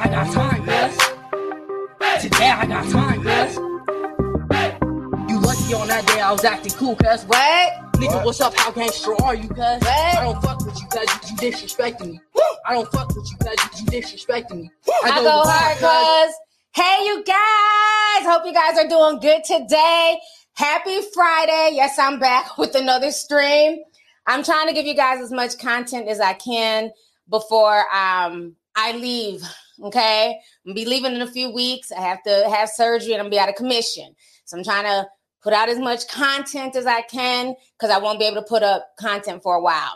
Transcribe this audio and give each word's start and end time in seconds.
I 0.00 0.08
got 0.08 0.32
time, 0.32 0.64
cuz. 0.64 2.22
Today 2.22 2.50
I 2.50 2.66
got 2.66 2.88
time, 2.88 3.22
cuz. 3.22 3.56
You 5.28 5.40
lucky 5.40 5.74
on 5.74 5.88
that 5.88 6.06
day 6.06 6.20
I 6.20 6.30
was 6.30 6.44
acting 6.44 6.72
cool, 6.72 6.94
cuz. 6.94 7.24
What? 7.24 7.72
Nigga, 7.94 8.14
What? 8.14 8.26
what's 8.26 8.40
up? 8.40 8.54
How 8.56 8.70
gangster 8.70 9.20
are 9.22 9.34
you, 9.34 9.48
cuz? 9.48 9.58
What? 9.58 9.88
I 9.88 10.22
don't 10.22 10.40
fuck 10.40 10.64
with 10.64 10.80
you, 10.80 10.86
cuz. 10.86 11.30
You 11.30 11.36
disrespecting 11.36 12.12
me. 12.12 12.20
I 12.64 12.74
don't 12.74 12.88
fuck 12.92 13.08
with 13.08 13.28
you, 13.28 13.36
cuz. 13.38 13.80
You 13.80 13.86
disrespecting 13.86 14.62
me. 14.62 14.70
I 15.02 15.20
go 15.20 15.42
hard, 15.44 15.78
cuz. 15.78 16.34
Hey, 16.74 17.04
you 17.06 17.24
guys. 17.24 18.26
Hope 18.32 18.46
you 18.46 18.52
guys 18.54 18.78
are 18.78 18.88
doing 18.88 19.18
good 19.18 19.42
today. 19.42 20.20
Happy 20.54 21.00
Friday. 21.12 21.70
Yes, 21.72 21.98
I'm 21.98 22.20
back 22.20 22.56
with 22.58 22.76
another 22.76 23.10
stream. 23.10 23.80
I'm 24.28 24.44
trying 24.44 24.68
to 24.68 24.74
give 24.74 24.86
you 24.86 24.94
guys 24.94 25.20
as 25.20 25.32
much 25.32 25.58
content 25.58 26.06
as 26.08 26.20
I 26.20 26.34
can 26.34 26.92
before 27.28 27.80
um, 27.92 28.54
I 28.76 28.92
leave. 28.92 29.42
Okay. 29.82 30.38
I'm 30.66 30.74
be 30.74 30.84
leaving 30.84 31.14
in 31.14 31.22
a 31.22 31.30
few 31.30 31.52
weeks. 31.52 31.92
I 31.92 32.00
have 32.00 32.22
to 32.24 32.50
have 32.50 32.68
surgery 32.68 33.12
and 33.12 33.22
I'm 33.22 33.30
be 33.30 33.38
out 33.38 33.48
of 33.48 33.54
commission. 33.54 34.14
So 34.44 34.56
I'm 34.56 34.64
trying 34.64 34.84
to 34.84 35.08
put 35.42 35.52
out 35.52 35.68
as 35.68 35.78
much 35.78 36.08
content 36.08 36.76
as 36.76 36.86
I 36.86 37.02
can 37.02 37.54
because 37.78 37.94
I 37.94 37.98
won't 37.98 38.18
be 38.18 38.26
able 38.26 38.42
to 38.42 38.48
put 38.48 38.62
up 38.62 38.88
content 38.98 39.42
for 39.42 39.54
a 39.54 39.62
while. 39.62 39.94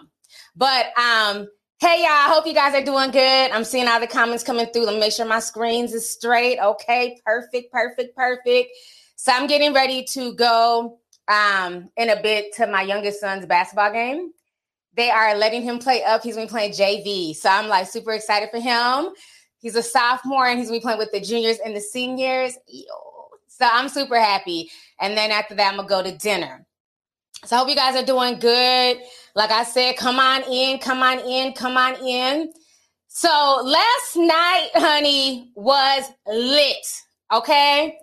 But 0.54 0.87
um, 0.98 1.48
hey 1.80 2.02
y'all, 2.02 2.10
I 2.10 2.32
hope 2.32 2.46
you 2.46 2.54
guys 2.54 2.74
are 2.74 2.84
doing 2.84 3.10
good. 3.10 3.50
I'm 3.50 3.64
seeing 3.64 3.88
all 3.88 4.00
the 4.00 4.06
comments 4.06 4.45
coming 4.45 4.66
through. 4.66 4.87
Let 4.87 4.95
me 4.95 5.00
make 5.00 5.12
sure 5.12 5.26
my 5.26 5.40
screens 5.40 5.92
is 5.92 6.09
straight. 6.09 6.59
Okay, 6.59 7.18
perfect, 7.24 7.73
perfect, 7.73 8.16
perfect. 8.16 8.70
So 9.16 9.32
I'm 9.32 9.46
getting 9.46 9.73
ready 9.73 10.04
to 10.12 10.34
go 10.34 10.98
um 11.28 11.88
in 11.96 12.09
a 12.09 12.20
bit 12.20 12.54
to 12.56 12.66
my 12.66 12.82
youngest 12.82 13.20
son's 13.20 13.46
basketball 13.46 13.92
game. 13.92 14.32
They 14.95 15.10
are 15.10 15.37
letting 15.37 15.62
him 15.62 15.78
play 15.78 16.04
up. 16.04 16.23
He's 16.23 16.37
been 16.37 16.48
playing 16.48 16.73
JV. 16.73 17.34
So 17.34 17.48
I'm 17.48 17.68
like 17.68 17.87
super 17.87 18.12
excited 18.12 18.51
for 18.51 18.60
him. 18.60 19.12
He's 19.62 19.77
a 19.77 19.83
sophomore 19.83 20.47
and 20.47 20.59
he's 20.59 20.69
gonna 20.69 20.80
be 20.80 20.83
playing 20.83 20.98
with 20.98 21.12
the 21.12 21.21
juniors 21.21 21.59
and 21.65 21.75
the 21.75 21.80
seniors. 21.80 22.59
Ew. 22.66 22.84
So 23.46 23.69
I'm 23.71 23.88
super 23.88 24.19
happy. 24.19 24.71
And 25.01 25.16
then 25.16 25.30
after 25.30 25.54
that, 25.54 25.71
I'm 25.71 25.77
gonna 25.77 25.88
go 25.88 26.02
to 26.02 26.19
dinner. 26.19 26.66
So 27.45 27.57
I 27.57 27.59
hope 27.60 27.69
you 27.69 27.77
guys 27.77 27.96
are 27.96 28.04
doing 28.04 28.38
good. 28.38 28.99
Like 29.35 29.51
I 29.51 29.65
said, 29.65 29.96
come 29.96 30.19
on 30.19 30.43
in, 30.45 30.79
come 30.79 31.02
on 31.02 31.21
in, 31.21 31.52
come 31.52 31.77
on 31.77 31.95
in. 32.07 32.52
So 33.09 33.29
last 33.65 34.16
night, 34.16 34.69
honey, 34.74 35.52
was 35.54 36.10
lit. 36.26 37.02
Okay. 37.32 37.99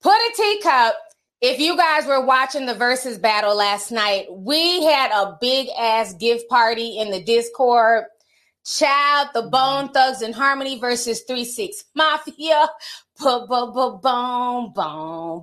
Put 0.00 0.12
a 0.12 0.32
teacup. 0.36 0.94
If 1.40 1.60
you 1.60 1.76
guys 1.76 2.06
were 2.06 2.24
watching 2.24 2.64
the 2.64 2.74
versus 2.74 3.18
battle 3.18 3.54
last 3.54 3.90
night, 3.90 4.26
we 4.30 4.84
had 4.84 5.10
a 5.10 5.36
big 5.40 5.68
ass 5.78 6.14
gift 6.14 6.48
party 6.48 6.98
in 6.98 7.10
the 7.10 7.22
Discord. 7.22 8.04
Child, 8.64 9.28
the 9.34 9.42
Bone 9.42 9.90
Thugs 9.90 10.22
and 10.22 10.34
Harmony 10.34 10.78
versus 10.78 11.22
3 11.22 11.44
6 11.44 11.84
Mafia. 11.94 12.68
Boom, 13.20 13.46
boom, 13.46 14.00
boom, 14.02 14.72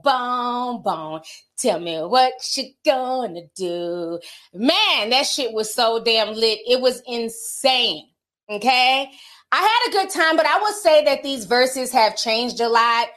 boom. 0.02 1.22
Tell 1.58 1.80
me 1.80 2.00
what 2.00 2.34
you 2.58 2.72
gonna 2.84 3.44
do. 3.56 4.20
Man, 4.54 5.12
that 5.12 5.26
shit 5.26 5.54
was 5.54 5.74
so 5.74 6.04
damn 6.04 6.34
lit. 6.34 6.60
It 6.68 6.82
was 6.82 7.02
insane. 7.08 8.10
Okay. 8.50 9.10
I 9.54 9.58
had 9.58 9.90
a 9.90 9.92
good 9.92 10.10
time, 10.10 10.36
but 10.36 10.46
I 10.46 10.60
would 10.62 10.76
say 10.76 11.04
that 11.06 11.24
these 11.24 11.46
Verzuz 11.46 11.92
have 11.92 12.18
changed 12.18 12.60
a 12.60 12.70
lot. 12.70 13.08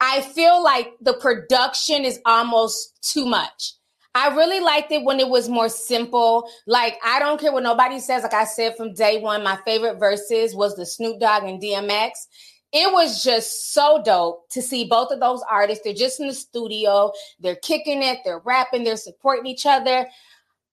I 0.00 0.20
feel 0.20 0.62
like 0.62 0.92
the 1.00 1.14
production 1.14 2.04
is 2.04 2.20
almost 2.26 2.98
too 3.02 3.26
much. 3.26 3.74
I 4.14 4.34
really 4.34 4.60
liked 4.60 4.92
it 4.92 5.02
when 5.02 5.18
it 5.18 5.28
was 5.28 5.48
more 5.48 5.68
simple. 5.68 6.48
Like, 6.66 6.98
I 7.04 7.18
don't 7.18 7.40
care 7.40 7.52
what 7.52 7.64
nobody 7.64 7.98
says. 7.98 8.22
Like 8.22 8.34
I 8.34 8.44
said 8.44 8.76
from 8.76 8.94
day 8.94 9.18
one, 9.18 9.42
my 9.42 9.58
favorite 9.64 9.98
Verzuz 9.98 10.54
was 10.54 10.76
the 10.76 10.86
Snoop 10.86 11.18
Dogg 11.18 11.42
and 11.44 11.60
DMX. 11.60 12.10
It 12.72 12.92
was 12.92 13.22
just 13.22 13.72
so 13.72 14.02
dope 14.04 14.48
to 14.50 14.60
see 14.62 14.84
both 14.84 15.12
of 15.12 15.20
those 15.20 15.42
artists. 15.48 15.84
They're 15.84 15.94
just 15.94 16.20
in 16.20 16.26
the 16.26 16.34
studio, 16.34 17.12
they're 17.38 17.56
kicking 17.56 18.02
it, 18.02 18.18
they're 18.24 18.40
rapping, 18.40 18.82
they're 18.82 18.96
supporting 18.96 19.46
each 19.46 19.66
other. 19.66 20.08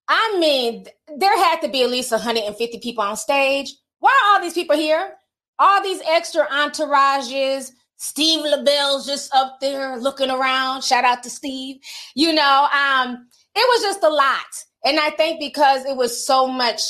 I 0.07 0.37
mean, 0.39 0.85
there 1.17 1.37
had 1.37 1.61
to 1.61 1.67
be 1.67 1.83
at 1.83 1.89
least 1.89 2.11
150 2.11 2.79
people 2.79 3.03
on 3.03 3.15
stage. 3.17 3.73
Why 3.99 4.09
are 4.09 4.33
all 4.33 4.41
these 4.41 4.55
people 4.55 4.75
here? 4.75 5.13
All 5.59 5.81
these 5.83 6.01
extra 6.07 6.47
entourages. 6.47 7.71
Steve 8.01 8.43
Lobel's 8.43 9.05
just 9.05 9.33
up 9.33 9.59
there 9.61 9.95
looking 9.95 10.31
around. 10.31 10.83
Shout 10.83 11.05
out 11.05 11.21
to 11.21 11.29
Steve. 11.29 11.77
You 12.15 12.33
know, 12.33 12.67
um, 12.73 13.27
it 13.55 13.59
was 13.59 13.83
just 13.83 14.03
a 14.03 14.09
lot. 14.09 14.65
And 14.83 14.99
I 14.99 15.11
think 15.11 15.39
because 15.39 15.85
it 15.85 15.95
was 15.95 16.25
so 16.25 16.47
much 16.47 16.81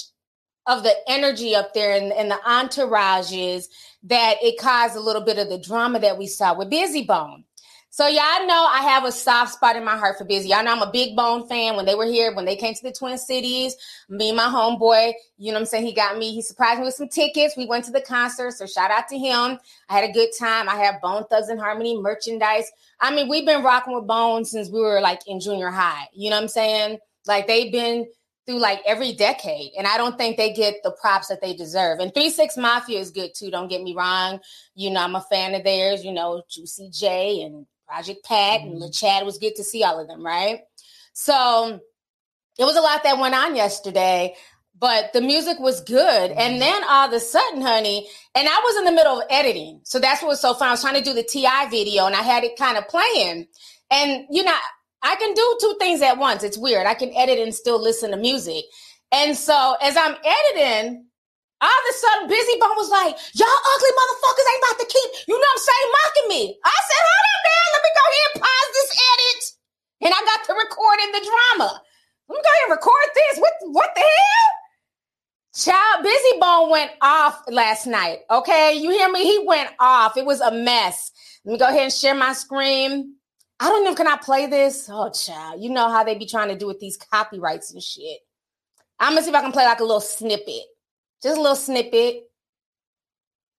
of 0.67 0.83
the 0.83 0.95
energy 1.09 1.53
up 1.53 1.73
there 1.73 1.97
and, 1.97 2.13
and 2.13 2.31
the 2.31 2.39
entourages 2.47 3.65
that 4.03 4.35
it 4.41 4.57
caused 4.57 4.95
a 4.95 5.01
little 5.01 5.21
bit 5.21 5.37
of 5.37 5.49
the 5.49 5.59
drama 5.59 5.99
that 5.99 6.17
we 6.17 6.27
saw 6.27 6.57
with 6.57 6.71
Bizzy 6.71 7.05
Bone. 7.05 7.43
So 7.93 8.07
y'all 8.07 8.47
know 8.47 8.67
I 8.71 8.83
have 8.83 9.03
a 9.03 9.11
soft 9.11 9.51
spot 9.51 9.75
in 9.75 9.83
my 9.83 9.97
heart 9.97 10.17
for 10.17 10.23
Bizzy. 10.23 10.47
Y'all 10.47 10.63
know 10.63 10.71
I'm 10.71 10.81
a 10.81 10.89
big 10.89 11.13
Bone 11.13 11.45
fan. 11.45 11.75
When 11.75 11.85
they 11.85 11.93
were 11.93 12.05
here, 12.05 12.33
when 12.33 12.45
they 12.45 12.55
came 12.55 12.73
to 12.73 12.83
the 12.83 12.93
Twin 12.93 13.17
Cities, 13.17 13.75
me 14.07 14.29
and 14.29 14.37
my 14.37 14.45
homeboy, 14.45 15.11
you 15.37 15.51
know 15.51 15.55
what 15.55 15.59
I'm 15.59 15.65
saying? 15.65 15.85
He 15.85 15.93
got 15.93 16.17
me, 16.17 16.33
he 16.33 16.41
surprised 16.41 16.79
me 16.79 16.85
with 16.85 16.93
some 16.93 17.09
tickets. 17.09 17.57
We 17.57 17.65
went 17.65 17.83
to 17.85 17.91
the 17.91 17.99
concert. 17.99 18.51
So 18.51 18.65
shout 18.65 18.91
out 18.91 19.09
to 19.09 19.17
him. 19.17 19.59
I 19.89 19.93
had 19.93 20.09
a 20.09 20.13
good 20.13 20.29
time. 20.39 20.69
I 20.69 20.75
have 20.75 21.01
Bone 21.01 21.25
Thugs 21.29 21.49
and 21.49 21.59
Harmony 21.59 21.99
merchandise. 21.99 22.71
I 23.01 23.13
mean, 23.13 23.27
we've 23.27 23.45
been 23.45 23.61
rocking 23.61 23.93
with 23.93 24.07
Bone 24.07 24.45
since 24.45 24.69
we 24.69 24.79
were 24.79 25.01
like 25.01 25.19
in 25.27 25.41
junior 25.41 25.69
high. 25.69 26.07
You 26.13 26.29
know 26.29 26.37
what 26.37 26.43
I'm 26.43 26.47
saying? 26.47 26.97
Like 27.27 27.45
they've 27.45 27.73
been 27.73 28.07
through 28.45 28.59
like 28.59 28.79
every 28.85 29.11
decade. 29.11 29.71
And 29.77 29.85
I 29.85 29.97
don't 29.97 30.17
think 30.17 30.37
they 30.37 30.53
get 30.53 30.75
the 30.83 30.91
props 30.91 31.27
that 31.27 31.41
they 31.41 31.53
deserve. 31.53 31.99
And 31.99 32.13
3 32.13 32.29
6 32.29 32.55
Mafia 32.55 32.99
is 32.99 33.11
good 33.11 33.33
too. 33.35 33.51
Don't 33.51 33.67
get 33.67 33.83
me 33.83 33.93
wrong. 33.93 34.39
You 34.75 34.91
know, 34.91 35.01
I'm 35.01 35.15
a 35.15 35.25
fan 35.29 35.53
of 35.55 35.65
theirs, 35.65 36.05
you 36.05 36.13
know, 36.13 36.41
Juicy 36.49 36.89
J 36.89 37.41
and 37.41 37.65
Project 37.91 38.23
Pat 38.23 38.61
and 38.61 38.71
mm-hmm. 38.71 38.79
Lil 38.79 38.91
Chad. 38.91 39.21
It 39.21 39.25
was 39.25 39.37
good 39.37 39.55
to 39.57 39.63
see 39.63 39.83
all 39.83 39.99
of 39.99 40.07
them, 40.07 40.25
right? 40.25 40.61
So 41.13 41.79
it 42.57 42.63
was 42.63 42.77
a 42.77 42.81
lot 42.81 43.03
that 43.03 43.19
went 43.19 43.35
on 43.35 43.55
yesterday, 43.55 44.33
but 44.79 45.11
the 45.11 45.19
music 45.19 45.59
was 45.59 45.81
good. 45.81 46.31
And 46.31 46.53
mm-hmm. 46.53 46.59
then 46.59 46.83
all 46.89 47.07
of 47.07 47.13
a 47.13 47.19
sudden, 47.19 47.61
honey, 47.61 48.07
and 48.33 48.47
I 48.47 48.61
was 48.63 48.77
in 48.77 48.85
the 48.85 48.93
middle 48.93 49.19
of 49.19 49.27
editing. 49.29 49.81
So 49.83 49.99
that's 49.99 50.21
what 50.21 50.29
was 50.29 50.39
so 50.39 50.53
fun. 50.53 50.69
I 50.69 50.71
was 50.71 50.81
trying 50.81 50.95
to 50.95 51.01
do 51.03 51.13
the 51.13 51.23
TI 51.23 51.69
video 51.69 52.05
and 52.05 52.15
I 52.15 52.21
had 52.21 52.45
it 52.45 52.57
kind 52.57 52.77
of 52.77 52.87
playing. 52.87 53.47
And, 53.91 54.25
you 54.29 54.43
know, 54.43 54.55
I 55.03 55.15
can 55.15 55.33
do 55.33 55.57
two 55.59 55.75
things 55.77 56.01
at 56.01 56.17
once. 56.17 56.43
It's 56.43 56.57
weird. 56.57 56.87
I 56.87 56.93
can 56.93 57.13
edit 57.13 57.39
and 57.39 57.53
still 57.53 57.81
listen 57.81 58.11
to 58.11 58.17
music. 58.17 58.63
And 59.11 59.35
so 59.35 59.75
as 59.81 59.97
I'm 59.97 60.15
editing, 60.23 61.07
all 61.61 61.69
of 61.69 61.85
a 61.89 61.93
sudden, 61.93 62.25
Bizzy 62.27 62.57
Bone 62.57 62.77
was 62.77 62.89
like, 62.89 63.13
Y'all 63.37 63.61
ugly 63.73 63.93
motherfuckers 63.93 64.47
ain't 64.49 64.63
about 64.65 64.79
to 64.81 64.87
keep, 64.89 65.09
you 65.29 65.35
know 65.37 65.45
what 65.45 65.57
I'm 65.57 65.65
saying, 65.69 65.89
mocking 65.93 66.29
me. 66.33 66.43
I 66.65 66.77
said, 66.81 67.03
Hold 67.05 67.25
on, 67.29 67.41
man. 67.45 67.67
Let 67.71 67.81
me 67.85 67.91
go 67.93 68.03
ahead 68.09 68.27
and 68.27 68.35
pause 68.41 68.71
this 68.73 68.91
edit. 68.97 69.41
And 70.01 70.11
I 70.17 70.21
got 70.25 70.41
to 70.49 70.53
record 70.57 70.97
in 71.05 71.11
the 71.13 71.23
drama. 71.23 71.69
Let 72.27 72.35
me 72.35 72.41
go 72.41 72.51
ahead 72.51 72.65
and 72.65 72.75
record 72.75 73.07
this. 73.13 73.35
What, 73.39 73.53
what 73.71 73.91
the 73.93 74.01
hell? 74.01 74.51
Child, 75.53 76.05
Bizzy 76.05 76.39
Bone 76.39 76.71
went 76.71 76.91
off 77.01 77.43
last 77.49 77.85
night. 77.85 78.19
Okay, 78.29 78.73
you 78.75 78.89
hear 78.89 79.11
me? 79.11 79.23
He 79.23 79.43
went 79.45 79.69
off. 79.79 80.17
It 80.17 80.25
was 80.25 80.41
a 80.41 80.51
mess. 80.51 81.11
Let 81.43 81.51
me 81.51 81.59
go 81.59 81.67
ahead 81.67 81.83
and 81.83 81.93
share 81.93 82.15
my 82.15 82.33
screen. 82.33 83.15
I 83.59 83.67
don't 83.69 83.83
know. 83.83 83.93
Can 83.93 84.07
I 84.07 84.17
play 84.17 84.47
this? 84.47 84.89
Oh, 84.91 85.11
child, 85.11 85.61
you 85.61 85.69
know 85.69 85.89
how 85.89 86.03
they 86.03 86.15
be 86.17 86.25
trying 86.25 86.49
to 86.49 86.57
do 86.57 86.65
with 86.65 86.79
these 86.79 86.97
copyrights 86.97 87.71
and 87.73 87.83
shit. 87.83 88.19
I'm 88.99 89.13
gonna 89.13 89.23
see 89.23 89.29
if 89.29 89.35
I 89.35 89.41
can 89.41 89.51
play 89.51 89.65
like 89.65 89.79
a 89.79 89.83
little 89.83 89.99
snippet, 89.99 90.63
just 91.21 91.37
a 91.37 91.41
little 91.41 91.55
snippet. 91.55 92.23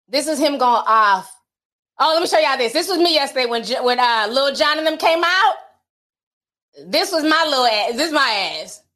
This 0.08 0.26
is 0.26 0.38
him 0.38 0.58
going 0.58 0.84
off. 0.86 1.34
Oh, 1.98 2.12
let 2.14 2.20
me 2.22 2.28
show 2.28 2.38
y'all 2.38 2.58
this. 2.58 2.72
This 2.72 2.88
was 2.88 2.98
me 2.98 3.14
yesterday 3.14 3.46
when 3.46 3.64
when 3.84 3.98
uh, 4.00 4.28
Lil 4.30 4.54
Jon 4.54 4.78
and 4.78 4.86
them 4.86 4.98
came 4.98 5.22
out. 5.24 5.54
This 6.86 7.12
was 7.12 7.22
my 7.22 7.44
little 7.48 7.66
ass. 7.66 7.92
This 7.92 8.08
is 8.08 8.12
my 8.12 8.60
ass. 8.62 8.82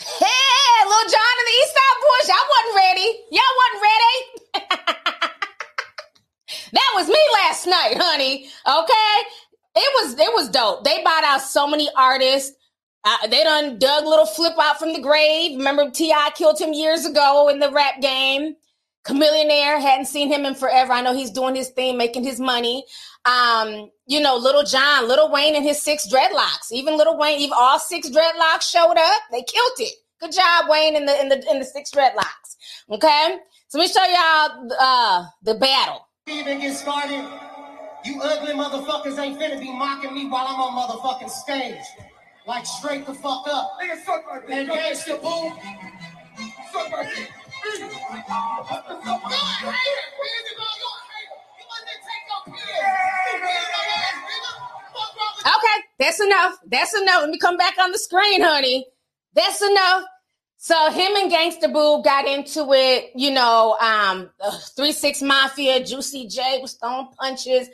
Hey, 0.00 0.84
Lil 0.86 1.10
Jon 1.10 1.34
and 1.38 1.46
the 1.46 1.56
East 1.58 1.74
Side 1.74 1.98
Boys, 2.00 2.28
y'all 2.28 2.48
wasn't 2.54 2.76
ready. 2.76 3.08
Y'all 3.32 3.56
wasn't 3.58 3.82
ready. 3.82 4.16
that 6.72 6.90
was 6.94 7.08
me 7.08 7.18
last 7.34 7.66
night, 7.66 7.96
honey. 7.98 8.48
Okay, 8.66 9.28
it 9.74 9.92
was 9.96 10.14
it 10.14 10.32
was 10.34 10.48
dope. 10.50 10.84
They 10.84 11.02
bought 11.02 11.24
out 11.24 11.42
so 11.42 11.66
many 11.66 11.88
artists. 11.96 12.57
They 13.30 13.42
done 13.42 13.78
dug 13.78 14.04
little 14.04 14.26
flip 14.26 14.54
out 14.60 14.78
from 14.78 14.92
the 14.92 15.00
grave. 15.00 15.56
Remember 15.56 15.90
Ti 15.90 16.12
killed 16.34 16.60
him 16.60 16.72
years 16.72 17.06
ago 17.06 17.48
in 17.48 17.58
the 17.58 17.70
rap 17.70 18.00
game. 18.00 18.56
Chamillionaire 19.06 19.80
hadn't 19.80 20.06
seen 20.06 20.30
him 20.30 20.44
in 20.44 20.54
forever. 20.54 20.92
I 20.92 21.00
know 21.00 21.14
he's 21.14 21.30
doing 21.30 21.54
his 21.54 21.70
thing, 21.70 21.96
making 21.96 22.24
his 22.24 22.38
money. 22.38 22.84
Um, 23.24 23.90
you 24.06 24.20
know, 24.20 24.36
Little 24.36 24.64
Jon, 24.64 25.08
Little 25.08 25.30
Wayne, 25.32 25.56
and 25.56 25.64
his 25.64 25.80
six 25.80 26.06
dreadlocks. 26.12 26.70
Even 26.72 26.96
Little 26.98 27.16
Wayne, 27.16 27.40
even 27.40 27.54
all 27.58 27.78
six 27.78 28.10
dreadlocks 28.10 28.62
showed 28.62 28.96
up. 28.98 29.22
They 29.30 29.42
killed 29.42 29.72
it. 29.78 29.94
Good 30.20 30.32
job, 30.32 30.66
Wayne, 30.68 30.96
in 30.96 31.06
the 31.06 31.20
in 31.20 31.28
the 31.28 31.50
in 31.50 31.58
the 31.58 31.64
six 31.64 31.90
dreadlocks. 31.90 32.56
Okay, 32.90 33.36
so 33.68 33.78
let 33.78 33.84
me 33.84 33.92
show 33.92 34.04
y'all 34.04 34.68
uh, 34.78 35.24
the 35.42 35.54
battle. 35.54 36.06
even 36.26 36.60
get 36.60 36.74
started, 36.76 37.24
you 38.04 38.20
ugly 38.22 38.52
motherfuckers 38.52 39.18
ain't 39.18 39.40
finna 39.40 39.60
be 39.60 39.72
mocking 39.72 40.14
me 40.14 40.26
while 40.26 40.46
I'm 40.48 40.60
on 40.60 40.88
motherfucking 40.88 41.30
stage. 41.30 41.84
Like 42.48 42.64
straight 42.64 43.04
the 43.04 43.12
fuck 43.12 43.46
up. 43.46 43.76
Nigga, 43.78 44.02
suck 44.06 44.24
like 44.26 44.46
dick. 44.46 44.56
And 44.56 44.70
gangsta 44.70 45.20
boom. 45.20 45.52
Suck 46.72 46.90
like 46.90 47.14
dick. 47.14 47.28
You're 47.62 47.84
a 47.84 47.92
hater. 47.92 48.48
Where's 49.04 49.12
it? 49.68 50.56
You're 50.56 50.88
a 50.88 51.04
hater. 51.12 51.36
You 51.58 51.64
must 51.68 51.84
take 52.08 52.24
your 52.26 52.40
pills. 52.48 52.68
Okay, 55.44 55.78
that's 55.98 56.20
enough. 56.20 56.54
That's 56.66 56.94
enough. 56.94 57.20
Let 57.20 57.28
me 57.28 57.38
come 57.38 57.58
back 57.58 57.74
on 57.78 57.92
the 57.92 57.98
screen, 57.98 58.40
honey. 58.40 58.86
That's 59.34 59.60
enough. 59.60 60.04
So 60.56 60.90
him 60.90 61.16
and 61.16 61.30
Gangsta 61.30 61.70
Boo 61.70 62.02
got 62.02 62.26
into 62.26 62.72
it, 62.72 63.10
you 63.14 63.30
know, 63.30 63.76
um, 63.78 64.30
3 64.74 64.90
Six 64.92 65.20
Mafia, 65.20 65.84
Juicy 65.84 66.26
J 66.28 66.60
was 66.62 66.72
throwing 66.72 67.08
punches. 67.20 67.68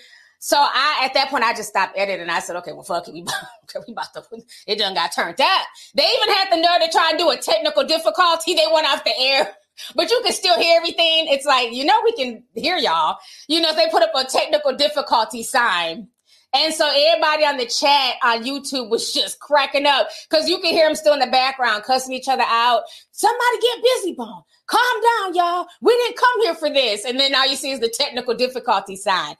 So 0.45 0.59
I, 0.59 1.07
at 1.07 1.15
that 1.15 1.31
point, 1.31 1.43
I 1.43 1.55
just 1.55 1.71
stopped 1.71 1.97
editing. 1.97 2.29
I 2.29 2.39
said, 2.41 2.55
okay, 2.57 2.73
well, 2.73 2.83
fuck 2.83 3.09
it. 3.09 3.15
We, 3.15 3.23
we 3.87 3.93
about 3.95 4.13
to, 4.13 4.23
it 4.67 4.79
done 4.79 4.93
got 4.93 5.11
turned 5.11 5.41
out. 5.41 5.65
They 5.95 6.03
even 6.03 6.35
had 6.35 6.53
the 6.53 6.57
nerve 6.57 6.83
to 6.83 6.93
try 6.93 7.09
and 7.09 7.19
do 7.19 7.31
a 7.31 7.37
technical 7.39 7.83
difficulty. 7.83 8.53
They 8.53 8.67
went 8.71 8.87
off 8.87 9.05
the 9.05 9.19
air, 9.19 9.57
but 9.95 10.11
you 10.11 10.21
can 10.23 10.35
still 10.35 10.61
hear 10.61 10.77
everything. 10.77 11.29
It's 11.29 11.47
like, 11.47 11.73
you 11.73 11.87
know, 11.87 11.99
we 12.05 12.13
can 12.13 12.43
hear 12.55 12.77
y'all. 12.77 13.17
You 13.49 13.63
know, 13.63 13.75
they 13.75 13.89
put 13.91 14.03
up 14.03 14.11
a 14.15 14.25
technical 14.25 14.77
difficulty 14.77 15.43
sign. 15.43 16.09
And 16.55 16.75
so 16.75 16.91
everybody 16.95 17.47
on 17.47 17.57
the 17.57 17.65
chat 17.65 18.17
on 18.23 18.45
YouTube 18.45 18.91
was 18.91 19.15
just 19.15 19.41
cracking 19.41 19.87
up 19.87 20.09
because 20.29 20.47
you 20.47 20.59
can 20.59 20.75
hear 20.75 20.87
them 20.87 20.95
still 20.95 21.15
in 21.15 21.21
the 21.21 21.27
background 21.27 21.85
cussing 21.85 22.13
each 22.13 22.29
other 22.29 22.45
out. 22.47 22.83
Somebody 23.13 23.61
get 23.63 23.79
Bizzy, 23.83 24.15
bone. 24.15 24.43
Calm 24.67 25.03
down, 25.23 25.35
y'all. 25.35 25.67
We 25.81 25.97
didn't 25.97 26.19
come 26.19 26.43
here 26.43 26.55
for 26.55 26.69
this. 26.69 27.07
And 27.07 27.19
then 27.19 27.35
all 27.35 27.49
you 27.49 27.57
see 27.57 27.71
is 27.71 27.81
the 27.81 27.89
technical 27.89 28.35
difficulty 28.35 28.97
sign. 28.97 29.37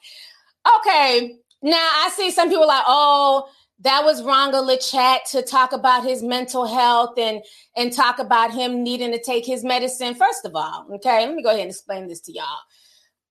Okay. 0.77 1.37
Now 1.61 1.89
I 1.95 2.09
see 2.13 2.31
some 2.31 2.49
people 2.49 2.67
like, 2.67 2.83
oh, 2.85 3.47
that 3.79 4.03
was 4.03 4.21
Rhonda 4.21 4.91
chat 4.91 5.25
to 5.31 5.41
talk 5.41 5.73
about 5.73 6.03
his 6.03 6.23
mental 6.23 6.65
health 6.65 7.17
and 7.17 7.43
and 7.75 7.91
talk 7.91 8.19
about 8.19 8.53
him 8.53 8.83
needing 8.83 9.11
to 9.11 9.21
take 9.21 9.45
his 9.45 9.63
medicine. 9.63 10.15
First 10.15 10.45
of 10.45 10.55
all, 10.55 10.87
okay, 10.95 11.25
let 11.25 11.35
me 11.35 11.43
go 11.43 11.49
ahead 11.49 11.61
and 11.61 11.69
explain 11.69 12.07
this 12.07 12.21
to 12.21 12.31
y'all. 12.31 12.45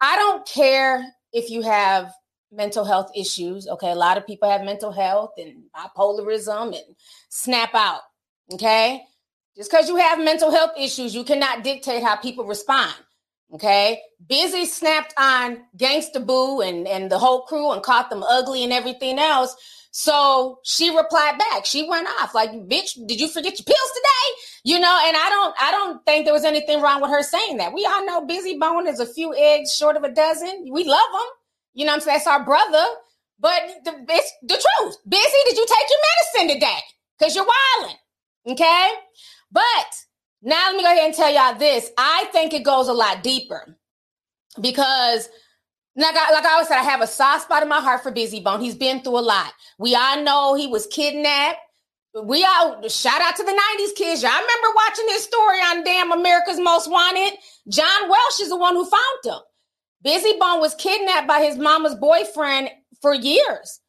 I 0.01 0.17
don't 0.17 0.47
care 0.47 1.05
if 1.33 1.51
you 1.51 1.63
have 1.63 2.13
mental 2.53 2.85
health 2.85 3.11
issues. 3.17 3.67
Okay, 3.67 3.91
a 3.91 3.97
lot 3.97 4.19
of 4.19 4.27
people 4.27 4.51
have 4.51 4.63
mental 4.63 4.93
health 4.93 5.33
and 5.39 5.65
bipolarism 5.75 6.69
and 6.69 6.97
snap 7.31 7.75
out. 7.75 8.03
Okay, 8.53 9.03
just 9.57 9.71
because 9.71 9.89
you 9.89 9.97
have 9.97 10.23
mental 10.23 10.51
health 10.51 10.73
issues, 10.79 11.15
you 11.15 11.25
cannot 11.25 11.65
dictate 11.65 12.03
how 12.03 12.17
people 12.17 12.45
respond. 12.45 12.95
Okay, 13.53 14.01
Bizzy 14.27 14.67
snapped 14.67 15.15
on 15.17 15.59
Gangsta 15.77 16.25
Boo 16.25 16.61
and 16.61 16.89
and 16.89 17.11
the 17.11 17.19
whole 17.19 17.43
crew 17.43 17.73
and 17.73 17.83
caught 17.83 18.11
them 18.11 18.25
ugly 18.25 18.65
and 18.65 18.73
everything 18.73 19.19
else. 19.19 19.55
So 19.93 20.59
she 20.65 20.91
replied 20.91 21.39
back. 21.39 21.65
She 21.65 21.89
went 21.89 22.09
off 22.21 22.35
like, 22.35 22.51
"Bitch, 22.51 22.95
did 23.07 23.21
you 23.21 23.29
forget 23.29 23.59
your 23.59 23.65
pills 23.65 23.93
today?" 23.95 24.43
You 24.65 24.81
know, 24.81 24.99
and 25.07 25.17
I 25.17 25.29
don't, 25.29 25.55
I 25.61 25.71
don't 25.71 26.05
think 26.07 26.25
there 26.25 26.35
was 26.35 26.45
anything 26.45 26.81
wrong 26.81 27.01
with 27.01 27.11
her 27.11 27.23
saying 27.23 27.59
that. 27.59 27.75
We 27.75 27.85
all 27.85 28.05
know 28.05 28.27
Bizzy 28.27 28.59
Bone 28.59 28.89
is 28.89 28.99
a 28.99 29.07
few 29.07 29.35
eggs 29.37 29.77
short 29.77 29.97
of 29.97 30.03
a 30.03 30.13
dozen. 30.13 30.69
We 30.73 30.85
love 30.85 31.11
him. 31.13 31.29
You 31.75 31.85
know 31.85 31.93
I'm 31.93 32.01
saying? 32.01 32.17
That's 32.17 32.27
our 32.27 32.45
brother. 32.45 32.85
But 33.39 33.61
the, 33.85 33.93
it's 34.09 34.33
the 34.43 34.55
truth. 34.55 34.97
Bizzy, 35.07 35.45
did 35.45 35.57
you 35.59 35.67
take 35.67 35.87
your 35.91 36.01
medicine 36.41 36.55
today? 36.55 36.81
Because 37.19 37.37
you're 37.37 37.47
wilding. 37.47 37.97
Okay? 38.47 38.89
But 39.53 39.63
now 40.45 40.67
let 40.67 40.77
me 40.77 40.83
go 40.83 40.93
ahead 40.93 41.07
and 41.07 41.15
tell 41.15 41.33
y'all 41.33 41.59
this. 41.59 41.91
I 41.97 42.27
think 42.33 42.53
it 42.53 42.65
goes 42.65 42.89
a 42.89 42.93
lot 42.93 43.23
deeper 43.23 43.77
because 44.61 45.29
like 45.97 46.17
I, 46.17 46.33
like 46.33 46.45
I 46.45 46.53
always 46.53 46.69
said, 46.69 46.79
I 46.79 46.83
have 46.83 47.01
a 47.01 47.07
soft 47.07 47.45
spot 47.45 47.63
in 47.63 47.69
my 47.69 47.81
heart 47.81 48.03
for 48.03 48.13
Bizzy 48.13 48.43
Bone. 48.43 48.61
He's 48.61 48.75
been 48.75 49.01
through 49.01 49.19
a 49.19 49.21
lot. 49.21 49.53
We 49.79 49.95
all 49.95 50.23
know 50.23 50.55
he 50.55 50.67
was 50.67 50.87
kidnapped. 50.87 51.59
We 52.23 52.45
all 52.45 52.87
shout 52.89 53.21
out 53.21 53.37
to 53.37 53.43
the 53.43 53.51
90s 53.79 53.97
kids. 53.97 54.23
Y'all 54.23 54.33
remember 54.33 54.69
watching 54.77 55.07
his 55.09 55.25
story 55.25 55.59
on 55.59 55.83
damn 55.83 56.13
America's 56.13 56.61
Most 56.61 56.91
Wanted? 56.91 57.39
John 57.69 58.09
Walsh 58.09 58.41
is 58.41 58.51
the 58.51 58.57
one 58.57 58.75
who 58.75 58.85
found 58.85 59.25
him. 59.25 59.41
Bizzy 60.05 60.39
Bone 60.39 60.61
was 60.61 60.75
kidnapped 60.75 61.27
by 61.27 61.43
his 61.43 61.57
mama's 61.57 61.95
boyfriend 61.95 62.71
for 63.01 63.15
years. 63.15 63.81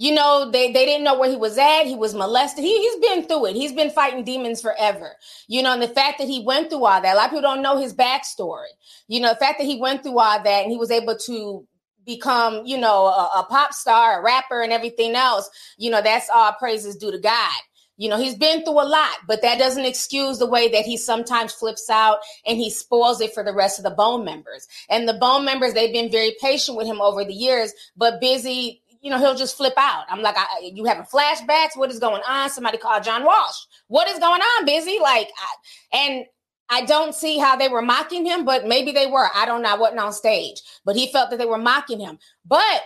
You 0.00 0.14
know, 0.14 0.50
they, 0.50 0.72
they 0.72 0.86
didn't 0.86 1.04
know 1.04 1.18
where 1.18 1.28
he 1.28 1.36
was 1.36 1.58
at. 1.58 1.82
He 1.84 1.94
was 1.94 2.14
molested. 2.14 2.64
He, 2.64 2.80
he's 2.80 2.96
been 3.06 3.26
through 3.26 3.48
it. 3.48 3.54
He's 3.54 3.74
been 3.74 3.90
fighting 3.90 4.24
demons 4.24 4.62
forever. 4.62 5.12
You 5.46 5.62
know, 5.62 5.74
and 5.74 5.82
the 5.82 5.88
fact 5.88 6.16
that 6.20 6.26
he 6.26 6.42
went 6.42 6.70
through 6.70 6.86
all 6.86 7.02
that, 7.02 7.12
a 7.12 7.16
lot 7.18 7.26
of 7.26 7.30
people 7.32 7.42
don't 7.42 7.60
know 7.60 7.76
his 7.76 7.92
backstory. 7.92 8.70
You 9.08 9.20
know, 9.20 9.28
the 9.28 9.38
fact 9.38 9.58
that 9.58 9.66
he 9.66 9.78
went 9.78 10.02
through 10.02 10.18
all 10.18 10.42
that 10.42 10.62
and 10.62 10.72
he 10.72 10.78
was 10.78 10.90
able 10.90 11.18
to 11.26 11.66
become, 12.06 12.64
you 12.64 12.78
know, 12.78 13.08
a, 13.08 13.40
a 13.40 13.46
pop 13.50 13.74
star, 13.74 14.18
a 14.18 14.22
rapper, 14.22 14.62
and 14.62 14.72
everything 14.72 15.16
else, 15.16 15.50
you 15.76 15.90
know, 15.90 16.00
that's 16.00 16.30
all 16.30 16.54
praises 16.54 16.96
due 16.96 17.10
to 17.12 17.18
God. 17.18 17.60
You 17.98 18.08
know, 18.08 18.16
he's 18.16 18.36
been 18.36 18.64
through 18.64 18.80
a 18.80 18.88
lot, 18.88 19.16
but 19.28 19.42
that 19.42 19.58
doesn't 19.58 19.84
excuse 19.84 20.38
the 20.38 20.46
way 20.46 20.70
that 20.70 20.86
he 20.86 20.96
sometimes 20.96 21.52
flips 21.52 21.90
out 21.90 22.20
and 22.46 22.56
he 22.56 22.70
spoils 22.70 23.20
it 23.20 23.34
for 23.34 23.44
the 23.44 23.52
rest 23.52 23.78
of 23.78 23.84
the 23.84 23.90
bone 23.90 24.24
members. 24.24 24.66
And 24.88 25.06
the 25.06 25.12
bone 25.12 25.44
members, 25.44 25.74
they've 25.74 25.92
been 25.92 26.10
very 26.10 26.34
patient 26.40 26.78
with 26.78 26.86
him 26.86 27.02
over 27.02 27.22
the 27.22 27.34
years, 27.34 27.74
but 27.98 28.18
Bizzy, 28.22 28.80
you 29.00 29.10
know, 29.10 29.18
he'll 29.18 29.34
just 29.34 29.56
flip 29.56 29.74
out. 29.76 30.04
I'm 30.08 30.22
like, 30.22 30.36
I, 30.36 30.70
you 30.74 30.84
having 30.84 31.04
flashbacks? 31.04 31.76
What 31.76 31.90
is 31.90 31.98
going 31.98 32.22
on? 32.28 32.50
Somebody 32.50 32.78
called 32.78 33.02
John 33.02 33.24
Walsh. 33.24 33.56
What 33.88 34.08
is 34.08 34.18
going 34.18 34.40
on, 34.40 34.66
Bizzy? 34.66 35.00
Like, 35.00 35.30
I, 35.38 35.96
and 35.96 36.24
I 36.68 36.84
don't 36.84 37.14
see 37.14 37.38
how 37.38 37.56
they 37.56 37.68
were 37.68 37.82
mocking 37.82 38.24
him, 38.24 38.44
but 38.44 38.66
maybe 38.66 38.92
they 38.92 39.06
were. 39.06 39.28
I 39.34 39.46
don't 39.46 39.62
know. 39.62 39.70
I 39.70 39.78
wasn't 39.78 40.00
on 40.00 40.12
stage, 40.12 40.62
but 40.84 40.96
he 40.96 41.10
felt 41.10 41.30
that 41.30 41.38
they 41.38 41.46
were 41.46 41.58
mocking 41.58 41.98
him. 41.98 42.18
But 42.46 42.82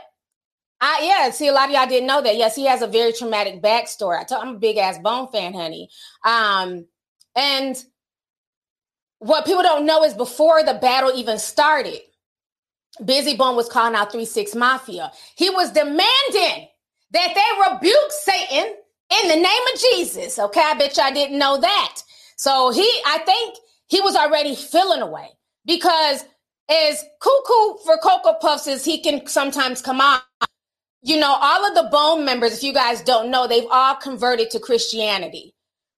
I 0.80 1.00
yeah, 1.02 1.30
see 1.30 1.48
a 1.48 1.52
lot 1.52 1.68
of 1.68 1.74
y'all 1.74 1.86
didn't 1.86 2.06
know 2.06 2.22
that. 2.22 2.36
Yes, 2.36 2.54
he 2.54 2.66
has 2.66 2.82
a 2.82 2.86
very 2.86 3.12
traumatic 3.12 3.62
backstory. 3.62 4.20
I 4.20 4.24
told 4.24 4.42
I'm 4.42 4.56
a 4.56 4.58
big 4.58 4.76
ass 4.76 4.98
Bone 4.98 5.28
fan, 5.28 5.52
honey. 5.52 5.88
Um, 6.24 6.86
and 7.36 7.82
what 9.18 9.46
people 9.46 9.62
don't 9.62 9.86
know 9.86 10.04
is 10.04 10.14
before 10.14 10.62
the 10.62 10.74
battle 10.74 11.12
even 11.14 11.38
started, 11.38 12.00
Bizzy 13.00 13.36
Bone 13.36 13.56
was 13.56 13.68
calling 13.68 13.94
out 13.94 14.12
Three 14.12 14.24
Six 14.24 14.54
Mafia. 14.54 15.12
He 15.36 15.50
was 15.50 15.72
demanding 15.72 16.68
that 17.12 17.34
they 17.34 17.72
rebuke 17.72 18.10
Satan 18.10 18.74
in 19.22 19.28
the 19.28 19.36
name 19.36 19.62
of 19.74 19.80
Jesus. 19.80 20.38
Okay, 20.38 20.62
I 20.62 20.74
bet 20.74 20.96
y'all 20.96 21.12
didn't 21.12 21.38
know 21.38 21.60
that. 21.60 22.02
So 22.36 22.70
he, 22.70 22.88
I 23.06 23.18
think 23.18 23.56
he 23.88 24.00
was 24.00 24.16
already 24.16 24.54
feeling 24.54 25.02
away 25.02 25.28
because 25.64 26.24
as 26.68 27.04
cuckoo 27.20 27.78
for 27.84 27.98
Cocoa 27.98 28.38
Puffs 28.40 28.66
as 28.66 28.84
he 28.84 29.00
can 29.00 29.26
sometimes 29.26 29.82
come 29.82 30.00
out 30.00 30.22
you 31.04 31.18
know, 31.18 31.36
all 31.38 31.66
of 31.66 31.74
the 31.74 31.90
Bone 31.92 32.24
members, 32.24 32.54
if 32.54 32.62
you 32.62 32.72
guys 32.72 33.02
don't 33.02 33.30
know, 33.30 33.46
they've 33.46 33.68
all 33.70 33.94
converted 33.94 34.50
to 34.50 34.58
Christianity. 34.58 35.54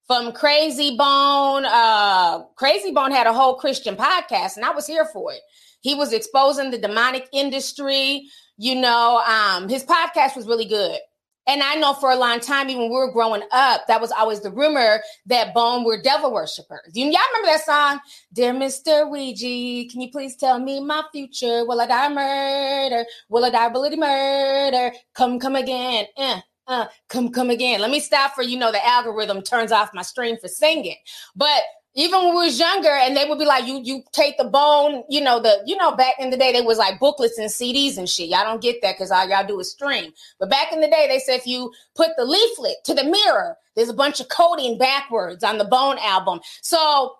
From 0.08 0.32
Krayzie 0.32 0.98
Bone, 0.98 1.64
uh, 1.64 2.42
Krayzie 2.60 2.92
Bone 2.92 3.12
had 3.12 3.28
a 3.28 3.32
whole 3.32 3.54
Christian 3.54 3.96
podcast, 3.96 4.56
and 4.56 4.64
I 4.64 4.70
was 4.70 4.86
here 4.86 5.04
for 5.04 5.32
it. 5.32 5.40
He 5.86 5.94
was 5.94 6.12
exposing 6.12 6.72
the 6.72 6.78
demonic 6.78 7.28
industry. 7.32 8.28
You 8.58 8.74
know, 8.74 9.22
um, 9.24 9.68
his 9.68 9.84
podcast 9.84 10.34
was 10.34 10.48
really 10.48 10.64
good. 10.64 10.98
And 11.46 11.62
I 11.62 11.76
know 11.76 11.94
for 11.94 12.10
a 12.10 12.16
long 12.16 12.40
time, 12.40 12.68
even 12.70 12.82
when 12.82 12.90
we 12.90 12.96
were 12.96 13.12
growing 13.12 13.42
up, 13.52 13.86
that 13.86 14.00
was 14.00 14.10
always 14.10 14.40
the 14.40 14.50
rumor 14.50 15.00
that 15.26 15.54
Bone 15.54 15.84
were 15.84 16.02
devil 16.02 16.32
worshippers. 16.32 16.90
You, 16.92 17.04
y'all 17.04 17.20
remember 17.34 17.56
that 17.56 17.64
song? 17.64 18.00
Dear 18.32 18.52
Mr. 18.52 19.08
Ouija, 19.08 19.88
can 19.88 20.00
you 20.00 20.10
please 20.10 20.34
tell 20.34 20.58
me 20.58 20.80
my 20.80 21.04
future? 21.12 21.64
Will 21.64 21.80
I 21.80 21.86
die 21.86 22.08
murder? 22.08 23.04
Will 23.28 23.44
I 23.44 23.50
die 23.50 23.68
bloody 23.68 23.96
murder? 23.96 24.90
Come, 25.14 25.38
come 25.38 25.54
again. 25.54 26.06
Uh, 26.16 26.40
uh, 26.66 26.86
come, 27.08 27.30
come 27.30 27.50
again. 27.50 27.80
Let 27.80 27.92
me 27.92 28.00
stop 28.00 28.34
for, 28.34 28.42
you 28.42 28.58
know, 28.58 28.72
the 28.72 28.84
algorithm 28.84 29.40
turns 29.40 29.70
off 29.70 29.94
my 29.94 30.02
stream 30.02 30.38
for 30.38 30.48
singing. 30.48 30.96
But 31.36 31.62
even 31.96 32.20
when 32.20 32.36
we 32.36 32.44
was 32.44 32.58
younger 32.58 32.90
and 32.90 33.16
they 33.16 33.24
would 33.24 33.38
be 33.38 33.44
like 33.44 33.66
you 33.66 33.80
you 33.82 34.02
take 34.12 34.36
the 34.36 34.44
bone 34.44 35.02
you 35.08 35.20
know 35.20 35.40
the 35.40 35.62
you 35.66 35.76
know 35.76 35.96
back 35.96 36.14
in 36.20 36.30
the 36.30 36.36
day 36.36 36.52
they 36.52 36.60
was 36.60 36.78
like 36.78 37.00
booklets 37.00 37.38
and 37.38 37.50
cds 37.50 37.98
and 37.98 38.08
shit. 38.08 38.28
Y'all 38.28 38.44
don't 38.44 38.62
get 38.62 38.80
that 38.82 38.94
because 38.94 39.10
all 39.10 39.28
y'all 39.28 39.46
do 39.46 39.58
is 39.58 39.70
stream. 39.70 40.12
But 40.38 40.50
back 40.50 40.72
in 40.72 40.80
the 40.80 40.88
day 40.88 41.06
they 41.08 41.18
said 41.18 41.36
if 41.36 41.46
you 41.46 41.72
put 41.94 42.10
the 42.16 42.24
leaflet 42.24 42.76
to 42.84 42.94
the 42.94 43.04
mirror 43.04 43.56
there's 43.74 43.88
a 43.88 43.94
bunch 43.94 44.20
of 44.20 44.28
coding 44.28 44.78
backwards 44.78 45.42
on 45.42 45.58
the 45.58 45.64
bone 45.64 45.98
album. 46.00 46.40
So 46.62 47.14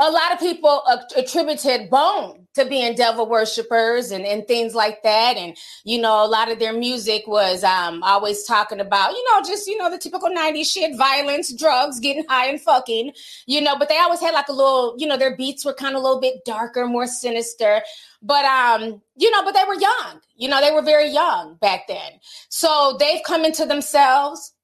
a 0.00 0.10
lot 0.10 0.32
of 0.32 0.38
people 0.38 0.82
attributed 1.16 1.90
Bone 1.90 2.46
to 2.54 2.64
being 2.64 2.94
devil 2.94 3.28
worshippers 3.28 4.12
and, 4.12 4.24
and 4.24 4.46
things 4.46 4.74
like 4.74 5.02
that. 5.02 5.36
And, 5.36 5.56
you 5.84 6.00
know, 6.00 6.24
a 6.24 6.26
lot 6.26 6.50
of 6.50 6.60
their 6.60 6.72
music 6.72 7.24
was 7.26 7.64
um, 7.64 8.02
always 8.04 8.44
talking 8.44 8.78
about, 8.78 9.12
you 9.12 9.24
know, 9.30 9.42
just, 9.42 9.66
you 9.66 9.76
know, 9.76 9.90
the 9.90 9.98
typical 9.98 10.28
90s 10.28 10.72
shit, 10.72 10.96
violence, 10.96 11.52
drugs, 11.52 11.98
getting 11.98 12.24
high 12.28 12.46
and 12.46 12.60
fucking, 12.60 13.12
you 13.46 13.60
know, 13.60 13.76
but 13.76 13.88
they 13.88 13.98
always 13.98 14.20
had 14.20 14.34
like 14.34 14.48
a 14.48 14.52
little, 14.52 14.94
you 14.98 15.06
know, 15.06 15.16
their 15.16 15.36
beats 15.36 15.64
were 15.64 15.74
kind 15.74 15.96
of 15.96 16.00
a 16.00 16.04
little 16.04 16.20
bit 16.20 16.44
darker, 16.44 16.86
more 16.86 17.06
sinister. 17.06 17.82
But, 18.22 18.44
um, 18.44 19.02
you 19.16 19.30
know, 19.32 19.42
but 19.42 19.54
they 19.54 19.64
were 19.66 19.74
young, 19.74 20.20
you 20.36 20.48
know, 20.48 20.60
they 20.60 20.70
were 20.70 20.82
very 20.82 21.10
young 21.10 21.56
back 21.60 21.88
then. 21.88 22.12
So 22.50 22.96
they've 23.00 23.22
come 23.26 23.44
into 23.44 23.66
themselves. 23.66 24.54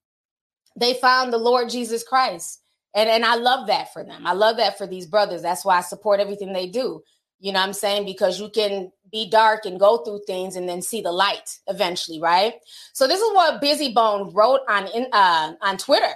They 0.76 0.94
found 0.94 1.32
the 1.32 1.38
Lord 1.38 1.70
Jesus 1.70 2.02
Christ 2.02 2.60
and 2.94 3.08
and 3.08 3.24
I 3.24 3.36
love 3.36 3.66
that 3.66 3.92
for 3.92 4.04
them. 4.04 4.26
I 4.26 4.32
love 4.32 4.56
that 4.58 4.78
for 4.78 4.86
these 4.86 5.06
brothers. 5.06 5.42
That's 5.42 5.64
why 5.64 5.78
I 5.78 5.82
support 5.82 6.20
everything 6.20 6.52
they 6.52 6.68
do. 6.68 7.02
You 7.40 7.52
know 7.52 7.60
I'm 7.60 7.72
saying? 7.72 8.06
Because 8.06 8.40
you 8.40 8.48
can 8.48 8.90
be 9.10 9.28
dark 9.28 9.64
and 9.66 9.78
go 9.78 9.98
through 9.98 10.22
things 10.26 10.56
and 10.56 10.68
then 10.68 10.82
see 10.82 11.00
the 11.00 11.12
light 11.12 11.58
eventually, 11.66 12.20
right? 12.20 12.54
So 12.92 13.06
this 13.06 13.20
is 13.20 13.34
what 13.34 13.62
Bizzy 13.62 13.92
Bone 13.92 14.32
wrote 14.32 14.60
on 14.68 14.86
in, 14.88 15.06
uh, 15.12 15.52
on 15.60 15.76
Twitter. 15.76 16.14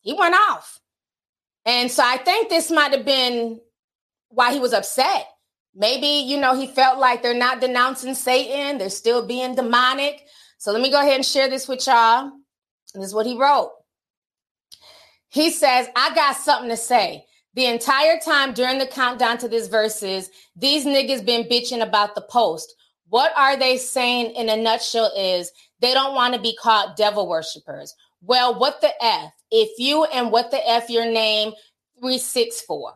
He 0.00 0.14
went 0.14 0.34
off. 0.34 0.80
And 1.66 1.90
so 1.90 2.02
I 2.04 2.16
think 2.16 2.48
this 2.48 2.70
might 2.70 2.92
have 2.92 3.04
been 3.04 3.60
why 4.30 4.52
he 4.52 4.58
was 4.58 4.72
upset. 4.72 5.26
Maybe, 5.74 6.24
you 6.28 6.38
know, 6.38 6.58
he 6.58 6.66
felt 6.66 6.98
like 6.98 7.22
they're 7.22 7.34
not 7.34 7.60
denouncing 7.60 8.14
Satan, 8.14 8.78
they're 8.78 8.90
still 8.90 9.26
being 9.26 9.54
demonic. 9.54 10.26
So 10.58 10.72
let 10.72 10.80
me 10.80 10.90
go 10.90 11.00
ahead 11.00 11.16
and 11.16 11.24
share 11.24 11.48
this 11.48 11.68
with 11.68 11.86
y'all. 11.86 12.32
This 12.94 13.04
is 13.04 13.14
what 13.14 13.26
he 13.26 13.36
wrote. 13.36 13.70
He 15.30 15.50
says, 15.50 15.88
I 15.96 16.14
got 16.14 16.36
something 16.36 16.70
to 16.70 16.76
say. 16.76 17.24
The 17.54 17.66
entire 17.66 18.18
time 18.20 18.52
during 18.52 18.78
the 18.78 18.86
countdown 18.86 19.38
to 19.38 19.48
this 19.48 19.68
Verzuz, 19.68 20.28
these 20.54 20.84
niggas 20.84 21.24
been 21.24 21.48
bitching 21.48 21.82
about 21.82 22.14
the 22.14 22.20
post. 22.22 22.74
What 23.08 23.32
are 23.36 23.56
they 23.56 23.76
saying 23.76 24.36
in 24.36 24.48
a 24.48 24.56
nutshell 24.56 25.10
is 25.16 25.50
they 25.80 25.94
don't 25.94 26.14
want 26.14 26.34
to 26.34 26.40
be 26.40 26.56
called 26.56 26.96
devil 26.96 27.28
worshippers. 27.28 27.94
Well, 28.22 28.58
what 28.58 28.80
the 28.80 28.92
F? 29.02 29.32
If 29.50 29.78
you 29.78 30.04
and 30.04 30.30
what 30.30 30.50
the 30.50 30.68
F 30.68 30.90
your 30.90 31.06
name 31.06 31.52
364. 32.00 32.94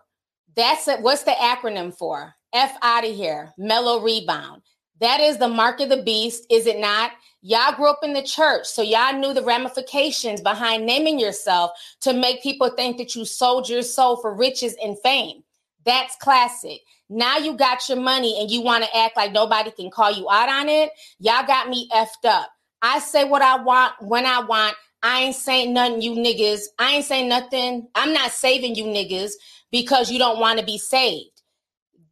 That's 0.54 0.86
it. 0.86 1.00
What's 1.00 1.24
the 1.24 1.32
acronym 1.32 1.96
for? 1.96 2.34
F 2.52 2.76
out 2.82 3.04
of 3.04 3.14
here. 3.14 3.52
Mellow 3.58 4.00
rebound. 4.00 4.62
That 5.00 5.20
is 5.20 5.38
the 5.38 5.48
mark 5.48 5.80
of 5.80 5.88
the 5.88 6.02
beast, 6.02 6.46
is 6.50 6.66
it 6.66 6.78
not? 6.78 7.10
Y'all 7.46 7.76
grew 7.76 7.90
up 7.90 7.98
in 8.02 8.14
the 8.14 8.22
church, 8.22 8.64
so 8.64 8.80
y'all 8.80 9.12
knew 9.12 9.34
the 9.34 9.42
ramifications 9.42 10.40
behind 10.40 10.86
naming 10.86 11.18
yourself 11.18 11.72
to 12.00 12.14
make 12.14 12.42
people 12.42 12.70
think 12.70 12.96
that 12.96 13.14
you 13.14 13.26
sold 13.26 13.68
your 13.68 13.82
soul 13.82 14.16
for 14.16 14.34
riches 14.34 14.74
and 14.82 14.98
fame. 15.00 15.44
That's 15.84 16.16
classic. 16.22 16.80
Now 17.10 17.36
you 17.36 17.54
got 17.54 17.86
your 17.86 18.00
money 18.00 18.40
and 18.40 18.50
you 18.50 18.62
want 18.62 18.82
to 18.84 18.96
act 18.96 19.18
like 19.18 19.32
nobody 19.32 19.70
can 19.72 19.90
call 19.90 20.10
you 20.10 20.26
out 20.30 20.48
on 20.48 20.70
it. 20.70 20.88
Y'all 21.18 21.46
got 21.46 21.68
me 21.68 21.86
effed 21.94 22.24
up. 22.24 22.48
I 22.80 22.98
say 22.98 23.24
what 23.24 23.42
I 23.42 23.62
want 23.62 23.92
when 24.00 24.24
I 24.24 24.40
want. 24.40 24.74
I 25.02 25.24
ain't 25.24 25.36
saying 25.36 25.74
nothing, 25.74 26.00
you 26.00 26.12
niggas. 26.12 26.62
I 26.78 26.92
ain't 26.92 27.04
saying 27.04 27.28
nothing. 27.28 27.88
I'm 27.94 28.14
not 28.14 28.30
saving 28.30 28.74
you 28.74 28.84
niggas 28.84 29.32
because 29.70 30.10
you 30.10 30.18
don't 30.18 30.40
want 30.40 30.60
to 30.60 30.64
be 30.64 30.78
saved. 30.78 31.42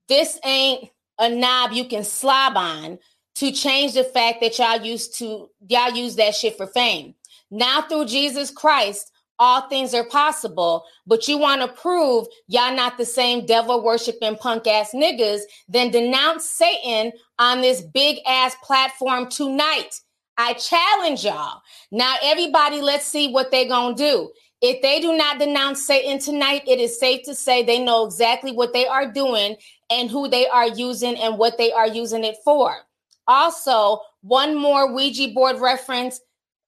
This 0.09 0.39
ain't 0.45 0.91
a 1.19 1.31
knob 1.31 1.73
you 1.73 1.87
can 1.87 2.05
slob 2.05 2.59
on 2.59 2.99
to 3.37 3.53
change 3.53 3.95
the 3.95 4.05
fact 4.05 4.41
that 4.41 4.59
y'all 4.59 4.81
used 4.81 5.19
to 5.19 5.49
y'all 5.69 5.93
use 5.93 6.17
that 6.17 6.35
shit 6.35 6.57
for 6.57 6.67
fame. 6.67 7.15
Now 7.51 7.83
through 7.83 8.07
Jesus 8.07 8.51
Christ, 8.51 9.13
all 9.39 9.69
things 9.69 9.95
are 9.95 10.05
possible, 10.05 10.85
but 11.07 11.27
you 11.27 11.37
want 11.39 11.63
to 11.63 11.69
prove 11.69 12.27
y'all 12.47 12.75
not 12.75 12.97
the 12.97 13.05
same 13.05 13.45
devil 13.45 13.83
worshiping 13.83 14.37
punk 14.37 14.67
ass 14.67 14.93
niggas, 14.95 15.41
then 15.69 15.91
denounce 15.91 16.49
Satan 16.49 17.13
on 17.39 17.61
this 17.61 17.81
big 17.81 18.19
ass 18.27 18.55
platform 18.63 19.29
tonight. 19.29 20.01
I 20.39 20.55
challenge 20.55 21.25
y'all. 21.25 21.61
Now, 21.91 22.17
everybody, 22.23 22.81
let's 22.81 23.05
see 23.05 23.33
what 23.33 23.51
they're 23.51 23.69
going 23.69 23.97
to 23.97 24.03
do. 24.03 24.33
If 24.61 24.81
they 24.81 25.01
do 25.01 25.17
not 25.17 25.41
denounce 25.41 25.85
Satan 25.85 26.21
tonight, 26.21 26.63
it 26.69 26.79
is 26.79 26.99
safe 26.99 27.25
to 27.25 27.35
say 27.35 27.65
they 27.65 27.83
know 27.83 28.07
exactly 28.07 28.53
what 28.53 28.73
they 28.73 28.87
are 28.87 29.11
doing 29.11 29.57
and 29.91 30.09
who 30.09 30.29
they 30.29 30.47
are 30.47 30.69
using 30.69 31.17
and 31.17 31.37
what 31.37 31.59
they 31.59 31.73
are 31.73 31.89
using 31.89 32.23
it 32.23 32.37
for. 32.45 32.77
Also, 33.27 34.01
one 34.23 34.57
more 34.57 34.93
Ouija 34.93 35.29
board 35.29 35.61
reference 35.61 36.21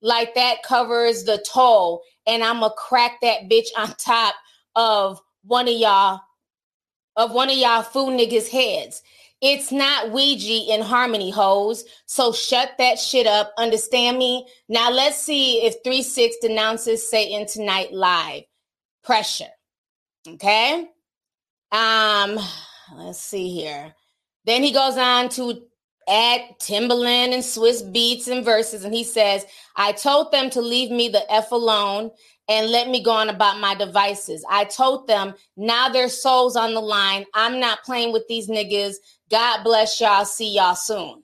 like 0.03 0.35
that 0.35 0.63
covers 0.63 1.25
the 1.25 1.45
toll, 1.51 2.03
and 2.27 2.43
I'm 2.43 2.61
gonna 2.61 2.75
crack 2.77 3.21
that 3.23 3.49
bitch 3.51 3.69
on 3.77 3.95
top 3.99 4.35
of 4.77 5.21
one 5.45 5.69
of 5.69 5.75
y'all 5.75 6.21
of 7.17 7.33
one 7.33 7.49
of 7.49 7.57
y'all 7.57 7.83
fool 7.83 8.11
niggas' 8.11 8.49
heads. 8.49 9.03
It's 9.41 9.71
not 9.71 10.11
Ouija 10.11 10.73
in 10.73 10.81
harmony, 10.81 11.31
hoes. 11.31 11.85
So 12.07 12.33
shut 12.33 12.73
that 12.79 12.99
shit 12.99 13.27
up. 13.27 13.53
Understand 13.59 14.19
me? 14.19 14.49
Now 14.69 14.91
let's 14.91 15.19
see 15.19 15.63
if 15.65 15.77
3 15.85 16.03
6 16.03 16.37
denounces 16.41 17.09
Satan 17.09 17.47
tonight 17.47 17.93
live. 17.93 18.45
Pressure. 19.03 19.51
Okay. 20.27 20.89
Um, 21.71 22.39
let's 22.97 23.21
see 23.21 23.51
here. 23.51 23.95
Then 24.47 24.63
he 24.63 24.73
goes 24.73 24.97
on 24.97 25.29
to 25.31 25.63
add 26.09 26.41
Timbaland 26.59 27.33
and 27.33 27.43
Swizz 27.43 27.83
Beatz 27.93 28.29
and 28.29 28.45
Verzuz, 28.45 28.85
and 28.85 28.95
he 28.95 29.05
says, 29.05 29.45
I 29.77 29.93
told 29.93 30.33
them 30.33 30.51
to 30.51 30.61
leave 30.61 30.91
me 30.91 31.09
the 31.09 31.31
F 31.33 31.53
alone 31.53 32.11
and 32.49 32.71
let 32.71 32.89
me 32.89 33.03
go 33.03 33.13
on 33.13 33.29
about 33.29 33.59
my 33.61 33.75
devices. 33.75 34.45
I 34.51 34.65
told 34.65 35.07
them 35.07 35.35
now 35.57 35.89
their 35.89 36.09
souls 36.09 36.57
on 36.57 36.75
the 36.75 36.81
line. 36.81 37.25
I'm 37.35 37.59
not 37.59 37.83
playing 37.85 38.13
with 38.13 38.27
these 38.29 38.49
niggas. 38.49 38.97
God 39.31 39.65
bless 39.65 40.01
y'all. 40.01 40.25
See 40.25 40.55
y'all 40.55 40.75
soon. 40.75 41.23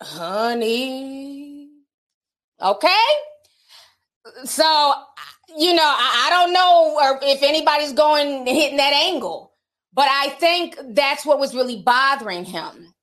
Honey. 0.00 1.70
Okay. 2.60 2.88
So, 4.44 4.94
you 5.56 5.74
know, 5.74 5.82
I, 5.82 6.26
I 6.26 6.30
don't 6.30 6.52
know 6.52 7.18
if 7.22 7.42
anybody's 7.42 7.92
going 7.92 8.46
hitting 8.46 8.76
that 8.76 8.92
angle, 8.92 9.47
but 9.98 10.06
I 10.08 10.28
think 10.28 10.78
that's 10.90 11.26
what 11.26 11.40
was 11.40 11.56
really 11.56 11.82
bothering 11.82 12.44
him. 12.44 12.94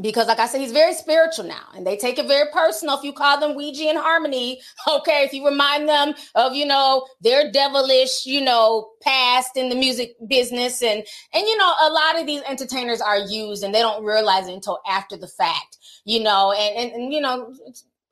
Because 0.00 0.26
like 0.28 0.38
i 0.38 0.46
said 0.46 0.60
he's 0.60 0.72
very 0.72 0.94
spiritual 0.94 1.44
now 1.44 1.66
and 1.74 1.86
they 1.86 1.96
take 1.98 2.18
it 2.18 2.26
very 2.26 2.48
personal. 2.50 2.96
If 2.96 3.04
you 3.04 3.12
call 3.12 3.38
them 3.38 3.56
ouija 3.56 3.88
and 3.88 3.98
harmony 3.98 4.60
okay 4.88 5.24
if 5.24 5.34
you 5.34 5.44
remind 5.44 5.86
them 5.86 6.14
of 6.36 6.54
you 6.54 6.64
know 6.64 7.06
their 7.20 7.50
devilish 7.50 8.24
you 8.24 8.40
know 8.40 8.88
past 9.02 9.56
in 9.56 9.68
the 9.68 9.74
music 9.74 10.14
business 10.28 10.80
and 10.80 11.04
and 11.34 11.46
you 11.46 11.56
know 11.58 11.72
a 11.82 11.90
lot 11.90 12.18
of 12.20 12.24
these 12.24 12.40
entertainers 12.48 13.00
are 13.00 13.18
used 13.18 13.64
and 13.64 13.74
they 13.74 13.80
don't 13.80 14.04
realize 14.04 14.46
it 14.46 14.54
until 14.54 14.78
after 14.88 15.16
the 15.16 15.26
fact 15.26 15.76
you 16.04 16.20
know 16.20 16.52
and 16.52 16.76
and, 16.76 16.92
and 16.92 17.12
you 17.12 17.20
know 17.20 17.52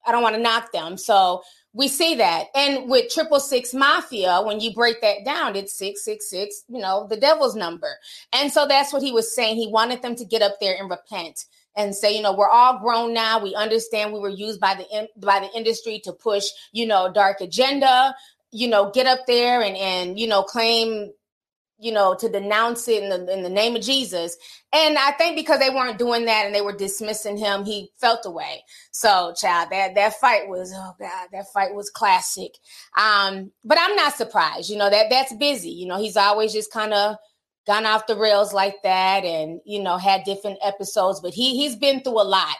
i 0.04 0.10
don't 0.10 0.22
want 0.22 0.34
to 0.34 0.42
knock 0.42 0.72
them. 0.72 0.96
So 0.96 1.42
we 1.74 1.86
see 1.86 2.14
that 2.16 2.46
and 2.54 2.88
with 2.88 3.12
triple 3.12 3.40
six 3.40 3.74
mafia 3.74 4.40
when 4.42 4.58
you 4.58 4.72
break 4.72 5.00
that 5.00 5.24
down 5.24 5.54
it's 5.54 5.76
666 5.76 6.64
you 6.68 6.80
know 6.80 7.06
the 7.08 7.16
devil's 7.16 7.54
number 7.54 7.90
and 8.32 8.50
so 8.50 8.66
that's 8.66 8.92
what 8.92 9.02
he 9.02 9.12
was 9.12 9.34
saying 9.34 9.56
he 9.56 9.68
wanted 9.68 10.00
them 10.02 10.16
to 10.16 10.24
get 10.24 10.42
up 10.42 10.54
there 10.60 10.76
and 10.78 10.90
repent 10.90 11.44
and 11.78 11.94
say, 11.94 12.14
you 12.14 12.20
know, 12.20 12.32
we're 12.32 12.50
all 12.50 12.80
grown 12.80 13.14
now. 13.14 13.38
We 13.38 13.54
understand 13.54 14.12
we 14.12 14.18
were 14.18 14.28
used 14.28 14.60
by 14.60 14.74
the 14.74 15.08
by 15.16 15.38
the 15.40 15.56
industry 15.56 16.00
to 16.04 16.12
push, 16.12 16.46
you 16.72 16.86
know, 16.86 17.10
dark 17.10 17.40
agenda. 17.40 18.14
You 18.50 18.68
know, 18.68 18.90
get 18.90 19.06
up 19.06 19.20
there 19.26 19.62
and 19.62 19.76
and 19.76 20.18
you 20.18 20.26
know 20.26 20.42
claim, 20.42 21.12
you 21.78 21.92
know, 21.92 22.14
to 22.14 22.28
denounce 22.28 22.88
it 22.88 23.02
in 23.02 23.08
the 23.08 23.32
in 23.32 23.42
the 23.42 23.48
name 23.48 23.76
of 23.76 23.82
Jesus. 23.82 24.36
And 24.72 24.98
I 24.98 25.12
think 25.12 25.36
because 25.36 25.60
they 25.60 25.70
weren't 25.70 25.98
doing 25.98 26.24
that 26.26 26.46
and 26.46 26.54
they 26.54 26.60
were 26.60 26.76
dismissing 26.76 27.36
him, 27.36 27.64
he 27.64 27.90
felt 28.00 28.26
away. 28.26 28.64
So, 28.90 29.32
child, 29.36 29.68
that 29.70 29.94
that 29.94 30.14
fight 30.14 30.48
was 30.48 30.72
oh 30.74 30.94
god, 30.98 31.28
that 31.32 31.46
fight 31.54 31.74
was 31.74 31.90
classic. 31.90 32.52
Um, 32.96 33.52
but 33.64 33.78
I'm 33.80 33.96
not 33.96 34.14
surprised. 34.14 34.70
You 34.70 34.76
know 34.76 34.90
that 34.90 35.06
that's 35.10 35.32
Bizzy. 35.34 35.74
You 35.74 35.86
know, 35.86 35.98
he's 35.98 36.16
always 36.16 36.52
just 36.52 36.72
kind 36.72 36.92
of 36.92 37.16
gone 37.68 37.84
off 37.84 38.06
the 38.06 38.16
rails 38.16 38.54
like 38.54 38.76
that 38.82 39.24
and 39.24 39.60
you 39.66 39.80
know 39.80 39.98
had 39.98 40.24
different 40.24 40.58
episodes 40.64 41.20
but 41.20 41.34
he 41.34 41.54
he's 41.54 41.76
been 41.76 42.00
through 42.00 42.18
a 42.18 42.24
lot 42.24 42.56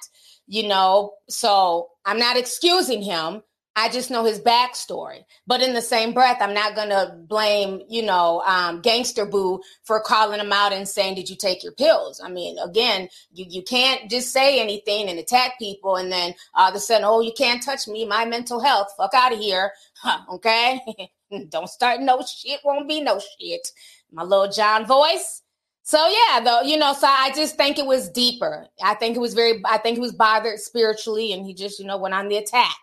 you 0.46 0.68
know 0.68 1.14
so 1.30 1.88
i'm 2.04 2.18
not 2.18 2.36
excusing 2.36 3.00
him 3.00 3.42
i 3.78 3.88
just 3.88 4.10
know 4.10 4.24
his 4.24 4.40
backstory. 4.40 5.24
But 5.46 5.62
in 5.62 5.74
the 5.74 5.82
same 5.82 6.12
breath 6.12 6.38
i'm 6.40 6.54
not 6.54 6.74
gonna 6.74 7.16
blame 7.26 7.82
you 7.88 8.02
know 8.02 8.42
um, 8.46 8.82
Gangsta 8.82 9.30
Boo 9.30 9.60
for 9.84 10.00
calling 10.00 10.40
him 10.40 10.52
out 10.52 10.72
and 10.72 10.88
saying 10.88 11.14
did 11.14 11.28
you 11.30 11.36
take 11.36 11.62
your 11.62 11.72
pills? 11.72 12.20
I 12.24 12.28
mean 12.28 12.58
again 12.58 13.08
you, 13.32 13.46
you 13.48 13.62
can't 13.62 14.10
just 14.10 14.32
say 14.32 14.60
anything 14.60 15.08
and 15.08 15.18
attack 15.18 15.58
people 15.58 15.96
and 15.96 16.10
then 16.10 16.34
all 16.54 16.70
of 16.70 16.74
a 16.74 16.80
sudden 16.80 17.04
oh 17.04 17.20
you 17.20 17.32
can't 17.36 17.62
touch 17.62 17.86
me. 17.88 18.04
My 18.06 18.24
mental 18.24 18.60
health. 18.60 18.88
Fuck 18.96 19.14
out 19.14 19.32
of 19.32 19.38
here. 19.38 19.72
Huh, 19.94 20.20
okay? 20.34 20.80
Don't 21.48 21.68
start 21.68 22.00
no 22.00 22.22
shit. 22.22 22.60
Won't 22.64 22.88
be 22.88 23.00
no 23.00 23.20
shit. 23.20 23.72
My 24.12 24.22
little 24.22 24.50
Jon 24.50 24.86
voice. 24.86 25.42
So 25.88 26.06
yeah, 26.06 26.40
though, 26.40 26.60
you 26.60 26.76
know, 26.76 26.92
so 26.92 27.06
I 27.06 27.32
just 27.34 27.56
think 27.56 27.78
it 27.78 27.86
was 27.86 28.10
deeper. 28.10 28.66
I 28.82 28.94
think 28.94 29.16
it 29.16 29.20
was 29.20 29.32
very 29.32 29.62
I 29.64 29.78
think 29.78 29.96
he 29.96 30.02
was 30.02 30.12
bothered 30.12 30.58
spiritually 30.58 31.32
and 31.32 31.46
he 31.46 31.54
just, 31.54 31.78
you 31.78 31.86
know, 31.86 31.96
went 31.96 32.14
on 32.14 32.28
the 32.28 32.36
attack. 32.36 32.76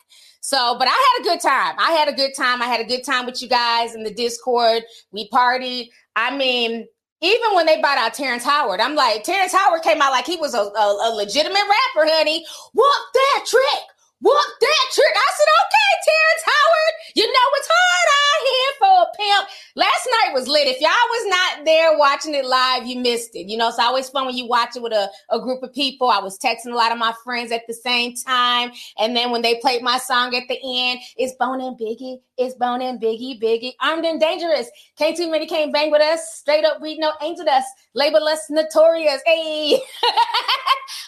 So, 0.46 0.76
but 0.78 0.88
I 0.88 0.92
had 0.92 1.22
a 1.22 1.24
good 1.24 1.42
time. 1.42 1.74
I 1.80 1.90
had 1.98 2.08
a 2.08 2.14
good 2.14 2.36
time. 2.38 2.62
I 2.62 2.66
had 2.66 2.80
a 2.80 2.86
good 2.86 3.04
time 3.04 3.26
with 3.26 3.42
you 3.42 3.50
guys 3.50 3.96
in 3.96 4.04
the 4.04 4.14
Discord. 4.14 4.84
We 5.12 5.28
partied. 5.30 5.90
I 6.16 6.38
mean, 6.38 6.86
even 7.22 7.56
when 7.56 7.66
they 7.66 7.82
bought 7.82 7.98
out 7.98 8.14
Terrence 8.14 8.44
Howard, 8.44 8.80
I'm 8.80 8.94
like, 8.94 9.24
Terrence 9.24 9.52
Howard 9.52 9.82
came 9.82 10.04
out 10.04 10.12
like 10.12 10.28
he 10.28 10.38
was 10.38 10.54
a, 10.54 10.60
a, 10.60 11.10
a 11.10 11.10
legitimate 11.16 11.56
rapper, 11.58 12.08
honey. 12.14 12.46
Whoop 12.76 13.06
that 13.16 13.46
trick. 13.48 13.84
Whoop 14.22 14.50
that 14.62 14.86
trick. 14.94 15.16
I 15.18 15.30
said, 15.34 15.50
okay, 15.66 15.92
Terrence 16.06 16.44
Howard, 16.46 16.94
you 17.16 17.26
know 17.26 17.48
it's 17.58 17.70
hard 17.74 18.08
out 18.22 18.42
here 18.46 18.72
for 18.78 18.94
a 19.02 19.14
pimp. 19.18 19.50
Last 19.76 20.08
night 20.12 20.34
was 20.36 20.45
lit. 20.56 20.68
If 20.68 20.80
y'all 20.80 20.90
was 20.90 21.26
not 21.28 21.66
there 21.66 21.98
watching 21.98 22.34
it 22.34 22.46
live, 22.46 22.86
you 22.86 23.00
missed 23.00 23.36
it. 23.36 23.50
You 23.50 23.58
know, 23.58 23.68
it's 23.68 23.80
always 23.80 24.10
fun 24.10 24.26
when 24.26 24.38
you 24.38 24.48
watch 24.48 24.76
it 24.76 24.82
with 24.82 24.94
a, 24.94 25.10
a 25.30 25.40
group 25.40 25.62
of 25.64 25.74
people. 25.74 26.10
I 26.10 26.20
was 26.20 26.40
texting 26.40 26.72
a 26.72 26.76
lot 26.76 26.94
of 26.94 26.98
my 26.98 27.14
friends 27.24 27.52
at 27.52 27.68
the 27.68 27.74
same 27.74 28.16
time. 28.16 28.72
And 28.98 29.16
then 29.16 29.32
when 29.32 29.42
they 29.42 29.56
played 29.56 29.82
my 29.82 29.98
song 29.98 30.34
at 30.34 30.44
the 30.48 30.58
end, 30.64 31.02
it's 31.18 31.34
Bone 31.36 31.60
and 31.60 31.78
Biggie, 31.78 32.20
it's 32.38 32.56
Bone 32.56 32.82
and 32.82 33.02
Biggie, 33.02 33.42
Biggie, 33.42 33.74
armed 33.82 34.06
and 34.06 34.20
dangerous. 34.20 34.70
Can't 34.98 35.18
too 35.18 35.30
many 35.30 35.46
came 35.46 35.72
bang 35.72 35.92
with 35.92 36.02
us. 36.02 36.36
Straight 36.36 36.64
up, 36.64 36.82
we 36.82 36.98
no 36.98 37.12
angel 37.22 37.46
dust. 37.46 37.68
Label 37.94 38.26
us 38.28 38.50
notorious. 38.50 39.22
Hey, 39.26 39.78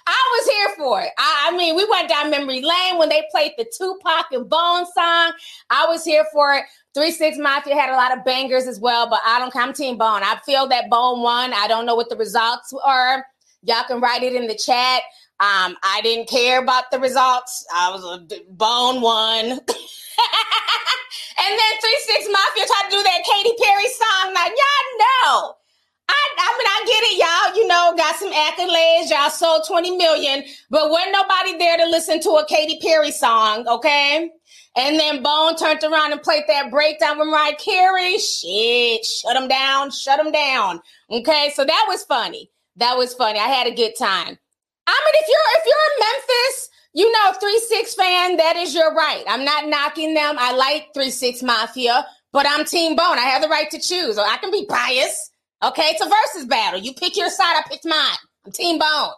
I 0.08 0.39
was 0.39 0.48
here 0.48 0.75
for 0.77 1.01
it. 1.01 1.12
I, 1.18 1.50
I 1.50 1.58
mean, 1.58 1.75
we 1.75 1.86
went 1.89 2.10
down 2.10 2.32
memory 2.32 2.62
lane 2.62 2.98
when 2.98 3.10
they 3.10 3.24
played 3.32 3.54
the 3.58 3.66
Tupac 3.77 4.25
and 4.32 4.50
Bone 4.50 4.86
song. 4.94 5.34
I 5.70 5.86
was 5.88 6.04
here 6.04 6.25
for 6.34 6.54
it. 6.54 6.63
Three 6.98 7.12
Six 7.12 7.38
Mafia 7.38 7.75
had 7.75 7.92
a 7.92 7.96
lot 7.96 8.18
of 8.18 8.25
bangers 8.25 8.66
as 8.66 8.80
well, 8.80 9.08
but 9.08 9.20
I 9.24 9.38
don't 9.38 9.54
come 9.54 9.72
Team 9.72 10.00
Bone. 10.00 10.24
I 10.24 10.39
feel 10.44 10.68
that 10.70 10.89
Bone 10.89 11.22
won. 11.22 11.54
I 11.54 11.68
don't 11.68 11.86
know 11.86 11.94
what 11.94 12.10
the 12.10 12.16
results 12.16 12.74
are. 12.84 13.24
Y'all 13.62 13.84
can 13.88 14.01
write 14.01 14.24
it 14.24 14.34
in 14.34 14.48
the 14.48 14.56
chat. 14.56 15.04
Um, 15.39 15.77
I 15.84 16.01
didn't 16.01 16.27
care 16.27 16.60
about 16.60 16.89
the 16.89 16.98
results. 16.98 17.68
I 17.72 17.92
was 17.92 18.04
a 18.04 18.18
bone 18.50 19.01
one. 19.01 19.46
and 19.46 19.60
then 19.60 19.60
Three 21.82 22.00
Six 22.00 22.25
Mafia 22.32 22.66
tried 22.66 22.89
to 22.89 22.96
do 22.98 23.04
that 23.04 23.22
Katy 23.30 23.54
Perry 23.62 23.89
song. 23.89 24.34
Now 24.34 24.46
y'all 24.46 24.98
know. 24.98 25.54
I, 26.10 26.30
I 26.39 26.58
mean, 26.58 26.68
I 26.68 26.84
get 26.88 27.04
it, 27.04 27.18
y'all. 27.20 27.56
You 27.58 27.68
know, 27.68 27.94
got 27.96 28.16
some 28.16 28.34
accolades. 28.34 29.12
Y'all 29.12 29.30
sold 29.30 29.68
20 29.68 29.98
million, 29.98 30.46
but 30.72 30.89
wasn't 30.89 31.12
nobody 31.12 31.60
there 31.60 31.77
to 31.77 31.86
listen 31.86 32.20
to 32.22 32.30
a 32.32 32.46
Katy 32.48 32.80
Perry 32.82 33.12
song, 33.12 33.68
okay? 33.68 34.32
And 34.77 35.00
then 35.00 35.24
Bone 35.24 35.55
turned 35.55 35.84
around 35.84 36.12
and 36.12 36.22
played 36.22 36.43
that 36.48 36.69
breakdown 36.69 37.17
with 37.17 37.27
Mariah 37.29 37.55
Carey. 37.55 38.19
Shit, 38.19 39.03
shut 39.03 39.36
him 39.36 39.48
down, 39.48 39.89
shut 39.89 40.19
him 40.24 40.31
down. 40.31 40.81
Okay, 41.10 41.51
so 41.55 41.65
that 41.65 41.86
was 41.88 42.03
funny. 42.03 42.51
That 42.75 42.96
was 42.96 43.15
funny. 43.15 43.39
I 43.39 43.48
had 43.48 43.65
a 43.65 43.74
good 43.74 43.93
time. 43.98 44.38
I 44.88 45.01
mean, 45.05 45.15
if 45.15 45.27
you're 45.27 45.39
if 45.57 45.65
you're 45.65 45.75
a 45.75 46.00
Memphis, 46.00 46.69
you 46.93 47.12
know, 47.12 47.34
three 47.39 47.60
six 47.67 47.96
fan, 47.96 48.38
that 48.38 48.55
is 48.55 48.75
your 48.75 48.93
right. 48.93 49.24
I'm 49.27 49.43
not 49.43 49.67
knocking 49.67 50.13
them. 50.13 50.36
I 50.38 50.55
like 50.55 50.93
three 50.93 51.10
six 51.10 51.41
Mafia, 51.41 52.05
but 52.31 52.46
I'm 52.48 52.63
Team 52.63 52.96
Bone. 52.96 53.17
I 53.17 53.25
have 53.25 53.41
the 53.41 53.50
right 53.50 53.72
to 53.72 53.79
choose. 53.79 54.19
I 54.19 54.38
can 54.38 54.51
be 54.51 54.67
biased. 54.69 55.31
Okay, 55.63 55.86
it's 55.88 56.05
a 56.05 56.07
versus 56.07 56.48
battle. 56.48 56.79
You 56.79 56.93
pick 56.93 57.17
your 57.17 57.31
side. 57.31 57.55
I 57.57 57.67
picked 57.67 57.86
mine. 57.86 58.17
I'm 58.46 58.51
Team 58.51 58.77
Bone. 58.77 59.10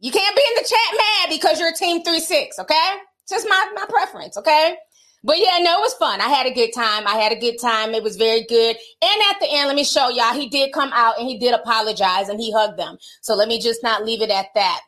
You 0.00 0.12
can't 0.12 0.34
be 0.34 0.42
in 0.48 0.62
the 0.62 0.68
chat 0.68 0.96
mad 0.96 1.28
because 1.28 1.60
you're 1.60 1.74
Team 1.74 2.02
Three 2.02 2.20
Six. 2.20 2.58
Okay 2.58 2.94
just 3.28 3.46
my 3.48 3.72
my 3.74 3.84
preference, 3.88 4.36
okay? 4.36 4.76
But 5.24 5.38
yeah, 5.38 5.58
no, 5.60 5.78
it 5.78 5.80
was 5.80 5.94
fun. 5.94 6.20
I 6.20 6.28
had 6.28 6.46
a 6.46 6.54
good 6.54 6.70
time. 6.72 7.06
I 7.06 7.16
had 7.16 7.32
a 7.32 7.40
good 7.40 7.58
time. 7.60 7.92
It 7.92 8.02
was 8.02 8.16
very 8.16 8.44
good. 8.44 8.76
And 9.02 9.22
at 9.30 9.40
the 9.40 9.48
end, 9.50 9.66
let 9.66 9.74
me 9.74 9.84
show 9.84 10.08
y'all, 10.08 10.32
he 10.32 10.48
did 10.48 10.72
come 10.72 10.92
out 10.94 11.18
and 11.18 11.28
he 11.28 11.38
did 11.38 11.54
apologize 11.54 12.28
and 12.28 12.40
he 12.40 12.52
hugged 12.52 12.78
them. 12.78 12.98
So 13.20 13.34
let 13.34 13.48
me 13.48 13.60
just 13.60 13.82
not 13.82 14.04
leave 14.04 14.22
it 14.22 14.30
at 14.30 14.46
that. 14.54 14.80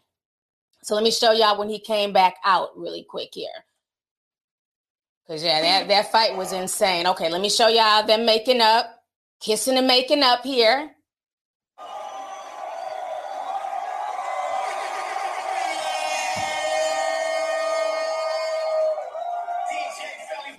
So 0.82 0.94
let 0.94 1.02
me 1.02 1.10
show 1.10 1.32
y'all 1.32 1.58
when 1.58 1.68
he 1.68 1.80
came 1.80 2.12
back 2.12 2.36
out 2.44 2.70
really 2.76 3.04
quick 3.08 3.30
here. 3.32 3.48
Cause 5.26 5.44
yeah, 5.44 5.60
that, 5.60 5.88
that 5.88 6.10
fight 6.10 6.36
was 6.36 6.52
insane. 6.52 7.06
Okay, 7.08 7.30
let 7.30 7.40
me 7.40 7.50
show 7.50 7.68
y'all 7.68 8.06
them 8.06 8.24
making 8.24 8.60
up, 8.60 8.86
kissing 9.40 9.76
and 9.78 9.86
making 9.86 10.22
up 10.22 10.42
here. 10.42 10.90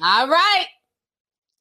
All 0.01 0.27
right. 0.27 0.65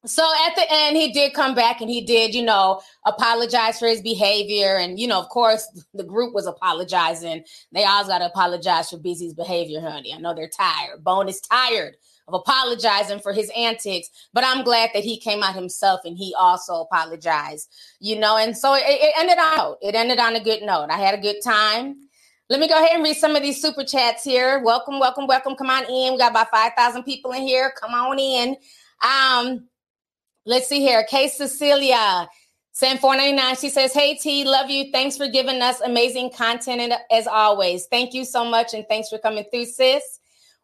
So 0.05 0.27
at 0.47 0.55
the 0.55 0.65
end, 0.67 0.97
he 0.97 1.11
did 1.11 1.33
come 1.33 1.53
back 1.53 1.79
and 1.79 1.89
he 1.89 2.01
did, 2.01 2.33
you 2.33 2.41
know, 2.41 2.81
apologize 3.05 3.77
for 3.77 3.87
his 3.87 4.01
behavior. 4.01 4.77
And, 4.77 4.99
you 4.99 5.07
know, 5.07 5.19
of 5.19 5.29
course, 5.29 5.67
the 5.93 6.03
group 6.03 6.33
was 6.33 6.47
apologizing. 6.47 7.43
They 7.71 7.83
all 7.83 8.07
got 8.07 8.19
to 8.19 8.25
apologize 8.25 8.89
for 8.89 8.97
Bizzy's 8.97 9.35
behavior, 9.35 9.79
honey. 9.79 10.13
I 10.13 10.17
know 10.17 10.33
they're 10.33 10.49
tired. 10.49 11.03
Bone 11.03 11.29
is 11.29 11.39
tired 11.41 11.97
of 12.27 12.33
apologizing 12.33 13.19
for 13.19 13.33
his 13.33 13.51
antics, 13.55 14.09
but 14.33 14.43
I'm 14.43 14.63
glad 14.63 14.89
that 14.93 15.03
he 15.03 15.19
came 15.19 15.43
out 15.43 15.53
himself 15.53 16.01
and 16.03 16.17
he 16.17 16.33
also 16.39 16.81
apologized, 16.81 17.71
you 17.99 18.17
know. 18.17 18.37
And 18.37 18.57
so 18.57 18.73
it, 18.73 18.83
it 18.85 19.13
ended 19.19 19.37
out. 19.39 19.77
It 19.81 19.93
ended 19.93 20.19
on 20.19 20.35
a 20.35 20.43
good 20.43 20.63
note. 20.63 20.87
I 20.89 20.97
had 20.97 21.17
a 21.17 21.21
good 21.21 21.41
time. 21.43 21.97
Let 22.51 22.59
me 22.59 22.67
go 22.67 22.75
ahead 22.75 22.95
and 22.95 23.03
read 23.03 23.15
some 23.15 23.37
of 23.37 23.43
these 23.43 23.61
super 23.61 23.85
chats 23.85 24.25
here. 24.25 24.59
Welcome, 24.59 24.99
welcome, 24.99 25.25
welcome. 25.25 25.55
Come 25.55 25.69
on 25.69 25.85
in. 25.85 26.11
We 26.11 26.17
got 26.17 26.31
about 26.31 26.51
5,000 26.51 27.03
people 27.03 27.31
in 27.31 27.43
here. 27.43 27.71
Come 27.79 27.93
on 27.93 28.19
in. 28.19 28.57
Um, 29.01 29.69
let's 30.45 30.67
see 30.67 30.81
here. 30.81 31.05
K 31.09 31.29
Cecilia, 31.29 32.27
Sam 32.73 32.97
499. 32.97 33.55
She 33.55 33.69
says, 33.69 33.93
Hey 33.93 34.15
T, 34.15 34.43
love 34.43 34.69
you. 34.69 34.91
Thanks 34.91 35.15
for 35.15 35.29
giving 35.29 35.61
us 35.61 35.79
amazing 35.79 36.31
content 36.31 36.93
as 37.09 37.25
always. 37.25 37.85
Thank 37.85 38.13
you 38.13 38.25
so 38.25 38.43
much. 38.43 38.73
And 38.73 38.85
thanks 38.89 39.07
for 39.07 39.17
coming 39.17 39.45
through, 39.49 39.67
sis. 39.67 40.19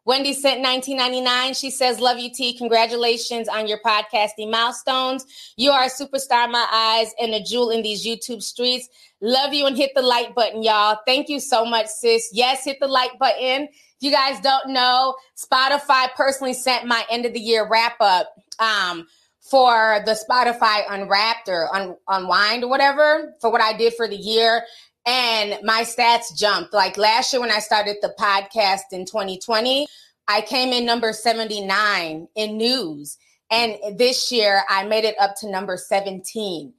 Wendy 0.08 0.32
sent 0.32 0.62
1999. 0.62 1.52
She 1.52 1.70
says, 1.70 2.00
Love 2.00 2.16
you, 2.16 2.32
T. 2.32 2.56
Congratulations 2.56 3.46
on 3.46 3.68
your 3.68 3.78
podcasting 3.84 4.50
milestones. 4.50 5.26
You 5.58 5.70
are 5.70 5.84
a 5.84 5.90
superstar 5.90 6.46
in 6.46 6.52
my 6.52 6.66
eyes 6.72 7.12
and 7.20 7.34
a 7.34 7.42
jewel 7.42 7.68
in 7.68 7.82
these 7.82 8.06
YouTube 8.06 8.42
streets. 8.42 8.88
Love 9.20 9.52
you 9.52 9.66
and 9.66 9.76
hit 9.76 9.90
the 9.94 10.00
like 10.00 10.34
button, 10.34 10.62
y'all. 10.62 10.96
Thank 11.06 11.28
you 11.28 11.40
so 11.40 11.66
much, 11.66 11.88
sis. 11.88 12.30
Yes, 12.32 12.64
hit 12.64 12.78
the 12.80 12.88
like 12.88 13.18
button. 13.18 13.64
If 13.64 13.96
you 14.00 14.10
guys 14.10 14.40
don't 14.40 14.70
know, 14.70 15.14
Spotify 15.36 16.10
personally 16.16 16.54
sent 16.54 16.86
my 16.86 17.04
end 17.10 17.26
of 17.26 17.34
the 17.34 17.40
year 17.40 17.68
wrap 17.68 17.96
up 18.00 18.32
um, 18.58 19.06
for 19.42 20.00
the 20.06 20.12
Spotify 20.12 20.84
Unwrapped 20.88 21.50
or 21.50 21.68
un- 21.74 21.96
Unwind 22.08 22.64
or 22.64 22.70
whatever 22.70 23.34
for 23.42 23.52
what 23.52 23.60
I 23.60 23.76
did 23.76 23.92
for 23.92 24.08
the 24.08 24.16
year. 24.16 24.62
And 25.08 25.64
my 25.64 25.84
stats 25.84 26.36
jumped. 26.36 26.74
Like 26.74 26.98
last 26.98 27.32
year 27.32 27.40
when 27.40 27.50
I 27.50 27.60
started 27.60 27.96
the 28.02 28.12
podcast 28.20 28.92
in 28.92 29.06
2020, 29.06 29.86
I 30.28 30.42
came 30.42 30.70
in 30.70 30.84
number 30.84 31.14
79 31.14 32.28
in 32.36 32.56
news. 32.58 33.16
And 33.50 33.78
this 33.96 34.30
year 34.30 34.60
I 34.68 34.84
made 34.84 35.04
it 35.04 35.14
up 35.18 35.34
to 35.40 35.50
number 35.50 35.78
17 35.78 36.74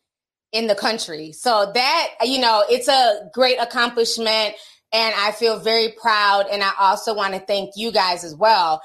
in 0.51 0.67
the 0.67 0.75
country. 0.75 1.31
So 1.31 1.71
that, 1.73 2.09
you 2.21 2.39
know, 2.39 2.63
it's 2.69 2.87
a 2.87 3.31
great 3.33 3.57
accomplishment 3.57 4.53
and 4.93 5.15
I 5.17 5.31
feel 5.31 5.57
very 5.57 5.95
proud. 5.99 6.45
And 6.51 6.61
I 6.61 6.69
also 6.79 7.15
want 7.15 7.33
to 7.33 7.39
thank 7.39 7.71
you 7.77 7.91
guys 7.91 8.23
as 8.23 8.35
well 8.35 8.83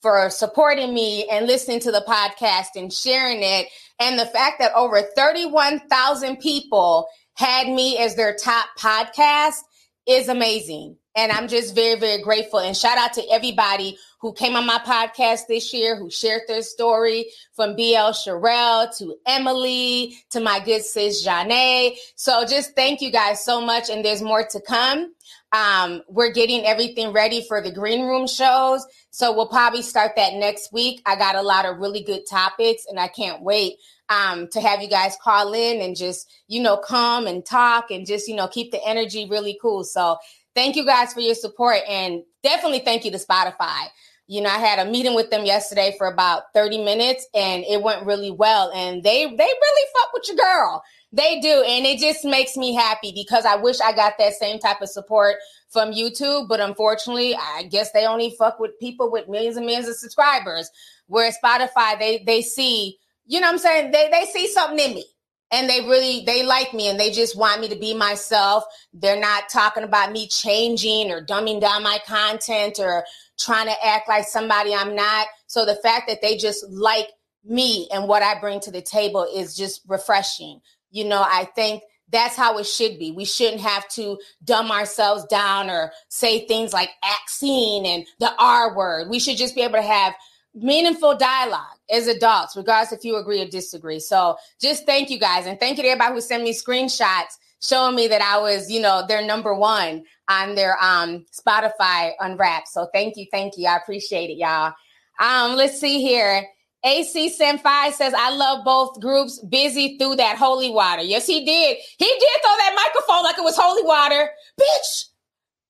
for 0.00 0.30
supporting 0.30 0.94
me 0.94 1.28
and 1.28 1.46
listening 1.46 1.80
to 1.80 1.92
the 1.92 2.04
podcast 2.08 2.76
and 2.76 2.90
sharing 2.90 3.42
it. 3.42 3.66
And 4.00 4.18
the 4.18 4.24
fact 4.24 4.58
that 4.60 4.72
over 4.74 5.02
31,000 5.02 6.38
people 6.38 7.08
had 7.36 7.68
me 7.68 7.98
as 7.98 8.16
their 8.16 8.34
top 8.34 8.66
podcast 8.78 9.60
is 10.06 10.28
amazing. 10.28 10.96
And 11.14 11.32
I'm 11.32 11.48
just 11.48 11.74
very, 11.74 11.98
very 11.98 12.22
grateful. 12.22 12.58
And 12.58 12.76
shout 12.76 12.98
out 12.98 13.14
to 13.14 13.22
everybody 13.30 13.98
who 14.20 14.32
came 14.32 14.54
on 14.54 14.66
my 14.66 14.78
podcast 14.78 15.46
this 15.48 15.72
year, 15.72 15.96
who 15.96 16.10
shared 16.10 16.42
their 16.46 16.62
story 16.62 17.26
from 17.54 17.74
BL 17.74 18.12
Sherelle 18.12 18.94
to 18.98 19.16
Emily 19.26 20.16
to 20.30 20.40
my 20.40 20.60
good 20.60 20.82
sis 20.82 21.26
Janae. 21.26 21.96
So 22.16 22.44
just 22.44 22.74
thank 22.74 23.00
you 23.00 23.10
guys 23.10 23.44
so 23.44 23.60
much. 23.60 23.88
And 23.88 24.04
there's 24.04 24.22
more 24.22 24.46
to 24.46 24.60
come. 24.60 25.14
Um, 25.52 26.02
we're 26.08 26.32
getting 26.32 26.66
everything 26.66 27.12
ready 27.12 27.44
for 27.46 27.62
the 27.62 27.72
green 27.72 28.06
room 28.06 28.26
shows. 28.26 28.86
So 29.10 29.34
we'll 29.34 29.48
probably 29.48 29.82
start 29.82 30.12
that 30.16 30.34
next 30.34 30.72
week. 30.72 31.00
I 31.06 31.16
got 31.16 31.34
a 31.34 31.42
lot 31.42 31.64
of 31.64 31.78
really 31.78 32.02
good 32.02 32.26
topics 32.28 32.84
and 32.88 33.00
I 33.00 33.08
can't 33.08 33.42
wait 33.42 33.76
um, 34.08 34.48
to 34.48 34.60
have 34.60 34.82
you 34.82 34.88
guys 34.88 35.16
call 35.22 35.52
in 35.52 35.80
and 35.80 35.96
just, 35.96 36.30
you 36.48 36.62
know, 36.62 36.76
come 36.76 37.26
and 37.26 37.44
talk 37.44 37.90
and 37.90 38.06
just, 38.06 38.28
you 38.28 38.34
know, 38.34 38.48
keep 38.48 38.70
the 38.70 38.84
energy 38.86 39.26
really 39.28 39.58
cool. 39.60 39.84
So 39.84 40.18
thank 40.54 40.76
you 40.76 40.84
guys 40.84 41.12
for 41.12 41.20
your 41.20 41.34
support 41.34 41.78
and 41.88 42.22
definitely 42.42 42.80
thank 42.80 43.04
you 43.04 43.10
to 43.10 43.18
Spotify. 43.18 43.86
You 44.28 44.40
know, 44.40 44.48
I 44.48 44.58
had 44.58 44.84
a 44.84 44.90
meeting 44.90 45.14
with 45.14 45.30
them 45.30 45.44
yesterday 45.44 45.94
for 45.96 46.08
about 46.08 46.52
30 46.52 46.84
minutes 46.84 47.28
and 47.34 47.64
it 47.64 47.82
went 47.82 48.06
really 48.06 48.30
well. 48.30 48.72
And 48.74 49.02
they 49.02 49.24
they 49.24 49.30
really 49.36 49.88
fuck 49.94 50.12
with 50.12 50.28
your 50.28 50.36
girl. 50.36 50.82
They 51.12 51.40
do. 51.40 51.64
And 51.66 51.86
it 51.86 52.00
just 52.00 52.24
makes 52.24 52.56
me 52.56 52.74
happy 52.74 53.12
because 53.14 53.44
I 53.44 53.54
wish 53.56 53.80
I 53.80 53.92
got 53.92 54.14
that 54.18 54.34
same 54.34 54.58
type 54.58 54.82
of 54.82 54.88
support 54.88 55.36
from 55.68 55.92
YouTube. 55.92 56.48
But 56.48 56.60
unfortunately, 56.60 57.36
I 57.36 57.64
guess 57.70 57.92
they 57.92 58.04
only 58.04 58.34
fuck 58.36 58.58
with 58.58 58.78
people 58.80 59.12
with 59.12 59.28
millions 59.28 59.56
and 59.56 59.64
millions 59.64 59.88
of 59.88 59.96
subscribers. 59.96 60.70
Whereas 61.06 61.36
Spotify, 61.42 61.98
they 61.98 62.24
they 62.26 62.42
see 62.42 62.98
you 63.26 63.40
know 63.40 63.48
what 63.48 63.54
I'm 63.54 63.58
saying? 63.58 63.90
They 63.90 64.08
they 64.10 64.24
see 64.26 64.48
something 64.48 64.78
in 64.78 64.94
me 64.94 65.04
and 65.50 65.68
they 65.68 65.80
really 65.80 66.24
they 66.24 66.44
like 66.44 66.74
me 66.74 66.88
and 66.88 66.98
they 66.98 67.10
just 67.10 67.36
want 67.36 67.60
me 67.60 67.68
to 67.68 67.76
be 67.76 67.94
myself. 67.94 68.64
They're 68.92 69.20
not 69.20 69.48
talking 69.48 69.84
about 69.84 70.12
me 70.12 70.28
changing 70.28 71.10
or 71.10 71.24
dumbing 71.24 71.60
down 71.60 71.82
my 71.82 71.98
content 72.06 72.78
or 72.78 73.04
trying 73.38 73.66
to 73.66 73.86
act 73.86 74.08
like 74.08 74.26
somebody 74.26 74.74
I'm 74.74 74.94
not. 74.94 75.26
So 75.46 75.64
the 75.64 75.76
fact 75.76 76.08
that 76.08 76.22
they 76.22 76.36
just 76.36 76.64
like 76.70 77.08
me 77.44 77.88
and 77.92 78.08
what 78.08 78.22
I 78.22 78.38
bring 78.40 78.60
to 78.60 78.70
the 78.70 78.82
table 78.82 79.26
is 79.34 79.56
just 79.56 79.82
refreshing. 79.86 80.60
You 80.90 81.04
know, 81.04 81.22
I 81.22 81.48
think 81.54 81.82
that's 82.10 82.36
how 82.36 82.58
it 82.58 82.66
should 82.66 82.98
be. 82.98 83.10
We 83.10 83.24
shouldn't 83.24 83.60
have 83.60 83.88
to 83.90 84.18
dumb 84.44 84.70
ourselves 84.70 85.24
down 85.26 85.68
or 85.68 85.92
say 86.08 86.46
things 86.46 86.72
like 86.72 86.90
vaccine 87.02 87.84
and 87.84 88.06
the 88.20 88.32
R 88.38 88.76
word. 88.76 89.10
We 89.10 89.18
should 89.18 89.36
just 89.36 89.54
be 89.54 89.62
able 89.62 89.74
to 89.74 89.82
have 89.82 90.14
meaningful 90.54 91.16
dialogue 91.16 91.75
as 91.90 92.08
adults, 92.08 92.56
regardless 92.56 92.92
if 92.92 93.04
you 93.04 93.16
agree 93.16 93.40
or 93.40 93.46
disagree. 93.46 94.00
So 94.00 94.36
just 94.60 94.86
thank 94.86 95.10
you 95.10 95.18
guys. 95.18 95.46
And 95.46 95.58
thank 95.58 95.76
you 95.76 95.82
to 95.84 95.88
everybody 95.88 96.14
who 96.14 96.20
sent 96.20 96.42
me 96.42 96.52
screenshots 96.52 97.36
showing 97.60 97.94
me 97.94 98.08
that 98.08 98.22
I 98.22 98.38
was, 98.38 98.70
you 98.70 98.80
know, 98.80 99.04
their 99.06 99.24
number 99.24 99.54
one 99.54 100.04
on 100.28 100.54
their 100.54 100.82
um 100.82 101.24
Spotify 101.32 102.12
unwrapped. 102.20 102.68
So 102.68 102.88
thank 102.92 103.16
you, 103.16 103.26
thank 103.30 103.54
you. 103.56 103.66
I 103.66 103.76
appreciate 103.76 104.30
it, 104.30 104.38
y'all. 104.38 104.72
Um, 105.18 105.56
let's 105.56 105.80
see 105.80 106.00
here. 106.00 106.46
AC 106.84 107.34
Senpai 107.36 107.92
says, 107.92 108.14
I 108.16 108.30
love 108.36 108.64
both 108.64 109.00
groups. 109.00 109.42
Bizzy 109.44 109.98
through 109.98 110.16
that 110.16 110.36
holy 110.36 110.70
water. 110.70 111.02
Yes, 111.02 111.26
he 111.26 111.44
did. 111.44 111.78
He 111.98 112.04
did 112.04 112.40
throw 112.42 112.56
that 112.58 112.74
microphone 112.76 113.24
like 113.24 113.38
it 113.38 113.42
was 113.42 113.56
holy 113.56 113.82
water. 113.82 114.30
Bitch, 114.60 115.04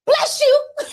bless 0.07 0.41
you. 0.41 0.61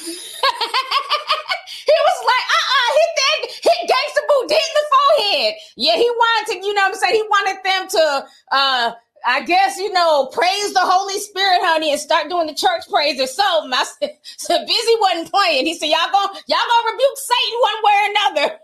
he 1.87 1.95
was 1.95 2.19
like, 2.25 2.45
uh-uh, 2.57 2.89
hit 2.97 3.11
that, 3.17 3.39
hit 3.63 3.81
gangster 3.87 4.25
boot, 4.27 4.51
hit 4.51 4.61
in 4.61 4.73
the 4.75 4.85
forehead. 4.93 5.53
Yeah, 5.77 5.95
he 5.95 6.09
wanted 6.09 6.53
to, 6.53 6.67
you 6.67 6.73
know 6.73 6.81
what 6.83 6.93
I'm 6.93 6.99
saying? 6.99 7.15
He 7.15 7.23
wanted 7.23 7.57
them 7.63 7.87
to 7.89 8.25
uh 8.51 8.91
I 9.25 9.41
guess 9.45 9.77
you 9.77 9.91
know, 9.93 10.27
praise 10.33 10.73
the 10.73 10.81
Holy 10.83 11.17
Spirit, 11.19 11.61
honey, 11.63 11.91
and 11.91 11.99
start 11.99 12.29
doing 12.29 12.47
the 12.47 12.53
church 12.53 12.83
praise 12.91 13.21
or 13.21 13.27
something. 13.27 13.71
I 13.73 13.85
said, 13.85 14.17
so 14.37 14.57
Bizzy 14.57 14.99
wasn't 14.99 15.31
playing. 15.31 15.65
He 15.65 15.75
said, 15.77 15.87
y'all 15.87 16.11
gonna 16.11 16.33
y'all 16.47 16.59
gonna 16.67 16.91
rebuke 16.91 17.17
Satan 17.17 17.59
one 17.61 17.79
way 17.83 17.93
or 17.93 18.09
another. 18.11 18.59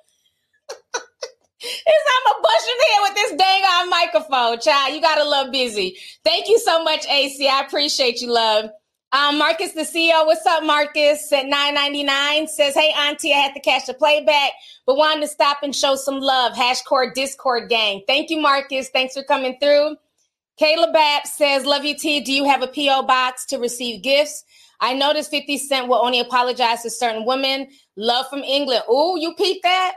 It's 1.61 2.09
I'm 2.09 2.37
a 2.37 2.41
bush 2.41 2.67
in 2.69 2.87
here 2.87 3.01
with 3.03 3.15
this 3.15 3.31
dang 3.37 3.63
on 3.63 3.89
microphone, 3.89 4.59
child. 4.59 4.95
You 4.95 5.01
gotta 5.01 5.25
love 5.25 5.47
Bizzy. 5.47 5.95
Thank 6.23 6.47
you 6.47 6.57
so 6.59 6.83
much, 6.83 7.05
AC. 7.09 7.47
I 7.47 7.61
appreciate 7.61 8.21
you, 8.21 8.31
love. 8.31 8.69
Um, 9.11 9.39
Marcus, 9.39 9.71
the 9.71 9.81
CEO. 9.81 10.23
What's 10.27 10.45
up, 10.45 10.63
Marcus? 10.63 11.33
At 11.33 11.45
9.99 11.47 12.47
says, 12.47 12.75
"Hey, 12.75 12.93
Auntie, 12.95 13.33
I 13.33 13.37
had 13.37 13.55
to 13.55 13.59
catch 13.59 13.87
the 13.87 13.93
playback, 13.95 14.51
but 14.85 14.97
wanted 14.97 15.21
to 15.21 15.27
stop 15.27 15.63
and 15.63 15.75
show 15.75 15.95
some 15.95 16.19
love." 16.19 16.53
Hashcore 16.53 17.11
Discord 17.11 17.69
gang. 17.69 18.03
Thank 18.05 18.29
you, 18.29 18.39
Marcus. 18.39 18.89
Thanks 18.89 19.15
for 19.15 19.23
coming 19.23 19.57
through. 19.59 19.97
Kayla 20.61 20.93
Bapp 20.93 21.25
says, 21.25 21.65
"Love 21.65 21.85
you, 21.85 21.97
T. 21.97 22.19
Do 22.19 22.31
you 22.31 22.43
have 22.43 22.61
a 22.61 22.67
PO 22.67 23.01
box 23.03 23.45
to 23.47 23.57
receive 23.57 24.03
gifts?" 24.03 24.43
I 24.79 24.93
noticed 24.93 25.31
50 25.31 25.57
Cent 25.57 25.87
will 25.87 26.05
only 26.05 26.19
apologize 26.19 26.83
to 26.83 26.91
certain 26.91 27.25
women. 27.25 27.67
Love 27.95 28.27
from 28.29 28.43
England. 28.43 28.83
Ooh, 28.91 29.17
you 29.19 29.33
peeped 29.33 29.63
that? 29.63 29.95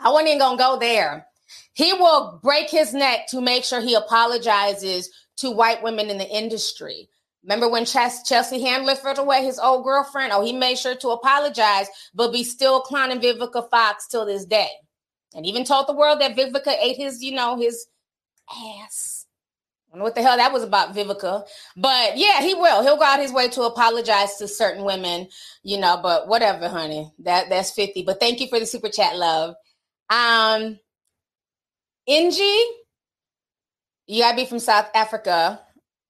I 0.00 0.10
wasn't 0.10 0.28
even 0.28 0.40
gonna 0.40 0.58
go 0.58 0.78
there. 0.78 1.28
He 1.74 1.92
will 1.92 2.40
break 2.42 2.70
his 2.70 2.92
neck 2.92 3.28
to 3.28 3.40
make 3.40 3.64
sure 3.64 3.80
he 3.80 3.94
apologizes 3.94 5.10
to 5.36 5.50
white 5.50 5.82
women 5.82 6.10
in 6.10 6.18
the 6.18 6.28
industry. 6.28 7.08
Remember 7.42 7.68
when 7.68 7.86
Chelsea 7.86 8.60
Handler 8.60 8.94
threw 8.94 9.14
away 9.14 9.42
his 9.42 9.58
old 9.58 9.84
girlfriend? 9.84 10.32
Oh, 10.32 10.44
he 10.44 10.52
made 10.52 10.78
sure 10.78 10.94
to 10.96 11.08
apologize, 11.08 11.88
but 12.14 12.32
be 12.32 12.44
still 12.44 12.80
clowning 12.80 13.20
Vivica 13.20 13.68
Fox 13.70 14.06
till 14.06 14.26
this 14.26 14.44
day. 14.44 14.68
And 15.34 15.46
even 15.46 15.64
told 15.64 15.86
the 15.88 15.94
world 15.94 16.20
that 16.20 16.36
Vivica 16.36 16.74
ate 16.80 16.96
his, 16.96 17.22
you 17.22 17.32
know, 17.32 17.56
his 17.56 17.86
ass. 18.50 19.26
I 19.88 19.92
don't 19.92 20.00
know 20.00 20.04
what 20.04 20.14
the 20.14 20.22
hell 20.22 20.36
that 20.36 20.52
was 20.52 20.62
about, 20.62 20.94
Vivica. 20.94 21.44
But 21.76 22.16
yeah, 22.16 22.42
he 22.42 22.54
will. 22.54 22.82
He'll 22.82 22.96
go 22.96 23.04
out 23.04 23.20
his 23.20 23.32
way 23.32 23.48
to 23.48 23.62
apologize 23.62 24.36
to 24.36 24.46
certain 24.46 24.84
women, 24.84 25.28
you 25.62 25.78
know, 25.78 25.98
but 26.02 26.28
whatever, 26.28 26.68
honey. 26.68 27.10
That 27.20 27.48
that's 27.48 27.72
50. 27.72 28.02
But 28.02 28.20
thank 28.20 28.40
you 28.40 28.48
for 28.48 28.60
the 28.60 28.66
super 28.66 28.88
chat, 28.88 29.16
love. 29.16 29.54
Um, 30.10 30.78
Inji, 32.08 32.62
you 34.06 34.22
gotta 34.22 34.36
be 34.36 34.44
from 34.44 34.58
South 34.58 34.90
Africa. 34.94 35.60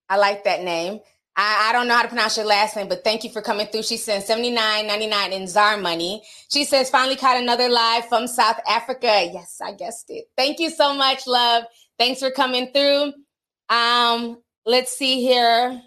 I 0.08 0.16
like 0.16 0.44
that 0.44 0.62
name. 0.62 1.00
I, 1.40 1.70
I, 1.70 1.72
don't 1.72 1.88
know 1.88 1.94
how 1.94 2.02
to 2.02 2.08
pronounce 2.08 2.36
your 2.36 2.44
last 2.44 2.76
name, 2.76 2.86
but 2.86 3.02
thank 3.02 3.24
you 3.24 3.30
for 3.30 3.40
coming 3.40 3.66
through. 3.68 3.84
She 3.84 3.96
sent 3.96 4.24
seventy 4.24 4.50
nine 4.50 4.86
ninety 4.86 5.06
nine 5.06 5.32
in 5.32 5.46
ZAR 5.46 5.78
money. 5.78 6.22
She 6.50 6.64
says, 6.64 6.90
finally 6.90 7.16
caught 7.16 7.40
another 7.40 7.68
live 7.70 8.06
from 8.08 8.26
South 8.26 8.60
Africa. 8.68 9.30
Yes, 9.32 9.58
I 9.64 9.72
guessed 9.72 10.10
it. 10.10 10.26
Thank 10.36 10.58
you 10.58 10.68
so 10.68 10.92
much, 10.92 11.26
love. 11.26 11.64
Thanks 11.98 12.20
for 12.20 12.30
coming 12.30 12.70
through. 12.74 13.14
Um, 13.70 14.42
let's 14.66 14.92
see 14.98 15.22
here. 15.22 15.80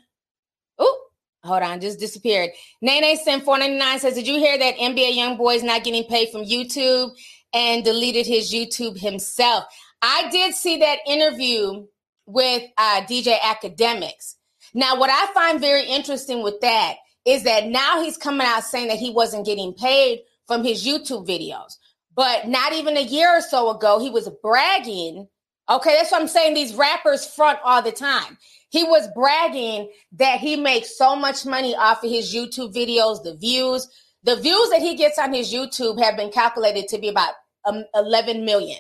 Oh, 0.80 1.00
hold 1.44 1.62
on, 1.62 1.82
just 1.82 2.00
disappeared. 2.00 2.50
Nene 2.82 3.16
sent 3.18 3.44
499 3.44 4.00
says, 4.00 4.16
Did 4.16 4.28
you 4.28 4.40
hear 4.40 4.58
that 4.58 4.78
NBA 4.78 5.14
Youngboy 5.14 5.58
is 5.58 5.64
not 5.64 5.84
getting 5.84 6.06
paid 6.06 6.30
from 6.30 6.46
YouTube? 6.46 7.12
and 7.54 7.84
deleted 7.84 8.26
his 8.26 8.52
YouTube 8.52 8.98
himself. 9.00 9.66
I 10.02 10.28
did 10.32 10.56
see 10.56 10.78
that 10.78 11.00
interview 11.08 11.86
with 12.26 12.64
uh, 12.78 13.02
DJ 13.02 13.38
Akademiks. 13.38 14.36
Now, 14.74 15.00
what 15.00 15.10
I 15.10 15.32
find 15.34 15.60
very 15.60 15.86
interesting 15.86 16.44
with 16.44 16.60
that 16.62 16.96
is 17.26 17.44
that 17.44 17.68
now 17.68 18.04
he's 18.04 18.18
coming 18.18 18.46
out 18.46 18.64
saying 18.64 18.88
that 18.88 18.98
he 18.98 19.10
wasn't 19.10 19.46
getting 19.46 19.74
paid 19.74 20.22
from 20.48 20.64
his 20.64 20.86
YouTube 20.86 21.28
videos. 21.28 21.78
But 22.16 22.48
not 22.48 22.74
even 22.74 22.98
a 22.98 23.02
year 23.02 23.38
or 23.38 23.42
so 23.42 23.70
ago, 23.70 24.00
he 24.00 24.10
was 24.10 24.30
bragging. 24.42 25.28
Okay, 25.70 25.96
that's 25.96 26.12
what 26.12 26.22
I'm 26.22 26.28
saying. 26.28 26.54
These 26.54 26.76
rappers 26.76 27.26
front 27.26 27.60
all 27.64 27.82
the 27.82 27.92
time. 27.92 28.38
He 28.70 28.84
was 28.84 29.08
bragging 29.16 29.90
that 30.14 30.40
he 30.40 30.56
makes 30.56 30.98
so 30.98 31.16
much 31.16 31.46
money 31.46 31.76
off 31.76 32.04
of 32.04 32.10
his 32.10 32.34
YouTube 32.34 32.74
videos, 32.74 33.24
the 33.24 33.36
views. 33.36 33.88
The 34.24 34.36
views 34.36 34.70
that 34.70 34.82
he 34.82 34.96
gets 34.96 35.20
on 35.20 35.34
his 35.34 35.54
YouTube 35.54 36.02
have 36.02 36.18
been 36.18 36.32
calculated 36.32 36.88
to 36.90 36.98
be 36.98 37.10
about 37.10 37.34
um, 37.66 37.84
11 37.96 38.46
million 38.46 38.80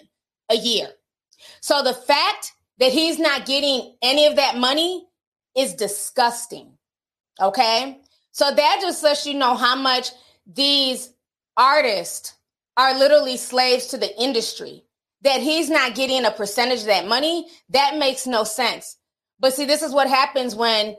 a 0.50 0.56
year. 0.56 0.88
So 1.62 1.84
the 1.84 1.94
fact 1.94 2.54
that 2.80 2.92
he's 2.92 3.20
not 3.20 3.46
getting 3.46 3.96
any 4.02 4.26
of 4.26 4.36
that 4.36 4.58
money 4.58 5.06
is 5.56 5.74
disgusting. 5.74 6.78
Okay. 7.42 8.00
So 8.32 8.52
that 8.52 8.80
just 8.82 9.04
lets 9.04 9.26
you 9.26 9.36
know 9.36 9.56
how 9.56 9.76
much 9.76 10.10
these 10.46 11.13
artists 11.56 12.34
are 12.78 12.98
literally 12.98 13.38
slaves 13.38 13.88
to 13.88 13.98
the 13.98 14.22
industry. 14.22 14.84
That 15.22 15.42
he's 15.42 15.70
not 15.70 15.96
getting 15.96 16.26
a 16.26 16.32
percentage 16.32 16.82
of 16.82 16.88
that 16.88 17.08
money, 17.08 17.48
that 17.70 17.98
makes 17.98 18.28
no 18.28 18.44
sense. 18.44 18.98
But 19.39 19.54
see, 19.54 19.66
this 19.66 19.82
is 19.82 19.94
what 19.94 20.10
happens 20.10 20.56
when 20.56 20.98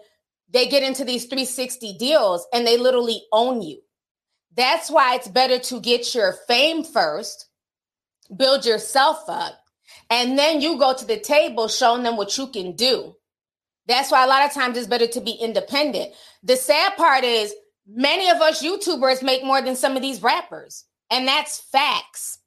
they 0.50 0.66
get 0.66 0.82
into 0.82 1.04
these 1.04 1.24
360 1.24 1.98
deals 1.98 2.46
and 2.52 2.66
they 2.66 2.78
literally 2.78 3.22
own 3.32 3.60
you. 3.60 3.80
That's 4.56 4.90
why 4.90 5.16
it's 5.16 5.28
better 5.28 5.58
to 5.58 5.80
get 5.80 6.14
your 6.14 6.32
fame 6.46 6.84
first 6.84 7.48
build 8.36 8.64
yourself 8.64 9.24
up, 9.28 9.54
and 10.10 10.38
then 10.38 10.60
you 10.60 10.78
go 10.78 10.94
to 10.94 11.04
the 11.04 11.18
table 11.18 11.68
showing 11.68 12.02
them 12.02 12.16
what 12.16 12.36
you 12.38 12.46
can 12.48 12.74
do. 12.74 13.16
That's 13.86 14.10
why 14.10 14.24
a 14.24 14.28
lot 14.28 14.46
of 14.46 14.52
times 14.52 14.76
it's 14.76 14.86
better 14.86 15.06
to 15.06 15.20
be 15.20 15.32
independent. 15.32 16.12
The 16.42 16.56
sad 16.56 16.96
part 16.96 17.24
is 17.24 17.54
many 17.86 18.30
of 18.30 18.38
us 18.38 18.62
YouTubers 18.62 19.22
make 19.22 19.44
more 19.44 19.60
than 19.60 19.76
some 19.76 19.96
of 19.96 20.02
these 20.02 20.22
rappers, 20.22 20.84
and 21.10 21.28
that's 21.28 21.60
facts. 21.60 22.38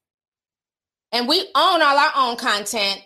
And 1.12 1.28
we 1.28 1.40
own 1.40 1.82
all 1.82 1.98
our 1.98 2.12
own 2.16 2.38
content. 2.38 3.02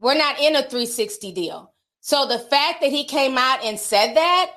We're 0.00 0.16
not 0.16 0.40
in 0.40 0.56
a 0.56 0.62
360 0.62 1.32
deal. 1.32 1.72
So 2.00 2.26
the 2.26 2.38
fact 2.38 2.80
that 2.80 2.90
he 2.90 3.04
came 3.04 3.36
out 3.38 3.64
and 3.64 3.78
said 3.78 4.14
that 4.16 4.50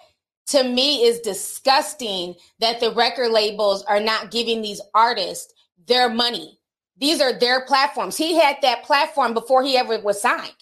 to 0.47 0.63
me 0.63 1.03
is 1.03 1.19
disgusting 1.19 2.35
that 2.59 2.79
the 2.79 2.91
record 2.91 3.29
labels 3.31 3.83
are 3.83 3.99
not 3.99 4.31
giving 4.31 4.61
these 4.61 4.81
artists 4.93 5.53
their 5.87 6.09
money. 6.09 6.59
These 6.97 7.21
are 7.21 7.37
their 7.37 7.65
platforms. 7.65 8.17
He 8.17 8.35
had 8.35 8.57
that 8.61 8.83
platform 8.83 9.33
before 9.33 9.63
he 9.63 9.77
ever 9.77 9.99
was 9.99 10.21
signed. 10.21 10.53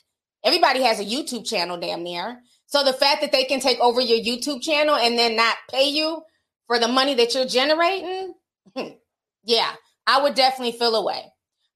Everybody 0.44 0.82
has 0.84 1.00
a 1.00 1.06
YouTube 1.06 1.46
channel, 1.46 1.78
damn 1.78 2.04
near. 2.04 2.42
So 2.74 2.84
the 2.84 2.92
fact 2.92 3.22
that 3.22 3.32
they 3.32 3.44
can 3.44 3.60
take 3.60 3.80
over 3.80 4.02
your 4.02 4.18
YouTube 4.18 4.64
channel 4.64 4.96
and 4.96 5.16
then 5.16 5.36
not 5.36 5.56
pay 5.70 5.90
you 5.90 6.24
for 6.66 6.80
the 6.80 6.88
money 6.88 7.14
that 7.14 7.36
you're 7.36 7.46
generating, 7.46 8.34
yeah, 9.44 9.74
I 10.08 10.24
would 10.24 10.34
definitely 10.34 10.80
feel 10.80 10.96
away. 10.96 11.22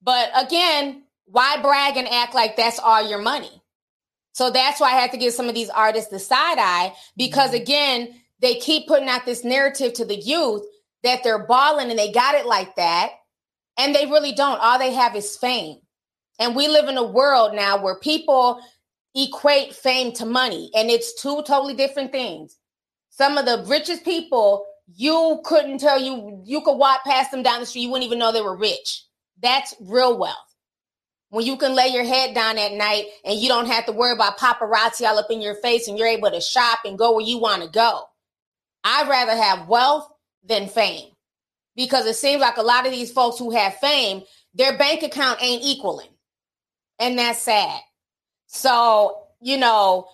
But 0.01 0.31
again, 0.35 1.03
why 1.25 1.61
brag 1.61 1.97
and 1.97 2.07
act 2.07 2.33
like 2.33 2.55
that's 2.55 2.79
all 2.79 3.07
your 3.07 3.21
money? 3.21 3.61
So 4.31 4.49
that's 4.49 4.81
why 4.81 4.87
I 4.87 4.99
had 4.99 5.11
to 5.11 5.17
give 5.17 5.33
some 5.33 5.47
of 5.47 5.53
these 5.53 5.69
artists 5.69 6.09
the 6.09 6.17
side 6.17 6.57
eye 6.57 6.95
because 7.15 7.51
mm-hmm. 7.51 7.61
again, 7.61 8.21
they 8.39 8.55
keep 8.55 8.87
putting 8.87 9.07
out 9.07 9.23
this 9.23 9.43
narrative 9.43 9.93
to 9.93 10.05
the 10.05 10.17
youth 10.17 10.63
that 11.03 11.23
they're 11.23 11.45
balling 11.45 11.91
and 11.91 11.99
they 11.99 12.11
got 12.11 12.33
it 12.33 12.47
like 12.47 12.75
that 12.77 13.11
and 13.77 13.93
they 13.93 14.07
really 14.07 14.31
don't. 14.31 14.59
All 14.59 14.79
they 14.79 14.93
have 14.93 15.15
is 15.15 15.37
fame. 15.37 15.77
And 16.39 16.55
we 16.55 16.67
live 16.67 16.89
in 16.89 16.97
a 16.97 17.03
world 17.03 17.53
now 17.53 17.83
where 17.83 17.99
people 17.99 18.63
equate 19.17 19.73
fame 19.73 20.13
to 20.13 20.25
money, 20.25 20.69
and 20.75 20.89
it's 20.89 21.19
two 21.21 21.43
totally 21.43 21.73
different 21.73 22.11
things. 22.11 22.57
Some 23.09 23.37
of 23.37 23.45
the 23.45 23.65
richest 23.67 24.05
people, 24.05 24.65
you 24.93 25.41
couldn't 25.43 25.79
tell 25.79 25.99
you, 25.99 26.41
you 26.45 26.61
could 26.61 26.77
walk 26.77 27.03
past 27.03 27.31
them 27.31 27.41
down 27.43 27.59
the 27.59 27.65
street, 27.65 27.81
you 27.81 27.89
wouldn't 27.89 28.05
even 28.05 28.19
know 28.19 28.31
they 28.31 28.41
were 28.41 28.55
rich. 28.55 29.03
That's 29.41 29.73
real 29.81 30.17
wealth. 30.17 30.35
When 31.29 31.45
you 31.45 31.57
can 31.57 31.75
lay 31.75 31.87
your 31.87 32.05
head 32.05 32.33
down 32.33 32.57
at 32.57 32.71
night 32.71 33.07
and 33.25 33.37
you 33.37 33.49
don't 33.49 33.65
have 33.65 33.85
to 33.87 33.91
worry 33.91 34.13
about 34.13 34.37
paparazzi 34.37 35.05
all 35.05 35.17
up 35.17 35.29
in 35.29 35.41
your 35.41 35.55
face 35.55 35.87
and 35.87 35.97
you're 35.97 36.07
able 36.07 36.31
to 36.31 36.39
shop 36.39 36.79
and 36.85 36.97
go 36.97 37.13
where 37.13 37.25
you 37.25 37.37
want 37.37 37.63
to 37.63 37.69
go. 37.69 38.03
I'd 38.83 39.09
rather 39.09 39.35
have 39.35 39.67
wealth 39.67 40.07
than 40.45 40.69
fame 40.69 41.09
because 41.75 42.05
it 42.05 42.15
seems 42.15 42.41
like 42.41 42.57
a 42.57 42.61
lot 42.61 42.85
of 42.85 42.93
these 42.93 43.11
folks 43.11 43.37
who 43.37 43.51
have 43.51 43.75
fame, 43.75 44.23
their 44.53 44.77
bank 44.77 45.03
account 45.03 45.43
ain't 45.43 45.63
equaling. 45.63 46.07
And 46.99 47.19
that's 47.19 47.39
sad. 47.41 47.79
So, 48.47 49.27
you 49.41 49.57
know, 49.57 50.07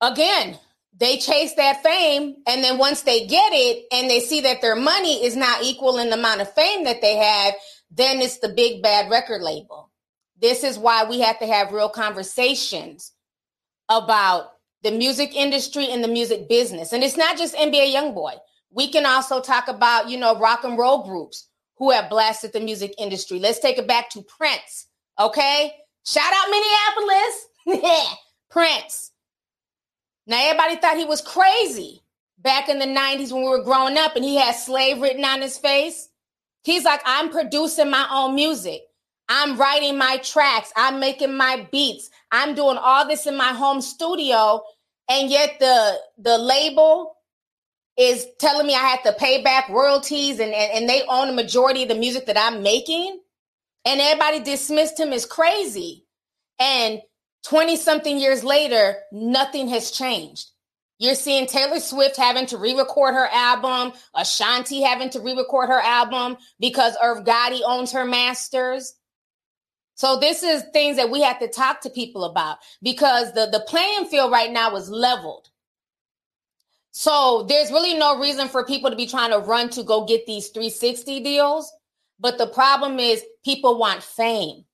again, 0.00 0.58
they 0.98 1.18
chase 1.18 1.54
that 1.54 1.82
fame. 1.82 2.36
And 2.46 2.62
then 2.62 2.78
once 2.78 3.02
they 3.02 3.26
get 3.26 3.52
it 3.52 3.86
and 3.92 4.10
they 4.10 4.20
see 4.20 4.40
that 4.42 4.60
their 4.60 4.76
money 4.76 5.24
is 5.24 5.36
not 5.36 5.62
equal 5.62 5.98
in 5.98 6.10
the 6.10 6.18
amount 6.18 6.40
of 6.40 6.52
fame 6.54 6.84
that 6.84 7.00
they 7.00 7.16
have, 7.16 7.54
then 7.90 8.20
it's 8.20 8.38
the 8.38 8.48
big 8.48 8.82
bad 8.82 9.10
record 9.10 9.42
label. 9.42 9.90
This 10.40 10.64
is 10.64 10.78
why 10.78 11.04
we 11.04 11.20
have 11.20 11.38
to 11.38 11.46
have 11.46 11.72
real 11.72 11.88
conversations 11.88 13.12
about 13.88 14.50
the 14.82 14.90
music 14.90 15.34
industry 15.34 15.88
and 15.90 16.02
the 16.02 16.08
music 16.08 16.48
business. 16.48 16.92
And 16.92 17.02
it's 17.02 17.16
not 17.16 17.38
just 17.38 17.54
NBA 17.54 17.94
Youngboy. 17.94 18.38
We 18.70 18.88
can 18.90 19.06
also 19.06 19.40
talk 19.40 19.68
about, 19.68 20.10
you 20.10 20.18
know, 20.18 20.38
rock 20.38 20.64
and 20.64 20.76
roll 20.76 21.04
groups 21.04 21.48
who 21.78 21.90
have 21.90 22.10
blasted 22.10 22.52
the 22.52 22.60
music 22.60 22.94
industry. 22.98 23.38
Let's 23.38 23.60
take 23.60 23.78
it 23.78 23.88
back 23.88 24.10
to 24.10 24.22
Prince. 24.22 24.88
Okay. 25.18 25.72
Shout 26.06 26.32
out 26.32 26.50
Minneapolis. 26.50 28.16
Prince. 28.50 29.12
Now, 30.26 30.38
everybody 30.40 30.76
thought 30.76 30.96
he 30.96 31.04
was 31.04 31.20
crazy 31.20 32.02
back 32.38 32.68
in 32.68 32.78
the 32.78 32.86
90s 32.86 33.32
when 33.32 33.42
we 33.42 33.48
were 33.48 33.64
growing 33.64 33.98
up 33.98 34.16
and 34.16 34.24
he 34.24 34.36
had 34.36 34.54
slave 34.54 35.00
written 35.00 35.24
on 35.24 35.42
his 35.42 35.58
face. 35.58 36.08
He's 36.62 36.84
like, 36.84 37.00
I'm 37.04 37.30
producing 37.30 37.90
my 37.90 38.06
own 38.10 38.34
music. 38.34 38.82
I'm 39.28 39.56
writing 39.56 39.98
my 39.98 40.18
tracks. 40.18 40.72
I'm 40.76 41.00
making 41.00 41.36
my 41.36 41.66
beats. 41.72 42.10
I'm 42.30 42.54
doing 42.54 42.76
all 42.76 43.06
this 43.06 43.26
in 43.26 43.36
my 43.36 43.52
home 43.52 43.80
studio. 43.80 44.62
And 45.08 45.30
yet 45.30 45.58
the 45.58 45.98
the 46.18 46.38
label 46.38 47.16
is 47.96 48.26
telling 48.38 48.66
me 48.66 48.74
I 48.74 48.78
have 48.78 49.02
to 49.04 49.12
pay 49.12 49.42
back 49.42 49.68
royalties 49.68 50.38
and, 50.38 50.52
and, 50.52 50.72
and 50.72 50.88
they 50.88 51.02
own 51.08 51.28
the 51.28 51.32
majority 51.32 51.82
of 51.84 51.88
the 51.88 51.94
music 51.94 52.26
that 52.26 52.38
I'm 52.38 52.62
making. 52.62 53.20
And 53.86 54.00
everybody 54.00 54.40
dismissed 54.40 55.00
him 55.00 55.12
as 55.12 55.24
crazy. 55.24 56.04
And 56.58 57.00
20 57.44 57.76
something 57.76 58.18
years 58.18 58.42
later, 58.42 58.96
nothing 59.12 59.68
has 59.68 59.92
changed. 59.92 60.50
You're 60.98 61.14
seeing 61.14 61.46
Taylor 61.46 61.78
Swift 61.78 62.16
having 62.16 62.46
to 62.46 62.58
re-record 62.58 63.14
her 63.14 63.28
album, 63.30 63.92
Ashanti 64.14 64.82
having 64.82 65.10
to 65.10 65.20
re-record 65.20 65.68
her 65.68 65.80
album 65.80 66.36
because 66.58 66.96
Irv 67.02 67.24
Gotti 67.24 67.60
owns 67.64 67.92
her 67.92 68.04
masters. 68.04 68.94
So 69.94 70.18
this 70.18 70.42
is 70.42 70.64
things 70.72 70.96
that 70.96 71.10
we 71.10 71.22
have 71.22 71.38
to 71.38 71.48
talk 71.48 71.82
to 71.82 71.90
people 71.90 72.24
about 72.24 72.58
because 72.82 73.32
the, 73.34 73.46
the 73.46 73.64
playing 73.68 74.06
field 74.06 74.32
right 74.32 74.50
now 74.50 74.74
is 74.74 74.90
leveled. 74.90 75.48
So 76.90 77.44
there's 77.48 77.70
really 77.70 77.94
no 77.94 78.18
reason 78.18 78.48
for 78.48 78.64
people 78.64 78.90
to 78.90 78.96
be 78.96 79.06
trying 79.06 79.30
to 79.30 79.38
run 79.38 79.68
to 79.70 79.82
go 79.82 80.06
get 80.06 80.26
these 80.26 80.48
360 80.48 81.20
deals. 81.20 81.70
But 82.18 82.38
the 82.38 82.46
problem 82.46 82.98
is 82.98 83.24
people 83.44 83.78
want 83.78 84.02
fame. 84.02 84.64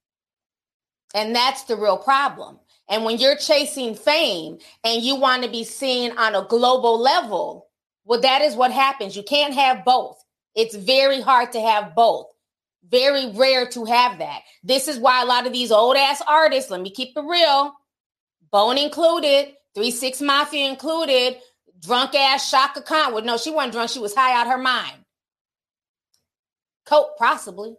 And 1.15 1.35
that's 1.35 1.65
the 1.65 1.77
real 1.77 1.99
problem. 1.99 2.59
And 2.89 3.05
when 3.05 3.19
you're 3.19 3.37
chasing 3.37 3.95
fame 3.95 4.59
and 4.85 5.03
you 5.03 5.17
want 5.17 5.45
to 5.45 5.51
be 5.51 5.65
seen 5.65 6.17
on 6.19 6.35
a 6.35 6.47
global 6.47 6.99
level, 7.01 7.69
well, 8.05 8.21
that 8.21 8.43
is 8.43 8.55
what 8.55 8.73
happens. 8.73 9.17
You 9.17 9.23
can't 9.23 9.55
have 9.55 9.85
both. 9.85 10.23
It's 10.55 10.75
very 10.75 11.21
hard 11.21 11.53
to 11.53 11.61
have 11.61 11.95
both. 11.95 12.27
Very 12.89 13.31
rare 13.31 13.67
to 13.69 13.85
have 13.85 14.19
that. 14.19 14.43
This 14.63 14.89
is 14.89 14.99
why 14.99 15.23
a 15.23 15.27
lot 15.27 15.47
of 15.47 15.53
these 15.53 15.71
old 15.71 15.97
ass 15.97 16.21
artists, 16.27 16.71
let 16.71 16.81
me 16.81 16.91
keep 16.91 17.17
it 17.17 17.25
real, 17.25 17.73
Bone 18.51 18.77
included, 18.77 19.55
3 19.75 19.91
6 19.91 20.21
Mafia 20.21 20.69
included, 20.69 21.39
drunk 21.81 22.15
ass 22.15 22.51
Chaka 22.51 22.83
Khan. 22.83 23.15
Well, 23.15 23.25
no, 23.25 23.39
she 23.39 23.51
wasn't 23.51 23.73
drunk. 23.73 23.91
She 23.91 23.99
was 23.99 24.15
high 24.15 24.39
out 24.39 24.47
her 24.47 24.59
mind. 24.59 25.02
Cope, 26.87 27.17
possibly. 27.19 27.77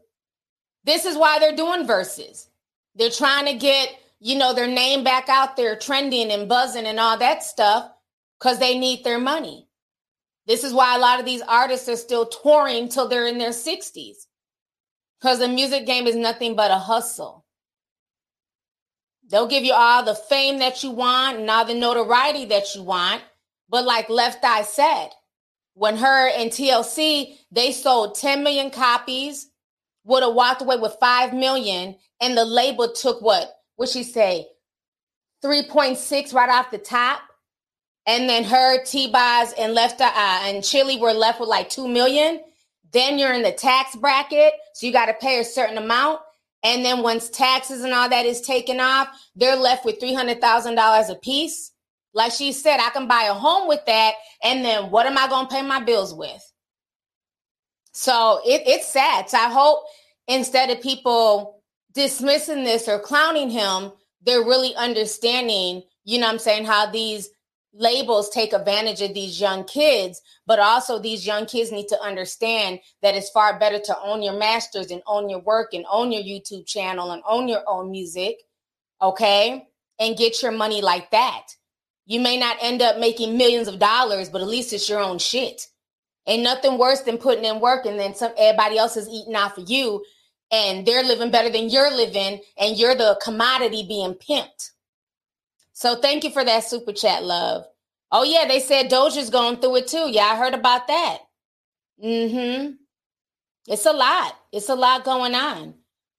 This 0.84 1.06
is 1.06 1.18
why 1.18 1.40
they're 1.40 1.56
doing 1.56 1.88
Verzuz. 1.88 2.48
They're 2.96 3.10
trying 3.10 3.46
to 3.46 3.54
get 3.54 3.98
you 4.24 4.38
know, 4.38 4.54
their 4.54 4.68
name 4.68 5.04
back 5.04 5.28
out 5.28 5.58
there 5.58 5.76
trending 5.78 6.32
and 6.32 6.48
buzzing 6.48 6.86
and 6.86 6.98
all 6.98 7.18
that 7.18 7.44
stuff 7.44 7.92
because 8.40 8.58
they 8.58 8.80
need 8.80 9.04
their 9.04 9.20
money. 9.20 9.68
This 10.48 10.64
is 10.64 10.74
why 10.74 10.96
a 10.96 11.00
lot 11.00 11.20
of 11.20 11.26
these 11.26 11.42
artists 11.42 11.90
are 11.90 11.98
still 11.98 12.26
touring 12.26 12.88
till 12.88 13.10
they're 13.10 13.28
in 13.28 13.38
their 13.38 13.50
60s 13.50 14.28
because 15.20 15.40
the 15.40 15.50
music 15.50 15.86
game 15.86 16.08
is 16.08 16.16
nothing 16.16 16.56
but 16.56 16.72
a 16.72 16.78
hustle. 16.78 17.46
They'll 19.30 19.48
give 19.48 19.66
you 19.66 19.74
all 19.74 20.06
the 20.06 20.16
fame 20.16 20.60
that 20.60 20.84
you 20.84 20.92
want 20.92 21.40
and 21.40 21.50
all 21.50 21.66
the 21.66 21.76
notoriety 21.76 22.46
that 22.46 22.74
you 22.76 22.84
want. 22.84 23.22
But 23.68 23.84
like 23.84 24.10
Left 24.10 24.44
Eye 24.46 24.64
said, 24.64 25.10
when 25.76 25.98
her 25.98 26.28
and 26.30 26.52
TLC, 26.52 27.38
they 27.52 27.72
sold 27.72 28.16
10 28.16 28.44
million 28.44 28.70
copies, 28.70 29.48
would 30.04 30.24
have 30.24 30.34
walked 30.34 30.62
away 30.62 30.78
with 30.78 30.96
5 31.00 31.34
million, 31.34 31.96
and 32.22 32.38
the 32.38 32.46
label 32.46 32.92
took 32.92 33.22
what? 33.22 33.50
what 33.76 33.90
she 33.90 34.04
say? 34.04 34.48
3.6 35.44 36.34
right 36.34 36.50
off 36.50 36.72
the 36.72 36.78
top? 36.78 37.22
And 38.06 38.30
then 38.30 38.44
her 38.44 38.84
t-boz 38.84 39.54
and 39.58 39.74
left 39.74 40.02
uh, 40.02 40.12
and 40.16 40.64
Chilli 40.64 41.00
were 41.00 41.14
left 41.14 41.40
with 41.40 41.50
like 41.50 41.70
2 41.70 41.88
million? 41.88 42.42
Then 42.92 43.18
you're 43.18 43.34
in 43.34 43.44
the 43.44 43.52
tax 43.52 43.96
bracket 43.96 44.54
so 44.74 44.86
you 44.86 44.94
got 44.94 45.06
to 45.08 45.14
pay 45.14 45.40
a 45.40 45.46
certain 45.46 45.78
amount. 45.78 46.20
And 46.64 46.84
then 46.84 47.02
once 47.02 47.30
taxes 47.30 47.84
and 47.84 47.94
all 47.94 48.10
that 48.10 48.26
is 48.26 48.42
taken 48.42 48.80
off 48.80 49.08
they're 49.36 49.56
left 49.56 49.86
with 49.86 50.00
$300000 50.00 51.10
a 51.10 51.16
piece 51.16 51.73
like 52.14 52.32
she 52.32 52.52
said 52.52 52.80
i 52.80 52.90
can 52.90 53.08
buy 53.08 53.24
a 53.24 53.34
home 53.34 53.68
with 53.68 53.86
that 53.86 54.14
and 54.44 54.64
then 54.64 54.92
what 54.92 55.06
am 55.06 55.18
i 55.18 55.28
going 55.28 55.48
to 55.48 55.54
pay 55.54 55.62
my 55.62 55.82
bills 55.84 56.14
with 56.14 56.52
so 57.92 58.40
it, 58.46 58.62
it's 58.66 58.88
sad 58.88 59.30
so 59.30 59.38
i 59.38 59.50
hope 59.50 59.84
instead 60.28 60.70
of 60.70 60.82
people 60.82 61.62
dismissing 61.94 62.64
this 62.64 62.88
or 62.88 63.00
clowning 63.00 63.50
him, 63.50 63.92
they're 64.26 64.44
really 64.44 64.76
understanding, 64.76 65.84
you 66.06 66.20
know 66.20 66.28
I'm 66.28 66.40
saying, 66.40 66.66
how 66.66 66.90
these 66.90 67.30
labels 67.74 68.30
take 68.30 68.54
advantage 68.54 69.02
of 69.02 69.14
these 69.14 69.42
young 69.42 69.64
kids, 69.64 70.22
but 70.46 70.60
also 70.60 71.00
these 71.00 71.26
young 71.26 71.46
kids 71.46 71.72
need 71.72 71.88
to 71.88 72.00
understand 72.02 72.80
that 73.02 73.16
it's 73.16 73.32
far 73.32 73.58
better 73.60 73.80
to 73.80 73.98
own 74.00 74.22
your 74.22 74.38
masters 74.38 74.92
and 74.92 75.02
own 75.08 75.30
your 75.30 75.40
work 75.40 75.74
and 75.74 75.86
own 75.90 76.12
your 76.12 76.22
YouTube 76.22 76.68
channel 76.68 77.12
and 77.12 77.24
own 77.28 77.48
your 77.48 77.64
own 77.68 77.92
music, 77.92 78.38
okay? 79.02 79.68
And 80.00 80.18
get 80.18 80.42
your 80.42 80.52
money 80.52 80.82
like 80.82 81.10
that. 81.12 81.48
You 82.06 82.20
may 82.20 82.38
not 82.38 82.58
end 82.62 82.82
up 82.82 83.00
making 83.00 83.38
millions 83.38 83.68
of 83.68 83.80
dollars, 83.80 84.30
but 84.30 84.42
at 84.42 84.48
least 84.48 84.74
it's 84.74 84.90
your 84.90 85.00
own 85.00 85.20
shit. 85.20 85.68
Ain't 86.28 86.44
nothing 86.44 86.78
worse 86.78 87.02
than 87.02 87.18
putting 87.18 87.46
in 87.46 87.60
work 87.60 87.86
and 87.86 88.00
then 88.00 88.16
some 88.16 88.32
everybody 88.38 88.78
else 88.78 88.96
is 88.96 89.10
eating 89.10 89.36
off 89.36 89.58
of 89.58 89.70
you 89.70 90.04
and 90.52 90.86
they're 90.86 91.04
living 91.04 91.32
better 91.32 91.50
than 91.50 91.70
you're 91.70 91.94
living 91.94 92.40
and 92.58 92.78
you're 92.78 92.96
the 92.96 93.20
commodity 93.24 93.86
being 93.88 94.14
pimped. 94.14 94.72
So 95.74 95.96
thank 95.96 96.24
you 96.24 96.32
for 96.32 96.46
that 96.46 96.64
super 96.64 96.94
chat, 96.94 97.24
love. 97.24 97.66
Oh 98.12 98.24
yeah, 98.24 98.48
they 98.48 98.60
said 98.60 98.90
Doja's 98.90 99.30
going 99.30 99.58
through 99.58 99.78
it 99.78 99.88
too. 99.88 100.10
Yeah, 100.10 100.26
I 100.26 100.36
heard 100.38 100.54
about 100.54 100.88
that. 100.88 101.18
Mm-hmm. 102.04 102.74
It's 103.68 103.86
a 103.86 103.94
lot. 103.94 104.38
It's 104.52 104.70
a 104.70 104.76
lot 104.76 105.04
going 105.04 105.36
on. 105.36 105.74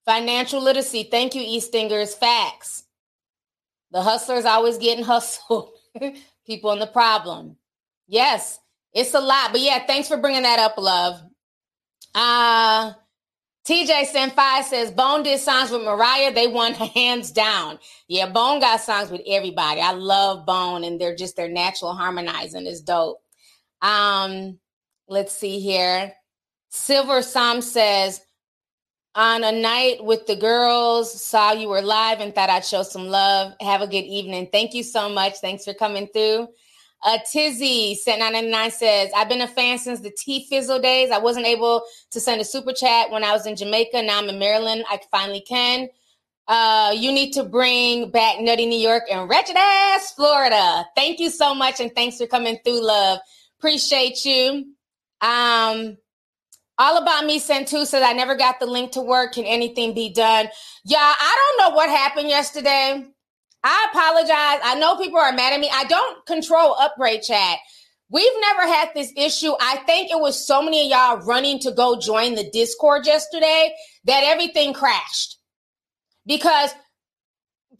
Financial 0.05 0.61
literacy. 0.61 1.03
Thank 1.03 1.35
you, 1.35 1.41
Eastingers. 1.41 2.15
Facts. 2.15 2.83
The 3.91 4.01
hustler's 4.01 4.45
always 4.45 4.77
getting 4.77 5.05
hustled. 5.05 5.74
People 6.45 6.71
in 6.71 6.79
the 6.79 6.87
problem. 6.87 7.57
Yes, 8.07 8.59
it's 8.93 9.13
a 9.13 9.19
lot. 9.19 9.51
But 9.51 9.61
yeah, 9.61 9.85
thanks 9.85 10.07
for 10.07 10.17
bringing 10.17 10.43
that 10.43 10.59
up, 10.59 10.77
love. 10.77 11.21
Uh 12.13 12.93
TJ 13.65 14.05
Senpai 14.11 14.61
says 14.63 14.91
Bone 14.91 15.23
did 15.23 15.39
songs 15.39 15.71
with 15.71 15.81
Mariah. 15.81 16.31
They 16.31 16.45
won 16.45 16.73
hands 16.73 17.31
down. 17.31 17.79
Yeah, 18.07 18.29
Bone 18.29 18.59
got 18.59 18.81
songs 18.81 19.09
with 19.09 19.21
everybody. 19.27 19.81
I 19.81 19.91
love 19.93 20.45
Bone, 20.45 20.83
and 20.83 21.01
they're 21.01 21.15
just 21.15 21.35
their 21.35 21.49
natural 21.49 21.93
harmonizing 21.93 22.67
is 22.67 22.81
dope. 22.81 23.23
Um, 23.81 24.59
let's 25.07 25.35
see 25.35 25.59
here. 25.59 26.13
Silver 26.69 27.23
Psalm 27.23 27.61
says, 27.61 28.21
on 29.15 29.43
a 29.45 29.51
night 29.51 30.03
with 30.03 30.27
the 30.27 30.35
girls, 30.35 31.23
saw 31.23 31.53
you 31.53 31.69
were 31.69 31.81
live 31.81 32.19
and 32.19 32.35
thought 32.35 32.49
I'd 32.49 32.65
show 32.65 32.83
some 32.83 33.07
love. 33.07 33.53
Have 33.61 33.81
a 33.81 33.87
good 33.87 34.03
evening. 34.03 34.49
Thank 34.51 34.73
you 34.73 34.83
so 34.83 35.07
much. 35.07 35.37
Thanks 35.37 35.63
for 35.63 35.73
coming 35.73 36.07
through. 36.07 36.49
Uh, 37.03 37.19
Tizzy 37.31 37.95
sent 37.95 38.19
999 38.19 38.71
says, 38.71 39.11
I've 39.15 39.29
been 39.29 39.41
a 39.41 39.47
fan 39.47 39.77
since 39.77 40.01
the 40.01 40.11
T 40.11 40.47
Fizzle 40.49 40.79
days. 40.79 41.11
I 41.11 41.19
wasn't 41.19 41.45
able 41.45 41.83
to 42.11 42.19
send 42.19 42.41
a 42.41 42.45
super 42.45 42.73
chat 42.73 43.09
when 43.11 43.23
I 43.23 43.31
was 43.31 43.45
in 43.45 43.55
Jamaica. 43.55 44.01
Now 44.01 44.17
I'm 44.17 44.27
in 44.27 44.39
Maryland. 44.39 44.83
I 44.89 44.99
finally 45.11 45.41
can. 45.41 45.87
Uh, 46.47 46.93
you 46.95 47.11
need 47.11 47.31
to 47.33 47.43
bring 47.43 48.11
back 48.11 48.39
Nutty 48.39 48.65
New 48.65 48.79
York 48.79 49.03
and 49.09 49.29
Wretched 49.29 49.55
Ass 49.55 50.13
Florida. 50.13 50.85
Thank 50.95 51.19
you 51.19 51.29
so 51.29 51.55
much. 51.55 51.79
And 51.79 51.93
thanks 51.95 52.17
for 52.17 52.27
coming 52.27 52.59
through, 52.63 52.85
love. 52.85 53.19
Appreciate 53.59 54.25
you. 54.25 54.73
Um, 55.21 55.97
all 56.77 57.01
about 57.01 57.25
me 57.25 57.39
sent 57.39 57.67
two 57.67 57.85
says 57.85 58.03
I 58.03 58.13
never 58.13 58.35
got 58.35 58.59
the 58.59 58.65
link 58.65 58.91
to 58.93 59.01
work. 59.01 59.33
Can 59.33 59.45
anything 59.45 59.93
be 59.93 60.11
done? 60.11 60.47
Yeah, 60.83 60.97
I 61.17 61.55
don't 61.57 61.69
know 61.69 61.75
what 61.75 61.89
happened 61.89 62.29
yesterday. 62.29 63.05
I 63.63 63.87
apologize. 63.91 64.61
I 64.63 64.75
know 64.79 64.97
people 64.97 65.19
are 65.19 65.31
mad 65.31 65.53
at 65.53 65.59
me. 65.59 65.69
I 65.73 65.85
don't 65.85 66.25
control 66.25 66.75
upgrade 66.79 67.23
chat. 67.23 67.57
We've 68.09 68.31
never 68.41 68.67
had 68.67 68.89
this 68.93 69.11
issue. 69.17 69.53
I 69.59 69.77
think 69.87 70.11
it 70.11 70.19
was 70.19 70.45
so 70.45 70.61
many 70.61 70.83
of 70.83 70.91
y'all 70.91 71.25
running 71.25 71.59
to 71.59 71.71
go 71.71 71.99
join 71.99 72.35
the 72.35 72.49
Discord 72.51 73.07
yesterday 73.07 73.73
that 74.03 74.23
everything 74.23 74.73
crashed. 74.73 75.39
Because 76.27 76.71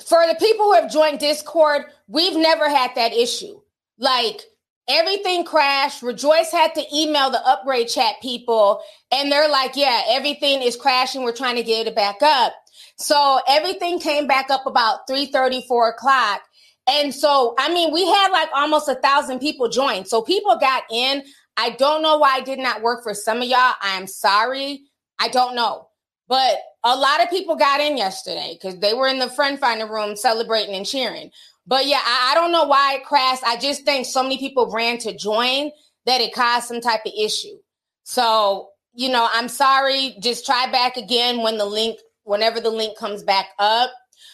for 0.04 0.26
the 0.28 0.36
people 0.36 0.66
who 0.66 0.74
have 0.74 0.92
joined 0.92 1.20
Discord, 1.20 1.84
we've 2.08 2.36
never 2.36 2.68
had 2.70 2.96
that 2.96 3.14
issue. 3.14 3.62
Like 4.00 4.42
everything 4.88 5.44
crashed. 5.46 6.02
Rejoice 6.02 6.52
had 6.52 6.76
to 6.76 6.84
email 6.94 7.30
the 7.30 7.46
upgrade 7.48 7.88
chat 7.88 8.16
people, 8.22 8.82
and 9.12 9.32
they're 9.32 9.50
like, 9.50 9.76
Yeah, 9.76 10.02
everything 10.10 10.62
is 10.62 10.76
crashing. 10.76 11.24
We're 11.24 11.36
trying 11.36 11.56
to 11.56 11.64
get 11.64 11.88
it 11.88 11.96
back 11.96 12.22
up. 12.22 12.54
So 12.98 13.40
everything 13.48 14.00
came 14.00 14.28
back 14.28 14.50
up 14.50 14.66
about 14.66 15.08
3 15.08 15.32
4 15.68 15.90
o'clock. 15.90 16.42
And 16.88 17.14
so, 17.14 17.56
I 17.58 17.74
mean, 17.74 17.92
we 17.92 18.06
had 18.06 18.30
like 18.30 18.50
almost 18.54 18.88
a 18.88 18.96
thousand 18.96 19.40
people 19.40 19.70
join. 19.70 20.06
So 20.06 20.22
people 20.22 20.58
got 20.58 20.84
in. 20.92 21.24
I 21.58 21.72
don't 21.72 22.02
know 22.02 22.18
why 22.18 22.40
it 22.40 22.46
did 22.46 22.60
not 22.60 22.82
work 22.82 23.02
for 23.04 23.14
some 23.14 23.42
of 23.42 23.48
y'all. 23.48 23.74
I'm 23.82 24.08
sorry. 24.08 24.84
I 25.20 25.30
don't 25.30 25.56
know. 25.56 25.88
But 26.28 26.58
a 26.84 26.96
lot 26.96 27.24
of 27.24 27.30
people 27.30 27.56
got 27.56 27.82
in 27.82 27.98
yesterday 27.98 28.58
because 28.60 28.80
they 28.80 28.94
were 28.94 29.08
in 29.08 29.20
the 29.20 29.30
friend 29.30 29.60
finder 29.60 29.88
room 29.88 30.16
celebrating 30.16 30.76
and 30.76 30.86
cheering. 30.86 31.32
But 31.68 31.88
yeah, 31.88 32.02
I, 32.04 32.32
I 32.32 32.36
don't 32.36 32.52
know 32.52 32.66
why 32.66 32.96
it 32.96 33.06
crashed. 33.06 33.44
I 33.44 33.58
just 33.58 33.84
think 33.84 34.06
so 34.06 34.22
many 34.24 34.38
people 34.38 34.72
ran 34.72 34.98
to 35.00 35.16
join 35.16 35.72
that 36.06 36.22
it 36.22 36.34
caused 36.34 36.68
some 36.68 36.82
type 36.82 37.02
of 37.06 37.14
issue. 37.18 37.58
So, 38.04 38.70
you 38.94 39.10
know, 39.10 39.28
I'm 39.32 39.48
sorry. 39.48 40.16
Just 40.20 40.46
try 40.46 40.72
back 40.72 40.98
again 40.98 41.42
when 41.42 41.58
the 41.58 41.66
link 41.66 42.00
whenever 42.24 42.60
the 42.60 42.70
link 42.70 42.98
comes 42.98 43.24
back 43.24 43.48
up. 43.60 43.92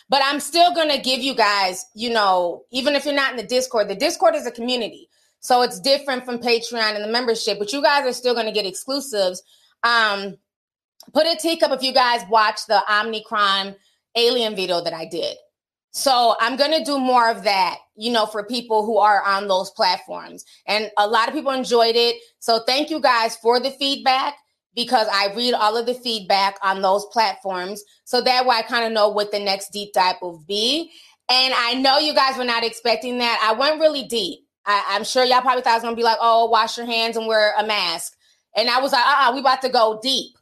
But 0.09 0.21
I'm 0.25 0.39
still 0.39 0.73
going 0.73 0.89
to 0.89 0.99
give 0.99 1.21
you 1.21 1.33
guys, 1.33 1.85
you 1.95 2.09
know, 2.09 2.63
even 2.71 2.95
if 2.95 3.05
you're 3.05 3.13
not 3.13 3.31
in 3.31 3.37
the 3.37 3.43
Discord, 3.43 3.87
the 3.87 3.95
Discord 3.95 4.35
is 4.35 4.45
a 4.45 4.51
community. 4.51 5.07
So 5.39 5.61
it's 5.61 5.79
different 5.79 6.25
from 6.25 6.39
Patreon 6.39 6.95
and 6.95 7.03
the 7.03 7.11
membership, 7.11 7.57
but 7.59 7.73
you 7.73 7.81
guys 7.81 8.05
are 8.05 8.13
still 8.13 8.33
going 8.33 8.45
to 8.45 8.51
get 8.51 8.65
exclusives. 8.65 9.41
Um, 9.83 10.37
put 11.13 11.25
a 11.25 11.35
teacup 11.35 11.71
if 11.71 11.81
you 11.81 11.93
guys 11.93 12.21
watch 12.29 12.65
the 12.67 12.81
Omnicron 12.87 13.75
alien 14.15 14.55
video 14.55 14.81
that 14.81 14.93
I 14.93 15.05
did. 15.05 15.35
So 15.91 16.35
I'm 16.39 16.55
going 16.55 16.71
to 16.71 16.83
do 16.83 16.97
more 16.97 17.29
of 17.29 17.43
that, 17.43 17.77
you 17.95 18.11
know, 18.11 18.25
for 18.25 18.45
people 18.45 18.85
who 18.85 18.97
are 18.97 19.21
on 19.23 19.47
those 19.47 19.69
platforms. 19.71 20.45
And 20.65 20.89
a 20.97 21.07
lot 21.07 21.27
of 21.27 21.33
people 21.33 21.51
enjoyed 21.51 21.95
it. 21.95 22.15
So 22.39 22.63
thank 22.65 22.89
you 22.89 22.99
guys 22.99 23.35
for 23.35 23.59
the 23.59 23.71
feedback 23.71 24.35
because 24.73 25.07
I 25.11 25.33
read 25.35 25.53
all 25.53 25.75
of 25.75 25.85
the 25.85 25.93
feedback 25.93 26.57
on 26.63 26.81
those 26.81 27.05
platforms. 27.07 27.83
So 28.05 28.21
that 28.21 28.45
way 28.45 28.55
I 28.55 28.61
kind 28.61 28.85
of 28.85 28.93
know 28.93 29.09
what 29.09 29.31
the 29.31 29.39
next 29.39 29.71
deep 29.71 29.91
dive 29.93 30.15
will 30.21 30.41
be. 30.47 30.91
And 31.29 31.53
I 31.55 31.73
know 31.75 31.97
you 31.97 32.13
guys 32.13 32.37
were 32.37 32.45
not 32.45 32.63
expecting 32.63 33.17
that. 33.17 33.39
I 33.43 33.57
went 33.57 33.79
really 33.79 34.03
deep. 34.03 34.39
I, 34.65 34.95
am 34.95 35.03
sure 35.03 35.23
y'all 35.23 35.41
probably 35.41 35.63
thought 35.63 35.71
I 35.71 35.75
was 35.75 35.83
gonna 35.83 35.95
be 35.95 36.03
like, 36.03 36.19
oh, 36.21 36.45
wash 36.49 36.77
your 36.77 36.85
hands 36.85 37.17
and 37.17 37.27
wear 37.27 37.53
a 37.57 37.65
mask. 37.65 38.13
And 38.55 38.69
I 38.69 38.79
was 38.79 38.91
like, 38.91 39.05
uh-uh, 39.05 39.33
we 39.33 39.39
about 39.39 39.61
to 39.61 39.69
go 39.69 39.99
deep. 40.01 40.37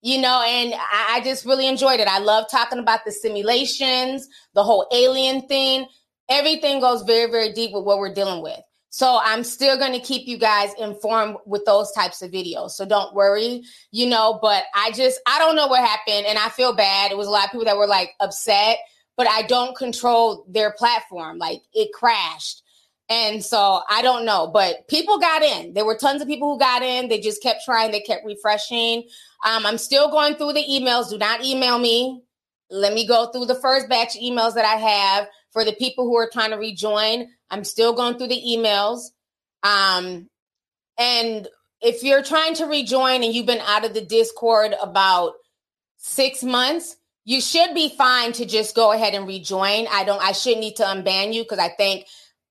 You 0.00 0.20
know, 0.20 0.42
and 0.46 0.74
I, 0.74 1.16
I 1.16 1.20
just 1.24 1.44
really 1.44 1.66
enjoyed 1.66 2.00
it. 2.00 2.06
I 2.06 2.20
love 2.20 2.46
talking 2.50 2.78
about 2.78 3.04
the 3.04 3.12
simulations, 3.12 4.28
the 4.54 4.62
whole 4.62 4.86
alien 4.92 5.48
thing. 5.48 5.86
Everything 6.28 6.80
goes 6.80 7.02
very, 7.02 7.30
very 7.30 7.52
deep 7.52 7.72
with 7.72 7.84
what 7.84 7.98
we're 7.98 8.14
dealing 8.14 8.42
with. 8.42 8.60
So 8.90 9.20
I'm 9.22 9.44
still 9.44 9.76
going 9.76 9.92
to 9.92 10.00
keep 10.00 10.26
you 10.26 10.38
guys 10.38 10.70
informed 10.78 11.36
with 11.46 11.64
those 11.66 11.92
types 11.92 12.22
of 12.22 12.30
videos. 12.30 12.70
So 12.70 12.86
don't 12.86 13.14
worry, 13.14 13.64
you 13.90 14.08
know, 14.08 14.38
but 14.40 14.64
I 14.74 14.92
just, 14.92 15.20
I 15.26 15.38
don't 15.38 15.56
know 15.56 15.66
what 15.66 15.84
happened 15.84 16.26
and 16.26 16.38
I 16.38 16.48
feel 16.48 16.74
bad. 16.74 17.10
It 17.10 17.16
was 17.16 17.26
a 17.26 17.30
lot 17.30 17.44
of 17.44 17.50
people 17.50 17.66
that 17.66 17.76
were 17.76 17.86
like 17.86 18.14
upset, 18.20 18.78
but 19.16 19.28
I 19.28 19.42
don't 19.42 19.76
control 19.76 20.46
their 20.48 20.72
platform. 20.72 21.38
Like 21.38 21.62
it 21.74 21.92
crashed. 21.92 22.62
And 23.10 23.44
so 23.44 23.82
I 23.88 24.02
don't 24.02 24.24
know, 24.24 24.50
but 24.52 24.86
people 24.88 25.18
got 25.18 25.42
in. 25.42 25.74
There 25.74 25.84
were 25.84 25.96
tons 25.96 26.20
of 26.20 26.28
people 26.28 26.52
who 26.52 26.58
got 26.58 26.82
in. 26.82 27.08
They 27.08 27.20
just 27.20 27.42
kept 27.42 27.64
trying, 27.64 27.90
they 27.90 28.00
kept 28.00 28.24
refreshing. 28.24 29.04
Um, 29.46 29.66
I'm 29.66 29.78
still 29.78 30.10
going 30.10 30.34
through 30.34 30.54
the 30.54 30.64
emails. 30.64 31.10
Do 31.10 31.18
not 31.18 31.44
email 31.44 31.78
me. 31.78 32.22
Let 32.70 32.92
me 32.92 33.06
go 33.06 33.30
through 33.30 33.46
the 33.46 33.54
first 33.54 33.88
batch 33.88 34.16
of 34.16 34.22
emails 34.22 34.54
that 34.54 34.64
I 34.64 34.76
have 34.76 35.28
for 35.52 35.64
the 35.64 35.72
people 35.72 36.04
who 36.04 36.16
are 36.16 36.28
trying 36.30 36.50
to 36.50 36.56
rejoin. 36.56 37.28
I'm 37.50 37.64
still 37.64 37.94
going 37.94 38.18
through 38.18 38.28
the 38.28 38.42
emails. 38.46 39.00
Um, 39.62 40.28
and 40.98 41.48
if 41.80 42.02
you're 42.02 42.22
trying 42.22 42.54
to 42.54 42.66
rejoin 42.66 43.22
and 43.22 43.32
you've 43.32 43.46
been 43.46 43.60
out 43.60 43.84
of 43.84 43.94
the 43.94 44.04
Discord 44.04 44.74
about 44.80 45.34
six 45.96 46.42
months, 46.42 46.96
you 47.24 47.40
should 47.40 47.74
be 47.74 47.90
fine 47.90 48.32
to 48.32 48.46
just 48.46 48.74
go 48.74 48.92
ahead 48.92 49.14
and 49.14 49.26
rejoin. 49.26 49.86
I 49.90 50.04
don't, 50.04 50.22
I 50.22 50.32
shouldn't 50.32 50.60
need 50.60 50.76
to 50.76 50.84
unban 50.84 51.32
you 51.32 51.42
because 51.42 51.58
I 51.58 51.68
think 51.68 52.06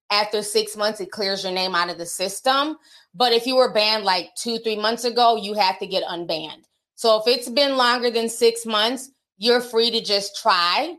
after 0.10 0.42
six 0.42 0.78
months 0.78 1.02
it 1.02 1.12
clears 1.12 1.44
your 1.44 1.54
name 1.54 1.76
out 1.76 1.90
of 1.90 1.98
the 1.98 2.06
system. 2.06 2.78
But 3.14 3.34
if 3.34 3.46
you 3.48 3.56
were 3.56 3.74
banned 3.74 4.06
like 4.06 4.30
two, 4.36 4.60
three 4.60 4.78
months 4.78 5.04
ago, 5.04 5.36
you 5.36 5.56
have 5.56 5.80
to 5.80 5.88
get 5.88 6.04
unbanned. 6.04 6.64
So 6.98 7.22
if 7.22 7.28
it's 7.28 7.48
been 7.48 7.78
longer 7.78 8.10
than 8.10 8.28
six 8.28 8.66
months, 8.66 9.12
you're 9.38 9.62
free 9.62 9.92
to 9.92 10.02
just 10.02 10.42
try. 10.42 10.96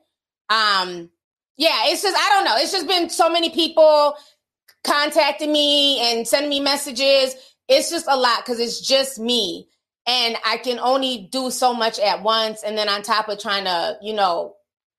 Um, 0.49 1.11
yeah, 1.57 1.87
it's 1.87 2.03
just 2.03 2.17
I 2.17 2.29
don't 2.31 2.45
know. 2.45 2.55
It's 2.57 2.71
just 2.71 2.87
been 2.87 3.11
so 3.11 3.29
many 3.29 3.51
people 3.51 4.15
contacting 4.85 5.51
me 5.51 5.99
and 6.01 6.27
sending 6.27 6.51
me 6.51 6.61
messages. 6.61 7.35
It's 7.67 7.91
just 7.91 8.07
a 8.09 8.17
lot 8.17 8.39
because 8.39 8.61
it's 8.61 8.81
just 8.81 9.19
me. 9.19 9.67
And 10.07 10.37
I 10.47 10.59
can 10.59 10.79
only 10.79 11.29
do 11.33 11.51
so 11.51 11.75
much 11.75 11.99
at 11.99 12.23
once. 12.23 12.63
And 12.63 12.79
then 12.79 12.89
on 12.89 13.03
top 13.03 13.29
of 13.29 13.41
trying 13.41 13.65
to, 13.65 13.99
you 14.01 14.15
know, 14.15 14.55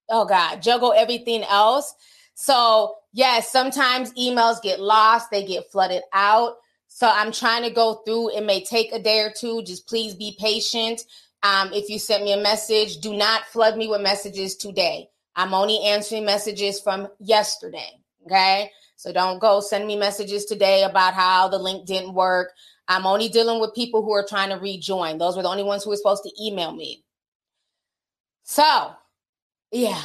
oh 0.09 0.25
God, 0.25 0.61
juggle 0.61 0.93
everything 0.93 1.43
else. 1.45 1.95
So, 2.35 2.95
yes, 3.13 3.49
sometimes 3.49 4.13
emails 4.13 4.61
get 4.61 4.81
lost, 4.81 5.31
they 5.31 5.45
get 5.45 5.71
flooded 5.71 6.03
out. 6.13 6.57
So, 6.89 7.07
I'm 7.07 7.31
trying 7.31 7.63
to 7.63 7.69
go 7.69 8.01
through. 8.05 8.35
It 8.35 8.43
may 8.43 8.63
take 8.63 8.91
a 8.91 8.99
day 9.01 9.21
or 9.21 9.31
two. 9.31 9.63
Just 9.63 9.87
please 9.87 10.13
be 10.13 10.35
patient. 10.37 11.05
Um, 11.43 11.71
if 11.71 11.89
you 11.89 11.97
sent 11.99 12.23
me 12.23 12.33
a 12.33 12.41
message, 12.41 12.97
do 12.97 13.15
not 13.15 13.45
flood 13.45 13.77
me 13.77 13.87
with 13.87 14.01
messages 14.01 14.57
today. 14.57 15.09
I'm 15.35 15.53
only 15.53 15.79
answering 15.85 16.25
messages 16.25 16.81
from 16.81 17.07
yesterday. 17.19 18.01
Okay. 18.25 18.69
So 18.97 19.13
don't 19.13 19.39
go 19.39 19.61
send 19.61 19.87
me 19.87 19.95
messages 19.95 20.43
today 20.43 20.83
about 20.83 21.13
how 21.13 21.47
the 21.47 21.57
link 21.57 21.85
didn't 21.85 22.13
work. 22.13 22.51
I'm 22.89 23.05
only 23.05 23.29
dealing 23.29 23.61
with 23.61 23.73
people 23.73 24.03
who 24.03 24.11
are 24.11 24.25
trying 24.27 24.49
to 24.49 24.55
rejoin. 24.55 25.17
Those 25.17 25.37
were 25.37 25.43
the 25.43 25.47
only 25.47 25.63
ones 25.63 25.83
who 25.83 25.91
were 25.91 25.95
supposed 25.95 26.23
to 26.23 26.43
email 26.43 26.73
me. 26.73 27.05
So, 28.43 28.91
yeah, 29.71 30.01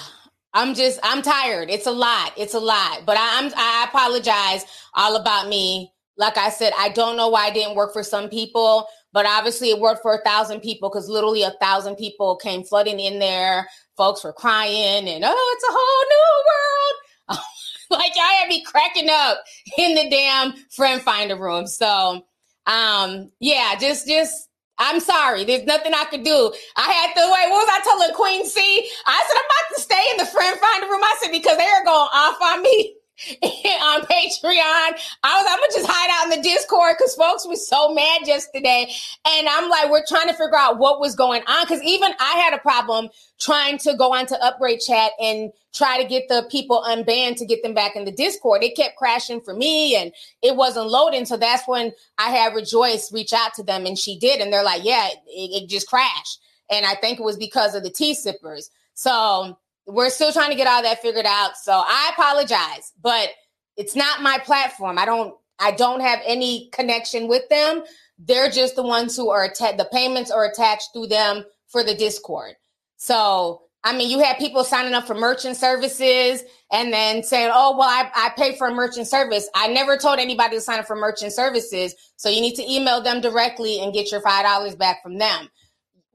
I'm 0.53 0.75
just 0.75 1.01
I'm 1.03 1.23
tired. 1.23 1.71
It's 1.71 1.87
a 1.87 1.91
lot. 1.91 2.35
It's 2.37 2.55
a 2.55 2.61
lot. 2.61 3.05
But 3.05 3.17
I, 3.17 3.39
am 3.41 3.53
I 3.57 3.87
apologize 3.89 4.67
all 4.93 5.17
about 5.17 5.49
me. 5.49 5.94
Like 6.17 6.37
I 6.37 6.51
said, 6.51 6.73
I 6.79 6.91
don't 6.91 7.17
know 7.17 7.29
why 7.29 7.49
it 7.49 7.55
didn't 7.55 7.77
work 7.77 7.93
for 7.93 8.03
some 8.03 8.29
people, 8.29 8.87
but 9.13 9.27
obviously 9.27 9.71
it 9.71 9.81
worked 9.81 10.03
for 10.03 10.15
a 10.15 10.23
thousand 10.23 10.61
people 10.61 10.89
because 10.89 11.09
literally 11.09 11.43
a 11.43 11.55
thousand 11.61 11.97
people 11.97 12.37
came 12.37 12.63
flooding 12.63 13.01
in 13.01 13.19
there 13.19 13.67
folks 13.97 14.25
were 14.25 14.33
crying 14.33 15.09
and 15.09 15.25
oh, 15.25 15.55
it's 15.57 15.65
a 15.65 15.73
whole 15.73 16.05
new 16.11 17.39
world. 17.39 17.45
like 17.91 18.17
y'all 18.17 18.39
had 18.39 18.49
me 18.49 18.63
cracking 18.65 19.09
up 19.11 19.39
in 19.79 19.95
the 19.95 20.11
damn 20.11 20.55
friend 20.71 21.01
finder 21.03 21.37
room. 21.37 21.67
So 21.67 22.25
um 22.67 23.31
yeah, 23.41 23.75
just 23.79 24.07
just 24.07 24.49
I'm 24.79 24.99
sorry. 24.99 25.45
There's 25.45 25.67
nothing 25.67 25.95
I 25.95 26.05
could 26.05 26.25
do. 26.25 26.53
I 26.77 26.91
had 26.91 27.15
to 27.15 27.21
wait. 27.21 27.51
What 27.51 27.65
was 27.65 27.69
I 27.71 27.81
telling 27.85 28.15
Queen 28.15 28.45
C? 28.45 28.91
I 29.07 29.25
said 29.29 29.37
I'm 29.37 29.45
about 29.45 29.77
to 29.77 29.81
stay 29.81 30.11
in 30.11 30.17
the 30.17 30.27
friend 30.27 30.59
finder 30.59 30.89
room. 30.89 31.03
I 31.03 31.17
said 31.21 31.31
because 31.31 31.57
they're 31.57 31.85
going 31.85 32.09
off 32.13 32.37
on 32.43 32.63
me. 32.63 32.94
on 33.43 34.01
Patreon. 34.03 34.99
I 35.23 35.37
was 35.37 35.47
I'm 35.49 35.59
gonna 35.59 35.73
just 35.73 35.87
hide 35.89 36.11
out 36.11 36.33
in 36.33 36.43
the 36.43 36.49
Discord 36.49 36.97
because 36.99 37.15
folks 37.15 37.47
were 37.47 37.55
so 37.55 37.95
mad 37.95 38.27
yesterday. 38.27 38.93
And 39.27 39.49
I'm 39.49 39.71
like, 39.71 39.91
we're 39.91 40.05
trying 40.07 40.27
to 40.27 40.35
figure 40.35 40.59
out 40.59 40.79
what 40.79 40.99
was 40.99 41.15
going 41.15 41.43
on. 41.47 41.67
Cause 41.67 41.81
even 41.85 42.13
I 42.19 42.33
had 42.33 42.55
a 42.55 42.59
problem 42.59 43.09
trying 43.39 43.79
to 43.79 43.95
go 43.97 44.13
onto 44.13 44.35
upgrade 44.35 44.81
chat 44.81 45.13
and 45.21 45.53
try 45.75 46.03
to 46.03 46.09
get 46.09 46.25
the 46.29 46.47
people 46.51 46.83
unbanned 46.87 47.37
to 47.37 47.47
get 47.47 47.63
them 47.63 47.73
back 47.73 47.95
in 47.95 48.05
the 48.05 48.13
Discord. 48.13 48.65
It 48.65 48.77
kept 48.77 48.97
crashing 48.97 49.41
for 49.41 49.55
me 49.55 49.95
and 49.95 50.13
it 50.43 50.57
wasn't 50.57 50.89
loading. 50.89 51.25
So 51.25 51.37
that's 51.37 51.67
when 51.69 51.93
I 52.19 52.31
had 52.31 52.55
Rejoice 52.55 53.13
reach 53.13 53.33
out 53.33 53.55
to 53.55 53.63
them 53.63 53.87
and 53.87 53.97
she 53.97 54.19
did. 54.19 54.41
And 54.41 54.53
they're 54.53 54.65
like, 54.65 54.85
yeah, 54.85 55.09
it, 55.29 55.63
it 55.63 55.69
just 55.69 55.89
crashed. 55.89 56.41
And 56.71 56.85
I 56.85 56.95
think 56.97 57.21
it 57.21 57.25
was 57.25 57.37
because 57.37 57.77
of 57.77 57.85
the 57.85 57.91
tea 57.91 58.15
sippers. 58.15 58.71
So 58.95 59.57
we're 59.87 60.11
still 60.11 60.33
trying 60.33 60.51
to 60.51 60.57
get 60.57 60.67
all 60.67 60.83
that 60.83 61.03
figured 61.03 61.27
out. 61.27 61.57
So 61.57 61.73
I 61.73 62.11
apologize, 62.13 62.93
but 63.03 63.29
it's 63.77 63.97
not 63.97 64.23
my 64.23 64.39
platform. 64.39 64.99
I 64.99 65.05
don't 65.05 65.35
I 65.59 65.73
don't 65.73 66.01
have 66.01 66.21
any 66.25 66.69
connection 66.73 67.29
with 67.29 67.49
them. 67.49 67.83
They're 68.19 68.51
just 68.51 68.77
the 68.77 68.83
ones 68.83 69.17
who 69.17 69.31
are 69.31 69.45
attached. 69.45 69.79
The 69.79 69.89
payments 69.93 70.31
are 70.31 70.45
attached 70.45 70.91
through 70.93 71.09
them 71.09 71.45
for 71.69 71.85
the 71.85 71.95
Discord. 71.95 72.55
So 72.97 73.63
I 73.87 73.95
mean, 73.95 74.09
you 74.09 74.19
had 74.21 74.39
people 74.39 74.65
signing 74.65 74.95
up 74.95 75.07
for 75.07 75.15
merchant 75.15 75.59
services 75.59 76.43
and 76.73 76.91
then 76.91 77.23
saying, 77.23 77.51
"Oh, 77.53 77.77
well, 77.77 77.89
I, 77.89 78.11
I 78.15 78.31
pay 78.35 78.57
for 78.57 78.69
a 78.69 78.75
merchant 78.75 79.07
service." 79.07 79.49
I 79.55 79.69
never 79.69 79.99
told 79.99 80.19
anybody 80.19 80.57
to 80.57 80.63
sign 80.63 80.79
up 80.79 80.87
for 80.87 80.97
merchant 80.97 81.33
services, 81.33 81.95
so 82.17 82.31
you 82.31 82.41
need 82.41 82.55
to 82.55 82.71
email 82.71 83.03
them 83.03 83.21
directly 83.21 83.81
and 83.81 83.93
get 83.93 84.11
your 84.11 84.23
five 84.23 84.45
dollars 84.45 84.75
back 84.75 85.03
from 85.03 85.19
them. 85.19 85.51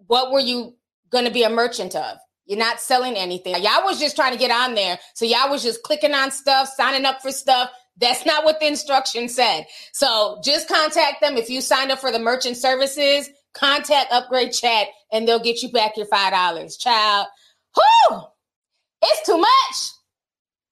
What 0.08 0.32
were 0.32 0.40
you 0.40 0.76
going 1.12 1.26
to 1.26 1.32
be 1.32 1.44
a 1.44 1.50
merchant 1.50 1.96
of? 1.96 2.18
You're 2.50 2.58
not 2.58 2.82
selling 2.82 3.16
anything. 3.16 3.54
Y'all 3.62 3.86
was 3.86 4.00
just 4.00 4.16
trying 4.16 4.34
to 4.34 4.40
get 4.40 4.50
on 4.50 4.74
there. 4.74 4.98
So 5.14 5.24
y'all 5.24 5.52
was 5.52 5.62
just 5.62 5.84
clicking 5.84 6.16
on 6.16 6.32
stuff, 6.32 6.68
signing 6.76 7.06
up 7.06 7.22
for 7.22 7.32
stuff. 7.32 7.70
That's 7.98 8.26
not 8.26 8.44
what 8.44 8.60
the 8.60 8.66
instruction 8.66 9.30
said. 9.30 9.68
So 9.94 10.42
just 10.44 10.68
contact 10.68 11.22
them. 11.22 11.38
If 11.38 11.52
you 11.52 11.62
signed 11.62 11.92
up 11.92 12.00
for 12.00 12.12
the 12.12 12.18
merchant 12.18 12.58
services, 12.58 13.30
contact 13.54 14.12
Upgrade 14.12 14.52
Chat 14.52 14.88
and 15.12 15.28
they'll 15.28 15.40
get 15.40 15.62
you 15.62 15.72
back 15.72 15.96
your 15.96 16.08
$5. 16.08 16.80
Child, 16.80 17.28
whoo, 17.78 18.22
it's 19.04 19.26
too 19.28 19.38
much. 19.38 19.76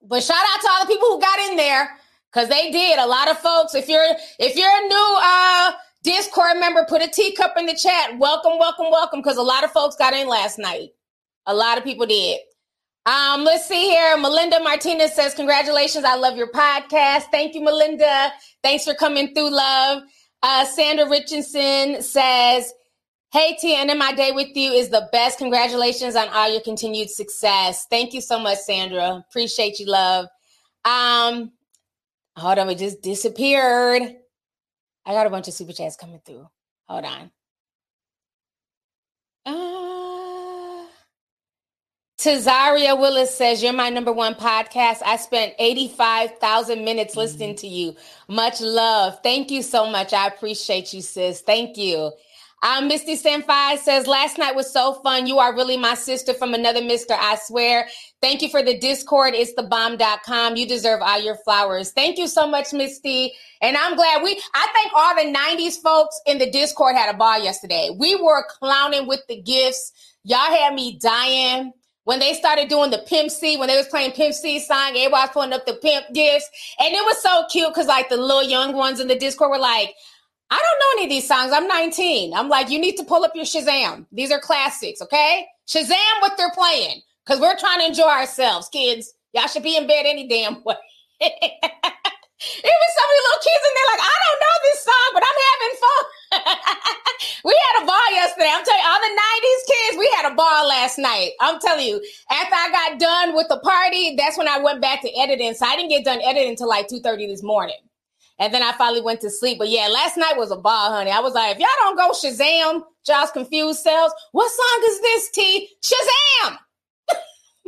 But 0.02 0.24
shout 0.24 0.36
out 0.36 0.62
to 0.62 0.70
all 0.72 0.82
the 0.82 0.92
people 0.92 1.10
who 1.10 1.22
got 1.22 1.52
in 1.52 1.58
there 1.58 1.90
because 2.34 2.50
they 2.50 2.72
did. 2.72 2.98
A 2.98 3.06
lot 3.06 3.30
of 3.30 3.38
folks, 3.38 3.76
if 3.76 3.88
you're 3.88 4.16
if 4.40 4.56
you're 4.56 4.68
a 4.68 4.88
new 4.88 5.18
uh 5.22 5.72
Discord 6.04 6.58
member, 6.60 6.86
put 6.90 7.04
a 7.04 7.08
teacup 7.08 7.54
in 7.58 7.68
the 7.68 7.76
chat. 7.76 8.18
Welcome, 8.18 8.58
welcome, 8.58 8.88
welcome. 8.90 9.20
Because 9.22 9.38
a 9.38 9.44
lot 9.44 9.64
of 9.64 9.72
folks 9.72 9.96
got 9.96 10.16
in 10.16 10.28
last 10.28 10.58
night. 10.58 10.90
A 11.48 11.56
lot 11.56 11.78
of 11.78 11.84
people 11.84 12.06
did. 12.06 12.40
Um, 13.08 13.46
let's 13.46 13.66
see 13.66 13.84
here. 13.84 14.18
Melinda 14.18 14.62
Martinez 14.62 15.16
says, 15.16 15.34
Congratulations. 15.34 16.04
I 16.04 16.16
love 16.16 16.36
your 16.36 16.52
podcast. 16.52 17.24
Thank 17.32 17.56
you, 17.56 17.64
Melinda. 17.64 18.34
Thanks 18.62 18.84
for 18.84 18.94
coming 18.94 19.34
through, 19.34 19.52
love. 19.52 20.04
Uh, 20.44 20.66
Sandra 20.66 21.10
Richardson 21.10 22.02
says, 22.04 22.74
Hey, 23.32 23.58
T, 23.60 23.76
and 23.76 23.98
my 23.98 24.14
day 24.14 24.32
with 24.32 24.56
you 24.56 24.72
is 24.72 24.90
the 24.90 25.08
best. 25.12 25.38
Congratulations 25.38 26.16
on 26.18 26.28
all 26.30 26.52
your 26.52 26.62
continued 26.62 27.10
success. 27.10 27.86
Thank 27.90 28.14
you 28.14 28.20
so 28.22 28.40
much, 28.40 28.60
Sandra. 28.60 29.24
Appreciate 29.30 29.80
you, 29.80 29.86
love. 29.86 30.28
Um, 30.84 31.54
hold 32.36 32.60
on, 32.60 32.70
it 32.70 32.78
just 32.78 33.02
disappeared. 33.02 34.02
I 35.06 35.14
got 35.14 35.28
a 35.28 35.30
bunch 35.30 35.48
of 35.48 35.54
super 35.54 35.72
chats 35.72 35.96
coming 35.96 36.20
through. 36.26 36.48
Hold 36.90 37.06
on. 37.06 37.32
Uh, 39.46 39.87
Tazaria 42.18 43.00
Willis 43.00 43.36
says, 43.36 43.62
You're 43.62 43.74
my 43.74 43.90
number 43.92 44.12
one 44.12 44.34
podcast. 44.34 45.04
I 45.06 45.18
spent 45.18 45.54
85,000 45.60 46.84
minutes 46.84 47.16
listening 47.16 47.56
to 47.58 47.68
you. 47.68 47.96
Much 48.28 48.60
love. 48.60 49.20
Thank 49.22 49.52
you 49.52 49.62
so 49.62 49.88
much. 49.88 50.14
I 50.14 50.26
appreciate 50.26 50.94
you, 50.94 51.02
sis. 51.02 51.42
Thank 51.42 51.78
you. 51.78 52.12
Um, 52.64 52.88
Misty 52.88 53.18
Senpai 53.18 53.78
says, 53.78 54.08
Last 54.08 54.40
night 54.40 54.56
was 54.56 54.74
so 54.74 54.96
fun. 55.04 55.28
You 55.28 55.38
are 55.38 55.54
really 55.54 55.78
my 55.78 55.94
sister 55.94 56.34
from 56.34 56.56
another 56.56 56.82
mister, 56.82 57.14
I 57.14 57.36
swear. 57.36 57.88
Thank 58.20 58.42
you 58.42 58.50
for 58.50 58.64
the 58.64 58.80
Discord. 58.80 59.36
It's 59.36 59.54
the 59.54 59.62
bomb.com. 59.62 60.56
You 60.56 60.68
deserve 60.68 61.04
all 61.04 61.22
your 61.22 61.38
flowers. 61.46 61.92
Thank 61.92 62.18
you 62.18 62.28
so 62.28 62.48
much, 62.48 62.74
Misty. 62.74 63.32
And 63.62 63.78
I'm 63.78 63.96
glad 63.96 64.24
we, 64.24 64.42
I 64.56 64.68
think 64.74 64.92
all 64.96 65.16
the 65.16 65.38
90s 65.38 65.80
folks 65.84 66.20
in 66.26 66.40
the 66.40 66.50
Discord 66.50 66.96
had 66.96 67.14
a 67.14 67.18
ball 67.18 67.40
yesterday. 67.44 67.96
We 67.96 68.16
were 68.16 68.44
clowning 68.50 69.08
with 69.08 69.22
the 69.30 69.40
gifts. 69.40 69.92
Y'all 70.24 70.40
had 70.40 70.74
me 70.74 70.98
dying 70.98 71.74
when 72.08 72.20
they 72.20 72.34
started 72.34 72.70
doing 72.70 72.90
the 72.90 73.00
Pimp 73.00 73.30
C, 73.30 73.58
when 73.58 73.68
they 73.68 73.76
was 73.76 73.90
playing 73.90 74.14
Pimp 74.14 74.34
C 74.34 74.60
song, 74.60 74.92
everybody 74.96 75.12
was 75.12 75.30
putting 75.34 75.52
up 75.52 75.66
the 75.66 75.74
pimp 75.74 76.06
gifts. 76.14 76.50
And 76.80 76.94
it 76.94 77.04
was 77.04 77.22
so 77.22 77.44
cute 77.52 77.68
because 77.68 77.88
like 77.88 78.08
the 78.08 78.16
little 78.16 78.44
young 78.44 78.74
ones 78.74 79.02
in 79.02 79.10
the 79.10 79.20
Discord 79.20 79.52
were 79.52 79.60
like, 79.60 79.94
I 80.50 80.56
don't 80.56 80.80
know 80.80 81.02
any 81.02 81.04
of 81.04 81.10
these 81.10 81.28
songs. 81.28 81.52
I'm 81.52 81.68
19. 81.68 82.34
I'm 82.34 82.48
like, 82.48 82.70
you 82.70 82.80
need 82.80 82.96
to 82.96 83.04
pull 83.04 83.26
up 83.26 83.34
your 83.36 83.44
Shazam. 83.44 84.06
These 84.14 84.32
are 84.32 84.40
classics, 84.40 85.02
okay? 85.02 85.48
Shazam 85.68 86.22
what 86.22 86.38
they're 86.38 86.50
playing. 86.52 87.02
Because 87.26 87.42
we're 87.42 87.60
trying 87.60 87.82
to 87.82 87.88
enjoy 87.88 88.08
ourselves, 88.08 88.70
kids. 88.70 89.14
Y'all 89.34 89.48
should 89.48 89.64
be 89.64 89.76
in 89.76 89.86
bed 89.86 90.06
any 90.06 90.30
damn 90.30 90.64
way. 90.64 90.76
Even 92.38 92.90
some 92.94 93.10
of 93.10 93.16
the 93.18 93.26
little 93.26 93.44
kids 93.50 93.64
in 93.66 93.74
there 93.74 93.90
like, 93.98 94.04
I 94.06 94.16
don't 94.22 94.42
know 94.46 94.56
this 94.62 94.82
song, 94.86 95.10
but 95.18 95.24
I'm 95.26 95.40
having 95.50 95.76
fun. 95.82 96.04
we 97.50 97.54
had 97.58 97.76
a 97.82 97.86
ball 97.90 98.08
yesterday. 98.14 98.52
I'm 98.54 98.64
telling 98.64 98.82
you, 98.82 98.90
all 98.94 99.02
the 99.02 99.16
90s 99.18 99.62
kids, 99.66 99.94
we 99.98 100.08
had 100.14 100.32
a 100.32 100.36
ball 100.36 100.68
last 100.70 100.98
night. 101.00 101.32
I'm 101.42 101.60
telling 101.60 101.88
you, 101.88 101.98
after 102.30 102.54
I 102.54 102.70
got 102.70 103.00
done 103.00 103.36
with 103.36 103.48
the 103.50 103.60
party, 103.60 104.16
that's 104.18 104.38
when 104.38 104.48
I 104.48 104.60
went 104.60 104.82
back 104.82 105.02
to 105.02 105.10
editing. 105.18 105.56
So 105.56 105.66
I 105.66 105.76
didn't 105.76 105.90
get 105.90 106.06
done 106.06 106.22
editing 106.22 106.50
until 106.50 106.70
like 106.70 106.88
2:30 106.88 107.28
this 107.28 107.42
morning. 107.42 107.82
And 108.40 108.54
then 108.54 108.62
I 108.62 108.72
finally 108.74 109.02
went 109.02 109.22
to 109.22 109.32
sleep. 109.32 109.58
But 109.58 109.70
yeah, 109.70 109.88
last 109.88 110.16
night 110.16 110.38
was 110.38 110.52
a 110.52 110.58
ball, 110.58 110.92
honey. 110.92 111.10
I 111.10 111.22
was 111.22 111.34
like, 111.34 111.56
if 111.56 111.60
y'all 111.60 111.70
don't 111.80 111.98
go 111.98 112.12
Shazam, 112.12 112.84
y'all's 113.08 113.32
confused 113.32 113.80
selves. 113.80 114.14
What 114.32 114.52
song 114.52 114.84
is 114.86 115.02
this, 115.02 115.32
T? 115.32 115.70
Shazam! 115.84 116.58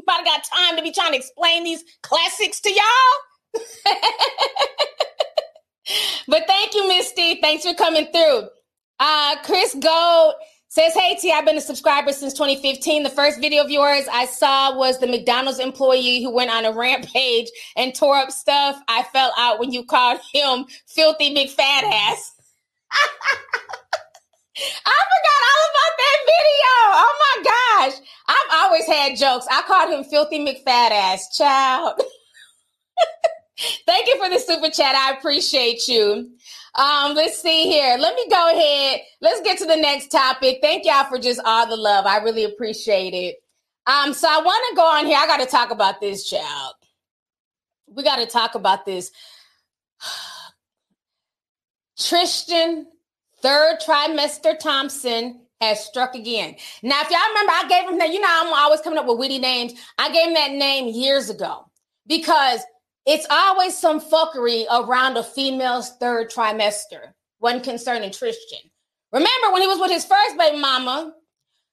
But 0.06 0.22
I 0.22 0.24
got 0.24 0.44
time 0.44 0.76
to 0.76 0.82
be 0.82 0.92
trying 0.92 1.12
to 1.12 1.18
explain 1.18 1.64
these 1.64 1.84
classics 2.02 2.60
to 2.62 2.72
y'all. 2.72 3.29
but 6.28 6.44
thank 6.48 6.74
you, 6.74 6.88
Misty. 6.88 7.40
Thanks 7.42 7.66
for 7.66 7.74
coming 7.74 8.08
through. 8.12 8.48
Uh, 9.00 9.36
Chris 9.44 9.76
Gold 9.80 10.36
says, 10.68 10.94
Hey 10.94 11.16
T, 11.16 11.32
I've 11.32 11.46
been 11.46 11.58
a 11.58 11.62
subscriber 11.62 12.12
since 12.12 12.34
2015. 12.34 13.04
The 13.04 13.10
first 13.10 13.40
video 13.40 13.64
of 13.64 13.72
yours 13.72 14.06
I 14.12 14.26
saw 14.26 14.78
was 14.78 15.00
the 15.00 15.08
McDonald's 15.08 15.60
employee 15.60 16.22
who 16.22 16.32
went 16.32 16.52
on 16.52 16.66
a 16.66 16.72
rampage 16.72 17.50
and 17.76 17.96
tore 17.96 18.18
up 18.18 18.32
stuff. 18.32 18.80
I 18.88 19.04
fell 19.12 19.34
out 19.38 19.60
when 19.60 19.72
you 19.72 19.84
called 19.84 20.20
him 20.34 20.66
filthy 20.88 21.34
McFat 21.34 21.84
ass. 21.84 22.34
I 24.86 25.00
forgot 25.14 25.42
all 25.50 25.66
about 25.72 25.96
that 25.98 26.18
video. 26.26 26.76
Oh 26.94 27.14
my 27.26 27.44
gosh. 27.44 27.96
I've 28.28 28.52
always 28.64 28.86
had 28.86 29.18
jokes. 29.18 29.48
I 29.50 29.62
called 29.64 29.94
him 29.94 30.04
filthy 30.04 30.40
McFat 30.40 30.92
ass, 30.92 31.36
child. 31.36 32.00
Thank 33.86 34.08
you 34.08 34.18
for 34.18 34.30
the 34.30 34.40
super 34.40 34.70
chat. 34.70 34.96
I 34.96 35.18
appreciate 35.18 35.88
you. 35.88 36.32
Um, 36.76 37.14
let's 37.14 37.42
see 37.42 37.64
here. 37.64 37.98
Let 37.98 38.16
me 38.16 38.28
go 38.30 38.52
ahead. 38.52 39.02
Let's 39.22 39.42
get 39.42 39.58
to 39.58 39.66
the 39.66 39.76
next 39.76 40.08
topic. 40.10 40.60
Thank 40.62 40.86
y'all 40.86 41.06
for 41.06 41.20
just 41.20 41.42
all 41.44 41.68
the 41.68 41.76
love. 41.76 42.06
I 42.06 42.18
really 42.18 42.46
appreciate 42.46 43.14
it. 43.14 43.36
Um, 43.86 44.14
so 44.14 44.28
I 44.30 44.42
want 44.42 44.64
to 44.70 44.76
go 44.76 44.86
on 44.86 45.06
here. 45.06 45.18
I 45.20 45.28
got 45.28 45.40
to 45.40 45.46
talk 45.46 45.72
about 45.72 46.00
this, 46.00 46.30
child. 46.30 46.76
We 47.88 48.04
got 48.04 48.18
to 48.18 48.28
talk 48.28 48.56
about 48.56 48.86
this. 48.86 49.12
Tristan, 52.00 52.88
third 53.42 53.80
trimester 53.86 54.58
Thompson 54.58 55.42
has 55.60 55.84
struck 55.84 56.16
again. 56.16 56.56
Now, 56.82 57.02
if 57.02 57.10
y'all 57.10 57.20
remember, 57.30 57.52
I 57.52 57.68
gave 57.68 57.90
him 57.90 57.98
that. 57.98 58.14
You 58.14 58.22
know, 58.22 58.28
I'm 58.30 58.54
always 58.54 58.80
coming 58.82 59.00
up 59.00 59.06
with 59.06 59.18
witty 59.18 59.40
names. 59.40 59.74
I 59.98 60.10
gave 60.12 60.28
him 60.28 60.34
that 60.36 60.52
name 60.52 60.88
years 60.88 61.30
ago 61.30 61.66
because 62.08 62.62
it's 63.06 63.28
always 63.30 63.78
some 63.78 64.00
fuckery 64.00 64.66
around 64.72 65.18
a 65.18 65.24
female's 65.24 65.92
third 66.00 66.30
trimester 66.30 67.14
when 67.40 67.62
concerning 67.62 68.12
Tristan. 68.12 68.60
Remember 69.12 69.52
when 69.52 69.62
he 69.62 69.68
was 69.68 69.80
with 69.80 69.92
his 69.92 70.06
first 70.06 70.38
baby 70.38 70.60
mama, 70.60 71.14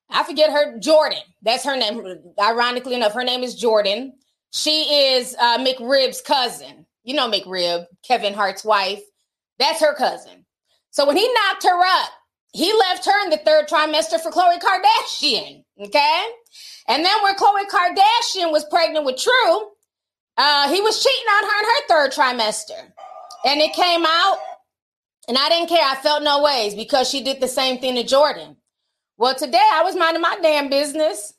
I 0.08 0.22
forget 0.22 0.50
her, 0.50 0.78
Jordan. 0.78 1.18
That's 1.42 1.64
her 1.64 1.76
name. 1.76 2.22
Ironically 2.40 2.94
enough, 2.94 3.12
her 3.14 3.24
name 3.24 3.42
is 3.42 3.54
Jordan. 3.54 4.14
She 4.52 5.14
is 5.14 5.34
uh, 5.38 5.58
McRib's 5.58 6.22
cousin. 6.22 6.86
You 7.04 7.14
know 7.14 7.30
McRib, 7.30 7.86
Kevin 8.06 8.34
Hart's 8.34 8.64
wife. 8.64 9.02
That's 9.58 9.80
her 9.80 9.94
cousin. 9.94 10.46
So 10.90 11.06
when 11.06 11.16
he 11.16 11.30
knocked 11.32 11.64
her 11.64 11.84
up, 11.84 12.10
he 12.52 12.72
left 12.72 13.04
her 13.04 13.24
in 13.24 13.30
the 13.30 13.36
third 13.38 13.68
trimester 13.68 14.18
for 14.20 14.30
Khloe 14.30 14.58
Kardashian. 14.58 15.62
Okay. 15.78 16.22
And 16.88 17.04
then 17.04 17.22
when 17.22 17.34
Khloe 17.34 17.64
Kardashian 17.68 18.50
was 18.50 18.64
pregnant 18.70 19.04
with 19.04 19.18
True, 19.18 19.68
uh, 20.36 20.72
he 20.72 20.80
was 20.80 21.02
cheating 21.02 21.26
on 21.26 21.44
her 21.44 21.58
in 21.60 21.64
her 21.64 21.86
third 21.88 22.12
trimester. 22.12 22.92
And 23.44 23.60
it 23.60 23.72
came 23.74 24.04
out, 24.04 24.38
and 25.28 25.38
I 25.38 25.48
didn't 25.48 25.68
care. 25.68 25.84
I 25.84 25.96
felt 25.96 26.22
no 26.22 26.42
ways 26.42 26.74
because 26.74 27.08
she 27.08 27.22
did 27.22 27.40
the 27.40 27.48
same 27.48 27.78
thing 27.78 27.94
to 27.94 28.04
Jordan. 28.04 28.56
Well, 29.18 29.34
today 29.34 29.66
I 29.72 29.82
was 29.82 29.96
minding 29.96 30.22
my 30.22 30.36
damn 30.42 30.68
business. 30.68 31.32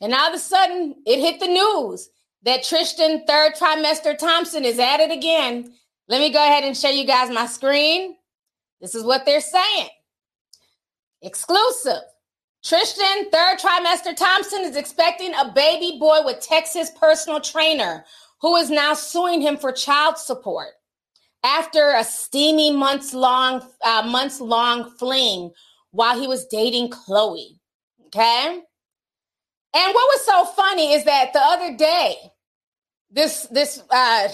And 0.00 0.14
all 0.14 0.28
of 0.28 0.34
a 0.34 0.38
sudden, 0.38 0.96
it 1.04 1.20
hit 1.20 1.40
the 1.40 1.46
news 1.46 2.08
that 2.42 2.62
Tristan 2.62 3.24
third 3.26 3.52
trimester 3.54 4.16
Thompson 4.16 4.64
is 4.64 4.78
at 4.78 5.00
it 5.00 5.10
again. 5.10 5.74
Let 6.08 6.20
me 6.20 6.32
go 6.32 6.42
ahead 6.42 6.64
and 6.64 6.76
show 6.76 6.88
you 6.88 7.04
guys 7.06 7.30
my 7.30 7.46
screen. 7.46 8.16
This 8.80 8.94
is 8.94 9.04
what 9.04 9.26
they're 9.26 9.42
saying. 9.42 9.88
Exclusive. 11.22 12.02
Tristan, 12.62 13.30
third 13.30 13.58
trimester 13.58 14.14
Thompson, 14.14 14.62
is 14.62 14.76
expecting 14.76 15.32
a 15.34 15.50
baby 15.52 15.96
boy 15.98 16.18
with 16.24 16.40
Texas 16.40 16.90
personal 16.98 17.40
trainer 17.40 18.04
who 18.40 18.56
is 18.56 18.70
now 18.70 18.94
suing 18.94 19.40
him 19.40 19.56
for 19.56 19.72
child 19.72 20.18
support 20.18 20.68
after 21.42 21.92
a 21.96 22.04
steamy 22.04 22.70
months 22.70 23.14
long 23.14 23.66
uh, 23.82 24.02
months 24.06 24.40
long 24.40 24.90
fling 24.98 25.50
while 25.92 26.18
he 26.18 26.26
was 26.26 26.46
dating 26.46 26.90
Khloe, 26.90 27.58
Okay? 28.06 28.60
And 29.72 29.94
what 29.94 29.94
was 29.94 30.24
so 30.24 30.44
funny 30.44 30.92
is 30.92 31.04
that 31.04 31.32
the 31.32 31.40
other 31.40 31.76
day, 31.76 32.16
this 33.10 33.46
this 33.50 33.82
uh 33.90 34.28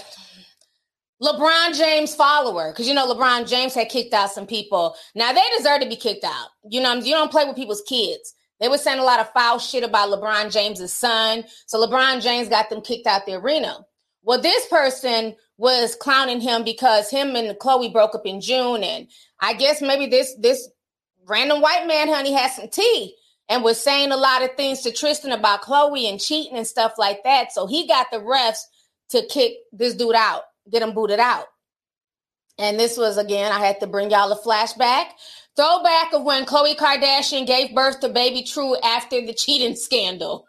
LeBron 1.21 1.75
James 1.75 2.13
follower, 2.13 2.71
because 2.71 2.87
you 2.87 2.93
know 2.93 3.11
LeBron 3.11 3.47
James 3.47 3.73
had 3.73 3.89
kicked 3.89 4.13
out 4.13 4.31
some 4.31 4.45
people. 4.45 4.95
Now 5.15 5.33
they 5.33 5.41
deserve 5.57 5.81
to 5.81 5.89
be 5.89 5.95
kicked 5.95 6.23
out. 6.23 6.49
You 6.69 6.81
know, 6.81 6.93
you 6.93 7.13
don't 7.13 7.31
play 7.31 7.45
with 7.45 7.55
people's 7.55 7.81
kids. 7.87 8.35
They 8.59 8.67
were 8.67 8.77
saying 8.77 8.99
a 8.99 9.03
lot 9.03 9.19
of 9.19 9.31
foul 9.33 9.59
shit 9.59 9.83
about 9.83 10.09
LeBron 10.09 10.51
James's 10.51 10.93
son. 10.93 11.43
So 11.65 11.79
LeBron 11.79 12.21
James 12.21 12.49
got 12.49 12.69
them 12.69 12.81
kicked 12.81 13.07
out 13.07 13.25
the 13.25 13.33
arena. 13.33 13.85
Well, 14.23 14.41
this 14.41 14.67
person 14.67 15.35
was 15.57 15.95
clowning 15.95 16.41
him 16.41 16.63
because 16.63 17.09
him 17.09 17.35
and 17.35 17.57
Khloe 17.57 17.91
broke 17.91 18.13
up 18.13 18.25
in 18.25 18.41
June. 18.41 18.83
And 18.83 19.07
I 19.39 19.53
guess 19.53 19.81
maybe 19.81 20.07
this 20.07 20.35
this 20.39 20.69
random 21.27 21.61
white 21.61 21.87
man, 21.87 22.09
honey, 22.09 22.33
had 22.33 22.51
some 22.51 22.69
tea 22.69 23.15
and 23.49 23.63
was 23.63 23.81
saying 23.81 24.11
a 24.11 24.17
lot 24.17 24.43
of 24.43 24.55
things 24.55 24.81
to 24.81 24.91
Tristan 24.91 25.31
about 25.31 25.61
Khloe 25.61 26.09
and 26.09 26.19
cheating 26.19 26.57
and 26.57 26.67
stuff 26.67 26.93
like 26.97 27.23
that. 27.23 27.51
So 27.53 27.65
he 27.65 27.87
got 27.87 28.07
the 28.11 28.19
refs 28.19 28.59
to 29.09 29.25
kick 29.27 29.53
this 29.71 29.95
dude 29.95 30.15
out 30.15 30.43
get 30.71 30.79
them 30.79 30.93
booted 30.93 31.19
out. 31.19 31.45
And 32.59 32.79
this 32.79 32.97
was 32.97 33.17
again, 33.17 33.51
I 33.51 33.59
had 33.59 33.79
to 33.81 33.87
bring 33.87 34.09
y'all 34.11 34.31
a 34.31 34.39
flashback. 34.41 35.09
Throwback 35.55 36.13
of 36.13 36.23
when 36.23 36.45
Khloe 36.45 36.75
Kardashian 36.75 37.47
gave 37.47 37.73
birth 37.73 37.99
to 38.01 38.09
baby 38.09 38.43
True 38.43 38.75
after 38.77 39.25
the 39.25 39.33
cheating 39.33 39.75
scandal. 39.75 40.45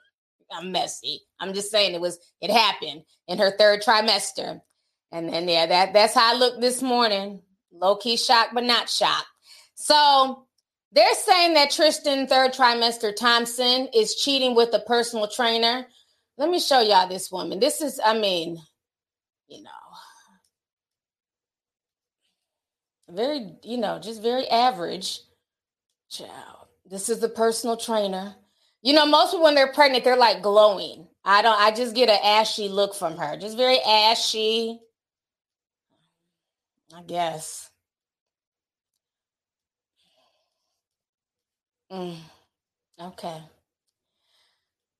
I'm 0.50 0.72
messy. 0.72 1.20
I'm 1.40 1.52
just 1.52 1.70
saying 1.70 1.94
it 1.94 2.00
was 2.00 2.18
it 2.40 2.50
happened 2.50 3.02
in 3.26 3.38
her 3.38 3.54
third 3.56 3.82
trimester. 3.82 4.60
And 5.12 5.32
then 5.32 5.48
yeah, 5.48 5.66
that 5.66 5.92
that's 5.92 6.14
how 6.14 6.34
I 6.34 6.38
looked 6.38 6.60
this 6.60 6.82
morning. 6.82 7.42
Low 7.72 7.96
key 7.96 8.16
shocked, 8.16 8.54
but 8.54 8.64
not 8.64 8.88
shocked. 8.88 9.26
So 9.74 10.46
they're 10.92 11.14
saying 11.14 11.54
that 11.54 11.70
Tristan 11.70 12.26
third 12.26 12.52
trimester 12.52 13.14
Thompson 13.14 13.88
is 13.94 14.14
cheating 14.14 14.54
with 14.54 14.72
a 14.74 14.80
personal 14.80 15.28
trainer. 15.28 15.86
Let 16.38 16.50
me 16.50 16.60
show 16.60 16.80
y'all 16.80 17.08
this 17.08 17.30
woman. 17.30 17.60
This 17.60 17.80
is, 17.80 18.00
I 18.04 18.18
mean, 18.18 18.58
you 19.48 19.62
know, 19.62 19.70
very, 23.10 23.54
you 23.62 23.78
know, 23.78 23.98
just 23.98 24.22
very 24.22 24.46
average. 24.48 25.20
Child. 26.10 26.66
This 26.86 27.08
is 27.08 27.20
the 27.20 27.28
personal 27.28 27.76
trainer. 27.76 28.34
You 28.82 28.94
know, 28.94 29.06
most 29.06 29.32
people 29.32 29.44
when 29.44 29.54
they're 29.54 29.72
pregnant, 29.72 30.04
they're 30.04 30.16
like 30.16 30.42
glowing. 30.42 31.08
I 31.24 31.42
don't, 31.42 31.60
I 31.60 31.70
just 31.70 31.94
get 31.94 32.08
an 32.08 32.18
ashy 32.24 32.68
look 32.68 32.94
from 32.94 33.16
her. 33.18 33.36
Just 33.36 33.56
very 33.56 33.80
ashy. 33.80 34.80
I 36.96 37.02
guess. 37.02 37.70
Mm, 41.92 42.16
okay. 43.00 43.42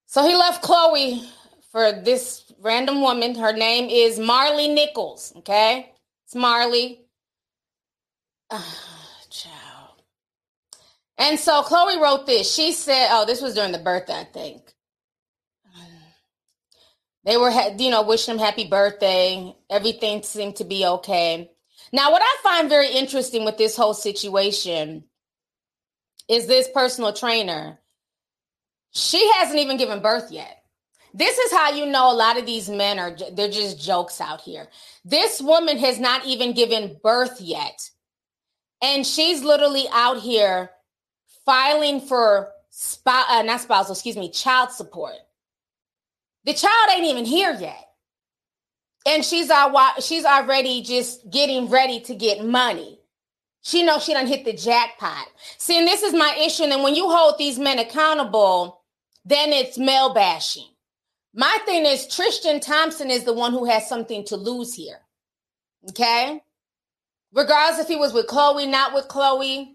So 0.07 0.27
he 0.27 0.35
left 0.35 0.65
Khloe 0.65 1.27
for 1.71 1.93
this 1.93 2.53
random 2.61 3.01
woman. 3.03 3.35
Her 3.35 3.53
name 3.53 3.89
is 3.91 4.19
Marley 4.19 4.69
Nichols. 4.69 5.33
Okay. 5.37 5.93
It's 6.25 6.35
Marley. 6.35 7.03
Ciao. 9.31 9.97
And 11.19 11.39
so 11.39 11.63
Khloe 11.63 12.01
wrote 12.01 12.27
this. 12.27 12.53
She 12.53 12.73
said, 12.73 13.09
oh, 13.11 13.27
this 13.27 13.43
was 13.43 13.55
during 13.55 13.73
the 13.73 13.79
birthday, 13.79 14.21
I 14.21 14.25
think. 14.25 14.73
They 17.25 17.37
were, 17.37 17.51
you 17.77 17.91
know, 17.91 18.03
wishing 18.03 18.35
him 18.35 18.39
happy 18.39 18.69
birthday. 18.69 19.55
Everything 19.69 20.23
seemed 20.23 20.57
to 20.57 20.65
be 20.65 20.87
okay. 20.87 21.51
Now, 21.93 22.11
what 22.11 22.23
I 22.23 22.37
find 22.43 22.71
very 22.71 22.91
interesting 22.91 23.45
with 23.45 23.59
this 23.59 23.77
whole 23.77 23.93
situation 23.93 25.05
is 26.29 26.47
this 26.47 26.69
personal 26.73 27.13
trainer. 27.13 27.81
She 28.93 29.31
hasn't 29.35 29.59
even 29.59 29.77
given 29.77 30.01
birth 30.01 30.31
yet. 30.31 30.63
This 31.13 31.37
is 31.37 31.53
how 31.53 31.73
you 31.73 31.87
know 31.87 32.11
a 32.11 32.15
lot 32.15 32.39
of 32.39 32.47
these 32.47 32.69
men 32.69 32.99
are, 32.99 33.17
they're 33.33 33.51
just 33.51 33.81
jokes 33.81 34.21
out 34.21 34.41
here. 34.41 34.69
This 35.05 35.41
woman 35.43 35.79
has 35.79 35.99
not 35.99 36.25
even 36.27 36.53
given 36.53 36.99
birth 37.03 37.41
yet. 37.41 37.91
And 38.83 39.07
she's 39.07 39.43
literally 39.43 39.87
out 39.93 40.20
here 40.20 40.70
filing 41.45 42.01
for, 42.01 42.53
spouse, 42.70 43.26
uh, 43.29 43.43
not 43.43 43.61
spousal, 43.61 43.93
excuse 43.93 44.16
me, 44.16 44.31
child 44.31 44.70
support. 44.70 45.16
The 46.45 46.55
child 46.55 46.91
ain't 46.93 47.07
even 47.07 47.24
here 47.24 47.57
yet. 47.59 47.85
And 49.07 49.24
she's 49.24 49.51
she's 50.01 50.24
already 50.24 50.83
just 50.83 51.31
getting 51.31 51.68
ready 51.68 52.01
to 52.01 52.14
get 52.14 52.45
money. 52.45 52.99
She 53.62 53.83
knows 53.83 54.05
she 54.05 54.12
done 54.14 54.26
hit 54.26 54.45
the 54.45 54.53
jackpot. 54.53 55.26
See, 55.59 55.79
and 55.79 55.87
this 55.87 56.03
is 56.03 56.14
my 56.14 56.37
issue. 56.41 56.64
And 56.64 56.83
when 56.83 56.95
you 56.95 57.09
hold 57.09 57.39
these 57.39 57.59
men 57.59 57.79
accountable, 57.79 58.83
then 59.24 59.53
it's 59.53 59.79
male 59.79 60.14
bashing. 60.14 60.68
My 61.35 61.59
thing 61.66 61.85
is 61.85 62.07
Tristan 62.07 62.61
Thompson 62.61 63.11
is 63.11 63.24
the 63.24 63.33
one 63.33 63.53
who 63.53 63.64
has 63.66 63.89
something 63.89 64.24
to 64.26 64.37
lose 64.37 64.74
here. 64.74 65.01
Okay? 65.91 66.43
Regardless 67.33 67.81
if 67.81 67.89
he 67.89 67.97
was 67.97 68.12
with 68.12 68.26
Khloe, 68.26 68.68
not 68.68 68.95
with 68.95 69.09
Khloe, 69.09 69.74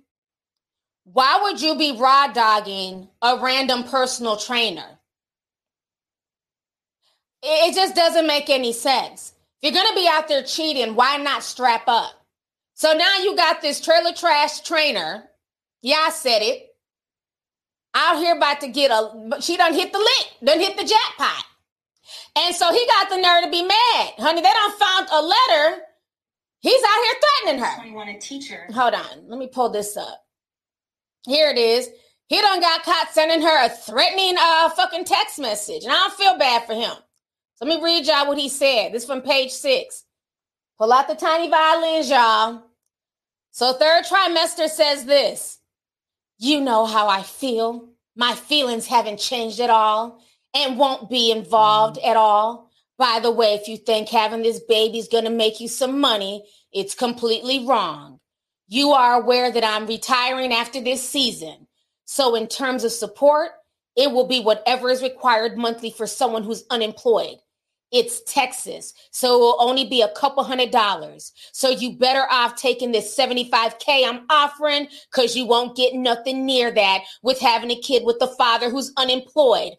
why 1.05 1.39
would 1.43 1.61
you 1.61 1.75
be 1.75 1.97
raw 1.97 2.27
dogging 2.27 3.09
a 3.21 3.37
random 3.41 3.83
personal 3.83 4.37
trainer? 4.37 4.99
It 7.43 7.75
just 7.75 7.95
doesn't 7.95 8.25
make 8.25 8.49
any 8.49 8.71
sense. 8.71 9.33
If 9.61 9.73
you're 9.73 9.83
going 9.83 9.93
to 9.93 10.01
be 10.01 10.07
out 10.07 10.27
there 10.27 10.43
cheating, 10.43 10.95
why 10.95 11.17
not 11.17 11.43
strap 11.43 11.83
up? 11.87 12.13
So 12.73 12.93
now 12.93 13.17
you 13.17 13.35
got 13.35 13.61
this 13.61 13.81
trailer 13.81 14.13
trash 14.13 14.61
trainer. 14.61 15.25
Yeah, 15.81 16.05
I 16.07 16.09
said 16.09 16.41
it. 16.41 16.69
Out 17.93 18.17
here 18.17 18.35
about 18.35 18.61
to 18.61 18.69
get 18.69 18.89
a, 18.89 19.41
she 19.41 19.57
done 19.57 19.73
hit 19.73 19.91
the 19.91 19.99
lick, 19.99 20.27
done 20.43 20.59
hit 20.59 20.77
the 20.77 20.83
jackpot. 20.83 21.45
And 22.35 22.55
so 22.55 22.73
he 22.73 22.85
got 22.87 23.09
the 23.09 23.17
nerve 23.17 23.43
to 23.43 23.51
be 23.51 23.61
mad. 23.61 24.13
Honey, 24.17 24.41
they 24.41 24.49
done 24.49 24.71
found 24.71 25.07
a 25.11 25.21
letter. 25.21 25.81
He's 26.63 26.81
out 26.81 27.03
here 27.03 27.13
threatening 27.43 27.63
her. 27.63 27.85
You 27.85 27.93
want 27.93 28.09
a 28.09 28.17
teacher. 28.17 28.67
Hold 28.73 28.93
on. 28.93 29.27
Let 29.27 29.37
me 29.37 29.47
pull 29.47 29.69
this 29.69 29.97
up. 29.97 30.23
Here 31.27 31.49
it 31.49 31.57
is. 31.57 31.89
He 32.27 32.39
done 32.39 32.61
got 32.61 32.83
caught 32.83 33.09
sending 33.11 33.41
her 33.41 33.65
a 33.65 33.69
threatening 33.69 34.35
uh 34.39 34.69
fucking 34.69 35.03
text 35.03 35.39
message. 35.39 35.83
And 35.83 35.91
I 35.91 35.97
don't 35.97 36.13
feel 36.13 36.37
bad 36.37 36.65
for 36.65 36.73
him. 36.73 36.93
Let 37.61 37.67
me 37.67 37.83
read 37.83 38.07
y'all 38.07 38.27
what 38.27 38.37
he 38.37 38.47
said. 38.47 38.93
This 38.93 39.05
from 39.05 39.21
page 39.21 39.51
six. 39.51 40.05
Pull 40.79 40.91
out 40.91 41.07
the 41.07 41.15
tiny 41.15 41.49
violins, 41.49 42.09
y'all. 42.09 42.63
So, 43.51 43.73
third 43.73 44.05
trimester 44.05 44.67
says 44.69 45.05
this 45.05 45.59
You 46.39 46.61
know 46.61 46.85
how 46.85 47.07
I 47.07 47.23
feel. 47.23 47.89
My 48.15 48.35
feelings 48.35 48.87
haven't 48.87 49.19
changed 49.19 49.59
at 49.59 49.69
all 49.69 50.21
and 50.53 50.77
won't 50.77 51.09
be 51.09 51.31
involved 51.31 51.97
at 51.99 52.15
all. 52.15 52.62
By 53.03 53.19
the 53.19 53.31
way, 53.31 53.53
if 53.55 53.67
you 53.67 53.75
think 53.75 54.07
having 54.07 54.43
this 54.43 54.61
baby 54.61 54.97
is 54.97 55.09
going 55.09 55.25
to 55.25 55.29
make 55.29 55.59
you 55.59 55.67
some 55.67 55.99
money, 55.99 56.45
it's 56.71 56.95
completely 56.95 57.67
wrong. 57.67 58.21
You 58.69 58.91
are 58.93 59.21
aware 59.21 59.51
that 59.51 59.65
I'm 59.65 59.87
retiring 59.87 60.53
after 60.53 60.79
this 60.79 61.09
season. 61.09 61.67
So, 62.05 62.33
in 62.33 62.47
terms 62.47 62.85
of 62.85 62.93
support, 62.93 63.49
it 63.97 64.09
will 64.09 64.25
be 64.25 64.39
whatever 64.39 64.89
is 64.89 65.03
required 65.03 65.57
monthly 65.57 65.91
for 65.91 66.07
someone 66.07 66.43
who's 66.43 66.63
unemployed. 66.69 67.39
It's 67.93 68.21
Texas. 68.23 68.91
So 69.11 69.35
it 69.35 69.39
will 69.39 69.57
only 69.59 69.85
be 69.85 70.01
a 70.01 70.11
couple 70.15 70.43
hundred 70.43 70.71
dollars. 70.71 71.31
So 71.51 71.69
you 71.69 71.95
better 71.95 72.25
off 72.31 72.55
taking 72.55 72.91
this 72.91 73.15
75K 73.15 74.07
I'm 74.07 74.25
offering 74.31 74.87
because 75.11 75.35
you 75.35 75.45
won't 75.45 75.77
get 75.77 75.93
nothing 75.93 76.43
near 76.43 76.71
that 76.71 77.01
with 77.21 77.39
having 77.39 77.69
a 77.69 77.79
kid 77.79 78.03
with 78.03 78.17
a 78.19 78.33
father 78.35 78.71
who's 78.71 78.91
unemployed. 78.97 79.73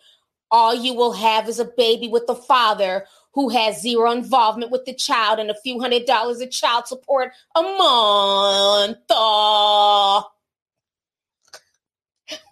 All 0.55 0.73
you 0.73 0.95
will 0.95 1.15
have 1.15 1.49
is 1.49 1.59
a 1.59 1.65
baby 1.65 2.07
with 2.07 2.23
a 2.29 2.35
father 2.37 3.07
who 3.33 3.49
has 3.49 3.83
zero 3.83 4.13
involvement 4.13 4.71
with 4.71 4.85
the 4.85 4.95
child 4.95 5.41
and 5.41 5.51
a 5.51 5.61
few 5.65 5.81
hundred 5.81 6.05
dollars 6.05 6.41
of 6.41 6.53
child 6.53 6.87
support 6.87 7.33
a 7.57 7.61
month. 7.61 8.99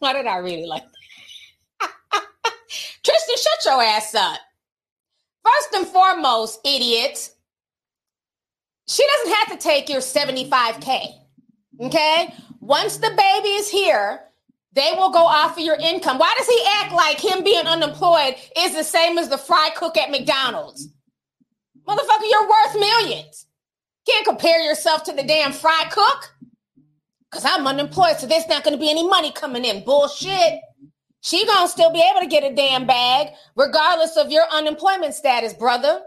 Why 0.00 0.12
did 0.14 0.26
I 0.26 0.38
really 0.38 0.66
like 0.66 0.82
Tristan, 3.05 3.36
shut 3.36 3.64
your 3.66 3.80
ass 3.80 4.16
up. 4.16 4.40
First 5.44 5.68
and 5.72 5.86
foremost, 5.86 6.59
idiot, 6.64 7.30
she 8.88 9.07
doesn't 9.07 9.34
have 9.36 9.53
to 9.53 9.59
take 9.62 9.88
your 9.88 10.00
75K. 10.00 11.07
Okay? 11.82 12.34
Once 12.59 12.96
the 12.96 13.11
baby 13.16 13.50
is 13.50 13.68
here, 13.68 14.22
they 14.74 14.92
will 14.96 15.10
go 15.10 15.24
off 15.26 15.58
of 15.58 15.64
your 15.64 15.76
income. 15.76 16.18
Why 16.18 16.34
does 16.38 16.48
he 16.48 16.64
act 16.76 16.92
like 16.92 17.20
him 17.20 17.44
being 17.44 17.66
unemployed 17.66 18.34
is 18.56 18.74
the 18.74 18.84
same 18.84 19.18
as 19.18 19.28
the 19.28 19.38
fry 19.38 19.70
cook 19.76 19.96
at 19.96 20.10
McDonald's? 20.10 20.88
Motherfucker, 21.86 22.30
you're 22.30 22.48
worth 22.48 22.74
millions. 22.74 23.46
Can't 24.08 24.26
compare 24.26 24.60
yourself 24.60 25.04
to 25.04 25.12
the 25.12 25.22
damn 25.22 25.52
fry 25.52 25.84
cook. 25.90 26.34
Because 27.30 27.44
I'm 27.44 27.66
unemployed, 27.66 28.18
so 28.18 28.26
there's 28.26 28.48
not 28.48 28.64
to 28.64 28.76
be 28.76 28.90
any 28.90 29.06
money 29.06 29.32
coming 29.32 29.64
in. 29.64 29.84
Bullshit 29.84 30.60
she 31.22 31.46
gonna 31.46 31.68
still 31.68 31.92
be 31.92 32.04
able 32.10 32.20
to 32.20 32.26
get 32.26 32.44
a 32.44 32.54
damn 32.54 32.86
bag 32.86 33.28
regardless 33.56 34.16
of 34.16 34.30
your 34.30 34.44
unemployment 34.52 35.14
status 35.14 35.54
brother 35.54 36.02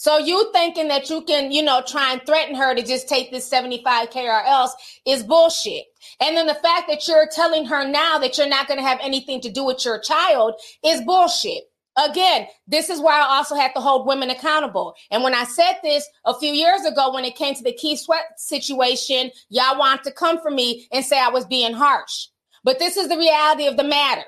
so 0.00 0.16
you 0.16 0.50
thinking 0.54 0.88
that 0.88 1.10
you 1.10 1.20
can 1.22 1.52
you 1.52 1.62
know 1.62 1.82
try 1.86 2.12
and 2.12 2.24
threaten 2.24 2.54
her 2.54 2.74
to 2.74 2.82
just 2.82 3.06
take 3.06 3.30
this 3.30 3.48
75k 3.50 4.16
or 4.16 4.42
else 4.46 4.74
is 5.06 5.22
bullshit 5.22 5.84
and 6.20 6.34
then 6.36 6.46
the 6.46 6.54
fact 6.54 6.88
that 6.88 7.06
you're 7.06 7.28
telling 7.30 7.66
her 7.66 7.86
now 7.86 8.18
that 8.18 8.38
you're 8.38 8.48
not 8.48 8.66
going 8.66 8.80
to 8.80 8.86
have 8.86 8.98
anything 9.02 9.42
to 9.42 9.50
do 9.50 9.62
with 9.62 9.84
your 9.84 10.00
child 10.00 10.54
is 10.82 11.02
bullshit 11.02 11.64
Again, 11.96 12.46
this 12.66 12.88
is 12.88 13.00
why 13.00 13.20
I 13.20 13.36
also 13.36 13.56
have 13.56 13.74
to 13.74 13.80
hold 13.80 14.06
women 14.06 14.30
accountable. 14.30 14.94
And 15.10 15.22
when 15.22 15.34
I 15.34 15.44
said 15.44 15.74
this 15.82 16.08
a 16.24 16.38
few 16.38 16.52
years 16.52 16.84
ago, 16.84 17.12
when 17.12 17.24
it 17.24 17.34
came 17.34 17.54
to 17.54 17.62
the 17.62 17.72
key 17.72 17.96
Sweat 17.96 18.24
situation, 18.38 19.32
y'all 19.48 19.78
want 19.78 20.04
to 20.04 20.12
come 20.12 20.40
for 20.40 20.50
me 20.50 20.86
and 20.92 21.04
say 21.04 21.20
I 21.20 21.28
was 21.28 21.44
being 21.44 21.74
harsh. 21.74 22.28
But 22.62 22.78
this 22.78 22.96
is 22.96 23.08
the 23.08 23.18
reality 23.18 23.66
of 23.66 23.76
the 23.76 23.84
matter. 23.84 24.24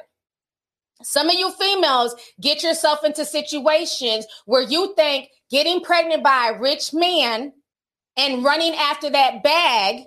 Some 1.03 1.28
of 1.28 1.34
you 1.34 1.50
females 1.53 2.14
get 2.40 2.62
yourself 2.62 3.05
into 3.05 3.24
situations 3.24 4.26
where 4.46 4.62
you 4.62 4.94
think 4.94 5.28
getting 5.50 5.82
pregnant 5.82 6.22
by 6.22 6.53
a 6.53 6.61
rich 6.61 6.92
man 6.94 7.53
and 8.16 8.44
running 8.44 8.74
after 8.74 9.11
that 9.11 9.42
bag 9.42 10.05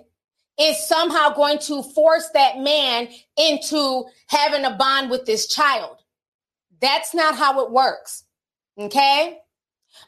is 0.58 0.86
somehow 0.86 1.30
going 1.30 1.58
to 1.58 1.82
force 1.82 2.28
that 2.34 2.58
man 2.58 3.08
into 3.36 4.04
having 4.28 4.64
a 4.64 4.76
bond 4.76 5.10
with 5.10 5.26
this 5.26 5.46
child. 5.46 5.98
That's 6.80 7.14
not 7.14 7.36
how 7.36 7.64
it 7.64 7.70
works. 7.70 8.24
Okay? 8.78 9.38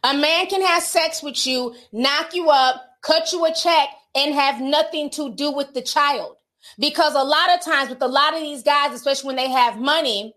A 0.05 0.15
man 0.15 0.47
can 0.47 0.63
have 0.63 0.83
sex 0.83 1.23
with 1.23 1.47
you, 1.47 1.75
knock 1.93 2.35
you 2.35 2.51
up, 2.51 2.83
cut 3.03 3.33
you 3.33 3.45
a 3.45 3.53
check, 3.53 3.89
and 4.15 4.35
have 4.35 4.61
nothing 4.61 5.11
to 5.11 5.35
do 5.35 5.51
with 5.51 5.75
the 5.75 5.83
child. 5.83 6.37
Because 6.79 7.15
a 7.15 7.23
lot 7.23 7.55
of 7.55 7.63
times, 7.63 7.89
with 7.89 8.03
a 8.03 8.09
lot 8.09 8.35
of 8.35 8.41
these 8.41 8.63
guys, 8.63 8.93
especially 8.93 9.29
when 9.29 9.37
they 9.37 9.49
have 9.49 9.79
money, 9.79 10.35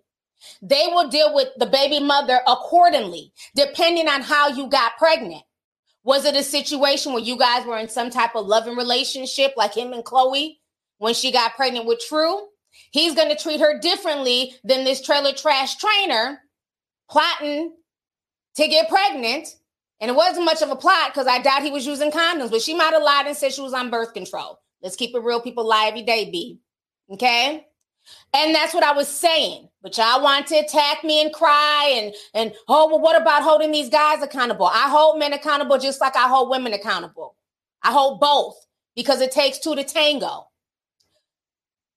they 0.62 0.88
will 0.88 1.10
deal 1.10 1.34
with 1.34 1.50
the 1.58 1.66
baby 1.66 2.00
mother 2.00 2.40
accordingly, 2.48 3.32
depending 3.56 4.08
on 4.08 4.22
how 4.22 4.50
you 4.50 4.68
got 4.68 4.98
pregnant. 4.98 5.44
Was 6.04 6.26
it 6.26 6.36
a 6.36 6.44
situation 6.44 7.14
where 7.14 7.22
you 7.22 7.38
guys 7.38 7.66
were 7.66 7.78
in 7.78 7.90
some 7.90 8.10
type 8.10 8.36
of 8.36 8.48
loving 8.48 8.76
relationship, 8.76 9.54
like 9.56 9.76
him 9.76 9.94
and 9.94 10.04
Khloe, 10.04 10.58
when 10.98 11.14
she 11.14 11.32
got 11.32 11.56
pregnant 11.56 11.86
with 11.86 12.02
True? 12.08 12.48
He's 12.92 13.16
going 13.16 13.30
to 13.30 13.42
treat 13.42 13.60
her 13.60 13.80
differently 13.80 14.56
than 14.64 14.84
this 14.84 15.02
trailer 15.02 15.34
trash 15.34 15.76
trainer 15.76 16.40
plotting 17.10 17.74
to 18.56 18.68
get 18.68 18.90
pregnant. 18.90 19.48
And 20.00 20.10
it 20.10 20.16
wasn't 20.16 20.46
much 20.46 20.64
of 20.64 20.72
a 20.72 20.76
plot 20.76 21.12
because 21.14 21.28
I 21.28 21.42
doubt 21.42 21.62
he 21.62 21.70
was 21.70 21.86
using 21.86 22.10
condoms, 22.10 22.50
but 22.50 22.62
she 22.62 22.74
might 22.74 22.94
have 22.94 23.04
lied 23.04 23.28
and 23.28 23.38
said 23.38 23.54
she 23.54 23.62
was 23.62 23.74
on 23.74 23.92
birth 23.92 24.14
control. 24.14 24.60
Let's 24.82 24.96
keep 24.96 25.14
it 25.14 25.22
real. 25.22 25.42
People 25.42 25.68
lie 25.68 25.86
every 25.88 26.02
day, 26.02 26.32
B. 26.32 26.60
Okay? 27.12 27.68
And 28.34 28.56
that's 28.56 28.74
what 28.74 28.84
I 28.84 28.94
was 28.94 29.08
saying. 29.08 29.68
But 29.82 29.98
y'all 29.98 30.24
want 30.24 30.48
to 30.48 30.56
attack 30.56 31.04
me 31.04 31.22
and 31.22 31.34
cry 31.34 31.92
and 31.96 32.14
and 32.34 32.54
oh 32.68 32.88
well, 32.88 33.00
what 33.00 33.20
about 33.20 33.44
holding 33.44 33.72
these 33.72 33.90
guys 33.90 34.24
accountable? 34.24 34.68
I 34.68 34.90
hold 34.90 35.20
men 35.20 35.34
accountable 35.34 35.78
just 35.78 36.00
like 36.00 36.16
I 36.16 36.28
hold 36.28 36.50
women 36.50 36.74
accountable. 36.74 37.36
I 37.84 37.92
hold 37.92 38.20
both 38.20 38.56
because 38.96 39.22
it 39.22 39.32
takes 39.32 39.60
two 39.60 39.76
to 39.76 39.84
tango. 39.84 40.48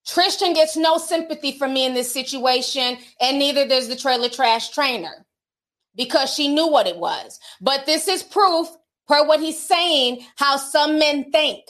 Tristan 0.06 0.52
gets 0.54 0.76
no 0.76 0.98
sympathy 0.98 1.56
from 1.56 1.72
me 1.72 1.86
in 1.86 1.94
this 1.94 2.12
situation, 2.12 2.98
and 3.20 3.38
neither 3.38 3.66
does 3.66 3.88
the 3.88 3.96
trailer 3.96 4.28
trash 4.28 4.70
trainer 4.70 5.24
because 5.94 6.32
she 6.32 6.48
knew 6.48 6.68
what 6.68 6.86
it 6.86 6.96
was. 6.96 7.38
But 7.60 7.86
this 7.86 8.08
is 8.08 8.22
proof, 8.22 8.68
per 9.08 9.26
what 9.26 9.40
he's 9.40 9.58
saying, 9.58 10.24
how 10.36 10.56
some 10.56 10.98
men 10.98 11.30
think. 11.30 11.64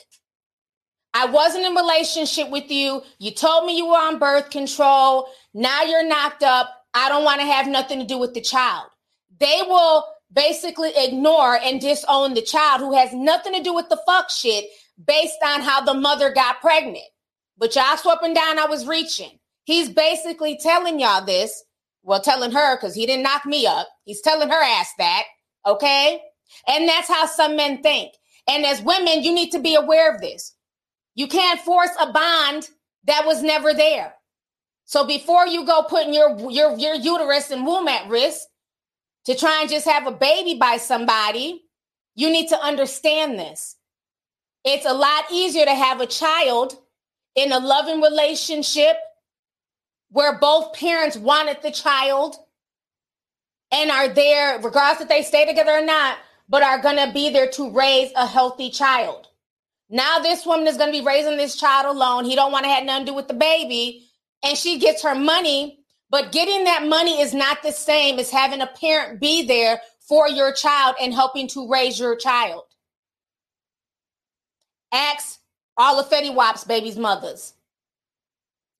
I 1.14 1.26
wasn't 1.26 1.64
in 1.64 1.74
relationship 1.74 2.50
with 2.50 2.70
you. 2.70 3.02
You 3.18 3.30
told 3.30 3.66
me 3.66 3.76
you 3.76 3.86
were 3.86 3.96
on 3.96 4.18
birth 4.18 4.50
control. 4.50 5.28
Now 5.54 5.84
you're 5.84 6.06
knocked 6.06 6.42
up. 6.42 6.68
I 6.92 7.08
don't 7.08 7.24
want 7.24 7.40
to 7.40 7.46
have 7.46 7.68
nothing 7.68 8.00
to 8.00 8.06
do 8.06 8.18
with 8.18 8.34
the 8.34 8.40
child. 8.40 8.88
They 9.38 9.60
will 9.66 10.04
basically 10.32 10.90
ignore 10.96 11.56
and 11.56 11.80
disown 11.80 12.34
the 12.34 12.42
child 12.42 12.80
who 12.80 12.96
has 12.96 13.12
nothing 13.12 13.52
to 13.54 13.62
do 13.62 13.72
with 13.72 13.88
the 13.88 14.00
fuck 14.04 14.28
shit 14.28 14.64
based 15.06 15.38
on 15.44 15.60
how 15.60 15.80
the 15.80 15.94
mother 15.94 16.32
got 16.32 16.60
pregnant. 16.60 17.04
But 17.56 17.76
y'all 17.76 17.96
swapping 17.96 18.34
down, 18.34 18.58
I 18.58 18.66
was 18.66 18.86
reaching. 18.86 19.38
He's 19.62 19.88
basically 19.88 20.58
telling 20.60 20.98
y'all 20.98 21.24
this. 21.24 21.62
Well, 22.02 22.20
telling 22.20 22.52
her 22.52 22.76
because 22.76 22.94
he 22.94 23.06
didn't 23.06 23.22
knock 23.22 23.46
me 23.46 23.66
up. 23.66 23.88
He's 24.04 24.20
telling 24.20 24.50
her 24.50 24.62
ass 24.62 24.90
that. 24.98 25.22
Okay. 25.64 26.20
And 26.68 26.88
that's 26.88 27.08
how 27.08 27.26
some 27.26 27.56
men 27.56 27.82
think. 27.82 28.12
And 28.48 28.66
as 28.66 28.82
women, 28.82 29.22
you 29.22 29.32
need 29.32 29.50
to 29.52 29.58
be 29.58 29.74
aware 29.74 30.12
of 30.14 30.20
this. 30.20 30.53
You 31.14 31.28
can't 31.28 31.60
force 31.60 31.90
a 32.00 32.12
bond 32.12 32.68
that 33.04 33.26
was 33.26 33.42
never 33.42 33.72
there. 33.72 34.14
So 34.84 35.06
before 35.06 35.46
you 35.46 35.64
go 35.64 35.82
putting 35.82 36.12
your 36.14 36.50
your 36.50 36.76
your 36.76 36.94
uterus 36.94 37.50
and 37.50 37.66
womb 37.66 37.88
at 37.88 38.08
risk 38.08 38.42
to 39.26 39.34
try 39.34 39.60
and 39.60 39.70
just 39.70 39.88
have 39.88 40.06
a 40.06 40.12
baby 40.12 40.54
by 40.58 40.76
somebody, 40.76 41.62
you 42.14 42.30
need 42.30 42.48
to 42.48 42.60
understand 42.60 43.38
this. 43.38 43.76
It's 44.64 44.86
a 44.86 44.92
lot 44.92 45.24
easier 45.30 45.64
to 45.64 45.74
have 45.74 46.00
a 46.00 46.06
child 46.06 46.74
in 47.34 47.52
a 47.52 47.58
loving 47.58 48.00
relationship 48.00 48.96
where 50.10 50.38
both 50.38 50.74
parents 50.74 51.16
wanted 51.16 51.60
the 51.62 51.70
child 51.70 52.36
and 53.72 53.90
are 53.90 54.08
there, 54.08 54.60
regardless 54.60 55.02
if 55.02 55.08
they 55.08 55.22
stay 55.22 55.44
together 55.44 55.72
or 55.72 55.84
not, 55.84 56.18
but 56.48 56.62
are 56.62 56.78
going 56.80 56.96
to 56.96 57.12
be 57.12 57.30
there 57.30 57.50
to 57.50 57.70
raise 57.70 58.12
a 58.14 58.26
healthy 58.26 58.70
child. 58.70 59.26
Now 59.90 60.18
this 60.18 60.46
woman 60.46 60.66
is 60.66 60.76
going 60.76 60.92
to 60.92 60.98
be 60.98 61.04
raising 61.04 61.36
this 61.36 61.56
child 61.56 61.86
alone. 61.86 62.24
He 62.24 62.34
don't 62.34 62.52
want 62.52 62.64
to 62.64 62.70
have 62.70 62.84
nothing 62.84 63.06
to 63.06 63.12
do 63.12 63.16
with 63.16 63.28
the 63.28 63.34
baby, 63.34 64.08
and 64.42 64.56
she 64.56 64.78
gets 64.78 65.02
her 65.02 65.14
money. 65.14 65.80
But 66.10 66.32
getting 66.32 66.64
that 66.64 66.86
money 66.86 67.20
is 67.20 67.34
not 67.34 67.62
the 67.62 67.72
same 67.72 68.18
as 68.18 68.30
having 68.30 68.60
a 68.60 68.66
parent 68.66 69.20
be 69.20 69.44
there 69.44 69.80
for 70.08 70.28
your 70.28 70.52
child 70.52 70.96
and 71.00 71.12
helping 71.12 71.48
to 71.48 71.68
raise 71.68 71.98
your 71.98 72.16
child. 72.16 72.64
Ask 74.92 75.40
all 75.76 75.98
of 75.98 76.08
Fetty 76.08 76.32
Wap's 76.32 76.64
baby's 76.64 76.96
mothers. 76.96 77.54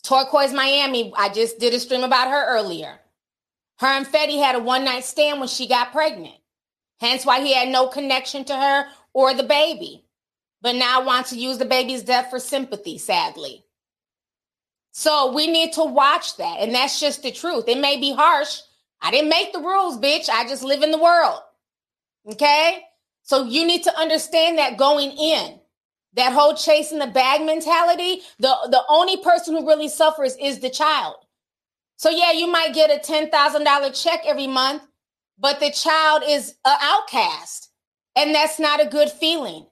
Turquoise 0.05 0.53
Miami, 0.53 1.13
I 1.17 1.29
just 1.31 1.59
did 1.59 1.75
a 1.75 1.81
stream 1.81 2.05
about 2.05 2.31
her 2.31 2.47
earlier. 2.47 3.01
Her 3.79 3.87
and 3.89 4.07
Fetty 4.07 4.41
had 4.41 4.55
a 4.55 4.61
one 4.61 4.85
night 4.85 5.05
stand 5.05 5.41
when 5.41 5.49
she 5.49 5.67
got 5.67 5.93
pregnant. 5.93 6.37
Hence 7.01 7.27
why 7.27 7.41
he 7.41 7.53
had 7.53 7.69
no 7.69 7.89
connection 7.89 8.45
to 8.45 8.57
her 8.57 8.87
or 9.13 9.35
the 9.35 9.43
baby, 9.43 10.04
but 10.65 10.75
now 10.77 11.05
want 11.05 11.27
to 11.27 11.37
use 11.37 11.59
the 11.59 11.67
baby's 11.67 12.03
death 12.03 12.31
for 12.31 12.39
sympathy, 12.41 12.97
sadly. 12.97 13.67
So 14.93 15.31
we 15.35 15.47
need 15.47 15.75
to 15.75 15.85
watch 15.85 16.39
that. 16.39 16.57
And 16.59 16.75
that's 16.75 16.99
just 16.99 17.23
the 17.23 17.31
truth. 17.31 17.69
It 17.69 17.79
may 17.79 18.01
be 18.01 18.15
harsh. 18.15 18.61
I 19.03 19.11
didn't 19.11 19.29
make 19.29 19.53
the 19.53 19.59
rules, 19.59 19.99
bitch. 19.99 20.31
I 20.31 20.49
just 20.49 20.65
live 20.65 20.83
in 20.83 20.91
the 20.91 21.03
world. 21.03 21.41
Okay? 22.33 22.81
So 23.25 23.45
you 23.45 23.67
need 23.67 23.83
to 23.83 23.95
understand 23.99 24.57
that 24.57 24.79
going 24.79 25.11
in 25.11 25.61
that 26.15 26.33
whole 26.33 26.55
chasing 26.55 26.99
the 26.99 27.09
bag 27.09 27.45
mentality, 27.45 28.23
the, 28.39 28.57
the 28.71 28.83
only 28.89 29.19
person 29.19 29.55
who 29.55 29.67
really 29.67 29.89
suffers 29.89 30.35
is 30.41 30.61
the 30.61 30.71
child. 30.71 31.17
So 31.97 32.09
yeah, 32.09 32.33
you 32.33 32.47
might 32.47 32.73
get 32.73 32.91
a 32.91 33.13
$10,000 33.13 34.03
check 34.03 34.21
every 34.25 34.47
month, 34.47 34.83
but 35.39 35.61
the 35.61 35.71
child 35.71 36.23
is 36.27 36.55
an 36.65 36.79
outcast. 36.81 37.69
And 38.17 38.35
that's 38.35 38.59
not 38.59 38.83
a 38.83 38.89
good 38.89 39.11
feeling. 39.11 39.67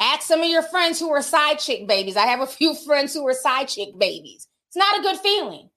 Ask 0.00 0.22
some 0.22 0.40
of 0.40 0.48
your 0.48 0.62
friends 0.62 0.98
who 0.98 1.10
are 1.10 1.22
side 1.22 1.58
chick 1.58 1.86
babies. 1.86 2.16
I 2.16 2.26
have 2.26 2.40
a 2.40 2.46
few 2.48 2.74
friends 2.74 3.14
who 3.14 3.26
are 3.26 3.34
side 3.34 3.68
chick 3.68 3.98
babies. 3.98 4.48
It's 4.68 4.76
not 4.76 4.98
a 4.98 5.02
good 5.02 5.18
feeling. 5.18 5.70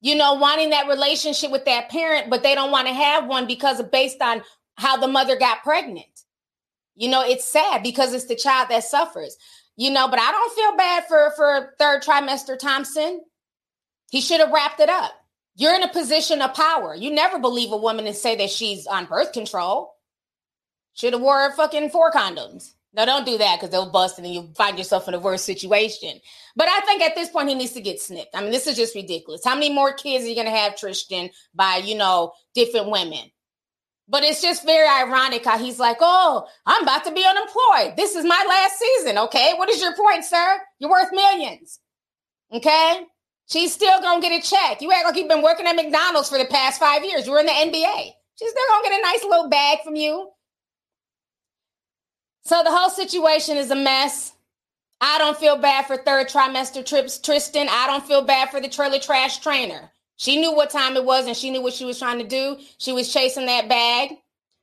You 0.00 0.14
know, 0.14 0.34
wanting 0.34 0.70
that 0.70 0.88
relationship 0.88 1.50
with 1.50 1.64
that 1.64 1.88
parent, 1.88 2.30
but 2.30 2.42
they 2.42 2.54
don't 2.54 2.70
want 2.70 2.86
to 2.86 2.94
have 2.94 3.26
one 3.26 3.46
because 3.46 3.80
of 3.80 3.90
based 3.90 4.20
on 4.20 4.42
how 4.76 4.96
the 4.98 5.08
mother 5.08 5.36
got 5.36 5.62
pregnant. 5.62 6.06
You 6.94 7.08
know, 7.08 7.22
it's 7.22 7.44
sad 7.44 7.82
because 7.82 8.14
it's 8.14 8.26
the 8.26 8.36
child 8.36 8.68
that 8.70 8.84
suffers. 8.84 9.36
You 9.76 9.90
know, 9.90 10.08
but 10.08 10.18
I 10.18 10.30
don't 10.30 10.54
feel 10.54 10.76
bad 10.76 11.04
for 11.06 11.32
for 11.36 11.74
third 11.78 12.02
trimester 12.02 12.58
Thompson. 12.58 13.20
He 14.10 14.20
should 14.20 14.40
have 14.40 14.52
wrapped 14.52 14.80
it 14.80 14.88
up. 14.88 15.12
You're 15.56 15.74
in 15.74 15.82
a 15.82 15.92
position 15.92 16.40
of 16.42 16.54
power. 16.54 16.94
You 16.94 17.10
never 17.10 17.38
believe 17.38 17.72
a 17.72 17.76
woman 17.76 18.06
and 18.06 18.16
say 18.16 18.36
that 18.36 18.50
she's 18.50 18.86
on 18.86 19.06
birth 19.06 19.32
control. 19.32 19.94
Should 20.94 21.14
have 21.14 21.22
wore 21.22 21.52
fucking 21.52 21.90
four 21.90 22.10
condoms. 22.12 22.72
No, 22.96 23.04
don't 23.04 23.26
do 23.26 23.36
that 23.36 23.56
because 23.56 23.70
they'll 23.70 23.90
bust 23.90 24.16
and 24.16 24.24
then 24.24 24.32
you 24.32 24.50
find 24.56 24.78
yourself 24.78 25.06
in 25.06 25.12
a 25.12 25.18
worse 25.18 25.42
situation. 25.42 26.18
But 26.56 26.68
I 26.68 26.80
think 26.80 27.02
at 27.02 27.14
this 27.14 27.28
point 27.28 27.50
he 27.50 27.54
needs 27.54 27.72
to 27.72 27.82
get 27.82 28.00
snipped. 28.00 28.34
I 28.34 28.40
mean, 28.40 28.52
this 28.52 28.66
is 28.66 28.74
just 28.74 28.94
ridiculous. 28.94 29.44
How 29.44 29.54
many 29.54 29.70
more 29.70 29.92
kids 29.92 30.24
are 30.24 30.28
you 30.28 30.42
to 30.42 30.48
have, 30.48 30.78
Tristan, 30.78 31.28
by, 31.54 31.82
you 31.84 31.94
know, 31.94 32.32
different 32.54 32.90
women? 32.90 33.30
But 34.08 34.22
it's 34.24 34.40
just 34.40 34.64
very 34.64 34.88
ironic 34.88 35.44
how 35.44 35.58
he's 35.58 35.78
like, 35.78 35.98
oh, 36.00 36.46
I'm 36.64 36.84
about 36.84 37.04
to 37.04 37.12
be 37.12 37.24
unemployed. 37.24 37.96
This 37.96 38.14
is 38.14 38.24
my 38.24 38.44
last 38.48 38.78
season. 38.78 39.18
Okay. 39.18 39.52
What 39.56 39.68
is 39.68 39.80
your 39.80 39.94
point, 39.94 40.24
sir? 40.24 40.58
You're 40.78 40.90
worth 40.90 41.12
millions. 41.12 41.80
Okay. 42.50 43.02
She's 43.48 43.74
still 43.74 44.00
to 44.00 44.20
get 44.22 44.42
a 44.42 44.48
check. 44.48 44.80
You 44.80 44.90
act 44.92 45.04
like 45.04 45.16
you've 45.16 45.28
been 45.28 45.42
working 45.42 45.66
at 45.66 45.76
McDonald's 45.76 46.30
for 46.30 46.38
the 46.38 46.46
past 46.46 46.80
five 46.80 47.04
years. 47.04 47.26
You're 47.26 47.40
in 47.40 47.46
the 47.46 47.52
NBA. 47.52 48.10
She's 48.38 48.50
still 48.50 48.82
to 48.82 48.88
get 48.88 48.98
a 48.98 49.02
nice 49.02 49.22
little 49.24 49.50
bag 49.50 49.78
from 49.84 49.96
you. 49.96 50.30
So 52.46 52.62
the 52.62 52.70
whole 52.70 52.90
situation 52.90 53.56
is 53.56 53.72
a 53.72 53.74
mess. 53.74 54.32
I 55.00 55.18
don't 55.18 55.36
feel 55.36 55.56
bad 55.56 55.86
for 55.86 55.96
third 55.96 56.28
trimester 56.28 56.86
trips, 56.86 57.18
Tristan. 57.18 57.66
I 57.68 57.88
don't 57.88 58.06
feel 58.06 58.22
bad 58.22 58.50
for 58.50 58.60
the 58.60 58.68
trailer 58.68 59.00
trash 59.00 59.38
trainer. 59.38 59.90
She 60.16 60.40
knew 60.40 60.54
what 60.54 60.70
time 60.70 60.96
it 60.96 61.04
was 61.04 61.26
and 61.26 61.36
she 61.36 61.50
knew 61.50 61.60
what 61.60 61.72
she 61.72 61.84
was 61.84 61.98
trying 61.98 62.20
to 62.20 62.24
do. 62.24 62.56
She 62.78 62.92
was 62.92 63.12
chasing 63.12 63.46
that 63.46 63.68
bag. 63.68 64.12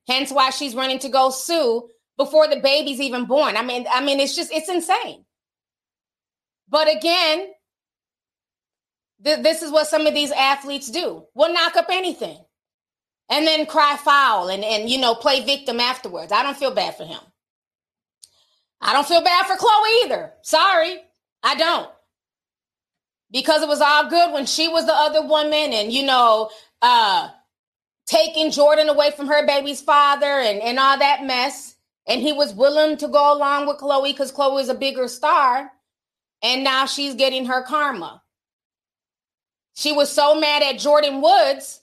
Hence 0.08 0.32
why 0.32 0.52
she's 0.52 0.76
running 0.76 1.00
to 1.00 1.10
go 1.10 1.30
sue 1.30 1.90
before 2.16 2.48
the 2.48 2.62
baby's 2.62 3.02
even 3.02 3.26
born. 3.26 3.58
I 3.58 3.64
mean, 3.64 3.86
I 3.92 4.02
mean, 4.02 4.22
it's 4.22 4.34
just 4.36 4.54
it's 4.54 4.70
insane. 4.70 5.26
But 6.70 6.88
again, 6.90 7.52
th- 9.26 9.44
this 9.44 9.62
is 9.62 9.72
what 9.72 9.88
some 9.88 10.08
of 10.08 10.14
these 10.14 10.32
athletes 10.32 10.90
do. 10.90 11.26
We'll 11.36 11.54
knock 11.54 11.76
up 11.76 11.88
anything. 11.90 12.38
And 13.30 13.46
then 13.46 13.66
cry 13.66 13.98
foul 13.98 14.48
and, 14.48 14.64
and 14.64 14.90
you 14.90 15.00
know, 15.00 15.16
play 15.16 15.44
victim 15.44 15.82
afterwards. 15.82 16.32
I 16.32 16.44
don't 16.44 16.56
feel 16.56 16.74
bad 16.74 16.96
for 16.96 17.04
him. 17.04 17.20
I 18.84 18.92
don't 18.92 19.08
feel 19.08 19.24
bad 19.24 19.46
for 19.48 19.56
Khloe 19.56 20.04
either. 20.06 20.34
Sorry. 20.42 20.98
I 21.42 21.56
don't. 21.56 21.90
Because 23.32 23.64
it 23.64 23.70
was 23.70 23.80
all 23.80 24.10
good 24.10 24.34
when 24.34 24.46
she 24.46 24.68
was 24.68 24.86
the 24.86 24.94
other 24.94 25.26
woman 25.26 25.74
and 25.74 25.92
you 25.92 26.06
know 26.06 26.52
uh 26.82 27.30
taking 28.06 28.52
jordan 28.52 28.90
away 28.90 29.10
from 29.12 29.28
her 29.28 29.48
baby's 29.48 29.82
father 29.82 30.26
and 30.26 30.62
and 30.62 30.78
all 30.78 31.00
that 31.00 31.24
mess. 31.24 31.76
And 32.06 32.22
he 32.22 32.34
was 32.34 32.54
willing 32.54 32.98
to 32.98 33.08
go 33.08 33.34
along 33.34 33.66
with 33.66 33.78
Khloe 33.78 34.12
because 34.12 34.34
Khloe 34.34 34.60
is 34.60 34.68
a 34.68 34.76
bigger 34.76 35.08
star. 35.08 35.72
And 36.44 36.66
now 36.66 36.86
she's 36.86 37.16
getting 37.16 37.46
her 37.46 37.64
karma. 37.64 38.22
She 39.76 39.94
was 39.94 40.12
so 40.12 40.38
mad 40.38 40.62
at 40.62 40.78
Jordan 40.78 41.22
woods 41.22 41.80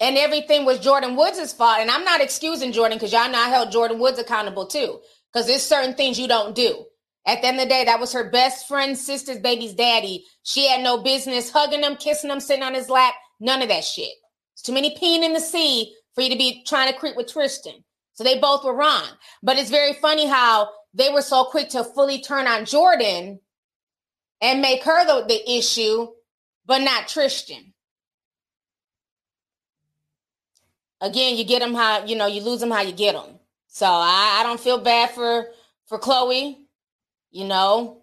and 0.00 0.16
everything 0.16 0.64
was 0.64 0.78
Jordan 0.78 1.14
woods' 1.14 1.52
fault. 1.52 1.80
And 1.80 1.90
i'm 1.90 2.04
not 2.04 2.22
excusing 2.22 2.72
Jordan 2.72 2.96
because 2.96 3.12
y'all 3.12 3.30
know 3.30 3.38
i 3.38 3.50
held 3.50 3.70
Jordan 3.70 3.98
woods 3.98 4.18
accountable 4.18 4.66
too 4.66 5.00
because 5.32 5.46
there's 5.46 5.62
certain 5.62 5.94
things 5.94 6.18
you 6.18 6.28
don't 6.28 6.54
do 6.54 6.84
at 7.26 7.42
the 7.42 7.48
end 7.48 7.58
of 7.58 7.64
the 7.64 7.68
day, 7.68 7.84
that 7.84 8.00
was 8.00 8.12
her 8.12 8.30
best 8.30 8.66
friend, 8.66 8.96
sister's 8.96 9.38
baby's 9.38 9.74
daddy. 9.74 10.24
She 10.42 10.66
had 10.66 10.82
no 10.82 11.02
business 11.02 11.50
hugging 11.50 11.82
him, 11.82 11.96
kissing 11.96 12.30
him, 12.30 12.40
sitting 12.40 12.62
on 12.62 12.74
his 12.74 12.88
lap. 12.88 13.14
None 13.38 13.62
of 13.62 13.68
that 13.68 13.84
shit. 13.84 14.12
It's 14.54 14.62
too 14.62 14.72
many 14.72 14.96
peeing 14.96 15.22
in 15.22 15.32
the 15.32 15.40
sea 15.40 15.94
for 16.14 16.22
you 16.22 16.30
to 16.30 16.36
be 16.36 16.64
trying 16.66 16.92
to 16.92 16.98
creep 16.98 17.16
with 17.16 17.32
Tristan. 17.32 17.84
So 18.14 18.24
they 18.24 18.38
both 18.38 18.64
were 18.64 18.74
wrong. 18.74 19.04
But 19.42 19.58
it's 19.58 19.70
very 19.70 19.92
funny 19.94 20.26
how 20.26 20.70
they 20.94 21.10
were 21.10 21.22
so 21.22 21.44
quick 21.44 21.68
to 21.70 21.84
fully 21.84 22.20
turn 22.20 22.46
on 22.46 22.64
Jordan 22.64 23.40
and 24.40 24.62
make 24.62 24.82
her 24.84 25.06
the, 25.06 25.26
the 25.26 25.52
issue, 25.58 26.08
but 26.66 26.78
not 26.78 27.06
Tristan. 27.06 27.74
Again, 31.02 31.36
you 31.36 31.44
get 31.44 31.60
them 31.60 31.74
how 31.74 32.04
you 32.04 32.16
know 32.16 32.26
you 32.26 32.42
lose 32.42 32.60
them 32.60 32.70
how 32.70 32.82
you 32.82 32.92
get 32.92 33.14
them. 33.14 33.38
So 33.70 33.86
I, 33.86 34.38
I 34.40 34.42
don't 34.42 34.60
feel 34.60 34.78
bad 34.78 35.10
for 35.10 35.46
for 35.86 35.98
Khloe. 35.98 36.56
You 37.30 37.46
know, 37.46 38.02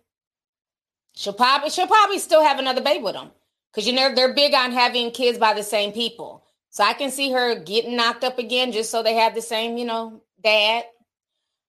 she'll 1.14 1.34
probably 1.34 1.70
she'll 1.70 1.88
probably 1.88 2.20
still 2.20 2.42
have 2.42 2.58
another 2.58 2.82
baby 2.82 3.04
with 3.04 3.16
him 3.16 3.30
because 3.72 3.86
you 3.86 3.94
know 3.94 4.16
they're 4.16 4.34
big 4.34 4.54
on 4.54 4.72
having 4.72 5.12
kids 5.12 5.38
by 5.38 5.54
the 5.54 5.64
same 5.64 5.92
people. 5.92 6.46
So 6.70 6.84
I 6.84 6.94
can 6.94 7.12
see 7.12 7.32
her 7.32 7.60
getting 7.60 7.98
knocked 7.98 8.24
up 8.24 8.40
again 8.40 8.72
just 8.72 8.92
so 8.92 9.04
they 9.04 9.16
have 9.16 9.36
the 9.36 9.42
same, 9.42 9.78
you 9.78 9.86
know, 9.86 10.22
dad. 10.42 10.86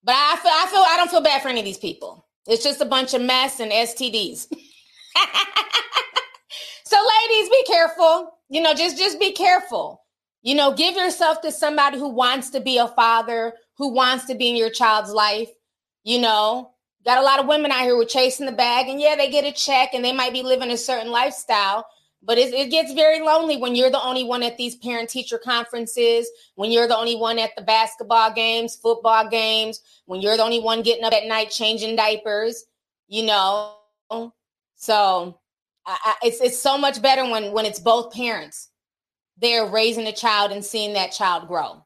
But 0.05 0.15
I 0.15 0.37
feel 0.37 0.53
I 0.55 0.67
feel 0.71 0.81
I 0.81 0.97
don't 0.97 1.11
feel 1.11 1.21
bad 1.21 1.43
for 1.43 1.49
any 1.49 1.61
of 1.61 1.67
these 1.67 1.79
people. 1.79 2.27
It's 2.47 2.63
just 2.63 2.81
a 2.81 2.87
bunch 2.87 3.15
of 3.15 3.23
mess 3.23 3.59
and 3.59 3.73
STDs. 3.73 4.47
so 6.85 6.97
ladies, 6.97 7.49
be 7.49 7.65
careful. 7.67 8.33
You 8.49 8.63
know, 8.63 8.75
just 8.75 8.97
just 8.97 9.19
be 9.19 9.33
careful. 9.33 10.05
You 10.43 10.55
know, 10.55 10.73
give 10.73 10.95
yourself 10.95 11.41
to 11.41 11.51
somebody 11.51 11.99
who 11.99 12.09
wants 12.09 12.51
to 12.51 12.61
be 12.61 12.79
a 12.79 12.87
father, 12.87 13.55
who 13.79 13.89
wants 13.89 14.27
to 14.27 14.35
be 14.35 14.49
in 14.49 14.57
your 14.57 14.71
child's 14.71 15.11
life. 15.11 15.51
You 16.05 16.21
know, 16.21 16.73
got 17.05 17.19
a 17.19 17.23
lot 17.23 17.41
of 17.41 17.47
women 17.47 17.71
out 17.71 17.81
here 17.81 17.95
who 17.95 18.03
are 18.03 18.07
chasing 18.07 18.47
the 18.47 18.53
bag, 18.53 18.89
and 18.89 19.01
yeah, 19.01 19.17
they 19.17 19.31
get 19.31 19.45
a 19.45 19.53
check 19.53 19.95
and 19.95 20.05
they 20.05 20.13
might 20.13 20.33
be 20.33 20.43
living 20.43 20.71
a 20.71 20.77
certain 20.77 21.11
lifestyle, 21.11 21.87
but 22.23 22.39
it, 22.39 22.53
it 22.53 22.71
gets 22.71 22.93
very 22.93 23.21
lonely 23.21 23.57
when 23.57 23.75
you're 23.75 23.91
the 23.91 24.03
only 24.03 24.25
one 24.25 24.43
at 24.43 24.57
these 24.57 24.77
parent 24.77 25.09
teacher 25.09 25.39
conferences, 25.39 26.29
when 26.57 26.71
you're 26.71 26.89
the 26.89 26.97
only 26.97 27.17
one 27.17 27.39
at 27.39 27.55
the 27.57 27.63
basketball 27.63 28.33
games, 28.33 28.77
football 28.77 29.29
games, 29.29 29.81
when 30.07 30.21
you're 30.21 30.37
the 30.37 30.43
only 30.43 30.61
one 30.61 30.83
getting 30.83 31.05
up 31.05 31.13
at 31.13 31.27
night 31.27 31.51
changing 31.51 31.97
diapers, 31.97 32.65
you 33.07 33.25
know. 33.25 33.75
So 34.75 35.39
I, 35.87 36.15
it's 36.23 36.41
it's 36.41 36.59
so 36.59 36.79
much 36.79 37.03
better 37.03 37.25
when 37.25 37.53
when 37.53 37.67
it's 37.67 37.81
both 37.81 38.13
parents 38.13 38.71
they're 39.41 39.67
raising 39.67 40.07
a 40.07 40.13
child 40.13 40.51
and 40.51 40.65
seeing 40.65 40.95
that 40.95 41.13
child 41.13 41.49
grow. 41.49 41.85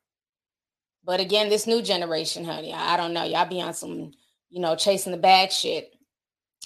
But 1.05 1.21
again, 1.21 1.49
this 1.49 1.67
new 1.67 1.83
generation, 1.83 2.45
honey, 2.45 2.73
I, 2.73 2.95
I 2.95 2.97
don't 2.97 3.13
know. 3.13 3.25
Y'all 3.25 3.49
be 3.49 3.61
on 3.61 3.75
some, 3.75 4.13
you 4.51 4.61
know, 4.61 4.77
chasing 4.77 5.13
the 5.13 5.19
bag 5.19 5.51
shit. 5.51 5.93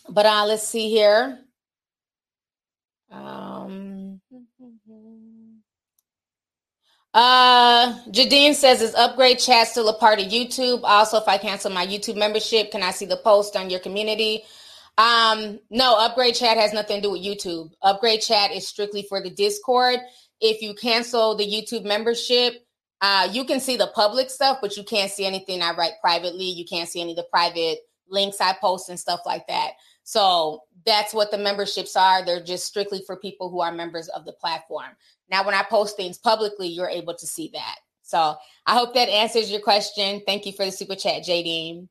But 0.08 0.26
uh, 0.26 0.44
let's 0.46 0.66
see 0.66 0.90
here. 0.90 1.38
Um, 3.10 4.20
uh, 7.14 7.98
Jadine 8.10 8.54
says, 8.54 8.82
"Is 8.82 8.94
upgrade 8.94 9.38
chat 9.38 9.68
still 9.68 9.88
a 9.88 9.98
part 9.98 10.20
of 10.20 10.26
YouTube? 10.26 10.80
Also, 10.82 11.16
if 11.16 11.26
I 11.28 11.38
cancel 11.38 11.70
my 11.70 11.86
YouTube 11.86 12.16
membership, 12.16 12.70
can 12.70 12.82
I 12.82 12.90
see 12.90 13.06
the 13.06 13.16
post 13.16 13.56
on 13.56 13.70
your 13.70 13.80
community?" 13.80 14.42
Um, 14.98 15.60
no, 15.70 15.96
upgrade 15.98 16.34
chat 16.34 16.56
has 16.56 16.72
nothing 16.72 16.96
to 16.96 17.02
do 17.02 17.10
with 17.12 17.22
YouTube. 17.22 17.70
Upgrade 17.82 18.22
chat 18.22 18.50
is 18.50 18.66
strictly 18.66 19.04
for 19.08 19.22
the 19.22 19.30
Discord 19.30 20.00
if 20.40 20.62
you 20.62 20.74
cancel 20.74 21.34
the 21.34 21.46
YouTube 21.46 21.84
membership, 21.84 22.65
uh, 23.00 23.28
you 23.30 23.44
can 23.44 23.60
see 23.60 23.76
the 23.76 23.90
public 23.94 24.30
stuff, 24.30 24.58
but 24.60 24.76
you 24.76 24.84
can't 24.84 25.10
see 25.10 25.26
anything 25.26 25.62
I 25.62 25.74
write 25.74 25.92
privately. 26.00 26.46
You 26.46 26.64
can't 26.64 26.88
see 26.88 27.00
any 27.00 27.12
of 27.12 27.16
the 27.16 27.26
private 27.30 27.78
links 28.08 28.40
I 28.40 28.54
post 28.60 28.88
and 28.88 28.98
stuff 28.98 29.20
like 29.26 29.46
that. 29.48 29.72
So 30.04 30.62
that's 30.86 31.12
what 31.12 31.30
the 31.30 31.38
memberships 31.38 31.96
are. 31.96 32.24
They're 32.24 32.42
just 32.42 32.64
strictly 32.64 33.02
for 33.06 33.16
people 33.16 33.50
who 33.50 33.60
are 33.60 33.72
members 33.72 34.08
of 34.08 34.24
the 34.24 34.32
platform. 34.32 34.96
Now, 35.28 35.44
when 35.44 35.54
I 35.54 35.64
post 35.64 35.96
things 35.96 36.16
publicly, 36.16 36.68
you're 36.68 36.88
able 36.88 37.14
to 37.14 37.26
see 37.26 37.50
that. 37.52 37.76
So 38.02 38.36
I 38.66 38.74
hope 38.74 38.94
that 38.94 39.08
answers 39.08 39.50
your 39.50 39.60
question. 39.60 40.22
Thank 40.24 40.46
you 40.46 40.52
for 40.52 40.64
the 40.64 40.70
super 40.70 40.94
chat, 40.94 41.24
JD. 41.24 41.88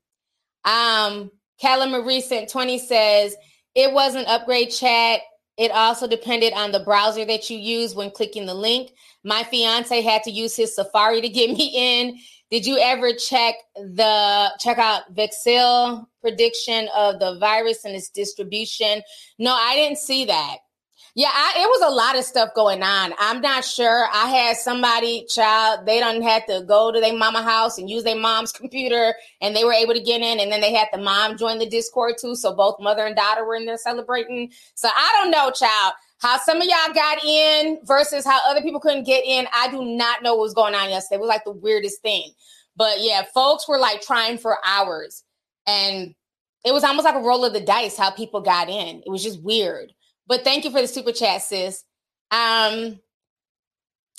Um, 0.64 1.30
Callum 1.60 1.90
Marie 1.90 2.22
sent 2.22 2.48
20 2.48 2.78
says, 2.78 3.36
it 3.74 3.92
was 3.92 4.14
an 4.14 4.24
upgrade 4.26 4.70
chat 4.70 5.20
it 5.56 5.70
also 5.70 6.06
depended 6.06 6.52
on 6.52 6.72
the 6.72 6.80
browser 6.80 7.24
that 7.24 7.48
you 7.48 7.58
use 7.58 7.94
when 7.94 8.10
clicking 8.10 8.46
the 8.46 8.54
link. 8.54 8.90
My 9.24 9.42
fiance 9.44 10.02
had 10.02 10.22
to 10.24 10.30
use 10.30 10.54
his 10.54 10.74
Safari 10.74 11.20
to 11.20 11.28
get 11.28 11.50
me 11.56 11.72
in. 11.74 12.18
Did 12.50 12.64
you 12.64 12.78
ever 12.78 13.12
check 13.12 13.56
the 13.74 14.52
check 14.60 14.78
out 14.78 15.12
Vexil 15.14 16.06
prediction 16.20 16.88
of 16.94 17.18
the 17.18 17.38
virus 17.40 17.84
and 17.84 17.96
its 17.96 18.08
distribution? 18.08 19.02
No, 19.38 19.52
I 19.52 19.74
didn't 19.74 19.98
see 19.98 20.26
that. 20.26 20.58
Yeah, 21.16 21.30
I, 21.32 21.62
it 21.62 21.66
was 21.66 21.80
a 21.90 21.94
lot 21.94 22.18
of 22.18 22.24
stuff 22.24 22.50
going 22.54 22.82
on. 22.82 23.14
I'm 23.18 23.40
not 23.40 23.64
sure. 23.64 24.06
I 24.12 24.26
had 24.26 24.58
somebody, 24.58 25.24
child, 25.24 25.86
they 25.86 25.98
don't 25.98 26.20
have 26.20 26.44
to 26.44 26.62
go 26.68 26.92
to 26.92 27.00
their 27.00 27.16
mama 27.16 27.42
house 27.42 27.78
and 27.78 27.88
use 27.88 28.04
their 28.04 28.20
mom's 28.20 28.52
computer, 28.60 29.14
and 29.40 29.56
they 29.56 29.64
were 29.64 29.72
able 29.72 29.94
to 29.94 30.02
get 30.02 30.20
in. 30.20 30.38
And 30.38 30.52
then 30.52 30.60
they 30.60 30.74
had 30.74 30.88
the 30.92 30.98
mom 30.98 31.38
join 31.38 31.58
the 31.58 31.64
Discord 31.70 32.16
too, 32.20 32.36
so 32.36 32.54
both 32.54 32.78
mother 32.80 33.06
and 33.06 33.16
daughter 33.16 33.46
were 33.46 33.54
in 33.54 33.64
there 33.64 33.78
celebrating. 33.78 34.52
So 34.74 34.90
I 34.94 35.18
don't 35.18 35.30
know, 35.30 35.50
child, 35.52 35.94
how 36.18 36.36
some 36.36 36.58
of 36.58 36.64
y'all 36.66 36.94
got 36.94 37.24
in 37.24 37.78
versus 37.84 38.26
how 38.26 38.38
other 38.46 38.60
people 38.60 38.80
couldn't 38.80 39.04
get 39.04 39.24
in. 39.24 39.46
I 39.54 39.70
do 39.70 39.82
not 39.86 40.22
know 40.22 40.34
what 40.34 40.42
was 40.42 40.54
going 40.54 40.74
on 40.74 40.90
yesterday. 40.90 41.16
It 41.16 41.22
was 41.22 41.28
like 41.28 41.44
the 41.44 41.52
weirdest 41.52 42.02
thing. 42.02 42.30
But 42.76 43.00
yeah, 43.00 43.22
folks 43.32 43.66
were 43.66 43.78
like 43.78 44.02
trying 44.02 44.36
for 44.36 44.58
hours, 44.66 45.24
and 45.66 46.14
it 46.62 46.74
was 46.74 46.84
almost 46.84 47.06
like 47.06 47.14
a 47.14 47.20
roll 47.20 47.46
of 47.46 47.54
the 47.54 47.60
dice 47.62 47.96
how 47.96 48.10
people 48.10 48.42
got 48.42 48.68
in. 48.68 49.02
It 49.06 49.10
was 49.10 49.22
just 49.22 49.42
weird. 49.42 49.94
But 50.26 50.44
thank 50.44 50.64
you 50.64 50.70
for 50.70 50.80
the 50.80 50.88
super 50.88 51.12
chat, 51.12 51.42
sis. 51.42 51.84
Um, 52.30 52.98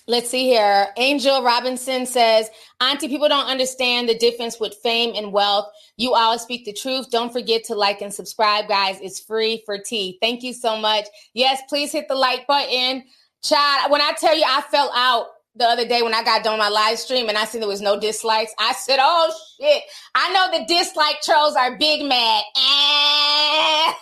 let's 0.08 0.30
see 0.30 0.46
here. 0.46 0.88
Angel 0.98 1.44
Robinson 1.44 2.06
says, 2.06 2.50
Auntie, 2.80 3.10
people 3.10 3.28
don't 3.28 3.48
understand 3.48 4.08
the 4.08 4.18
difference 4.18 4.60
with 4.60 4.76
fame 4.82 5.14
and 5.16 5.34
wealth. 5.34 5.68
You 5.98 6.14
always 6.14 6.42
speak 6.42 6.66
the 6.66 6.74
truth. 6.74 7.12
Don't 7.12 7.34
forget 7.34 7.64
to 7.66 7.76
like 7.76 8.02
and 8.02 8.14
subscribe, 8.14 8.68
guys. 8.68 9.00
It's 9.02 9.20
free 9.20 9.64
for 9.66 9.78
tea. 9.78 10.18
Thank 10.22 10.44
you 10.44 10.54
so 10.54 10.78
much. 10.78 11.06
Yes, 11.34 11.62
please 11.68 11.92
hit 11.92 12.08
the 12.08 12.16
like 12.16 12.48
button. 12.48 13.04
Chad, 13.44 13.92
when 13.92 14.02
I 14.02 14.14
tell 14.14 14.36
you 14.36 14.44
I 14.48 14.62
fell 14.62 14.92
out 14.96 15.28
the 15.58 15.66
other 15.66 15.88
day 15.88 16.02
when 16.02 16.14
I 16.14 16.24
got 16.24 16.44
done 16.44 16.60
my 16.60 16.70
live 16.70 17.00
stream 17.00 17.30
and 17.30 17.38
I 17.38 17.46
seen 17.46 17.62
there 17.62 17.68
was 17.68 17.82
no 17.82 18.00
dislikes, 18.00 18.54
I 18.60 18.74
said, 18.74 19.00
"Oh 19.02 19.34
shit! 19.60 19.84
I 20.16 20.32
know 20.34 20.58
the 20.58 20.66
dislike 20.66 21.22
trolls 21.22 21.56
are 21.56 21.78
big 21.78 22.06
mad." 22.06 22.44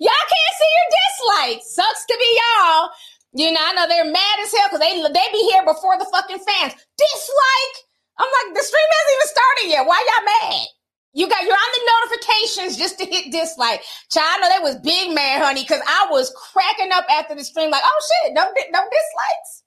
y'all 0.00 0.24
can't 0.32 0.54
see 0.58 0.72
your 0.76 0.90
dislikes. 0.98 1.74
Sucks 1.74 2.06
to 2.06 2.16
be 2.18 2.40
y'all. 2.40 2.90
You 3.34 3.52
know, 3.52 3.60
I 3.62 3.72
know 3.74 3.86
they're 3.88 4.10
mad 4.10 4.36
as 4.42 4.52
hell 4.52 4.68
because 4.70 4.80
they 4.80 4.96
they 5.02 5.28
be 5.32 5.50
here 5.52 5.64
before 5.64 5.98
the 5.98 6.08
fucking 6.10 6.38
fans. 6.38 6.74
Dislike. 6.96 7.76
I'm 8.18 8.26
like, 8.26 8.56
the 8.56 8.62
stream 8.62 8.90
hasn't 8.90 9.16
even 9.16 9.28
started 9.28 9.66
yet. 9.70 9.86
Why 9.86 10.04
y'all 10.08 10.24
mad? 10.50 10.66
You 11.14 11.28
got 11.28 11.42
you're 11.42 11.52
on 11.52 11.58
the 11.74 11.90
notifications 12.10 12.76
just 12.76 12.98
to 12.98 13.06
hit 13.06 13.32
dislike. 13.32 13.82
Child, 14.10 14.26
I 14.28 14.38
know 14.40 14.48
that 14.48 14.62
was 14.62 14.76
big 14.76 15.14
man, 15.14 15.40
honey, 15.40 15.62
because 15.62 15.80
I 15.86 16.06
was 16.10 16.32
cracking 16.52 16.92
up 16.92 17.06
after 17.10 17.34
the 17.34 17.44
stream, 17.44 17.70
like, 17.70 17.82
oh 17.84 18.00
shit, 18.24 18.34
no, 18.34 18.44
no 18.44 18.80
dislikes. 18.80 19.64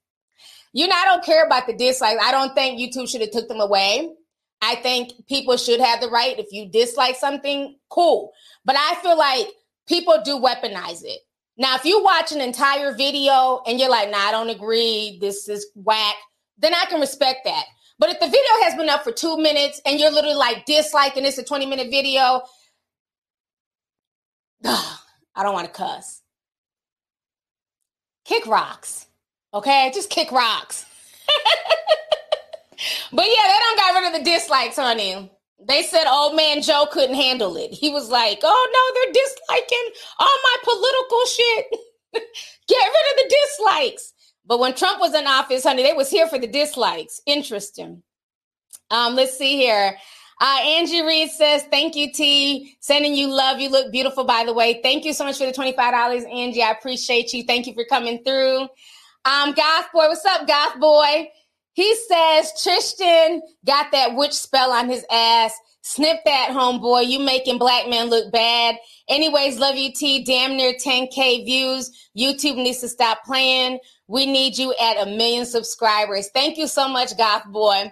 You 0.74 0.88
know, 0.88 0.96
I 0.96 1.06
don't 1.06 1.26
care 1.26 1.46
about 1.46 1.68
the 1.68 1.74
dislikes. 1.74 2.22
I 2.24 2.32
don't 2.32 2.54
think 2.54 2.80
YouTube 2.80 3.10
should 3.10 3.22
have 3.22 3.32
took 3.32 3.48
them 3.48 3.60
away. 3.60 4.10
I 4.62 4.76
think 4.76 5.14
people 5.28 5.58
should 5.58 5.80
have 5.82 6.00
the 6.00 6.10
right. 6.10 6.38
If 6.38 6.48
you 6.52 6.70
dislike 6.70 7.16
something, 7.16 7.78
cool. 7.90 8.32
But 8.64 8.76
I 8.78 8.96
feel 9.02 9.18
like 9.18 9.48
people 9.88 10.22
do 10.24 10.40
weaponize 10.40 11.04
it. 11.04 11.20
Now, 11.58 11.76
if 11.76 11.84
you 11.84 12.02
watch 12.04 12.32
an 12.32 12.42
entire 12.42 12.96
video 12.96 13.62
and 13.68 13.80
you're 13.80 13.90
like, 13.90 14.10
nah, 14.10 14.18
I 14.18 14.32
don't 14.32 14.50
agree, 14.50 15.18
this 15.20 15.50
is 15.50 15.68
whack, 15.76 16.16
then 16.58 16.74
I 16.74 16.86
can 16.86 17.02
respect 17.02 17.42
that. 17.46 17.66
But 18.02 18.10
if 18.10 18.20
the 18.20 18.26
video 18.26 18.50
has 18.64 18.74
been 18.74 18.90
up 18.90 19.04
for 19.04 19.12
two 19.12 19.38
minutes 19.38 19.80
and 19.86 20.00
you're 20.00 20.10
literally 20.10 20.36
like 20.36 20.66
disliking 20.66 21.22
this 21.22 21.38
a 21.38 21.44
20 21.44 21.68
minute 21.68 21.92
video, 21.92 22.42
ugh, 24.66 24.98
I 25.36 25.44
don't 25.44 25.54
want 25.54 25.68
to 25.68 25.72
cuss. 25.72 26.24
Kick 28.26 28.48
rocks. 28.48 29.06
Okay? 29.54 29.92
Just 29.94 30.10
kick 30.10 30.32
rocks. 30.32 30.84
but 33.14 33.26
yeah, 33.26 33.48
they 33.48 33.60
don't 33.60 33.78
got 33.78 33.94
rid 33.94 34.08
of 34.08 34.20
the 34.20 34.32
dislikes, 34.32 34.78
honey. 34.78 35.32
They 35.64 35.84
said 35.84 36.08
old 36.08 36.36
man 36.36 36.64
Joe 36.64 36.88
couldn't 36.92 37.16
handle 37.16 37.56
it. 37.56 37.72
He 37.72 37.92
was 37.92 38.10
like, 38.10 38.40
oh 38.42 38.70
no, 38.74 38.94
they're 38.96 39.14
disliking 39.14 39.90
all 40.18 40.38
my 40.44 40.56
political 40.64 41.26
shit. 41.28 41.66
Get 42.68 42.84
rid 42.84 43.12
of 43.12 43.18
the 43.18 43.36
dislikes. 43.46 44.11
But 44.46 44.60
when 44.60 44.76
Trump 44.76 45.00
was 45.00 45.14
in 45.14 45.28
office, 45.28 45.64
honey, 45.64 45.84
they 45.84 45.94
was 45.94 46.10
here 46.10 46.28
for 46.28 46.40
the 46.40 46.48
dislikes. 46.48 47.22
Interesting. 47.26 48.04
Um, 48.90 49.16
let's 49.16 49.38
see 49.38 49.58
here. 49.58 49.98
Uh, 50.42 50.58
Angie 50.64 51.04
Reed 51.04 51.30
says, 51.30 51.64
thank 51.70 51.96
you, 51.96 52.12
T. 52.12 52.76
Sending 52.80 53.14
you 53.14 53.28
love. 53.28 53.60
You 53.60 53.70
look 53.70 53.92
beautiful, 53.92 54.24
by 54.24 54.44
the 54.44 54.54
way. 54.54 54.82
Thank 54.82 55.06
you 55.06 55.14
so 55.14 55.24
much 55.24 55.38
for 55.38 55.46
the 55.46 55.52
$25, 55.52 55.78
Angie. 56.34 56.64
I 56.64 56.72
appreciate 56.72 57.32
you. 57.32 57.44
Thank 57.44 57.68
you 57.68 57.76
for 57.76 57.86
coming 57.86 58.24
through. 58.24 58.62
Um, 59.24 59.54
Goth 59.54 59.92
Boy, 59.94 60.08
what's 60.08 60.26
up, 60.26 60.48
Goth 60.48 60.80
Boy? 60.80 61.30
He 61.74 61.96
says 61.96 62.52
Tristan 62.62 63.42
got 63.66 63.92
that 63.92 64.16
witch 64.16 64.34
spell 64.34 64.72
on 64.72 64.90
his 64.90 65.06
ass. 65.12 65.54
Snip 65.84 66.18
that, 66.26 66.50
homeboy. 66.52 67.08
You 67.08 67.20
making 67.20 67.58
black 67.58 67.88
men 67.88 68.10
look 68.10 68.32
bad. 68.32 68.78
Anyways, 69.08 69.58
love 69.58 69.76
you, 69.76 69.92
T. 69.94 70.24
Damn 70.24 70.58
near 70.58 70.74
10K 70.74 71.46
views. 71.46 72.10
YouTube 72.18 72.56
needs 72.56 72.80
to 72.82 72.90
stop 72.90 73.24
playing. 73.26 73.80
We 74.12 74.26
need 74.26 74.58
you 74.58 74.76
at 74.78 75.02
a 75.02 75.06
million 75.06 75.46
subscribers. 75.46 76.30
Thank 76.34 76.58
you 76.58 76.68
so 76.68 76.90
much, 76.90 77.18
Goth 77.18 77.46
Boy. 77.46 77.90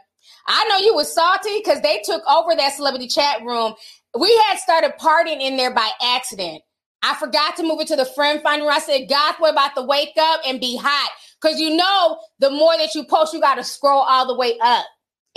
I 0.47 0.67
know 0.67 0.78
you 0.80 0.93
were 0.93 1.05
salty 1.05 1.61
because 1.63 1.80
they 1.82 2.01
took 2.03 2.22
over 2.28 2.57
that 2.57 2.74
celebrity 2.74 3.07
chat 3.07 3.41
room. 3.41 3.74
We 4.20 4.36
had 4.47 4.57
started 4.57 4.95
partying 4.99 5.39
in 5.39 5.55
there 5.55 5.74
by 5.74 5.89
accident. 6.03 6.61
I 7.01 7.15
forgot 7.15 7.55
to 7.55 7.63
move 7.63 7.80
it 7.80 7.88
to 7.88 7.95
the 7.95 8.03
friend 8.03 8.41
finder. 8.41 8.70
I 8.70 8.80
said, 8.80 9.07
Goth, 9.07 9.38
we're 9.39 9.51
about 9.51 9.76
to 9.76 9.82
wake 9.84 10.17
up 10.20 10.41
and 10.45 10.59
be 10.59 10.76
hot. 10.76 11.09
Because 11.41 11.57
you 11.57 11.78
know, 11.78 12.20
the 12.39 12.49
more 12.49 12.76
that 12.78 12.93
you 12.95 13.05
post, 13.05 13.34
you 13.34 13.39
got 13.39 13.55
to 13.55 13.63
scroll 13.63 14.01
all 14.01 14.28
the 14.28 14.36
way 14.36 14.57
up. 14.61 14.86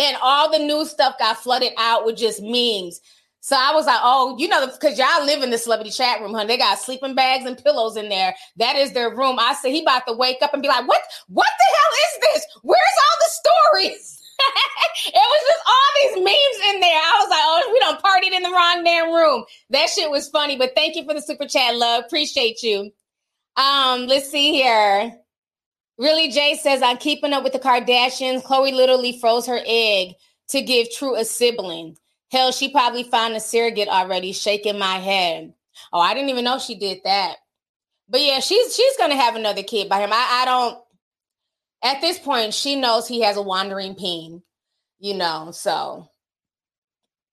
And 0.01 0.17
all 0.21 0.51
the 0.51 0.59
new 0.59 0.85
stuff 0.85 1.17
got 1.17 1.37
flooded 1.37 1.75
out 1.79 2.05
with 2.05 2.17
just 2.17 2.43
memes. 2.43 3.01
So 3.45 3.57
I 3.59 3.75
was 3.75 3.87
like, 3.87 3.99
oh, 4.01 4.37
you 4.39 4.47
know, 4.47 4.65
because 4.69 4.97
y'all 4.97 5.27
live 5.27 5.43
in 5.43 5.51
the 5.51 5.59
celebrity 5.59 5.91
chat 5.91 6.21
room, 6.21 6.33
honey. 6.33 6.47
They 6.47 6.59
got 6.59 6.79
sleeping 6.79 7.17
bags 7.17 7.45
and 7.45 7.59
pillows 7.59 7.97
in 7.97 8.09
there. 8.09 8.37
That 8.57 8.77
is 8.77 8.93
their 8.93 9.11
room. 9.11 9.37
I 9.41 9.55
said 9.55 9.73
he 9.73 9.83
about 9.83 10.07
to 10.07 10.13
wake 10.13 10.41
up 10.43 10.53
and 10.53 10.63
be 10.63 10.69
like, 10.69 10.87
what? 10.87 11.03
What 11.27 11.49
the 11.59 11.77
hell 11.77 11.93
is 11.93 12.21
this? 12.23 12.47
Where's 12.63 12.79
all 12.79 13.17
the 13.19 13.31
stories? 13.31 14.23
it 15.07 15.15
was 15.15 15.43
just 15.49 15.63
all 15.67 15.91
these 15.97 16.25
memes 16.25 16.75
in 16.75 16.81
there. 16.81 16.95
I 16.95 17.19
was 17.19 17.31
like, 17.31 17.41
oh, 17.43 17.71
we 17.73 17.81
don't 17.81 18.01
partied 18.01 18.37
in 18.37 18.43
the 18.45 18.51
wrong 18.51 18.85
damn 18.85 19.13
room. 19.13 19.45
That 19.71 19.89
shit 19.89 20.09
was 20.09 20.29
funny. 20.29 20.57
But 20.57 20.77
thank 20.77 20.95
you 20.95 21.05
for 21.05 21.13
the 21.13 21.21
super 21.21 21.47
chat, 21.47 21.75
love. 21.75 22.05
Appreciate 22.07 22.63
you. 22.63 22.93
Um, 23.57 24.07
let's 24.07 24.31
see 24.31 24.53
here. 24.53 25.17
Really, 25.99 26.31
Jay 26.31 26.55
says, 26.63 26.81
I'm 26.81 26.97
keeping 26.97 27.33
up 27.33 27.43
with 27.43 27.55
the 27.55 27.59
Kardashians. 27.59 28.45
Khloe 28.45 28.73
literally 28.73 29.19
froze 29.19 29.47
her 29.47 29.61
egg 29.67 30.15
to 30.51 30.63
give 30.63 30.93
True 30.93 31.17
a 31.17 31.25
sibling. 31.25 31.97
Hell, 32.33 32.51
she 32.51 32.71
probably 32.71 33.05
found 33.05 33.35
a 33.35 33.41
surrogate 33.41 33.89
already, 33.89 34.33
shaking 34.33 34.79
my 34.79 34.97
head. 34.97 35.53
Oh, 35.93 36.01
I 36.01 36.15
didn't 36.15 36.31
even 36.31 36.45
know 36.45 36.59
she 36.59 36.75
did 36.75 37.01
that. 37.05 37.37
But 38.09 38.23
yeah, 38.23 38.41
she's 38.41 38.75
she's 38.75 38.97
gonna 38.97 39.17
have 39.17 39.37
another 39.37 39.63
kid 39.63 39.89
by 39.89 40.01
him. 40.01 40.11
I, 40.13 40.43
I 40.43 40.45
don't 40.47 40.79
at 41.83 42.01
this 42.01 42.19
point, 42.19 42.55
she 42.55 42.77
knows 42.77 43.07
he 43.09 43.23
has 43.23 43.37
a 43.37 43.43
wandering 43.43 43.95
peen, 43.95 44.43
you 45.01 45.15
know, 45.15 45.51
so 45.53 46.09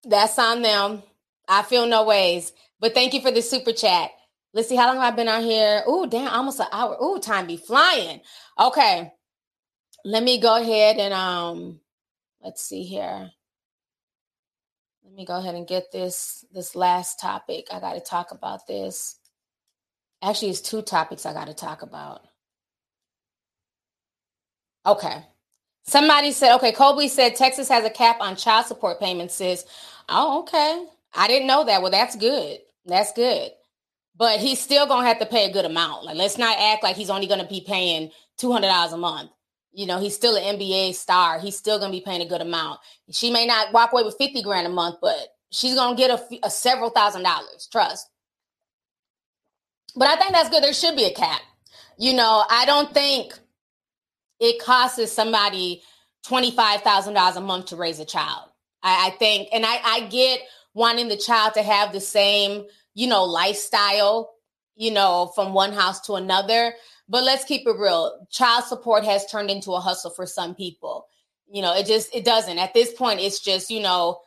that's 0.03 0.39
on 0.39 0.61
them. 0.61 1.03
I 1.47 1.61
feel 1.63 1.85
no 1.87 2.03
ways. 2.05 2.51
But 2.79 2.93
thank 2.93 3.13
you 3.13 3.21
for 3.21 3.31
the 3.31 3.41
super 3.41 3.73
chat. 3.73 4.11
Let's 4.53 4.67
see 4.69 4.75
how 4.75 4.87
long 4.87 4.97
I've 4.97 5.15
been 5.15 5.27
on 5.27 5.43
here. 5.43 5.83
Oh, 5.85 6.07
damn, 6.07 6.29
almost 6.29 6.59
an 6.59 6.67
hour. 6.71 6.97
Oh, 6.99 7.19
time 7.19 7.45
be 7.47 7.57
flying. 7.57 8.21
Okay. 8.59 9.11
Let 10.03 10.23
me 10.23 10.41
go 10.41 10.59
ahead 10.59 10.97
and 10.97 11.13
um 11.13 11.79
let's 12.41 12.63
see 12.63 12.83
here. 12.83 13.31
Me 15.19 15.25
go 15.25 15.37
ahead 15.37 15.55
and 15.55 15.67
get 15.67 15.91
this 15.91 16.45
this 16.53 16.77
last 16.77 17.19
topic. 17.19 17.67
I 17.73 17.81
got 17.81 17.95
to 17.95 18.01
talk 18.01 18.31
about 18.31 18.67
this. 18.67 19.17
Actually, 20.23 20.51
it's 20.51 20.61
two 20.61 20.81
topics 20.81 21.27
I 21.27 21.33
got 21.33 21.47
to 21.47 21.53
talk 21.53 21.83
about. 21.83 22.21
Okay. 24.85 25.25
Somebody 25.83 26.31
said, 26.31 26.55
okay, 26.55 26.71
Colby 26.71 27.09
said 27.09 27.35
Texas 27.35 27.69
has 27.69 27.85
a 27.85 27.91
cap 27.91 28.17
on 28.21 28.37
child 28.37 28.67
support 28.67 29.01
payments, 29.01 29.35
sis. 29.35 29.65
Oh, 30.09 30.41
okay. 30.41 30.85
I 31.13 31.27
didn't 31.27 31.47
know 31.47 31.65
that. 31.65 31.81
Well, 31.81 31.91
that's 31.91 32.15
good. 32.15 32.59
That's 32.85 33.13
good 33.13 33.51
but 34.19 34.39
he's 34.41 34.59
still 34.59 34.85
gonna 34.85 35.07
have 35.07 35.19
to 35.19 35.25
pay 35.25 35.49
a 35.49 35.53
good 35.53 35.65
amount. 35.65 36.05
Like, 36.05 36.17
let's 36.17 36.37
not 36.37 36.57
act 36.59 36.83
like 36.83 36.97
he's 36.97 37.09
only 37.09 37.27
gonna 37.27 37.47
be 37.47 37.61
paying 37.61 38.11
two 38.37 38.51
hundred 38.51 38.67
dollars 38.67 38.93
a 38.93 38.97
month. 38.97 39.31
You 39.71 39.85
know, 39.85 39.99
he's 39.99 40.15
still 40.15 40.35
an 40.35 40.57
NBA 40.57 40.95
star. 40.95 41.39
He's 41.39 41.57
still 41.57 41.79
gonna 41.79 41.91
be 41.91 42.01
paying 42.01 42.21
a 42.21 42.27
good 42.27 42.41
amount. 42.41 42.79
She 43.11 43.31
may 43.31 43.45
not 43.45 43.73
walk 43.73 43.93
away 43.93 44.03
with 44.03 44.17
fifty 44.17 44.41
grand 44.41 44.67
a 44.67 44.69
month, 44.69 44.97
but 45.01 45.35
she's 45.51 45.75
gonna 45.75 45.95
get 45.95 46.09
a, 46.09 46.45
a 46.45 46.49
several 46.49 46.89
thousand 46.89 47.23
dollars. 47.23 47.67
Trust. 47.71 48.09
But 49.95 50.07
I 50.07 50.15
think 50.15 50.31
that's 50.31 50.49
good. 50.49 50.63
There 50.63 50.73
should 50.73 50.95
be 50.95 51.05
a 51.05 51.13
cap. 51.13 51.41
You 51.97 52.13
know, 52.13 52.43
I 52.49 52.65
don't 52.65 52.93
think 52.93 53.33
it 54.39 54.61
costs 54.61 55.11
somebody 55.11 55.83
twenty 56.25 56.51
five 56.51 56.81
thousand 56.81 57.13
dollars 57.13 57.35
a 57.35 57.41
month 57.41 57.67
to 57.67 57.75
raise 57.75 57.99
a 57.99 58.05
child. 58.05 58.49
I, 58.81 59.07
I 59.07 59.09
think, 59.17 59.49
and 59.51 59.65
I, 59.65 59.79
I 59.83 60.07
get 60.07 60.41
wanting 60.73 61.09
the 61.09 61.17
child 61.17 61.53
to 61.55 61.63
have 61.63 61.91
the 61.91 61.99
same 61.99 62.65
you 62.99 63.07
know, 63.07 63.23
lifestyle, 63.23 64.33
you 64.75 64.91
know, 64.91 65.31
from 65.33 65.53
one 65.53 65.71
house 65.71 66.01
to 66.01 66.15
another. 66.15 66.73
But 67.09 67.23
let's 67.23 67.43
keep 67.43 67.67
it 67.67 67.77
real. 67.77 68.27
Child 68.29 68.65
support 68.65 69.03
has 69.03 69.25
turned 69.25 69.49
into 69.49 69.71
a 69.71 69.79
hustle 69.79 70.11
for 70.11 70.25
some 70.25 70.55
people. 70.55 71.07
You 71.51 71.61
know, 71.61 71.75
it 71.75 71.87
just 71.87 72.13
it 72.15 72.23
doesn't. 72.23 72.59
At 72.59 72.73
this 72.73 72.93
point, 72.93 73.19
it's 73.19 73.39
just, 73.39 73.71
you 73.71 73.81
know, 73.81 74.19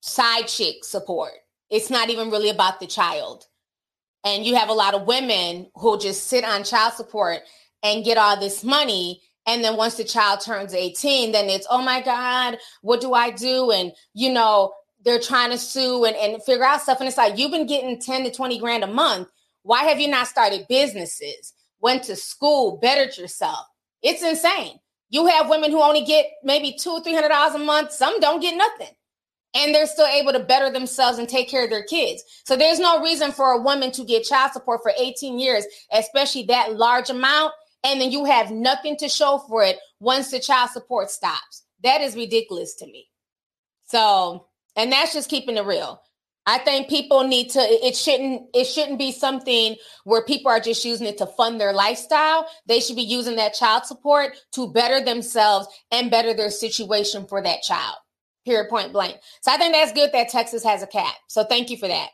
side 0.00 0.48
chick 0.48 0.84
support. 0.84 1.32
It's 1.70 1.90
not 1.90 2.10
even 2.10 2.30
really 2.30 2.50
about 2.50 2.80
the 2.80 2.86
child. 2.86 3.46
And 4.24 4.44
you 4.44 4.56
have 4.56 4.68
a 4.68 4.74
lot 4.74 4.94
of 4.94 5.06
women 5.06 5.70
who 5.76 5.98
just 5.98 6.26
sit 6.26 6.44
on 6.44 6.64
child 6.64 6.94
support 6.94 7.40
and 7.82 8.04
get 8.04 8.18
all 8.18 8.38
this 8.38 8.64
money 8.64 9.22
and 9.46 9.62
then 9.62 9.76
once 9.76 9.94
the 9.94 10.02
child 10.02 10.40
turns 10.40 10.74
18 10.74 11.30
then 11.30 11.48
it's 11.48 11.66
oh 11.70 11.82
my 11.82 12.00
god 12.00 12.56
what 12.80 13.02
do 13.02 13.12
i 13.12 13.30
do 13.30 13.70
and 13.70 13.92
you 14.14 14.32
know 14.32 14.72
they're 15.06 15.20
trying 15.20 15.52
to 15.52 15.56
sue 15.56 16.04
and, 16.04 16.16
and 16.16 16.42
figure 16.42 16.64
out 16.64 16.82
stuff. 16.82 16.98
And 16.98 17.08
it's 17.08 17.16
like, 17.16 17.38
you've 17.38 17.52
been 17.52 17.66
getting 17.66 17.98
10 17.98 18.24
to 18.24 18.30
20 18.30 18.58
grand 18.58 18.82
a 18.82 18.88
month. 18.88 19.28
Why 19.66 19.82
have 19.82 19.98
you 20.00 20.06
not 20.06 20.28
started 20.28 20.66
businesses, 20.68 21.52
went 21.80 22.04
to 22.04 22.14
school, 22.14 22.78
bettered 22.80 23.18
yourself? 23.18 23.66
It's 24.00 24.22
insane. 24.22 24.78
You 25.10 25.26
have 25.26 25.50
women 25.50 25.72
who 25.72 25.82
only 25.82 26.04
get 26.04 26.26
maybe 26.44 26.76
two 26.78 26.90
or 26.90 27.02
three 27.02 27.14
hundred 27.14 27.30
dollars 27.30 27.56
a 27.56 27.58
month. 27.58 27.90
Some 27.90 28.20
don't 28.20 28.40
get 28.40 28.56
nothing. 28.56 28.94
And 29.54 29.74
they're 29.74 29.88
still 29.88 30.06
able 30.06 30.32
to 30.34 30.38
better 30.38 30.70
themselves 30.70 31.18
and 31.18 31.28
take 31.28 31.48
care 31.48 31.64
of 31.64 31.70
their 31.70 31.82
kids. 31.82 32.22
So 32.44 32.56
there's 32.56 32.78
no 32.78 33.02
reason 33.02 33.32
for 33.32 33.50
a 33.52 33.60
woman 33.60 33.90
to 33.92 34.04
get 34.04 34.22
child 34.22 34.52
support 34.52 34.82
for 34.84 34.92
18 34.96 35.40
years, 35.40 35.64
especially 35.92 36.44
that 36.44 36.74
large 36.76 37.10
amount. 37.10 37.52
And 37.82 38.00
then 38.00 38.12
you 38.12 38.24
have 38.24 38.52
nothing 38.52 38.96
to 38.98 39.08
show 39.08 39.42
for 39.48 39.64
it 39.64 39.78
once 39.98 40.30
the 40.30 40.38
child 40.38 40.70
support 40.70 41.10
stops. 41.10 41.64
That 41.82 42.02
is 42.02 42.14
ridiculous 42.14 42.76
to 42.76 42.86
me. 42.86 43.08
So 43.86 44.46
and 44.76 44.92
that's 44.92 45.12
just 45.12 45.28
keeping 45.28 45.56
it 45.56 45.64
real. 45.64 46.00
I 46.46 46.58
think 46.58 46.88
people 46.88 47.24
need 47.24 47.50
to 47.50 47.60
it 47.60 47.96
shouldn't 47.96 48.48
it 48.54 48.66
shouldn't 48.66 48.98
be 48.98 49.10
something 49.10 49.76
where 50.04 50.22
people 50.22 50.50
are 50.50 50.60
just 50.60 50.84
using 50.84 51.06
it 51.06 51.18
to 51.18 51.26
fund 51.26 51.60
their 51.60 51.72
lifestyle. 51.72 52.48
They 52.66 52.78
should 52.78 52.96
be 52.96 53.02
using 53.02 53.36
that 53.36 53.54
child 53.54 53.84
support 53.84 54.36
to 54.52 54.72
better 54.72 55.04
themselves 55.04 55.66
and 55.90 56.10
better 56.10 56.34
their 56.34 56.50
situation 56.50 57.26
for 57.26 57.42
that 57.42 57.62
child. 57.62 57.96
Period 58.44 58.70
point 58.70 58.92
blank. 58.92 59.16
So 59.42 59.50
I 59.52 59.56
think 59.56 59.74
that's 59.74 59.92
good 59.92 60.10
that 60.12 60.28
Texas 60.28 60.62
has 60.62 60.82
a 60.82 60.86
cap. 60.86 61.14
So 61.28 61.42
thank 61.42 61.68
you 61.68 61.76
for 61.76 61.88
that. 61.88 62.10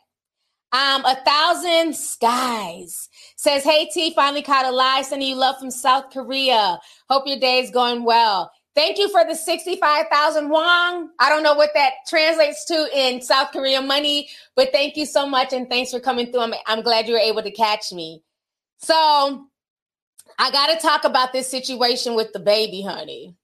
Um, 0.71 1.05
a 1.05 1.15
thousand 1.23 1.95
skies 1.95 3.07
says, 3.37 3.63
Hey 3.63 3.87
T, 3.93 4.15
finally 4.15 4.41
caught 4.41 4.65
a 4.65 4.71
live 4.71 5.05
sending 5.05 5.27
you 5.27 5.35
love 5.35 5.59
from 5.59 5.69
South 5.69 6.09
Korea. 6.11 6.79
Hope 7.07 7.27
your 7.27 7.39
day 7.39 7.59
is 7.59 7.69
going 7.69 8.03
well. 8.03 8.51
Thank 8.75 8.97
you 8.97 9.09
for 9.09 9.23
the 9.23 9.35
65,000 9.35 10.49
won. 10.49 11.09
I 11.19 11.29
don't 11.29 11.43
know 11.43 11.53
what 11.53 11.69
that 11.75 11.93
translates 12.07 12.65
to 12.65 12.89
in 12.93 13.21
South 13.21 13.51
Korea 13.51 13.81
money, 13.81 14.29
but 14.55 14.71
thank 14.71 14.97
you 14.97 15.05
so 15.05 15.27
much 15.27 15.53
and 15.53 15.69
thanks 15.69 15.91
for 15.91 15.99
coming 15.99 16.31
through. 16.31 16.41
I'm, 16.41 16.53
I'm 16.65 16.81
glad 16.81 17.07
you 17.07 17.13
were 17.13 17.19
able 17.19 17.43
to 17.43 17.51
catch 17.51 17.91
me. 17.91 18.23
So, 18.79 19.45
I 20.39 20.51
got 20.51 20.73
to 20.73 20.79
talk 20.79 21.03
about 21.03 21.33
this 21.33 21.47
situation 21.47 22.15
with 22.15 22.33
DaBaby, 22.33 22.83
honey. 22.83 23.35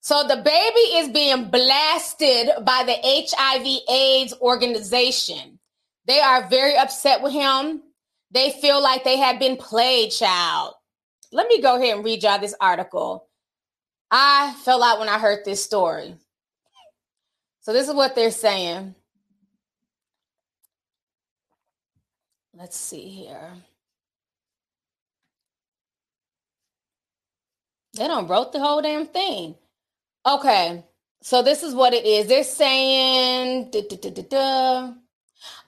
So, 0.00 0.28
DaBaby 0.28 1.00
is 1.00 1.08
being 1.08 1.48
blasted 1.48 2.50
by 2.62 2.84
the 2.84 2.96
HIV 3.02 3.80
AIDS 3.88 4.34
organization. 4.40 5.58
They 6.06 6.20
are 6.20 6.46
very 6.48 6.76
upset 6.76 7.22
with 7.22 7.32
him. 7.32 7.82
They 8.30 8.50
feel 8.50 8.82
like 8.82 9.04
they 9.04 9.16
have 9.16 9.38
been 9.38 9.56
played, 9.56 10.10
child. 10.10 10.74
Let 11.32 11.48
me 11.48 11.62
go 11.62 11.76
ahead 11.76 11.96
and 11.96 12.04
read 12.04 12.22
y'all 12.22 12.38
this 12.38 12.54
article. 12.60 13.27
I 14.10 14.54
fell 14.64 14.82
out 14.82 14.98
when 14.98 15.08
I 15.08 15.18
heard 15.18 15.44
this 15.44 15.62
story. 15.62 16.14
So, 17.60 17.72
this 17.72 17.88
is 17.88 17.94
what 17.94 18.14
they're 18.14 18.30
saying. 18.30 18.94
Let's 22.54 22.76
see 22.76 23.08
here. 23.08 23.52
They 27.98 28.06
don't 28.06 28.28
wrote 28.28 28.52
the 28.52 28.60
whole 28.60 28.80
damn 28.80 29.06
thing. 29.06 29.56
Okay, 30.26 30.84
so 31.20 31.42
this 31.42 31.62
is 31.62 31.74
what 31.74 31.94
it 31.94 32.04
is. 32.04 32.26
They're 32.26 32.44
saying 32.44 33.72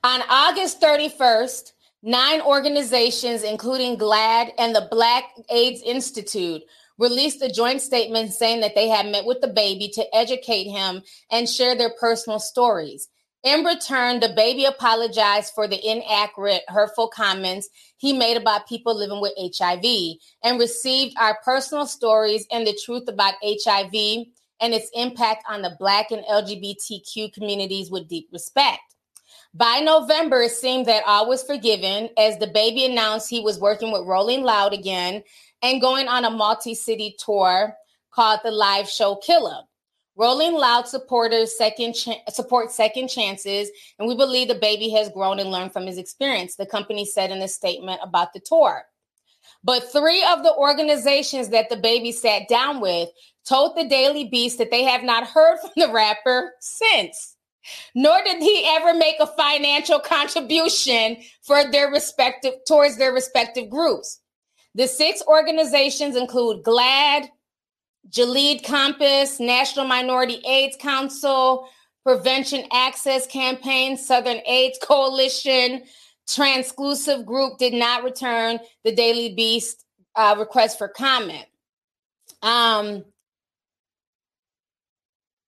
on 0.02 0.22
August 0.28 0.80
31st, 0.80 1.72
nine 2.02 2.40
organizations, 2.40 3.42
including 3.42 3.98
GLAAD 3.98 4.52
and 4.58 4.74
the 4.74 4.88
Black 4.90 5.24
AIDS 5.50 5.82
Institute, 5.82 6.62
released 7.00 7.42
a 7.42 7.50
joint 7.50 7.80
statement 7.80 8.32
saying 8.32 8.60
that 8.60 8.74
they 8.74 8.88
had 8.88 9.06
met 9.06 9.24
with 9.24 9.40
DaBaby 9.40 9.92
to 9.94 10.04
educate 10.14 10.64
him 10.64 11.02
and 11.30 11.48
share 11.48 11.74
their 11.74 11.92
personal 11.98 12.38
stories. 12.38 13.08
In 13.42 13.64
return, 13.64 14.20
DaBaby 14.20 14.68
apologized 14.68 15.54
for 15.54 15.66
the 15.66 15.80
inaccurate, 15.82 16.62
hurtful 16.68 17.08
comments 17.08 17.70
he 17.96 18.12
made 18.12 18.36
about 18.36 18.68
people 18.68 18.94
living 18.94 19.20
with 19.22 19.32
HIV 19.38 20.18
and 20.44 20.60
received 20.60 21.16
our 21.18 21.38
personal 21.42 21.86
stories 21.86 22.46
and 22.52 22.66
the 22.66 22.78
truth 22.84 23.08
about 23.08 23.34
HIV 23.42 24.26
and 24.60 24.74
its 24.74 24.90
impact 24.92 25.44
on 25.48 25.62
the 25.62 25.74
Black 25.78 26.10
and 26.10 26.22
LGBTQ 26.24 27.32
communities 27.32 27.90
with 27.90 28.08
deep 28.08 28.28
respect. 28.30 28.82
By 29.54 29.80
November, 29.80 30.42
it 30.42 30.52
seemed 30.52 30.86
that 30.86 31.02
all 31.06 31.28
was 31.28 31.42
forgiven 31.42 32.10
as 32.16 32.36
DaBaby 32.36 32.90
announced 32.90 33.28
he 33.28 33.40
was 33.40 33.58
working 33.58 33.90
with 33.90 34.06
Rolling 34.06 34.42
Loud 34.42 34.72
again 34.74 35.24
and 35.62 35.80
going 35.80 36.08
on 36.08 36.24
a 36.24 36.30
multi 36.30 36.74
city 36.74 37.16
tour 37.18 37.74
called 38.10 38.40
the 38.42 38.50
Live 38.50 38.88
Show 38.88 39.16
Killer. 39.16 39.62
Rolling 40.16 40.54
Loud 40.54 40.86
supporters 40.86 41.56
second 41.56 41.96
support 42.28 42.70
second 42.70 43.08
chances, 43.08 43.70
and 43.98 44.06
we 44.06 44.14
believe 44.14 44.48
DaBaby 44.48 44.92
has 44.92 45.08
grown 45.08 45.38
and 45.38 45.50
learned 45.50 45.72
from 45.72 45.86
his 45.86 45.98
experience. 45.98 46.56
The 46.56 46.66
company 46.66 47.06
said 47.06 47.30
in 47.30 47.40
a 47.40 47.48
statement 47.48 48.00
about 48.02 48.32
the 48.32 48.40
tour. 48.40 48.82
But 49.62 49.90
three 49.92 50.22
of 50.22 50.42
the 50.42 50.54
organizations 50.54 51.48
that 51.50 51.70
DaBaby 51.70 52.12
sat 52.12 52.48
down 52.48 52.80
with 52.80 53.08
told 53.46 53.76
the 53.76 53.88
Daily 53.88 54.24
Beast 54.24 54.58
that 54.58 54.70
they 54.70 54.84
have 54.84 55.02
not 55.02 55.26
heard 55.26 55.58
from 55.60 55.70
the 55.76 55.92
rapper 55.92 56.52
since. 56.60 57.36
Nor 57.94 58.22
did 58.24 58.42
he 58.42 58.64
ever 58.66 58.94
make 58.94 59.16
a 59.20 59.26
financial 59.26 60.00
contribution 60.00 61.18
for 61.42 61.70
their 61.70 61.90
respective 61.90 62.54
towards 62.66 62.96
their 62.96 63.12
respective 63.12 63.68
groups. 63.68 64.20
The 64.74 64.86
six 64.86 65.22
organizations 65.26 66.16
include 66.16 66.62
GLAAD, 66.62 67.28
Gilead 68.10 68.64
COMPASS, 68.64 69.40
National 69.40 69.84
Minority 69.84 70.40
AIDS 70.46 70.76
Council, 70.76 71.68
Prevention 72.04 72.64
Access 72.72 73.26
Campaign, 73.26 73.96
Southern 73.96 74.40
AIDS 74.46 74.78
Coalition, 74.82 75.82
Transclusive 76.28 77.26
Group 77.26 77.58
did 77.58 77.74
not 77.74 78.04
return 78.04 78.58
the 78.84 78.94
Daily 78.94 79.34
Beast 79.34 79.84
uh, 80.16 80.36
request 80.38 80.78
for 80.78 80.88
comment. 80.88 81.44
Um, 82.42 83.04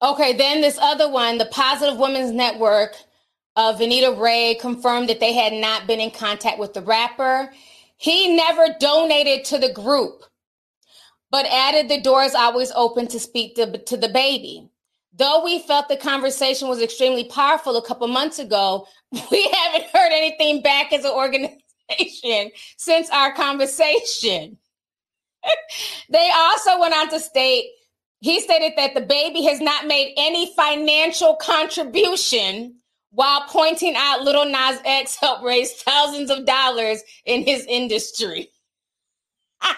okay, 0.03 0.35
then 0.37 0.61
this 0.61 0.79
other 0.79 1.09
one, 1.09 1.39
the 1.39 1.47
Positive 1.47 1.99
Women's 1.99 2.33
Network 2.33 2.97
of 3.57 3.79
Vanita 3.79 4.19
Ray 4.19 4.57
confirmed 4.61 5.09
that 5.09 5.21
they 5.21 5.33
had 5.33 5.53
not 5.53 5.87
been 5.87 6.01
in 6.01 6.11
contact 6.11 6.59
with 6.59 6.75
the 6.75 6.83
rapper. 6.83 7.53
He 8.03 8.35
never 8.35 8.75
donated 8.81 9.45
to 9.45 9.59
the 9.59 9.73
group, 9.73 10.25
but 11.31 11.47
added 11.47 11.89
the 11.89 12.01
door 12.01 12.25
is 12.25 12.35
always 12.35 12.73
open 12.73 13.07
to 13.07 13.21
speak 13.21 13.55
to, 13.55 13.79
to 13.79 13.97
DaBaby. 13.97 14.69
Though 15.13 15.45
we 15.45 15.61
felt 15.61 15.89
the 15.89 15.97
conversation 15.97 16.67
was 16.67 16.83
extremely 16.83 17.23
powerful 17.29 17.77
a 17.77 17.87
couple 17.87 18.09
months 18.09 18.41
ago, 18.41 18.89
we 19.31 19.49
haven't 19.53 19.89
heard 19.95 20.11
anything 20.11 20.63
back 20.63 20.93
as 20.93 21.05
an 21.05 21.13
organization 21.13 22.51
since 22.77 23.09
our 23.11 23.33
conversation. 23.35 24.59
they 26.11 26.31
also 26.35 26.81
went 26.81 26.95
on 26.95 27.09
to 27.11 27.21
state 27.21 27.67
he 28.21 28.39
stated 28.39 28.75
that 28.77 28.95
DaBaby 28.95 29.49
has 29.49 29.61
not 29.61 29.89
made 29.89 30.15
any 30.17 30.55
financial 30.55 31.35
contribution 31.35 32.77
while 33.13 33.43
pointing 33.49 33.95
out 33.97 34.23
Lil 34.23 34.47
Nas 34.47 34.81
X 34.85 35.17
helped 35.17 35.45
raise 35.45 35.73
thousands 35.83 36.31
of 36.31 36.47
dollars 36.47 37.03
in 37.27 37.43
his 37.45 37.65
industry. 37.69 38.51
okay, 39.65 39.75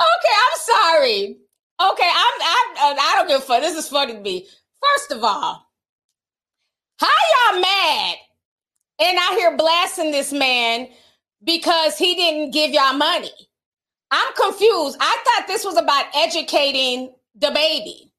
I'm 0.00 0.58
sorry. 0.58 1.36
Okay, 1.80 2.10
I'm, 2.10 2.34
I'm 2.42 2.96
I 2.98 3.14
don't 3.16 3.28
give 3.28 3.38
a 3.38 3.44
fuck. 3.44 3.60
This 3.62 3.76
is 3.76 3.88
funny 3.88 4.14
to 4.14 4.20
me. 4.20 4.46
First 4.82 5.12
of 5.12 5.24
all, 5.24 5.66
how 6.98 7.08
y'all 7.52 7.60
mad 7.60 8.16
and 9.00 9.18
out 9.18 9.34
here 9.34 9.56
blasting 9.56 10.10
this 10.10 10.32
man 10.32 10.88
because 11.44 11.98
he 11.98 12.14
didn't 12.16 12.52
give 12.52 12.72
y'all 12.72 12.94
money? 12.94 13.32
I'm 14.10 14.34
confused. 14.34 14.98
I 15.00 15.24
thought 15.24 15.46
this 15.48 15.64
was 15.64 15.76
about 15.76 16.06
educating 16.14 17.14
DaBaby. 17.38 18.10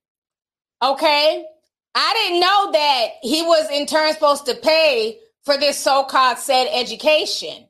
Okay? 0.82 1.46
I 1.96 2.14
didn't 2.14 2.40
know 2.40 2.72
that 2.72 3.08
he 3.22 3.42
was 3.44 3.70
in 3.70 3.86
turn 3.86 4.14
supposed 4.14 4.46
to 4.48 4.56
pay 4.56 5.20
for 5.44 5.58
this 5.58 5.78
so-called 5.78 6.38
said 6.38 6.68
education. 6.74 7.68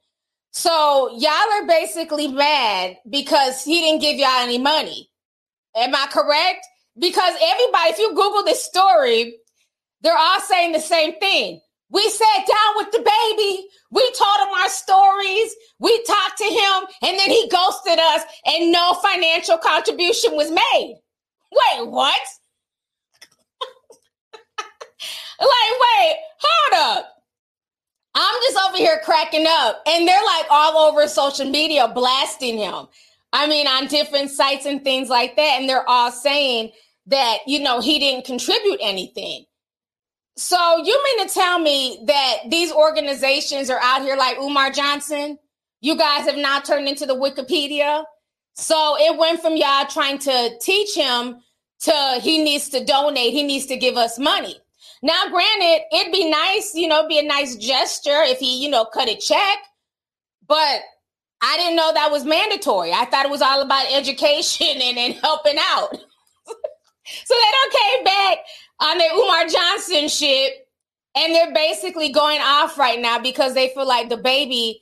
So 0.51 1.09
y'all 1.17 1.31
are 1.31 1.67
basically 1.67 2.27
mad 2.27 2.97
because 3.09 3.63
he 3.63 3.81
didn't 3.81 4.01
give 4.01 4.17
y'all 4.17 4.41
any 4.41 4.59
money. 4.59 5.09
Am 5.75 5.95
I 5.95 6.07
correct? 6.11 6.65
Because 6.97 7.33
everybody, 7.41 7.89
if 7.89 7.97
you 7.97 8.09
Google 8.09 8.43
this 8.43 8.63
story, 8.63 9.35
they're 10.01 10.17
all 10.17 10.41
saying 10.41 10.73
the 10.73 10.79
same 10.79 11.19
thing. 11.19 11.59
We 11.89 12.07
sat 12.09 12.47
down 12.47 12.75
with 12.75 12.91
DaBaby. 12.91 13.57
We 13.91 14.11
told 14.11 14.47
him 14.47 14.53
our 14.61 14.69
stories. 14.69 15.55
We 15.79 16.03
talked 16.03 16.37
to 16.39 16.45
him, 16.45 16.83
and 17.03 17.19
then 17.19 17.29
he 17.29 17.47
ghosted 17.49 17.99
us, 17.99 18.23
and 18.45 18.71
no 18.71 18.93
financial 18.95 19.57
contribution 19.57 20.35
was 20.35 20.49
made. 20.49 20.99
Wait, 21.51 21.87
what? 21.87 22.19
like, 25.01 25.32
wait, 25.45 26.15
hold 26.39 26.97
up. 26.97 27.09
I'm 28.15 28.41
just 28.43 28.57
over 28.67 28.77
here 28.77 29.01
cracking 29.03 29.45
up, 29.47 29.81
and 29.87 30.07
they're 30.07 30.23
like 30.23 30.45
all 30.49 30.89
over 30.89 31.07
social 31.07 31.49
media 31.49 31.87
blasting 31.87 32.57
him. 32.57 32.87
I 33.33 33.47
mean, 33.47 33.67
on 33.67 33.87
different 33.87 34.29
sites 34.29 34.67
and 34.67 34.83
things 34.83 35.09
like 35.09 35.35
that. 35.35 35.57
And 35.59 35.67
they're 35.67 35.89
all 35.89 36.11
saying 36.11 36.71
that, 37.07 37.39
you 37.47 37.59
know, 37.59 37.81
he 37.81 37.97
didn't 37.97 38.25
contribute 38.25 38.77
anything. 38.79 39.45
So 40.37 40.77
you 40.83 41.03
mean 41.03 41.27
to 41.27 41.33
tell 41.33 41.59
me 41.59 42.03
that 42.07 42.37
these 42.49 42.71
organizations 42.71 43.69
are 43.69 43.79
out 43.81 44.03
here 44.03 44.15
like 44.15 44.37
Umar 44.37 44.71
Johnson? 44.71 45.39
You 45.81 45.97
guys 45.97 46.25
have 46.25 46.37
now 46.37 46.59
turned 46.59 46.87
into 46.87 47.05
the 47.05 47.15
Wikipedia. 47.15 48.05
So 48.53 48.95
it 48.99 49.17
went 49.17 49.41
from 49.41 49.57
y'all 49.57 49.85
trying 49.87 50.19
to 50.19 50.57
teach 50.61 50.95
him 50.95 51.37
to 51.81 52.19
he 52.21 52.43
needs 52.43 52.69
to 52.69 52.85
donate, 52.85 53.33
he 53.33 53.43
needs 53.43 53.65
to 53.65 53.75
give 53.75 53.97
us 53.97 54.17
money. 54.17 54.59
Now, 55.03 55.27
granted, 55.29 55.81
it'd 55.91 56.13
be 56.13 56.29
nice, 56.29 56.73
you 56.73 56.87
know, 56.87 57.05
be 57.09 57.19
a 57.19 57.23
nice 57.23 57.57
gesture 57.57 58.23
if 58.23 58.39
he, 58.39 58.63
you 58.63 58.69
know, 58.69 58.85
cut 58.85 59.09
a 59.09 59.17
check. 59.17 59.57
But 60.47 60.79
I 61.41 61.57
didn't 61.57 61.75
know 61.75 61.91
that 61.93 62.09
was 62.09 62.23
mandatory. 62.23 62.93
I 62.93 63.03
thought 63.03 63.25
it 63.25 63.31
was 63.31 63.41
all 63.41 63.61
about 63.61 63.91
education 63.91 64.67
and, 64.81 64.97
and 64.97 65.13
helping 65.15 65.57
out. 65.59 65.91
so 67.25 67.35
they 67.35 67.51
don't 67.51 67.73
came 67.73 68.03
back 68.05 68.37
on 68.79 68.97
their 68.97 69.13
Umar 69.13 69.45
Johnson 69.47 70.07
shit, 70.07 70.53
and 71.15 71.35
they're 71.35 71.53
basically 71.53 72.09
going 72.09 72.39
off 72.41 72.77
right 72.77 72.99
now 72.99 73.19
because 73.19 73.53
they 73.53 73.69
feel 73.69 73.85
like 73.85 74.09
DaBaby 74.09 74.75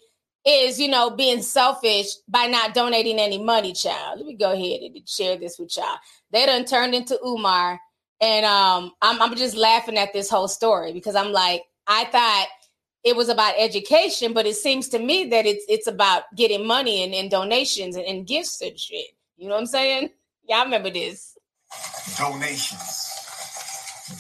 is, 0.45 0.79
you 0.79 0.87
know, 0.87 1.09
being 1.09 1.41
selfish 1.41 2.07
by 2.27 2.45
not 2.45 2.75
donating 2.75 3.17
any 3.17 3.39
money, 3.39 3.73
child. 3.73 4.19
Let 4.19 4.27
me 4.27 4.35
go 4.35 4.51
ahead 4.51 4.81
and 4.81 5.09
share 5.09 5.35
this 5.37 5.57
with 5.57 5.75
y'all. 5.75 5.97
They 6.31 6.45
done 6.45 6.65
turned 6.65 6.93
into 6.93 7.19
Umar, 7.25 7.79
and 8.21 8.45
um, 8.45 8.93
I'm, 9.01 9.19
I'm 9.21 9.35
just 9.35 9.55
laughing 9.55 9.97
at 9.97 10.13
this 10.13 10.29
whole 10.29 10.47
story 10.47 10.93
because 10.93 11.15
I'm 11.15 11.31
like, 11.31 11.63
I 11.87 12.05
thought 12.05 12.47
it 13.03 13.15
was 13.15 13.29
about 13.29 13.55
education, 13.57 14.33
but 14.33 14.45
it 14.45 14.55
seems 14.55 14.87
to 14.89 14.99
me 14.99 15.25
that 15.29 15.47
it's 15.47 15.65
it's 15.67 15.87
about 15.87 16.23
getting 16.35 16.65
money 16.65 17.03
and, 17.03 17.13
and 17.15 17.31
donations 17.31 17.95
and, 17.95 18.05
and, 18.05 18.27
gifts 18.27 18.61
and 18.61 18.79
shit. 18.79 19.07
You 19.37 19.47
know 19.47 19.55
what 19.55 19.61
I'm 19.61 19.65
saying? 19.65 20.09
Y'all 20.47 20.63
remember 20.63 20.91
this. 20.91 21.35
Donations. 22.17 23.07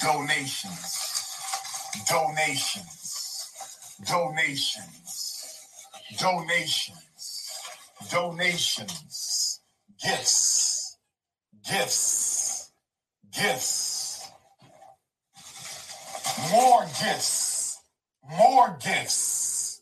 Donations. 0.01 0.97
Donations. 2.09 3.51
Donations. 4.07 5.67
Donations. 6.17 7.59
Donations. 8.09 9.59
Gifts. 10.03 10.97
Gifts. 11.69 12.71
Gifts. 13.31 13.90
More 16.51 16.83
gifts 16.85 17.51
more 18.29 18.77
gifts. 18.83 19.81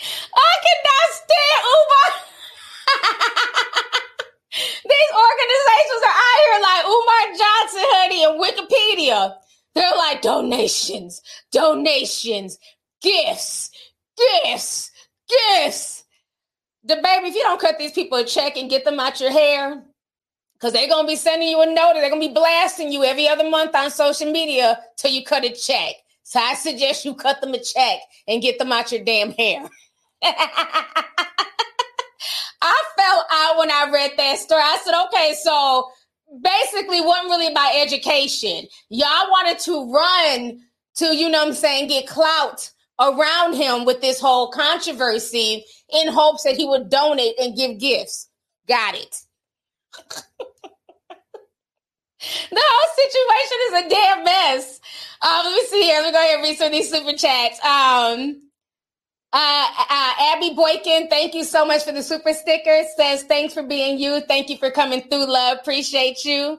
I 0.00 0.54
cannot 0.64 1.08
stand 1.12 1.62
Umar. 1.76 2.08
These 4.84 5.12
organizations 5.14 6.02
are 6.06 6.18
out 6.18 6.38
here 6.44 6.58
like 6.62 6.84
Umar 6.86 7.24
Johnson, 7.38 7.86
honey, 7.94 8.24
and 8.24 8.40
Wikipedia. 8.40 9.34
They're 9.74 9.96
like 9.96 10.22
donations, 10.22 11.22
donations, 11.52 12.58
gifts, 13.02 13.70
gifts, 14.16 14.90
gifts. 15.28 16.04
DaBaby, 16.88 17.28
if 17.28 17.34
you 17.34 17.42
don't 17.42 17.60
cut 17.60 17.78
these 17.78 17.92
people 17.92 18.18
a 18.18 18.24
check 18.24 18.56
and 18.56 18.70
get 18.70 18.84
them 18.84 18.98
out 18.98 19.20
your 19.20 19.30
hair, 19.30 19.84
because 20.58 20.72
they're 20.72 20.88
gonna 20.88 21.06
be 21.06 21.16
sending 21.16 21.48
you 21.48 21.60
a 21.62 21.66
note, 21.66 21.92
and 21.94 21.98
they're 21.98 22.10
gonna 22.10 22.26
be 22.26 22.34
blasting 22.34 22.90
you 22.90 23.04
every 23.04 23.28
other 23.28 23.48
month 23.48 23.74
on 23.74 23.90
social 23.90 24.30
media 24.30 24.78
till 24.96 25.10
you 25.10 25.24
cut 25.24 25.44
a 25.44 25.50
check. 25.50 25.94
So 26.24 26.40
I 26.40 26.54
suggest 26.54 27.04
you 27.04 27.14
cut 27.14 27.40
them 27.40 27.54
a 27.54 27.58
check 27.58 28.00
and 28.26 28.42
get 28.42 28.58
them 28.58 28.72
out 28.72 28.92
your 28.92 29.04
damn 29.04 29.30
hair. 29.32 29.66
I 32.60 32.82
fell 32.98 33.24
out 33.30 33.58
when 33.58 33.70
I 33.70 33.88
read 33.92 34.12
that 34.16 34.38
story. 34.38 34.60
I 34.62 34.78
said, 34.84 35.04
okay, 35.06 35.34
so 35.42 35.90
basically 36.42 37.00
wasn't 37.00 37.30
really 37.30 37.50
about 37.50 37.74
education. 37.76 38.66
Y'all 38.90 39.30
wanted 39.30 39.58
to 39.60 39.90
run 39.92 40.60
to, 40.96 41.16
you 41.16 41.30
know 41.30 41.46
I'm 41.46 41.54
saying, 41.54 41.88
get 41.88 42.06
clout 42.06 42.70
around 43.00 43.54
him 43.54 43.84
with 43.84 44.00
this 44.00 44.20
whole 44.20 44.50
controversy 44.50 45.64
in 45.90 46.08
hopes 46.08 46.42
that 46.42 46.56
he 46.56 46.66
would 46.66 46.90
donate 46.90 47.38
and 47.38 47.56
give 47.56 47.78
gifts. 47.78 48.28
Got 48.66 48.96
it. 48.96 49.22
the 52.50 52.62
whole 52.62 52.94
situation 52.96 53.58
is 53.68 53.86
a 53.86 53.88
damn 53.88 54.24
mess. 54.24 54.80
Um, 55.22 55.40
let 55.44 55.54
me 55.54 55.64
see 55.66 55.82
here. 55.82 56.00
Let 56.00 56.06
me 56.06 56.12
go 56.12 56.18
ahead 56.18 56.34
and 56.36 56.42
read 56.44 56.58
some 56.58 56.66
of 56.66 56.72
these 56.72 56.90
super 56.90 57.16
chats. 57.16 57.58
Um, 57.64 58.42
uh, 59.32 59.66
uh, 59.90 60.12
Abby 60.32 60.54
Boykin, 60.54 61.08
thank 61.08 61.34
you 61.34 61.44
so 61.44 61.64
much 61.64 61.84
for 61.84 61.92
the 61.92 62.02
super 62.02 62.32
sticker. 62.32 62.82
Says 62.96 63.24
thanks 63.24 63.52
for 63.52 63.62
being 63.62 63.98
you. 63.98 64.20
Thank 64.22 64.48
you 64.48 64.56
for 64.56 64.70
coming 64.70 65.02
through, 65.02 65.26
love. 65.26 65.58
Appreciate 65.60 66.24
you. 66.24 66.58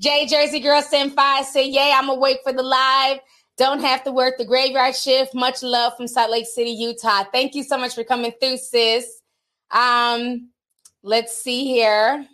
J 0.00 0.26
Jersey 0.26 0.60
Girl 0.60 0.82
Send 0.82 1.14
Five 1.14 1.46
say, 1.46 1.66
"Yay, 1.66 1.92
I'm 1.94 2.08
awake 2.08 2.38
for 2.44 2.52
the 2.52 2.62
live. 2.62 3.20
Don't 3.56 3.80
have 3.80 4.04
to 4.04 4.12
work 4.12 4.38
the 4.38 4.44
graveyard 4.44 4.96
shift. 4.96 5.34
Much 5.34 5.62
love 5.62 5.94
from 5.96 6.08
Salt 6.08 6.30
Lake 6.30 6.46
City, 6.46 6.70
Utah. 6.70 7.24
Thank 7.24 7.54
you 7.54 7.62
so 7.62 7.76
much 7.76 7.94
for 7.94 8.04
coming 8.04 8.32
through, 8.40 8.56
sis. 8.56 9.20
Um, 9.70 10.50
let's 11.02 11.42
see 11.42 11.64
here. 11.64 12.26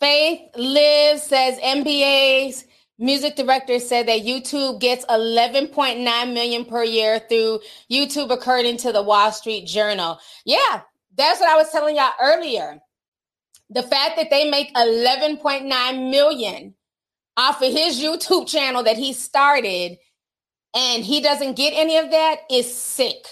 Faith 0.00 0.40
Live 0.56 1.20
says 1.20 1.58
NBA's 1.60 2.64
music 2.98 3.36
director 3.36 3.78
said 3.78 4.08
that 4.08 4.22
YouTube 4.22 4.80
gets 4.80 5.04
11.9 5.06 6.34
million 6.34 6.64
per 6.64 6.84
year 6.84 7.20
through 7.28 7.60
YouTube 7.90 8.30
according 8.32 8.78
to 8.78 8.92
the 8.92 9.02
Wall 9.02 9.32
Street 9.32 9.66
Journal. 9.66 10.18
Yeah, 10.44 10.82
That's 11.16 11.40
what 11.40 11.50
I 11.50 11.56
was 11.56 11.70
telling 11.70 11.96
y'all 11.96 12.12
earlier. 12.22 12.80
The 13.70 13.82
fact 13.82 14.16
that 14.16 14.30
they 14.30 14.50
make 14.50 14.74
11.9 14.74 16.10
million 16.10 16.74
off 17.36 17.62
of 17.62 17.72
his 17.72 18.00
YouTube 18.00 18.48
channel 18.48 18.82
that 18.84 18.96
he 18.96 19.12
started 19.12 19.98
and 20.74 21.04
he 21.04 21.20
doesn't 21.20 21.56
get 21.56 21.72
any 21.72 21.96
of 21.98 22.10
that 22.10 22.40
is 22.50 22.72
sick. 22.74 23.26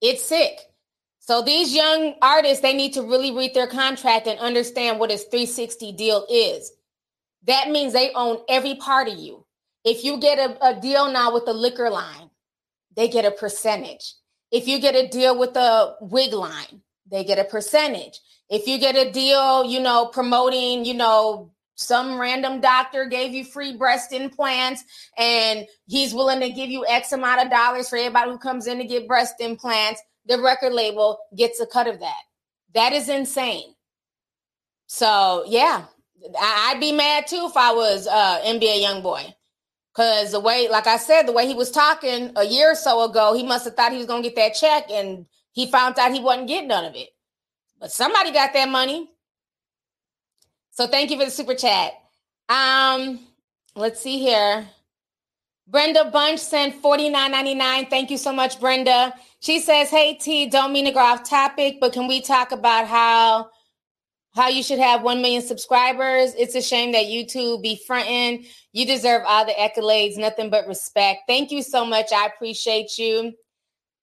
It's 0.00 0.24
sick. 0.24 0.60
So 1.30 1.42
these 1.42 1.72
young 1.72 2.14
artists, 2.20 2.60
they 2.60 2.72
need 2.72 2.94
to 2.94 3.02
really 3.02 3.30
read 3.30 3.54
their 3.54 3.68
contract 3.68 4.26
and 4.26 4.36
understand 4.40 4.98
what 4.98 5.12
his 5.12 5.22
360 5.22 5.92
deal 5.92 6.26
is. 6.28 6.72
That 7.44 7.70
means 7.70 7.92
they 7.92 8.10
own 8.16 8.38
every 8.48 8.74
part 8.74 9.06
of 9.06 9.16
you. 9.16 9.46
If 9.84 10.02
you 10.02 10.18
get 10.18 10.40
a, 10.40 10.70
a 10.70 10.80
deal 10.80 11.08
now 11.12 11.32
with 11.32 11.44
the 11.44 11.52
liquor 11.52 11.88
line, 11.88 12.30
they 12.96 13.06
get 13.06 13.24
a 13.24 13.30
percentage. 13.30 14.14
If 14.50 14.66
you 14.66 14.80
get 14.80 14.96
a 14.96 15.06
deal 15.06 15.38
with 15.38 15.54
the 15.54 15.94
wig 16.00 16.32
line, 16.32 16.82
they 17.08 17.22
get 17.22 17.38
a 17.38 17.44
percentage. 17.44 18.18
If 18.48 18.66
you 18.66 18.80
get 18.80 18.96
a 18.96 19.12
deal, 19.12 19.64
you 19.64 19.78
know, 19.78 20.06
promoting, 20.06 20.84
you 20.84 20.94
know, 20.94 21.52
some 21.76 22.20
random 22.20 22.60
doctor 22.60 23.04
gave 23.04 23.34
you 23.34 23.44
free 23.44 23.76
breast 23.76 24.12
implants 24.12 24.82
and 25.16 25.64
he's 25.86 26.12
willing 26.12 26.40
to 26.40 26.50
give 26.50 26.70
you 26.70 26.84
X 26.88 27.12
amount 27.12 27.42
of 27.42 27.52
dollars 27.52 27.88
for 27.88 27.98
everybody 27.98 28.32
who 28.32 28.38
comes 28.38 28.66
in 28.66 28.78
to 28.78 28.84
get 28.84 29.06
breast 29.06 29.36
implants, 29.38 30.02
the 30.26 30.40
record 30.40 30.72
label 30.72 31.18
gets 31.36 31.60
a 31.60 31.66
cut 31.66 31.86
of 31.86 32.00
that. 32.00 32.22
That 32.74 32.92
is 32.92 33.08
insane. 33.08 33.74
So, 34.86 35.44
yeah, 35.46 35.84
I'd 36.38 36.80
be 36.80 36.92
mad 36.92 37.26
too 37.26 37.46
if 37.48 37.56
I 37.56 37.72
was 37.72 38.06
uh, 38.06 38.40
NBA 38.44 38.82
Youngboy. 38.82 39.34
Cause 39.92 40.32
the 40.32 40.40
way, 40.40 40.68
like 40.68 40.86
I 40.86 40.96
said, 40.96 41.26
the 41.26 41.32
way 41.32 41.46
he 41.46 41.54
was 41.54 41.70
talking 41.70 42.32
a 42.36 42.44
year 42.44 42.72
or 42.72 42.74
so 42.76 43.02
ago, 43.02 43.34
he 43.34 43.42
must 43.42 43.64
have 43.64 43.74
thought 43.74 43.90
he 43.90 43.98
was 43.98 44.06
gonna 44.06 44.22
get 44.22 44.36
that 44.36 44.54
check, 44.54 44.88
and 44.90 45.26
he 45.52 45.70
found 45.70 45.98
out 45.98 46.12
he 46.12 46.20
wasn't 46.20 46.46
getting 46.46 46.68
none 46.68 46.84
of 46.84 46.94
it. 46.94 47.08
But 47.80 47.90
somebody 47.90 48.30
got 48.30 48.52
that 48.52 48.68
money. 48.68 49.10
So 50.70 50.86
thank 50.86 51.10
you 51.10 51.18
for 51.18 51.24
the 51.24 51.30
super 51.30 51.54
chat. 51.54 51.92
Um, 52.48 53.20
let's 53.74 54.00
see 54.00 54.18
here. 54.18 54.66
Brenda 55.70 56.10
Bunch 56.10 56.40
sent 56.40 56.82
$49.99. 56.82 57.88
Thank 57.88 58.10
you 58.10 58.18
so 58.18 58.32
much, 58.32 58.58
Brenda. 58.58 59.14
She 59.38 59.60
says, 59.60 59.88
Hey 59.88 60.14
T, 60.14 60.46
don't 60.50 60.72
mean 60.72 60.84
to 60.86 60.90
go 60.90 60.98
off 60.98 61.28
topic, 61.28 61.76
but 61.80 61.92
can 61.92 62.08
we 62.08 62.20
talk 62.20 62.50
about 62.50 62.88
how 62.88 63.50
how 64.32 64.48
you 64.48 64.62
should 64.62 64.78
have 64.78 65.02
1 65.02 65.22
million 65.22 65.42
subscribers. 65.42 66.34
It's 66.34 66.54
a 66.54 66.62
shame 66.62 66.92
that 66.92 67.06
YouTube 67.06 67.62
be 67.62 67.80
fronting. 67.84 68.46
You 68.72 68.86
deserve 68.86 69.22
all 69.26 69.44
the 69.44 69.52
accolades, 69.52 70.16
nothing 70.16 70.50
but 70.50 70.68
respect. 70.68 71.22
Thank 71.26 71.50
you 71.50 71.62
so 71.62 71.84
much. 71.84 72.12
I 72.12 72.26
appreciate 72.26 72.96
you. 72.96 73.32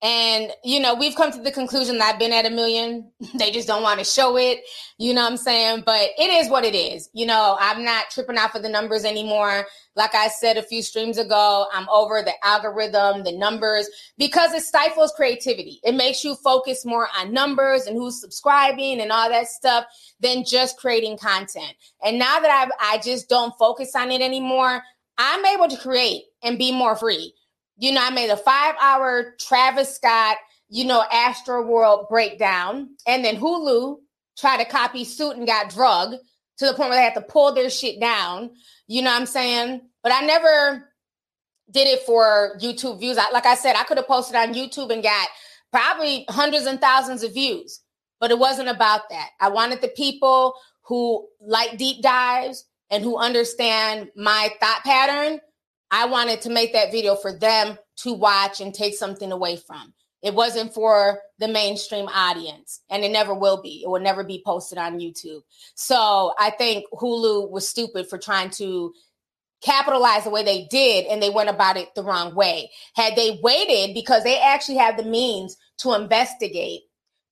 And, 0.04 0.52
you 0.64 0.80
know, 0.80 0.94
we've 0.94 1.16
come 1.16 1.32
to 1.32 1.42
the 1.42 1.52
conclusion 1.52 1.98
that 1.98 2.14
I've 2.14 2.20
been 2.20 2.32
at 2.32 2.46
a 2.46 2.52
million. 2.52 3.12
They 3.38 3.52
just 3.52 3.68
don't 3.68 3.84
want 3.84 4.00
to 4.00 4.06
show 4.06 4.38
it. 4.38 4.62
You 4.98 5.14
know 5.14 5.24
what 5.24 5.32
I'm 5.32 5.38
saying? 5.38 5.84
But 5.86 6.10
it 6.18 6.30
is 6.30 6.50
what 6.50 6.66
it 6.66 6.76
is. 6.76 7.10
You 7.14 7.26
know, 7.26 7.58
I'm 7.60 7.84
not 7.84 8.10
tripping 8.12 8.38
out 8.38 8.52
for 8.52 8.60
the 8.60 8.70
numbers 8.70 9.06
anymore. 9.06 9.66
Like 9.96 10.14
I 10.16 10.28
said 10.28 10.58
a 10.58 10.64
few 10.64 10.82
streams 10.82 11.18
ago, 11.18 11.68
I'm 11.74 11.88
over 11.90 12.22
the 12.22 12.34
algorithm, 12.44 13.24
the 13.24 13.32
numbers, 13.38 13.90
because 14.18 14.54
it 14.54 14.64
stifles 14.64 15.14
creativity. 15.16 15.80
It 15.84 15.96
makes 15.96 16.24
you 16.24 16.36
focus 16.36 16.86
more 16.86 17.08
on 17.18 17.34
numbers 17.34 17.86
and 17.88 17.96
who's 17.98 18.22
subscribing 18.22 19.02
and 19.02 19.12
all 19.12 19.30
that 19.30 19.48
stuff 19.48 19.86
than 20.20 20.46
just 20.46 20.78
creating 20.78 21.18
content. 21.18 21.74
And 22.04 22.20
now 22.20 22.40
that 22.40 22.50
I've, 22.52 22.72
I 22.80 23.02
just 23.02 23.30
don't 23.30 23.54
focus 23.58 23.96
on 23.96 24.12
it 24.12 24.22
anymore, 24.22 24.84
I'm 25.18 25.46
able 25.46 25.68
to 25.68 25.78
create 25.78 26.24
and 26.44 26.58
be 26.58 26.72
more 26.72 26.96
free. 26.96 27.34
You 27.78 27.92
know, 27.92 28.04
I 28.04 28.10
made 28.10 28.30
a 28.30 28.38
five 28.38 28.76
hour 28.82 29.36
Travis 29.40 29.96
Scott, 29.96 30.38
you 30.70 30.86
know, 30.86 31.04
Astroworld 31.12 32.10
breakdown. 32.10 32.90
And 33.06 33.24
then 33.24 33.38
Hulu 33.38 33.98
tried 34.38 34.58
to 34.58 34.66
copy 34.66 35.04
suit 35.04 35.38
and 35.38 35.48
got 35.48 35.70
drugged 35.70 36.16
to 36.58 36.66
the 36.66 36.74
point 36.74 36.90
where 36.90 37.00
they 37.00 37.04
had 37.04 37.14
to 37.16 37.22
pull 37.22 37.54
their 37.54 37.70
shit 37.70 38.00
down. 38.00 38.52
You 38.88 39.02
know 39.02 39.12
what 39.12 39.22
I'm 39.22 39.28
saying? 39.28 39.82
But 40.04 40.12
I 40.12 40.22
never 40.22 40.90
did 41.72 41.88
it 41.88 42.02
for 42.04 42.58
YouTube 42.62 43.00
views. 43.00 43.18
I, 43.18 43.30
like 43.32 43.46
I 43.46 43.56
said, 43.56 43.76
I 43.76 43.84
could 43.84 43.98
have 43.98 44.08
posted 44.08 44.36
on 44.36 44.54
YouTube 44.54 44.92
and 44.92 45.04
got 45.04 45.28
probably 45.72 46.26
hundreds 46.30 46.66
and 46.66 46.80
thousands 46.80 47.24
of 47.24 47.34
views, 47.34 47.82
but 48.20 48.32
it 48.32 48.40
wasn't 48.40 48.70
about 48.70 49.10
that. 49.10 49.30
I 49.40 49.50
wanted 49.50 49.82
the 49.82 49.90
people 49.90 50.56
who 50.84 51.28
like 51.42 51.78
deep 51.78 52.02
dives 52.02 52.66
and 52.90 53.04
who 53.04 53.18
understand 53.18 54.10
my 54.16 54.50
thought 54.62 54.84
pattern 54.86 55.42
I 55.92 56.06
wanted 56.06 56.42
to 56.42 56.50
make 56.50 56.74
that 56.74 56.92
video 56.92 57.16
for 57.16 57.38
them 57.38 57.78
to 57.98 58.14
watch 58.14 58.62
and 58.62 58.74
take 58.74 58.96
something 58.96 59.32
away 59.32 59.56
from. 59.56 59.94
It 60.24 60.34
wasn't 60.34 60.74
for 60.74 61.20
the 61.40 61.48
mainstream 61.48 62.08
audience, 62.08 62.82
and 62.90 63.04
it 63.04 63.12
never 63.12 63.34
will 63.34 63.62
be. 63.62 63.84
It 63.84 63.90
will 63.90 64.02
never 64.02 64.24
be 64.24 64.42
posted 64.46 64.78
on 64.78 65.00
YouTube. 65.00 65.42
So 65.76 66.34
I 66.40 66.50
think 66.50 66.86
Hulu 66.94 67.52
was 67.52 67.70
stupid 67.70 68.10
for 68.10 68.18
trying 68.18 68.50
to 68.52 68.94
capitalize 69.62 70.24
the 70.24 70.30
way 70.30 70.44
they 70.44 70.68
did, 70.70 71.06
and 71.06 71.22
they 71.22 71.30
went 71.30 71.50
about 71.50 71.78
it 71.78 71.94
the 71.96 72.04
wrong 72.04 72.36
way. 72.36 72.72
Had 72.96 73.16
they 73.16 73.40
waited, 73.42 73.94
because 73.94 74.24
they 74.24 74.40
actually 74.40 74.78
have 74.78 74.98
the 74.98 75.04
means 75.04 75.56
to 75.80 75.94
investigate, 75.94 76.82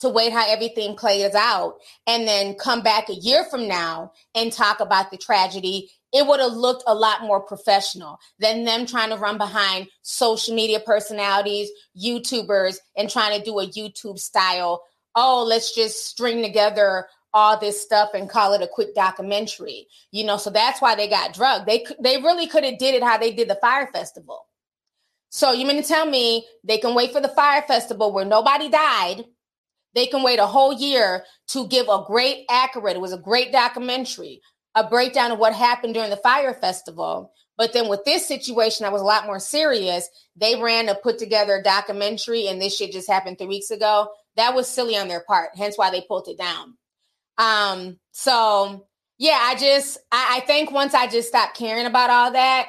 to 0.05 0.13
wait 0.13 0.31
how 0.31 0.49
everything 0.49 0.95
plays 0.95 1.35
out, 1.35 1.75
and 2.07 2.27
then 2.27 2.55
come 2.55 2.81
back 2.81 3.09
a 3.09 3.15
year 3.15 3.43
from 3.45 3.67
now 3.67 4.11
and 4.33 4.51
talk 4.51 4.79
about 4.79 5.11
the 5.11 5.17
tragedy 5.17 5.89
it 6.15 6.25
would 6.25 6.39
have 6.39 6.53
looked 6.53 6.83
a 6.87 6.95
lot 6.95 7.23
more 7.23 7.41
professional 7.41 8.19
than 8.39 8.63
them 8.63 8.85
trying 8.85 9.09
to 9.09 9.17
run 9.17 9.37
behind 9.37 9.89
social 10.01 10.55
media 10.55 10.79
personalities, 10.79 11.69
YouTubers, 12.01 12.77
and 12.95 13.09
trying 13.09 13.37
to 13.37 13.43
do 13.43 13.59
a 13.59 13.67
YouTube 13.67 14.17
style. 14.17 14.81
Oh, 15.13 15.43
let's 15.43 15.75
just 15.75 16.05
string 16.05 16.41
together 16.41 17.07
all 17.33 17.59
this 17.59 17.81
stuff 17.81 18.11
and 18.13 18.29
call 18.29 18.53
it 18.53 18.61
a 18.61 18.67
quick 18.67 18.95
documentary. 18.95 19.87
You 20.11 20.23
know, 20.23 20.37
so 20.37 20.49
that's 20.49 20.81
why 20.81 20.95
they 20.95 21.09
got 21.09 21.33
drugged. 21.33 21.65
They 21.65 21.85
they 21.99 22.15
really 22.15 22.47
could 22.47 22.63
have 22.63 22.77
did 22.77 22.95
it 22.95 23.03
how 23.03 23.17
they 23.17 23.33
did 23.33 23.49
the 23.49 23.59
Fyre 23.59 23.89
Festival. 23.91 24.47
So 25.31 25.51
you 25.51 25.67
mean 25.67 25.81
to 25.81 25.87
tell 25.87 26.05
me 26.05 26.45
they 26.63 26.77
can 26.77 26.95
wait 26.95 27.11
for 27.11 27.19
the 27.19 27.27
Fyre 27.27 27.65
Festival 27.67 28.13
where 28.13 28.23
nobody 28.23 28.69
died? 28.69 29.25
They 29.95 30.05
can 30.05 30.21
wait 30.21 30.39
a 30.39 30.45
whole 30.45 30.73
year 30.73 31.23
to 31.49 31.67
give 31.67 31.87
a 31.87 32.03
great 32.05 32.45
accurate. 32.49 32.97
It 32.97 33.01
was 33.01 33.13
a 33.13 33.17
great 33.17 33.51
documentary 33.51 34.41
a 34.75 34.87
breakdown 34.87 35.31
of 35.31 35.39
what 35.39 35.53
happened 35.53 35.93
during 35.93 36.09
the 36.09 36.17
Fyre 36.17 36.53
Festival. 36.53 37.31
But 37.57 37.71
then 37.71 37.87
with 37.87 38.03
this 38.03 38.27
situation 38.27 38.83
that 38.83 38.91
was 38.91 39.01
a 39.01 39.05
lot 39.05 39.25
more 39.25 39.39
serious, 39.39 40.09
they 40.35 40.61
ran 40.61 40.87
to 40.87 40.95
put 40.95 41.17
together 41.17 41.55
a 41.55 41.63
documentary, 41.63 42.47
and 42.47 42.61
this 42.61 42.75
shit 42.77 42.91
just 42.91 43.09
happened 43.09 43.37
three 43.37 43.47
weeks 43.47 43.71
ago. 43.71 44.09
That 44.35 44.53
was 44.53 44.67
silly 44.67 44.97
on 44.97 45.07
their 45.07 45.23
part, 45.25 45.51
hence 45.55 45.77
why 45.77 45.89
they 45.89 46.01
pulled 46.01 46.27
it 46.27 46.37
down. 46.37 46.75
Um, 47.37 47.97
so 48.11 48.87
yeah, 49.17 49.39
I 49.41 49.55
just 49.55 49.97
I, 50.11 50.37
I 50.37 50.39
think 50.41 50.71
once 50.71 50.93
I 50.93 51.07
just 51.07 51.29
stopped 51.29 51.57
caring 51.57 51.85
about 51.85 52.09
all 52.09 52.31
that, 52.33 52.67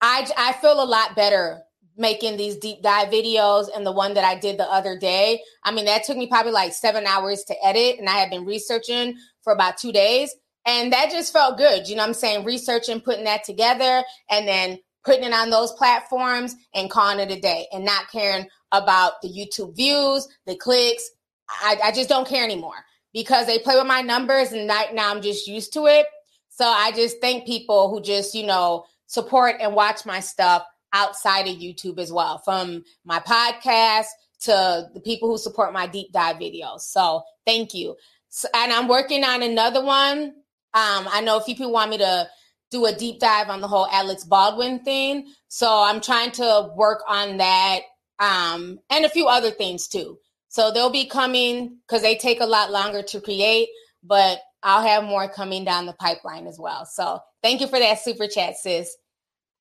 I 0.00 0.28
I 0.36 0.52
feel 0.54 0.82
a 0.82 0.84
lot 0.84 1.14
better 1.14 1.62
making 1.96 2.36
these 2.36 2.56
deep 2.56 2.82
dive 2.82 3.08
videos 3.08 3.68
and 3.74 3.86
the 3.86 3.92
one 3.92 4.14
that 4.14 4.24
I 4.24 4.38
did 4.38 4.58
the 4.58 4.70
other 4.70 4.98
day. 4.98 5.40
I 5.62 5.72
mean, 5.72 5.84
that 5.84 6.04
took 6.04 6.16
me 6.16 6.26
probably 6.26 6.52
like 6.52 6.72
seven 6.72 7.06
hours 7.06 7.44
to 7.44 7.64
edit, 7.64 7.98
and 7.98 8.08
I 8.08 8.14
had 8.14 8.30
been 8.30 8.44
researching 8.44 9.16
for 9.42 9.52
about 9.52 9.76
two 9.76 9.92
days. 9.92 10.34
And 10.66 10.92
that 10.92 11.10
just 11.10 11.32
felt 11.32 11.58
good. 11.58 11.88
You 11.88 11.96
know 11.96 12.04
I'm 12.04 12.14
saying? 12.14 12.44
Researching, 12.44 13.00
putting 13.00 13.24
that 13.24 13.44
together, 13.44 14.02
and 14.30 14.48
then 14.48 14.78
putting 15.04 15.24
it 15.24 15.34
on 15.34 15.50
those 15.50 15.72
platforms 15.72 16.56
and 16.74 16.90
calling 16.90 17.20
it 17.20 17.30
a 17.30 17.40
day 17.40 17.66
and 17.72 17.84
not 17.84 18.10
caring 18.10 18.46
about 18.72 19.20
the 19.22 19.28
YouTube 19.28 19.76
views, 19.76 20.26
the 20.46 20.56
clicks. 20.56 21.08
I, 21.48 21.76
I 21.84 21.92
just 21.92 22.08
don't 22.08 22.26
care 22.26 22.42
anymore 22.42 22.84
because 23.12 23.46
they 23.46 23.58
play 23.58 23.76
with 23.76 23.86
my 23.86 24.00
numbers 24.00 24.52
and 24.52 24.68
right 24.68 24.94
now 24.94 25.10
I'm 25.10 25.22
just 25.22 25.46
used 25.46 25.74
to 25.74 25.86
it. 25.86 26.06
So 26.48 26.64
I 26.64 26.92
just 26.92 27.20
thank 27.20 27.46
people 27.46 27.90
who 27.90 28.00
just, 28.00 28.34
you 28.34 28.46
know, 28.46 28.84
support 29.06 29.56
and 29.60 29.74
watch 29.74 30.06
my 30.06 30.20
stuff 30.20 30.64
outside 30.94 31.46
of 31.46 31.56
YouTube 31.56 31.98
as 31.98 32.10
well, 32.10 32.38
from 32.38 32.84
my 33.04 33.20
podcast 33.20 34.06
to 34.40 34.88
the 34.94 35.00
people 35.00 35.28
who 35.28 35.36
support 35.36 35.74
my 35.74 35.86
deep 35.86 36.12
dive 36.12 36.36
videos. 36.36 36.80
So 36.80 37.22
thank 37.44 37.74
you. 37.74 37.96
So, 38.30 38.48
and 38.54 38.72
I'm 38.72 38.88
working 38.88 39.24
on 39.24 39.42
another 39.42 39.84
one 39.84 40.34
um, 40.74 41.06
I 41.08 41.20
know 41.20 41.36
a 41.36 41.40
few 41.40 41.54
people 41.54 41.72
want 41.72 41.90
me 41.90 41.98
to 41.98 42.28
do 42.72 42.84
a 42.86 42.92
deep 42.92 43.20
dive 43.20 43.48
on 43.48 43.60
the 43.60 43.68
whole 43.68 43.86
Alex 43.86 44.24
Baldwin 44.24 44.80
thing. 44.80 45.32
So 45.46 45.68
I'm 45.70 46.00
trying 46.00 46.32
to 46.32 46.72
work 46.74 47.02
on 47.06 47.36
that 47.36 47.82
um, 48.18 48.80
and 48.90 49.04
a 49.04 49.08
few 49.08 49.28
other 49.28 49.52
things 49.52 49.86
too. 49.86 50.18
So 50.48 50.72
they'll 50.72 50.90
be 50.90 51.06
coming 51.06 51.78
because 51.86 52.02
they 52.02 52.16
take 52.16 52.40
a 52.40 52.46
lot 52.46 52.72
longer 52.72 53.02
to 53.02 53.20
create, 53.20 53.68
but 54.02 54.40
I'll 54.64 54.82
have 54.82 55.04
more 55.04 55.28
coming 55.28 55.64
down 55.64 55.86
the 55.86 55.92
pipeline 55.92 56.48
as 56.48 56.58
well. 56.58 56.86
So 56.86 57.20
thank 57.42 57.60
you 57.60 57.68
for 57.68 57.78
that 57.78 58.00
super 58.00 58.26
chat, 58.26 58.56
sis. 58.56 58.96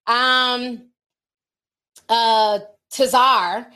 Um, 0.07 0.89
uh, 2.09 2.59
Tazar 2.91 3.67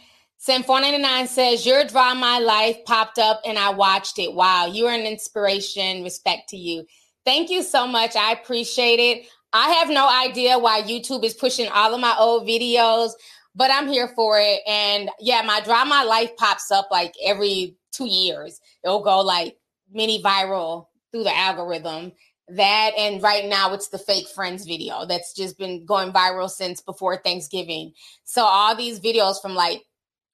Sam 0.48 0.64
499 0.64 1.28
says, 1.28 1.66
Your 1.66 1.84
Draw 1.84 2.14
My 2.14 2.40
Life 2.40 2.78
popped 2.86 3.20
up 3.20 3.42
and 3.46 3.60
I 3.60 3.72
watched 3.72 4.18
it. 4.18 4.34
Wow, 4.34 4.68
you 4.68 4.86
are 4.86 4.94
an 4.94 5.06
inspiration. 5.06 6.04
Respect 6.04 6.48
to 6.52 6.58
you. 6.58 6.86
Thank 7.26 7.50
you 7.50 7.64
so 7.64 7.86
much. 7.86 8.16
I 8.16 8.32
appreciate 8.32 9.00
it. 9.00 9.28
I 9.52 9.72
have 9.72 9.90
no 9.90 10.08
idea 10.08 10.58
why 10.58 10.84
YouTube 10.84 11.26
is 11.26 11.34
pushing 11.34 11.68
all 11.68 11.94
of 11.94 12.00
my 12.00 12.16
old 12.18 12.48
videos, 12.48 13.12
but 13.56 13.72
I'm 13.72 13.90
here 13.90 14.08
for 14.16 14.40
it. 14.40 14.62
And 14.66 15.10
yeah, 15.20 15.42
my 15.42 15.60
Draw 15.60 15.84
My 15.84 16.04
Life 16.04 16.38
pops 16.38 16.72
up 16.72 16.88
like 16.92 17.14
every 17.22 17.76
two 17.92 18.08
years. 18.08 18.62
It'll 18.86 19.04
go 19.04 19.20
like 19.20 19.58
mini 19.92 20.24
viral 20.24 20.88
through 21.12 21.24
the 21.24 21.36
algorithm. 21.36 22.14
That 22.50 22.92
and 22.98 23.22
right 23.22 23.46
now 23.46 23.74
it's 23.74 23.90
the 23.90 23.98
fake 23.98 24.30
friends 24.30 24.66
video 24.66 25.06
that's 25.06 25.34
just 25.34 25.58
been 25.58 25.86
going 25.86 26.14
viral 26.14 26.50
since 26.50 26.80
before 26.80 27.18
Thanksgiving. 27.18 27.94
So 28.24 28.42
all 28.42 28.76
these 28.76 29.02
videos 29.02 29.42
from 29.42 29.54
like 29.54 29.84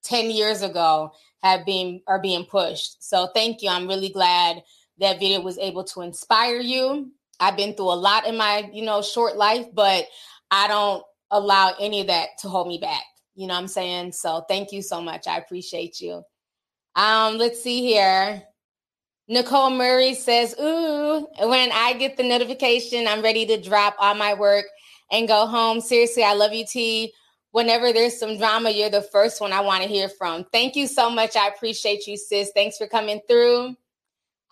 10 0.03 0.30
years 0.30 0.61
ago 0.61 1.11
have 1.41 1.65
been 1.65 2.02
are 2.07 2.22
being 2.22 2.45
pushed. 2.45 3.03
So 3.03 3.27
thank 3.34 3.61
you. 3.61 3.69
I'm 3.69 3.88
really 3.88 4.10
glad 4.10 4.64
that 4.99 5.19
video 5.19 5.41
was 5.41 5.57
able 5.57 5.84
to 5.85 6.02
inspire 6.02 6.60
you. 6.60 7.11
I've 7.40 7.57
been 7.57 7.73
through 7.73 7.91
a 7.91 7.95
lot 7.95 8.27
in 8.27 8.38
my, 8.38 8.69
you 8.72 8.85
know, 8.85 9.02
short 9.02 9.35
life, 9.35 9.65
but 9.73 10.06
I 10.52 10.68
don't 10.68 11.03
allow 11.31 11.73
any 11.80 12.02
of 12.02 12.07
that 12.07 12.30
to 12.41 12.49
hold 12.49 12.68
me 12.68 12.77
back. 12.77 13.03
You 13.35 13.48
know 13.48 13.56
what 13.56 13.61
I'm 13.61 13.68
saying? 13.68 14.11
So 14.11 14.45
thank 14.48 14.72
you 14.72 14.81
so 14.81 15.02
much. 15.02 15.27
I 15.27 15.38
appreciate 15.38 15.99
you. 15.99 16.23
Um, 16.95 17.38
let's 17.38 17.61
see 17.61 17.81
here. 17.81 18.44
Nicole 19.27 19.69
Murray 19.69 20.13
says, 20.15 20.55
Ooh, 20.59 21.27
when 21.39 21.71
I 21.71 21.93
get 21.93 22.17
the 22.17 22.23
notification, 22.23 23.07
I'm 23.07 23.21
ready 23.21 23.45
to 23.45 23.61
drop 23.61 23.95
all 23.99 24.15
my 24.15 24.33
work 24.33 24.65
and 25.11 25.27
go 25.27 25.45
home. 25.47 25.79
Seriously, 25.79 26.23
I 26.23 26.33
love 26.33 26.53
you, 26.53 26.65
T. 26.65 27.13
Whenever 27.51 27.93
there's 27.93 28.19
some 28.19 28.37
drama, 28.37 28.71
you're 28.71 28.89
the 28.89 29.01
first 29.01 29.39
one 29.39 29.53
I 29.53 29.61
want 29.61 29.83
to 29.83 29.89
hear 29.89 30.09
from. 30.09 30.45
Thank 30.51 30.75
you 30.75 30.87
so 30.87 31.09
much. 31.09 31.35
I 31.35 31.47
appreciate 31.47 32.07
you, 32.07 32.17
sis. 32.17 32.51
Thanks 32.53 32.77
for 32.77 32.87
coming 32.87 33.21
through. 33.27 33.75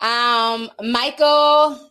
Um, 0.00 0.70
Michael 0.80 1.90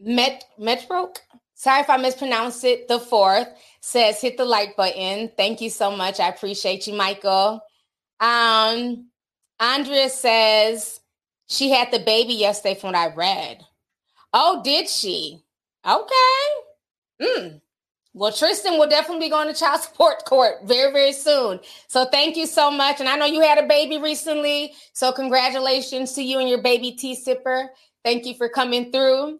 Met 0.00 0.44
Metroke. 0.58 1.18
Sorry 1.54 1.80
if 1.80 1.90
I 1.90 1.96
mispronounced 1.96 2.64
it. 2.64 2.88
The 2.88 2.98
fourth 2.98 3.48
says 3.80 4.20
hit 4.20 4.36
the 4.36 4.44
like 4.44 4.76
button. 4.76 5.30
Thank 5.36 5.60
you 5.60 5.70
so 5.70 5.94
much. 5.94 6.20
I 6.20 6.28
appreciate 6.28 6.86
you, 6.86 6.94
Michael. 6.94 7.60
Um, 8.18 9.08
Andrea 9.60 10.08
says 10.08 11.00
she 11.52 11.70
had 11.70 11.92
the 11.92 11.98
baby 11.98 12.32
yesterday 12.32 12.74
from 12.74 12.92
what 12.92 12.96
I 12.96 13.14
read. 13.14 13.62
Oh, 14.32 14.62
did 14.64 14.88
she? 14.88 15.42
Okay. 15.86 16.40
Mm. 17.20 17.60
Well, 18.14 18.32
Tristan 18.32 18.78
will 18.78 18.88
definitely 18.88 19.26
be 19.26 19.30
going 19.30 19.52
to 19.52 19.58
child 19.58 19.80
support 19.82 20.24
court 20.24 20.64
very, 20.64 20.92
very 20.92 21.12
soon. 21.12 21.60
So 21.88 22.06
thank 22.06 22.36
you 22.36 22.46
so 22.46 22.70
much. 22.70 23.00
And 23.00 23.08
I 23.08 23.16
know 23.16 23.26
you 23.26 23.42
had 23.42 23.58
a 23.58 23.66
baby 23.66 23.98
recently. 23.98 24.72
So 24.94 25.12
congratulations 25.12 26.12
to 26.14 26.22
you 26.22 26.38
and 26.38 26.48
your 26.48 26.62
baby 26.62 26.92
tea 26.92 27.16
Sipper. 27.16 27.68
Thank 28.02 28.24
you 28.24 28.34
for 28.34 28.48
coming 28.48 28.90
through. 28.90 29.38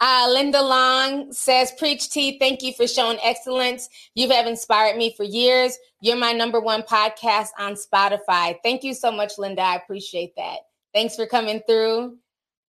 Uh, 0.00 0.28
Linda 0.30 0.60
Long 0.60 1.32
says, 1.32 1.70
Preach 1.78 2.10
T, 2.10 2.38
thank 2.38 2.62
you 2.62 2.72
for 2.72 2.88
showing 2.88 3.18
excellence. 3.22 3.88
You 4.14 4.28
have 4.30 4.46
inspired 4.46 4.96
me 4.96 5.14
for 5.16 5.22
years. 5.22 5.78
You're 6.00 6.16
my 6.16 6.32
number 6.32 6.60
one 6.60 6.82
podcast 6.82 7.48
on 7.58 7.74
Spotify. 7.74 8.56
Thank 8.64 8.82
you 8.82 8.94
so 8.94 9.12
much, 9.12 9.38
Linda. 9.38 9.62
I 9.62 9.76
appreciate 9.76 10.34
that. 10.36 10.56
Thanks 10.94 11.16
for 11.16 11.26
coming 11.26 11.62
through. 11.66 12.18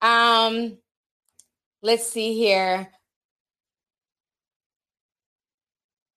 Um, 0.02 0.78
let's 1.82 2.08
see 2.08 2.34
here. 2.34 2.90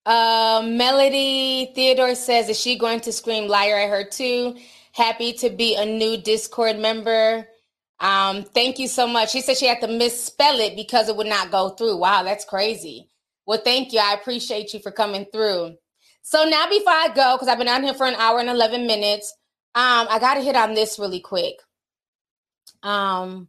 Uh, 0.04 0.62
Melody 0.64 1.72
Theodore 1.74 2.14
says, 2.14 2.48
Is 2.48 2.60
she 2.60 2.78
going 2.78 3.00
to 3.00 3.12
scream 3.12 3.48
liar 3.48 3.76
at 3.76 3.90
her 3.90 4.04
too? 4.04 4.56
Happy 4.92 5.32
to 5.34 5.50
be 5.50 5.74
a 5.74 5.84
new 5.84 6.16
Discord 6.16 6.78
member. 6.78 7.46
Um, 7.98 8.44
thank 8.44 8.78
you 8.78 8.88
so 8.88 9.06
much. 9.06 9.30
She 9.30 9.40
said 9.40 9.56
she 9.56 9.66
had 9.66 9.80
to 9.80 9.88
misspell 9.88 10.60
it 10.60 10.76
because 10.76 11.08
it 11.08 11.16
would 11.16 11.26
not 11.26 11.50
go 11.50 11.70
through. 11.70 11.96
Wow, 11.96 12.22
that's 12.22 12.44
crazy. 12.44 13.08
Well, 13.46 13.60
thank 13.64 13.92
you. 13.92 14.00
I 14.00 14.14
appreciate 14.14 14.72
you 14.74 14.80
for 14.80 14.92
coming 14.92 15.26
through. 15.32 15.76
So 16.22 16.44
now 16.44 16.68
before 16.68 16.92
I 16.92 17.08
go, 17.14 17.34
because 17.34 17.48
I've 17.48 17.58
been 17.58 17.68
on 17.68 17.82
here 17.82 17.94
for 17.94 18.06
an 18.06 18.14
hour 18.14 18.38
and 18.38 18.48
11 18.48 18.86
minutes, 18.86 19.32
um, 19.74 20.06
I 20.10 20.18
got 20.20 20.34
to 20.34 20.40
hit 20.42 20.56
on 20.56 20.74
this 20.74 20.98
really 20.98 21.20
quick. 21.20 21.56
Um, 22.86 23.48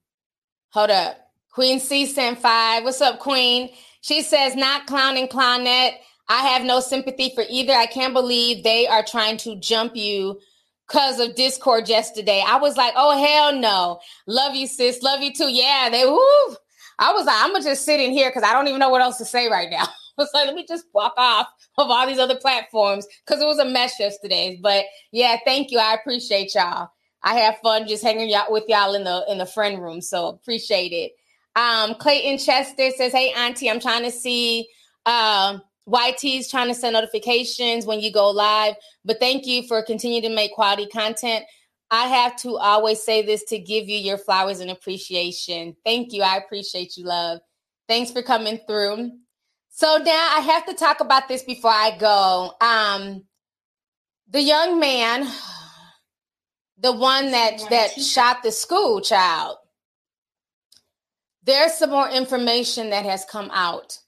hold 0.69 0.89
up. 0.89 1.17
Queen 1.51 1.79
C 1.79 2.07
sent 2.07 2.39
five. 2.39 2.83
What's 2.83 3.01
up, 3.01 3.19
Queen? 3.19 3.69
She 4.01 4.21
says, 4.21 4.55
not 4.55 4.87
clowning 4.87 5.27
clownette. 5.27 5.93
I 6.27 6.41
have 6.47 6.63
no 6.63 6.79
sympathy 6.79 7.31
for 7.35 7.43
either. 7.49 7.73
I 7.73 7.85
can't 7.85 8.13
believe 8.13 8.63
they 8.63 8.87
are 8.87 9.03
trying 9.03 9.37
to 9.37 9.55
jump 9.59 9.95
you 9.95 10.39
because 10.87 11.19
of 11.19 11.35
Discord 11.35 11.87
yesterday. 11.87 12.43
I 12.45 12.57
was 12.57 12.77
like, 12.77 12.93
oh 12.95 13.17
hell 13.23 13.55
no. 13.55 13.99
Love 14.25 14.55
you, 14.55 14.65
sis. 14.65 15.03
Love 15.03 15.21
you 15.21 15.31
too. 15.33 15.51
Yeah, 15.51 15.89
they 15.91 16.05
whoo. 16.05 16.55
I 16.99 17.13
was 17.13 17.25
like, 17.25 17.35
I'm 17.39 17.51
gonna 17.51 17.63
just 17.63 17.85
sit 17.85 17.99
in 17.99 18.11
here 18.11 18.29
because 18.29 18.43
I 18.43 18.53
don't 18.53 18.67
even 18.67 18.79
know 18.79 18.89
what 18.89 19.01
else 19.01 19.17
to 19.19 19.25
say 19.25 19.49
right 19.49 19.69
now. 19.69 19.83
I 19.83 19.87
was 20.17 20.29
like, 20.33 20.47
let 20.47 20.55
me 20.55 20.65
just 20.67 20.85
walk 20.93 21.13
off 21.15 21.47
of 21.77 21.91
all 21.91 22.07
these 22.07 22.17
other 22.17 22.37
platforms 22.37 23.05
because 23.25 23.41
it 23.41 23.45
was 23.45 23.59
a 23.59 23.65
mess 23.65 23.99
yesterday. 23.99 24.59
But 24.61 24.85
yeah, 25.11 25.37
thank 25.45 25.69
you. 25.69 25.77
I 25.77 25.93
appreciate 25.93 26.55
y'all. 26.55 26.89
I 27.27 27.33
have 27.41 27.57
fun 27.57 27.89
just 27.89 28.03
hanging 28.03 28.33
out 28.33 28.53
with 28.53 28.63
y'all 28.69 28.93
in 28.93 29.03
the 29.03 29.25
in 29.29 29.37
the 29.37 29.45
friend 29.45 29.83
room. 29.83 29.99
So 29.99 30.29
appreciate 30.29 30.93
it. 30.93 31.11
Um, 31.57 31.95
Clayton 31.95 32.37
Chester 32.37 32.89
says, 32.91 33.11
Hey 33.11 33.33
Auntie, 33.33 33.69
I'm 33.69 33.81
trying 33.81 34.03
to 34.03 34.11
see 34.11 34.69
um 35.05 35.61
YT's 35.89 36.49
trying 36.49 36.69
to 36.69 36.73
send 36.73 36.93
notifications 36.93 37.85
when 37.85 37.99
you 37.99 38.13
go 38.13 38.29
live, 38.29 38.75
but 39.03 39.19
thank 39.19 39.45
you 39.45 39.67
for 39.67 39.83
continuing 39.83 40.23
to 40.23 40.33
make 40.33 40.53
quality 40.53 40.87
content. 40.87 41.43
I 41.91 42.07
have 42.07 42.37
to 42.37 42.55
always 42.57 43.03
say 43.03 43.21
this 43.25 43.43
to 43.45 43.59
give 43.59 43.89
you 43.89 43.97
your 43.97 44.17
flowers 44.17 44.61
and 44.61 44.71
appreciation. 44.71 45.75
Thank 45.83 46.13
you. 46.13 46.23
I 46.23 46.37
appreciate 46.37 46.95
you, 46.95 47.03
love. 47.03 47.39
Thanks 47.89 48.11
for 48.11 48.21
coming 48.21 48.59
through. 48.67 49.11
So 49.69 49.97
now 49.97 50.29
I 50.33 50.39
have 50.39 50.65
to 50.67 50.73
talk 50.73 51.01
about 51.01 51.27
this 51.27 51.43
before 51.43 51.71
I 51.71 51.97
go. 51.97 52.53
Um, 52.61 53.23
the 54.29 54.41
young 54.41 54.79
man, 54.79 55.27
the 56.79 56.91
one 56.91 57.31
that 57.31 57.59
that 57.69 57.91
shot 57.91 58.43
the 58.43 58.51
school 58.51 59.01
child. 59.01 59.57
There's 61.43 61.73
some 61.73 61.89
more 61.89 62.09
information 62.09 62.89
that 62.89 63.05
has 63.05 63.25
come 63.25 63.49
out. 63.53 63.99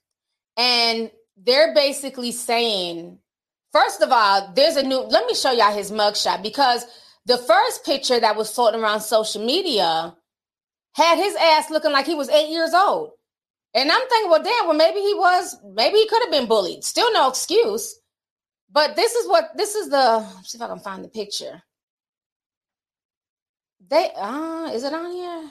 And 0.57 1.09
they're 1.37 1.73
basically 1.73 2.33
saying, 2.33 3.17
first 3.71 4.01
of 4.01 4.11
all, 4.11 4.51
there's 4.55 4.75
a 4.75 4.83
new, 4.83 4.99
let 4.99 5.25
me 5.25 5.33
show 5.33 5.51
y'all 5.51 5.73
his 5.73 5.89
mugshot 5.89 6.43
because 6.43 6.85
the 7.25 7.37
first 7.37 7.85
picture 7.85 8.19
that 8.19 8.35
was 8.35 8.51
floating 8.51 8.81
around 8.81 8.99
social 9.01 9.45
media 9.45 10.15
had 10.93 11.17
his 11.17 11.35
ass 11.35 11.69
looking 11.69 11.93
like 11.93 12.05
he 12.05 12.15
was 12.15 12.29
eight 12.29 12.49
years 12.49 12.73
old. 12.73 13.11
And 13.73 13.89
I'm 13.89 14.07
thinking, 14.09 14.31
well, 14.31 14.43
damn, 14.43 14.67
well, 14.67 14.75
maybe 14.75 14.99
he 14.99 15.13
was, 15.13 15.55
maybe 15.63 15.97
he 15.97 16.07
could 16.09 16.23
have 16.23 16.31
been 16.31 16.47
bullied. 16.47 16.83
Still 16.83 17.13
no 17.13 17.29
excuse. 17.29 17.95
But 18.71 18.95
this 18.95 19.13
is 19.13 19.29
what, 19.29 19.51
this 19.55 19.75
is 19.75 19.89
the, 19.89 20.27
see 20.43 20.57
if 20.57 20.61
I 20.61 20.67
can 20.67 20.79
find 20.79 21.03
the 21.03 21.09
picture. 21.09 21.61
They, 23.89 24.11
uh, 24.17 24.71
is 24.73 24.83
it 24.83 24.93
on 24.93 25.11
here? 25.11 25.49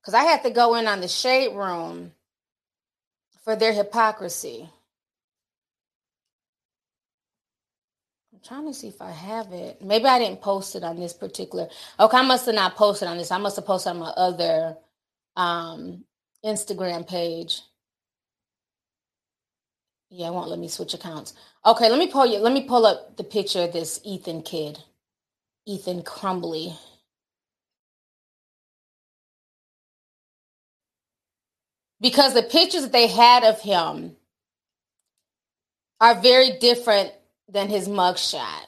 Because 0.00 0.14
I 0.14 0.24
had 0.24 0.42
to 0.44 0.50
go 0.50 0.74
in 0.76 0.86
on 0.86 1.00
the 1.00 1.08
shade 1.08 1.54
room 1.56 2.12
for 3.44 3.56
their 3.56 3.72
hypocrisy. 3.72 4.68
I'm 8.32 8.40
trying 8.44 8.66
to 8.66 8.74
see 8.74 8.88
if 8.88 9.02
I 9.02 9.10
have 9.10 9.52
it. 9.52 9.82
Maybe 9.82 10.06
I 10.06 10.18
didn't 10.18 10.42
post 10.42 10.76
it 10.76 10.84
on 10.84 10.98
this 10.98 11.12
particular. 11.12 11.68
Okay, 11.98 12.16
I 12.18 12.22
must 12.22 12.46
have 12.46 12.54
not 12.54 12.76
posted 12.76 13.08
on 13.08 13.18
this. 13.18 13.30
I 13.30 13.38
must 13.38 13.56
have 13.56 13.66
posted 13.66 13.92
on 13.92 13.98
my 14.00 14.10
other 14.10 14.76
um, 15.36 16.04
Instagram 16.44 17.08
page. 17.08 17.62
Yeah, 20.10 20.28
it 20.28 20.34
won't 20.34 20.50
let 20.50 20.58
me 20.58 20.68
switch 20.68 20.94
accounts. 20.94 21.34
Okay, 21.66 21.90
let 21.90 21.98
me 21.98 22.08
pull 22.08 22.26
you. 22.26 22.38
Let 22.38 22.52
me 22.52 22.62
pull 22.68 22.86
up 22.86 23.16
the 23.16 23.24
picture 23.24 23.62
of 23.62 23.72
this 23.72 24.00
Ethan 24.04 24.42
kid, 24.42 24.78
Ethan 25.66 26.02
Crumbley. 26.02 26.76
because 32.00 32.34
the 32.34 32.42
pictures 32.42 32.82
that 32.82 32.92
they 32.92 33.06
had 33.06 33.44
of 33.44 33.60
him 33.60 34.16
are 36.00 36.20
very 36.20 36.58
different 36.58 37.12
than 37.48 37.68
his 37.68 37.88
mugshot. 37.88 38.66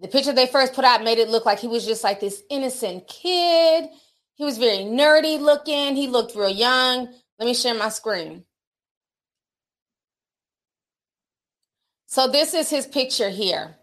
The 0.00 0.08
picture 0.08 0.32
they 0.32 0.46
first 0.46 0.72
put 0.72 0.84
out 0.84 1.04
made 1.04 1.18
it 1.18 1.28
look 1.28 1.44
like 1.44 1.58
he 1.58 1.68
was 1.68 1.84
just 1.84 2.02
like 2.02 2.20
this 2.20 2.42
innocent 2.48 3.06
kid. 3.06 3.90
He 4.36 4.44
was 4.44 4.56
very 4.56 4.78
nerdy 4.78 5.38
looking. 5.38 5.94
He 5.96 6.06
looked 6.06 6.34
real 6.34 6.48
young. 6.48 7.12
Let 7.38 7.46
me 7.46 7.52
share 7.52 7.74
my 7.74 7.90
screen. 7.90 8.44
So 12.06 12.28
this 12.28 12.54
is 12.54 12.70
his 12.70 12.86
picture 12.86 13.28
here. 13.28 13.76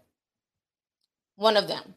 One 1.36 1.56
of 1.56 1.68
them. 1.68 1.94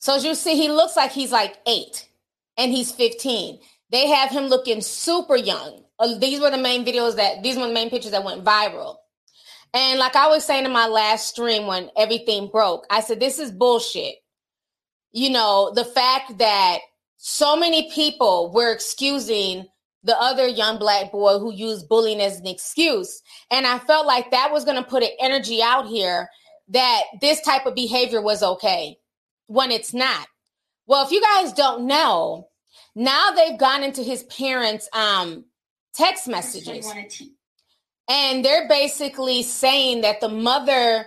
So 0.00 0.14
as 0.16 0.24
you 0.24 0.34
see, 0.34 0.56
he 0.56 0.68
looks 0.68 0.96
like 0.96 1.12
he's 1.12 1.32
like 1.32 1.58
eight 1.66 2.08
and 2.56 2.72
he's 2.72 2.90
15. 2.90 3.60
They 3.90 4.08
have 4.08 4.30
him 4.30 4.44
looking 4.44 4.80
super 4.80 5.36
young, 5.36 5.84
uh, 6.00 6.18
these 6.18 6.40
were 6.40 6.50
the 6.50 6.58
main 6.58 6.84
videos 6.84 7.16
that 7.16 7.42
these 7.42 7.56
were 7.56 7.66
the 7.66 7.74
main 7.74 7.90
pictures 7.90 8.12
that 8.12 8.24
went 8.24 8.42
viral. 8.42 8.96
And 9.74 9.98
like 9.98 10.16
I 10.16 10.26
was 10.28 10.44
saying 10.44 10.64
in 10.64 10.72
my 10.72 10.86
last 10.86 11.28
stream 11.28 11.66
when 11.66 11.90
everything 11.96 12.48
broke, 12.48 12.86
I 12.90 13.00
said, 13.00 13.20
this 13.20 13.38
is 13.38 13.52
bullshit. 13.52 14.16
You 15.12 15.30
know, 15.30 15.72
the 15.74 15.84
fact 15.84 16.38
that 16.38 16.78
so 17.18 17.54
many 17.54 17.90
people 17.92 18.50
were 18.52 18.72
excusing 18.72 19.66
the 20.02 20.18
other 20.18 20.48
young 20.48 20.78
black 20.78 21.12
boy 21.12 21.38
who 21.38 21.52
used 21.52 21.88
bullying 21.88 22.20
as 22.20 22.40
an 22.40 22.46
excuse. 22.46 23.22
And 23.50 23.66
I 23.66 23.78
felt 23.80 24.06
like 24.06 24.30
that 24.30 24.50
was 24.50 24.64
going 24.64 24.82
to 24.82 24.88
put 24.88 25.02
an 25.02 25.10
energy 25.20 25.62
out 25.62 25.86
here 25.86 26.30
that 26.68 27.02
this 27.20 27.42
type 27.42 27.66
of 27.66 27.74
behavior 27.74 28.22
was 28.22 28.42
okay. 28.42 28.96
When 29.50 29.72
it's 29.72 29.92
not. 29.92 30.28
Well, 30.86 31.04
if 31.04 31.10
you 31.10 31.20
guys 31.20 31.52
don't 31.52 31.86
know, 31.86 32.48
now 32.94 33.32
they've 33.32 33.58
gone 33.58 33.82
into 33.82 34.00
his 34.00 34.22
parents' 34.22 34.88
um, 34.92 35.44
text 35.92 36.28
messages. 36.28 36.88
And 38.08 38.44
they're 38.44 38.68
basically 38.68 39.42
saying 39.42 40.02
that 40.02 40.20
the 40.20 40.28
mother 40.28 41.06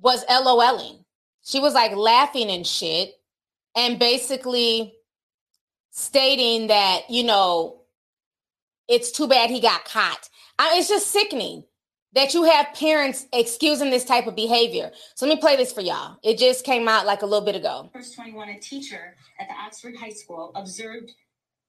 was 0.00 0.24
LOLing. 0.24 1.04
She 1.44 1.60
was 1.60 1.74
like 1.74 1.94
laughing 1.94 2.50
and 2.50 2.66
shit, 2.66 3.10
and 3.76 3.98
basically 3.98 4.94
stating 5.90 6.68
that, 6.68 7.10
you 7.10 7.24
know, 7.24 7.82
it's 8.88 9.12
too 9.12 9.28
bad 9.28 9.50
he 9.50 9.60
got 9.60 9.84
caught. 9.84 10.30
I, 10.58 10.78
it's 10.78 10.88
just 10.88 11.08
sickening 11.08 11.64
that 12.14 12.34
you 12.34 12.44
have 12.44 12.74
parents 12.74 13.26
excusing 13.32 13.90
this 13.90 14.04
type 14.04 14.26
of 14.26 14.36
behavior. 14.36 14.92
So 15.14 15.26
let 15.26 15.34
me 15.34 15.40
play 15.40 15.56
this 15.56 15.72
for 15.72 15.80
y'all. 15.80 16.16
It 16.22 16.38
just 16.38 16.64
came 16.64 16.88
out 16.88 17.06
like 17.06 17.22
a 17.22 17.26
little 17.26 17.44
bit 17.44 17.56
ago. 17.56 17.88
First 17.92 18.14
21, 18.14 18.48
a 18.50 18.58
teacher 18.58 19.16
at 19.40 19.48
the 19.48 19.54
Oxford 19.54 19.96
High 19.96 20.10
School 20.10 20.52
observed 20.54 21.12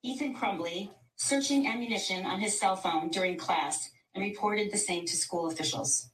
Ethan 0.02 0.36
Crumbley 0.36 0.90
searching 1.16 1.66
ammunition 1.66 2.26
on 2.26 2.40
his 2.40 2.58
cell 2.58 2.76
phone 2.76 3.08
during 3.08 3.38
class 3.38 3.90
and 4.14 4.22
reported 4.22 4.70
the 4.70 4.78
same 4.78 5.06
to 5.06 5.16
school 5.16 5.48
officials. 5.48 6.10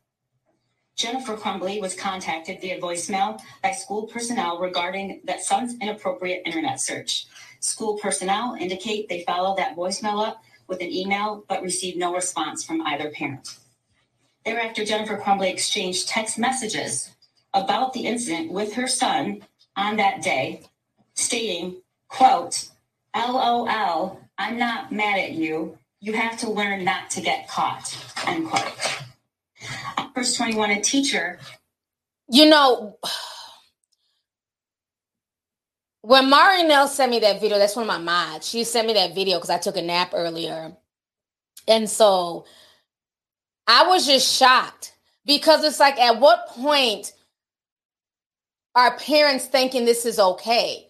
Jennifer 0.97 1.37
Crumbley 1.37 1.81
was 1.81 1.95
contacted 1.95 2.61
via 2.61 2.79
voicemail 2.79 3.41
by 3.63 3.73
school 3.73 4.07
personnel 4.07 4.59
regarding 4.59 5.23
that 5.25 5.41
son's 5.41 5.75
inappropriate 5.81 6.43
internet 6.45 6.81
search. 6.81 7.27
School 7.61 7.99
personnel 7.99 8.55
indicate 8.61 9.09
they 9.09 9.25
followed 9.25 9.57
that 9.57 9.77
voicemail 9.77 10.27
up 10.27 10.43
with 10.67 10.81
an 10.83 10.93
email 10.93 11.45
but 11.49 11.63
received 11.63 11.97
no 11.97 12.15
response 12.15 12.63
from 12.65 12.83
either 12.83 13.11
parent. 13.11 13.60
Thereafter, 14.51 14.85
Jennifer 14.85 15.17
Crumbley 15.17 15.49
exchanged 15.49 16.09
text 16.09 16.37
messages 16.37 17.13
about 17.55 17.93
the 17.93 18.01
incident 18.01 18.51
with 18.51 18.73
her 18.73 18.89
son 18.89 19.43
on 19.77 19.95
that 19.99 20.23
day, 20.23 20.63
stating, 21.15 21.77
quote, 22.09 22.69
LOL, 23.15 24.21
I'm 24.39 24.59
not 24.59 24.91
mad 24.91 25.21
at 25.21 25.35
you. 25.35 25.79
You 26.01 26.15
have 26.15 26.37
to 26.41 26.51
learn 26.51 26.83
not 26.83 27.11
to 27.11 27.21
get 27.21 27.47
caught, 27.47 27.97
end 28.27 28.49
quote. 28.49 28.73
Verse 30.17 30.37
21, 30.37 30.71
a 30.73 30.81
teacher. 30.81 31.39
You 32.29 32.47
know, 32.47 32.99
when 36.03 36.25
Marinelle 36.25 36.89
sent 36.89 37.13
me 37.13 37.21
that 37.21 37.41
video, 37.41 37.57
that's 37.57 37.77
one 37.77 37.85
of 37.85 37.87
my 37.87 37.99
mods. 37.99 38.49
She 38.49 38.65
sent 38.65 38.89
me 38.89 38.95
that 38.95 39.15
video 39.15 39.39
because 39.39 39.51
I 39.51 39.59
took 39.59 39.77
a 39.77 39.83
nap 39.83 40.11
earlier. 40.13 40.73
And 41.69 41.89
so 41.89 42.47
I 43.73 43.87
was 43.87 44.05
just 44.05 44.37
shocked 44.37 44.97
because 45.25 45.63
it's 45.63 45.79
like, 45.79 45.97
at 45.97 46.19
what 46.19 46.49
point 46.49 47.13
are 48.75 48.99
parents 48.99 49.45
thinking 49.45 49.85
this 49.85 50.05
is 50.05 50.19
okay? 50.19 50.89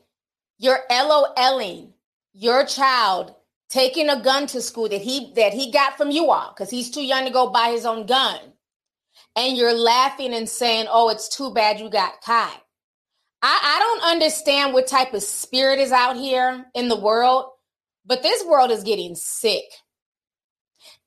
You're 0.56 0.80
LOLing 0.90 1.92
your 2.32 2.64
child 2.64 3.34
taking 3.68 4.08
a 4.08 4.22
gun 4.22 4.46
to 4.46 4.62
school 4.62 4.88
that 4.88 5.02
he 5.02 5.30
that 5.36 5.52
he 5.52 5.70
got 5.70 5.98
from 5.98 6.10
you 6.10 6.30
all 6.30 6.54
because 6.54 6.70
he's 6.70 6.90
too 6.90 7.04
young 7.04 7.26
to 7.26 7.30
go 7.30 7.50
buy 7.50 7.68
his 7.68 7.84
own 7.84 8.06
gun. 8.06 8.38
And 9.36 9.58
you're 9.58 9.74
laughing 9.74 10.32
and 10.32 10.48
saying 10.48 10.86
oh 10.88 11.10
it's 11.10 11.28
too 11.28 11.52
bad 11.52 11.80
you 11.80 11.90
got 11.90 12.22
caught. 12.22 12.62
I, 13.42 13.76
I 13.76 13.78
don't 13.78 14.10
understand 14.10 14.72
what 14.72 14.86
type 14.86 15.12
of 15.12 15.22
spirit 15.22 15.80
is 15.80 15.92
out 15.92 16.16
here 16.16 16.64
in 16.74 16.88
the 16.88 16.98
world 16.98 17.50
but 18.06 18.22
this 18.22 18.44
world 18.44 18.70
is 18.70 18.82
getting 18.82 19.14
sick 19.14 19.64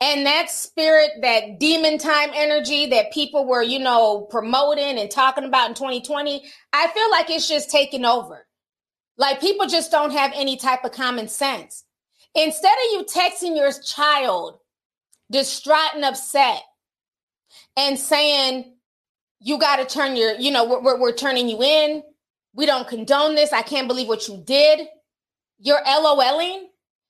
and 0.03 0.25
that 0.25 0.49
spirit 0.49 1.11
that 1.21 1.59
demon 1.59 1.97
time 1.97 2.29
energy 2.33 2.87
that 2.87 3.11
people 3.11 3.47
were 3.47 3.63
you 3.63 3.79
know 3.79 4.27
promoting 4.29 4.99
and 4.99 5.09
talking 5.09 5.45
about 5.45 5.69
in 5.69 5.75
2020 5.75 6.43
i 6.73 6.87
feel 6.89 7.09
like 7.09 7.29
it's 7.29 7.47
just 7.47 7.71
taking 7.71 8.05
over 8.05 8.45
like 9.17 9.41
people 9.41 9.67
just 9.67 9.91
don't 9.91 10.11
have 10.11 10.31
any 10.35 10.57
type 10.57 10.83
of 10.83 10.91
common 10.91 11.27
sense. 11.27 11.83
Instead 12.35 12.71
of 12.71 12.91
you 12.93 13.05
texting 13.05 13.55
your 13.55 13.71
child 13.71 14.57
distraught 15.29 15.95
and 15.95 16.03
upset 16.05 16.61
and 17.77 17.97
saying, 17.97 18.73
you 19.39 19.59
got 19.59 19.75
to 19.77 19.85
turn 19.85 20.15
your, 20.15 20.33
you 20.35 20.51
know, 20.51 20.65
we're, 20.65 20.99
we're, 20.99 21.11
turning 21.13 21.49
you 21.49 21.61
in. 21.61 22.01
We 22.53 22.65
don't 22.65 22.87
condone 22.87 23.35
this. 23.35 23.51
I 23.51 23.61
can't 23.61 23.87
believe 23.87 24.07
what 24.07 24.27
you 24.27 24.41
did. 24.43 24.87
You're 25.59 25.83
LOLing. 25.83 26.65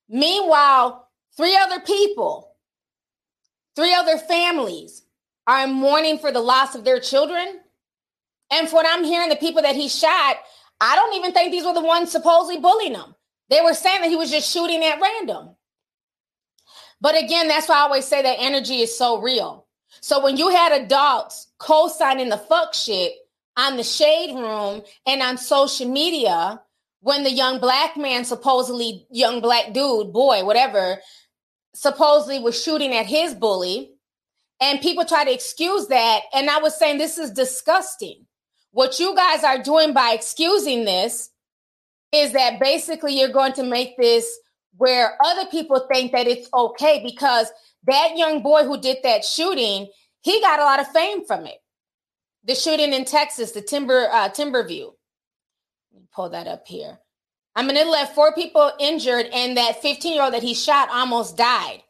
Meanwhile, 0.09 1.07
three 1.37 1.55
other 1.55 1.79
people, 1.79 2.52
three 3.75 3.93
other 3.93 4.17
families 4.17 5.03
are 5.47 5.67
mourning 5.67 6.19
for 6.19 6.31
the 6.31 6.39
loss 6.39 6.75
of 6.75 6.83
their 6.83 6.99
children. 6.99 7.59
And 8.51 8.69
for 8.69 8.75
what 8.75 8.87
I'm 8.87 9.03
hearing, 9.03 9.29
the 9.29 9.35
people 9.35 9.61
that 9.63 9.75
he 9.75 9.87
shot 9.89 10.37
I 10.83 10.97
don't 10.97 11.15
even 11.15 11.31
think 11.31 11.51
these 11.51 11.63
were 11.63 11.73
the 11.73 11.81
ones 11.81 12.11
supposedly 12.11 12.59
bullying 12.59 12.95
him. 12.95 13.15
They 13.49 13.61
were 13.61 13.73
saying 13.73 14.01
that 14.01 14.09
he 14.09 14.17
was 14.17 14.29
just 14.29 14.51
shooting 14.51 14.83
at 14.83 14.99
random. 14.99 15.55
But 16.99 17.21
again, 17.21 17.47
that's 17.47 17.69
why 17.69 17.75
I 17.75 17.81
always 17.81 18.05
say 18.05 18.21
that 18.21 18.37
energy 18.39 18.81
is 18.81 18.97
so 18.97 19.21
real. 19.21 19.65
So 20.01 20.21
when 20.21 20.35
you 20.35 20.49
had 20.49 20.73
adults 20.73 21.47
co-signing 21.57 22.27
the 22.27 22.37
fuck 22.37 22.73
shit 22.73 23.13
on 23.55 23.77
the 23.77 23.83
shade 23.83 24.35
room 24.35 24.81
and 25.05 25.21
on 25.21 25.37
social 25.37 25.87
media, 25.87 26.61
when 26.99 27.23
the 27.23 27.31
young 27.31 27.59
black 27.59 27.95
man, 27.95 28.25
supposedly 28.25 29.07
young 29.09 29.39
black 29.39 29.71
dude, 29.71 30.11
boy, 30.11 30.43
whatever, 30.43 30.97
supposedly 31.73 32.39
was 32.39 32.61
shooting 32.61 32.93
at 32.93 33.05
his 33.05 33.33
bully, 33.33 33.91
and 34.61 34.81
people 34.81 35.05
try 35.05 35.25
to 35.25 35.33
excuse 35.33 35.87
that. 35.87 36.21
And 36.33 36.49
I 36.49 36.59
was 36.59 36.77
saying, 36.77 36.97
this 36.97 37.17
is 37.17 37.31
disgusting. 37.31 38.25
What 38.71 38.99
you 38.99 39.15
guys 39.15 39.43
are 39.43 39.61
doing 39.61 39.93
by 39.93 40.11
excusing 40.13 40.85
this 40.85 41.29
is 42.11 42.33
that 42.33 42.59
basically 42.59 43.19
you're 43.19 43.29
going 43.29 43.53
to 43.53 43.63
make 43.63 43.97
this 43.97 44.39
where 44.77 45.17
other 45.23 45.45
people 45.49 45.87
think 45.91 46.11
that 46.11 46.27
it's 46.27 46.49
okay 46.53 47.01
because 47.03 47.51
that 47.85 48.13
young 48.15 48.41
boy 48.41 48.63
who 48.63 48.79
did 48.79 48.97
that 49.03 49.25
shooting, 49.25 49.87
he 50.21 50.41
got 50.41 50.59
a 50.59 50.63
lot 50.63 50.79
of 50.79 50.87
fame 50.87 51.25
from 51.25 51.45
it. 51.45 51.57
The 52.45 52.55
shooting 52.55 52.93
in 52.93 53.05
Texas, 53.05 53.51
the 53.51 53.61
Timber 53.61 54.07
uh, 54.11 54.29
Timberview. 54.29 54.93
Pull 56.13 56.29
that 56.29 56.47
up 56.47 56.67
here. 56.67 56.99
I 57.55 57.63
mean, 57.63 57.77
it 57.77 57.87
left 57.87 58.15
four 58.15 58.33
people 58.33 58.71
injured, 58.79 59.27
and 59.31 59.57
that 59.57 59.81
15 59.81 60.13
year 60.13 60.23
old 60.23 60.33
that 60.33 60.43
he 60.43 60.53
shot 60.53 60.89
almost 60.89 61.37
died. 61.37 61.83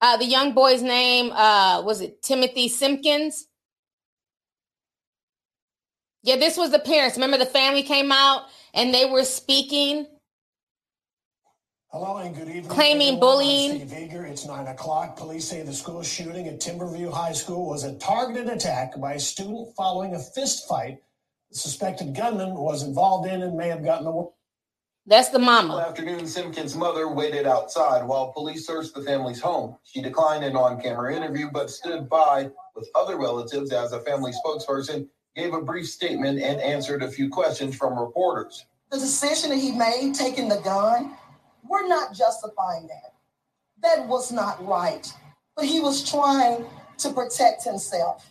Uh, 0.00 0.16
the 0.16 0.24
young 0.24 0.52
boy's 0.52 0.82
name 0.82 1.30
uh, 1.32 1.82
was 1.82 2.00
it 2.00 2.22
Timothy 2.22 2.68
Simpkins. 2.68 3.46
Yeah, 6.24 6.36
this 6.36 6.56
was 6.56 6.70
the 6.70 6.78
parents. 6.78 7.16
Remember 7.16 7.36
the 7.36 7.46
family 7.46 7.82
came 7.82 8.10
out 8.10 8.44
and 8.74 8.94
they 8.94 9.04
were 9.04 9.24
speaking. 9.24 10.06
Hello 11.88 12.16
and 12.16 12.34
good 12.34 12.48
evening. 12.48 12.68
Claiming 12.68 13.20
bullying. 13.20 13.86
Steve 13.86 13.92
Eager. 13.92 14.24
It's 14.24 14.46
nine 14.46 14.66
o'clock. 14.66 15.16
Police 15.16 15.46
say 15.48 15.62
the 15.62 15.74
school 15.74 16.02
shooting 16.02 16.48
at 16.48 16.58
Timberview 16.58 17.12
High 17.12 17.32
School 17.32 17.68
was 17.68 17.84
a 17.84 17.94
targeted 17.98 18.48
attack 18.48 18.98
by 18.98 19.14
a 19.14 19.18
student 19.20 19.74
following 19.76 20.14
a 20.14 20.18
fist 20.18 20.66
fight. 20.68 20.98
The 21.50 21.58
suspected 21.58 22.14
gunman 22.14 22.54
was 22.54 22.82
involved 22.82 23.28
in 23.28 23.42
and 23.42 23.56
may 23.56 23.68
have 23.68 23.84
gotten 23.84 24.06
away. 24.06 24.28
That's 25.04 25.30
the 25.30 25.38
mama. 25.38 25.78
Afternoon, 25.78 26.28
Simpkins' 26.28 26.76
mother 26.76 27.08
waited 27.08 27.44
outside 27.44 28.06
while 28.06 28.32
police 28.32 28.66
searched 28.66 28.94
the 28.94 29.02
family's 29.02 29.40
home. 29.40 29.76
She 29.82 30.00
declined 30.00 30.44
an 30.44 30.54
on-camera 30.54 31.16
interview, 31.16 31.50
but 31.52 31.70
stood 31.70 32.08
by 32.08 32.50
with 32.76 32.88
other 32.94 33.18
relatives 33.18 33.72
as 33.72 33.92
a 33.92 34.00
family 34.00 34.32
spokesperson 34.32 35.08
gave 35.34 35.54
a 35.54 35.60
brief 35.60 35.88
statement 35.88 36.40
and 36.40 36.60
answered 36.60 37.02
a 37.02 37.10
few 37.10 37.28
questions 37.28 37.74
from 37.74 37.98
reporters. 37.98 38.64
The 38.90 38.98
decision 38.98 39.50
that 39.50 39.58
he 39.58 39.72
made, 39.72 40.14
taking 40.14 40.48
the 40.48 40.60
gun, 40.60 41.16
we're 41.66 41.88
not 41.88 42.14
justifying 42.14 42.86
that. 42.86 43.14
That 43.82 44.06
was 44.06 44.30
not 44.30 44.64
right. 44.64 45.12
But 45.56 45.64
he 45.64 45.80
was 45.80 46.08
trying 46.08 46.64
to 46.98 47.12
protect 47.12 47.64
himself. 47.64 48.28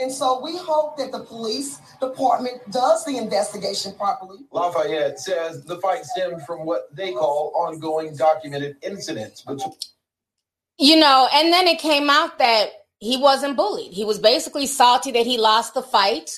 And 0.00 0.12
so 0.12 0.40
we 0.40 0.56
hope 0.56 0.96
that 0.98 1.10
the 1.10 1.20
police 1.24 1.78
department 2.00 2.60
does 2.70 3.04
the 3.04 3.16
investigation 3.16 3.92
properly. 3.94 4.38
Lafayette 4.52 5.18
says 5.18 5.64
the 5.64 5.78
fight 5.78 6.04
stemmed 6.04 6.42
from 6.42 6.64
what 6.64 6.94
they 6.94 7.12
call 7.12 7.52
ongoing 7.56 8.14
documented 8.14 8.76
incidents. 8.82 9.44
You 10.78 11.00
know, 11.00 11.28
and 11.34 11.52
then 11.52 11.66
it 11.66 11.80
came 11.80 12.08
out 12.08 12.38
that 12.38 12.70
he 13.00 13.16
wasn't 13.16 13.56
bullied. 13.56 13.92
He 13.92 14.04
was 14.04 14.20
basically 14.20 14.66
salty 14.66 15.10
that 15.10 15.26
he 15.26 15.36
lost 15.36 15.74
the 15.74 15.82
fight, 15.82 16.30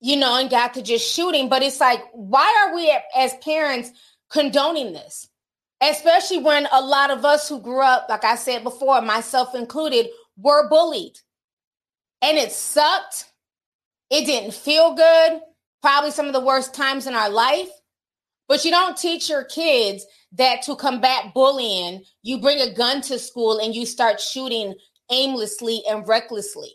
you 0.00 0.16
know, 0.16 0.38
and 0.38 0.50
got 0.50 0.74
to 0.74 0.82
just 0.82 1.10
shooting. 1.10 1.48
But 1.48 1.62
it's 1.62 1.80
like, 1.80 2.02
why 2.12 2.66
are 2.66 2.74
we 2.74 2.94
as 3.16 3.34
parents 3.36 3.90
condoning 4.30 4.92
this? 4.92 5.28
Especially 5.80 6.38
when 6.38 6.68
a 6.70 6.82
lot 6.82 7.10
of 7.10 7.24
us 7.24 7.48
who 7.48 7.60
grew 7.60 7.80
up, 7.80 8.08
like 8.10 8.24
I 8.24 8.36
said 8.36 8.62
before, 8.62 9.00
myself 9.00 9.54
included, 9.54 10.08
were 10.36 10.68
bullied. 10.68 11.18
And 12.22 12.36
it 12.36 12.52
sucked. 12.52 13.26
It 14.10 14.26
didn't 14.26 14.54
feel 14.54 14.94
good. 14.94 15.40
Probably 15.82 16.10
some 16.10 16.26
of 16.26 16.32
the 16.32 16.40
worst 16.40 16.74
times 16.74 17.06
in 17.06 17.14
our 17.14 17.30
life. 17.30 17.68
But 18.48 18.64
you 18.64 18.70
don't 18.70 18.96
teach 18.96 19.28
your 19.28 19.44
kids 19.44 20.04
that 20.32 20.62
to 20.62 20.76
combat 20.76 21.32
bullying, 21.34 22.02
you 22.22 22.40
bring 22.40 22.60
a 22.60 22.74
gun 22.74 23.02
to 23.02 23.18
school 23.18 23.58
and 23.58 23.74
you 23.74 23.86
start 23.86 24.20
shooting 24.20 24.74
aimlessly 25.10 25.82
and 25.88 26.06
recklessly. 26.08 26.72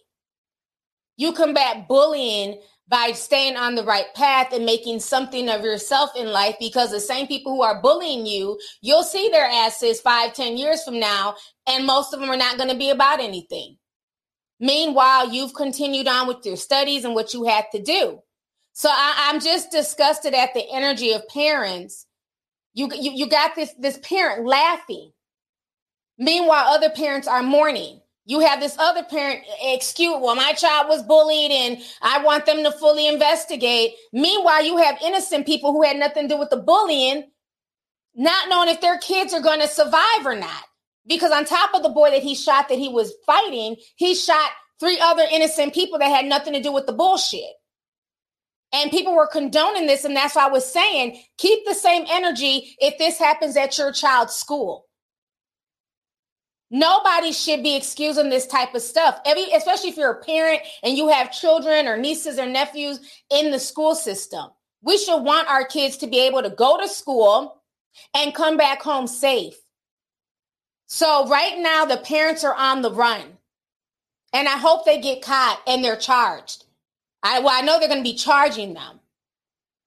You 1.17 1.33
combat 1.33 1.87
bullying 1.87 2.61
by 2.87 3.11
staying 3.13 3.55
on 3.55 3.75
the 3.75 3.83
right 3.83 4.13
path 4.13 4.51
and 4.53 4.65
making 4.65 4.99
something 4.99 5.49
of 5.49 5.61
yourself 5.63 6.11
in 6.15 6.27
life 6.27 6.55
because 6.59 6.91
the 6.91 6.99
same 6.99 7.27
people 7.27 7.53
who 7.53 7.61
are 7.63 7.81
bullying 7.81 8.25
you 8.25 8.59
you'll 8.81 9.03
see 9.03 9.29
their 9.29 9.45
asses 9.45 10.01
five 10.01 10.33
ten 10.33 10.57
years 10.57 10.83
from 10.83 10.99
now 10.99 11.35
and 11.65 11.85
most 11.85 12.13
of 12.13 12.19
them 12.19 12.29
are 12.29 12.37
not 12.37 12.57
going 12.57 12.69
to 12.69 12.75
be 12.75 12.89
about 12.89 13.21
anything 13.21 13.77
meanwhile 14.59 15.31
you've 15.31 15.53
continued 15.53 16.07
on 16.07 16.27
with 16.27 16.45
your 16.45 16.57
studies 16.57 17.05
and 17.05 17.15
what 17.15 17.34
you 17.34 17.43
had 17.45 17.65
to 17.71 17.81
do 17.81 18.19
so 18.73 18.89
I, 18.91 19.30
am 19.34 19.39
just 19.39 19.71
disgusted 19.71 20.34
at 20.34 20.53
the 20.53 20.65
energy 20.71 21.11
of 21.11 21.27
parents 21.27 22.05
you, 22.73 22.89
you 22.93 23.11
you 23.11 23.27
got 23.27 23.55
this 23.55 23.73
this 23.80 23.99
parent 23.99 24.45
laughing 24.45 25.11
meanwhile 26.17 26.67
other 26.67 26.89
parents 26.89 27.27
are 27.27 27.43
mourning 27.43 27.99
you 28.25 28.39
have 28.39 28.59
this 28.59 28.77
other 28.80 29.03
parent 29.03 29.41
eh, 29.61 29.73
excuse, 29.73 30.15
well, 30.19 30.35
my 30.35 30.53
child 30.53 30.88
was 30.88 31.03
bullied 31.03 31.51
and 31.51 31.77
I 32.01 32.23
want 32.23 32.45
them 32.45 32.63
to 32.63 32.71
fully 32.71 33.07
investigate. 33.07 33.93
Meanwhile, 34.13 34.65
you 34.65 34.77
have 34.77 35.01
innocent 35.03 35.45
people 35.45 35.73
who 35.73 35.84
had 35.84 35.97
nothing 35.97 36.30
to 36.30 36.35
do 36.35 36.39
with 36.39 36.49
the 36.49 36.57
bullying, 36.57 37.30
not 38.15 38.49
knowing 38.49 38.69
if 38.69 38.80
their 38.80 38.97
kids 38.97 39.34
are 39.34 39.41
going 39.41 39.59
to 39.59 39.67
survive 39.67 40.25
or 40.25 40.35
not. 40.35 40.63
Because 41.05 41.31
on 41.31 41.45
top 41.45 41.73
of 41.73 41.84
the 41.84 41.89
boy 41.89 42.11
that 42.11 42.23
he 42.23 42.35
shot 42.35 42.69
that 42.69 42.77
he 42.77 42.88
was 42.88 43.13
fighting, 43.25 43.75
he 43.95 44.15
shot 44.15 44.51
three 44.80 44.99
other 44.99 45.25
innocent 45.31 45.73
people 45.73 45.99
that 45.99 46.09
had 46.09 46.25
nothing 46.25 46.53
to 46.53 46.61
do 46.61 46.71
with 46.71 46.85
the 46.85 46.93
bullshit. 46.93 47.51
And 48.73 48.89
people 48.89 49.15
were 49.15 49.27
condoning 49.27 49.85
this. 49.85 50.03
And 50.03 50.15
that's 50.15 50.35
why 50.35 50.45
I 50.45 50.49
was 50.49 50.65
saying 50.65 51.21
keep 51.38 51.65
the 51.65 51.75
same 51.75 52.05
energy 52.09 52.75
if 52.80 52.97
this 52.97 53.19
happens 53.19 53.55
at 53.55 53.77
your 53.77 53.91
child's 53.91 54.35
school. 54.35 54.85
Nobody 56.75 57.34
should 57.34 57.61
be 57.61 57.75
excusing 57.75 58.31
this 58.31 58.47
type 58.47 58.73
of 58.73 58.81
stuff. 58.81 59.19
Every, 59.27 59.43
especially 59.53 59.89
if 59.89 59.97
you're 59.97 60.09
a 60.09 60.23
parent 60.23 60.61
and 60.81 60.97
you 60.97 61.07
have 61.09 61.31
children 61.31 61.88
or 61.88 61.97
nieces 61.97 62.39
or 62.39 62.47
nephews 62.47 62.99
in 63.30 63.51
the 63.51 63.59
school 63.59 63.93
system. 63.93 64.49
We 64.81 64.97
should 64.97 65.21
want 65.21 65.47
our 65.49 65.65
kids 65.65 65.97
to 65.97 66.07
be 66.07 66.21
able 66.21 66.41
to 66.41 66.49
go 66.49 66.80
to 66.81 66.88
school 66.88 67.61
and 68.15 68.34
come 68.34 68.57
back 68.57 68.81
home 68.81 69.05
safe. 69.05 69.53
So 70.93 71.27
right 71.27 71.57
now 71.57 71.85
the 71.85 71.97
parents 71.97 72.43
are 72.43 72.53
on 72.53 72.83
the 72.83 72.91
run. 72.91 73.23
And 74.31 74.47
I 74.47 74.59
hope 74.59 74.85
they 74.85 75.01
get 75.01 75.23
caught 75.23 75.59
and 75.65 75.83
they're 75.83 75.95
charged. 75.95 76.65
I 77.23 77.39
well, 77.39 77.49
I 77.51 77.61
know 77.61 77.79
they're 77.79 77.89
going 77.89 78.03
to 78.03 78.11
be 78.11 78.15
charging 78.15 78.75
them. 78.75 78.99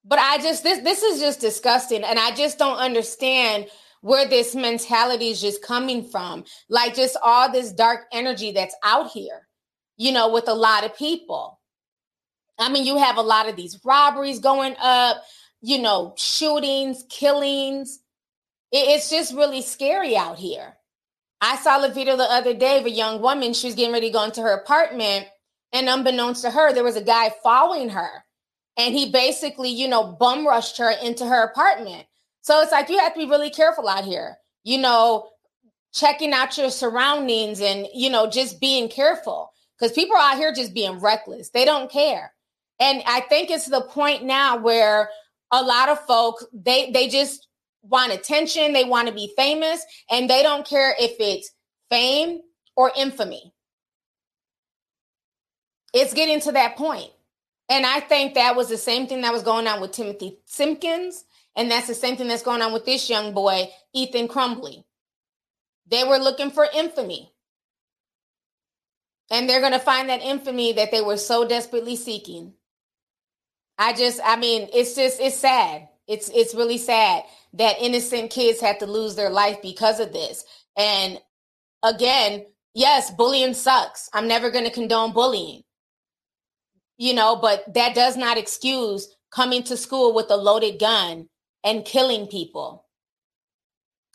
But 0.03 0.19
I 0.19 0.37
just 0.39 0.63
this 0.63 0.79
this 0.79 1.03
is 1.03 1.21
just 1.21 1.39
disgusting 1.39 2.03
and 2.03 2.19
I 2.19 2.31
just 2.31 2.59
don't 2.59 2.75
understand 2.75 3.67
where 4.01 4.27
this 4.27 4.53
mentality 4.53 5.29
is 5.29 5.39
just 5.39 5.63
coming 5.63 6.03
from. 6.03 6.43
Like 6.67 6.93
just 6.93 7.15
all 7.23 7.49
this 7.49 7.71
dark 7.71 8.07
energy 8.11 8.51
that's 8.51 8.75
out 8.83 9.09
here, 9.09 9.47
you 9.95 10.11
know, 10.11 10.33
with 10.33 10.49
a 10.49 10.53
lot 10.53 10.83
of 10.83 10.97
people. 10.97 11.57
I 12.59 12.67
mean, 12.67 12.85
you 12.85 12.97
have 12.97 13.15
a 13.15 13.21
lot 13.21 13.47
of 13.47 13.55
these 13.55 13.79
robberies 13.85 14.39
going 14.39 14.75
up, 14.81 15.23
you 15.61 15.81
know, 15.81 16.15
shootings, 16.17 17.05
killings. 17.07 17.99
It's 18.73 19.09
just 19.09 19.33
really 19.33 19.61
scary 19.61 20.17
out 20.17 20.37
here. 20.37 20.76
I 21.41 21.55
saw 21.57 21.83
a 21.83 21.89
video 21.89 22.17
the 22.17 22.23
other 22.23 22.53
day 22.53 22.79
of 22.79 22.85
a 22.85 22.91
young 22.91 23.21
woman. 23.21 23.53
She 23.53 23.67
was 23.67 23.75
getting 23.75 23.93
ready 23.93 24.07
to 24.07 24.13
go 24.13 24.23
into 24.23 24.41
her 24.41 24.53
apartment, 24.53 25.27
and 25.73 25.89
unbeknownst 25.89 26.43
to 26.43 26.51
her, 26.51 26.73
there 26.73 26.83
was 26.83 26.95
a 26.95 27.03
guy 27.03 27.31
following 27.43 27.89
her. 27.89 28.23
And 28.77 28.93
he 28.93 29.11
basically, 29.11 29.69
you 29.69 29.87
know, 29.87 30.15
bum 30.19 30.47
rushed 30.47 30.77
her 30.77 30.91
into 30.91 31.25
her 31.25 31.43
apartment. 31.43 32.05
So 32.41 32.61
it's 32.61 32.71
like 32.71 32.89
you 32.89 32.99
have 32.99 33.13
to 33.13 33.19
be 33.19 33.25
really 33.25 33.49
careful 33.49 33.87
out 33.87 34.05
here, 34.05 34.37
you 34.63 34.77
know, 34.77 35.29
checking 35.93 36.31
out 36.31 36.57
your 36.57 36.69
surroundings 36.69 37.59
and, 37.59 37.87
you 37.93 38.09
know, 38.09 38.29
just 38.29 38.61
being 38.61 38.87
careful 38.87 39.51
because 39.77 39.93
people 39.93 40.15
are 40.15 40.31
out 40.31 40.37
here 40.37 40.53
just 40.53 40.73
being 40.73 40.99
reckless. 40.99 41.49
They 41.49 41.65
don't 41.65 41.91
care. 41.91 42.31
And 42.79 43.01
I 43.05 43.21
think 43.21 43.49
it's 43.49 43.65
the 43.65 43.81
point 43.81 44.23
now 44.23 44.57
where 44.57 45.09
a 45.51 45.63
lot 45.63 45.89
of 45.89 45.99
folks, 46.05 46.45
they, 46.53 46.91
they 46.91 47.07
just 47.07 47.46
want 47.89 48.13
attention, 48.13 48.73
they 48.73 48.83
want 48.83 49.07
to 49.07 49.13
be 49.13 49.33
famous, 49.35 49.83
and 50.09 50.29
they 50.29 50.43
don't 50.43 50.65
care 50.65 50.95
if 50.99 51.15
it's 51.19 51.51
fame 51.89 52.41
or 52.75 52.91
infamy. 52.97 53.53
It's 55.93 56.13
getting 56.13 56.39
to 56.41 56.51
that 56.53 56.75
point. 56.75 57.11
And 57.69 57.85
I 57.85 57.99
think 57.99 58.35
that 58.35 58.55
was 58.55 58.69
the 58.69 58.77
same 58.77 59.07
thing 59.07 59.21
that 59.21 59.33
was 59.33 59.43
going 59.43 59.67
on 59.67 59.81
with 59.81 59.91
Timothy 59.91 60.37
Simpkins 60.45 61.25
and 61.57 61.71
that's 61.71 61.87
the 61.87 61.95
same 61.95 62.15
thing 62.15 62.27
that's 62.27 62.43
going 62.43 62.61
on 62.61 62.71
with 62.71 62.85
this 62.85 63.09
young 63.09 63.33
boy, 63.33 63.69
Ethan 63.91 64.27
Crumbley. 64.27 64.83
They 65.87 66.03
were 66.03 66.19
looking 66.19 66.51
for 66.51 66.67
infamy. 66.71 67.33
And 69.31 69.49
they're 69.49 69.59
going 69.59 69.73
to 69.73 69.79
find 69.79 70.07
that 70.07 70.21
infamy 70.21 70.73
that 70.73 70.91
they 70.91 71.01
were 71.01 71.17
so 71.17 71.47
desperately 71.47 71.95
seeking. 71.95 72.53
I 73.79 73.93
just, 73.93 74.21
I 74.23 74.35
mean, 74.37 74.69
it's 74.71 74.93
just, 74.93 75.19
it's 75.19 75.37
sad. 75.37 75.89
It's, 76.07 76.29
it's 76.29 76.55
really 76.55 76.77
sad 76.77 77.23
that 77.53 77.81
innocent 77.81 78.31
kids 78.31 78.61
have 78.61 78.79
to 78.79 78.85
lose 78.85 79.15
their 79.15 79.29
life 79.29 79.61
because 79.61 79.99
of 79.99 80.13
this. 80.13 80.45
And 80.77 81.19
again, 81.83 82.45
yes, 82.73 83.11
bullying 83.11 83.53
sucks. 83.53 84.09
I'm 84.13 84.27
never 84.27 84.49
going 84.49 84.65
to 84.65 84.71
condone 84.71 85.13
bullying. 85.13 85.63
You 86.97 87.13
know, 87.13 87.35
but 87.35 87.73
that 87.73 87.93
does 87.93 88.17
not 88.17 88.37
excuse 88.37 89.07
coming 89.31 89.63
to 89.63 89.77
school 89.77 90.13
with 90.13 90.31
a 90.31 90.37
loaded 90.37 90.79
gun 90.79 91.27
and 91.63 91.85
killing 91.85 92.27
people. 92.27 92.85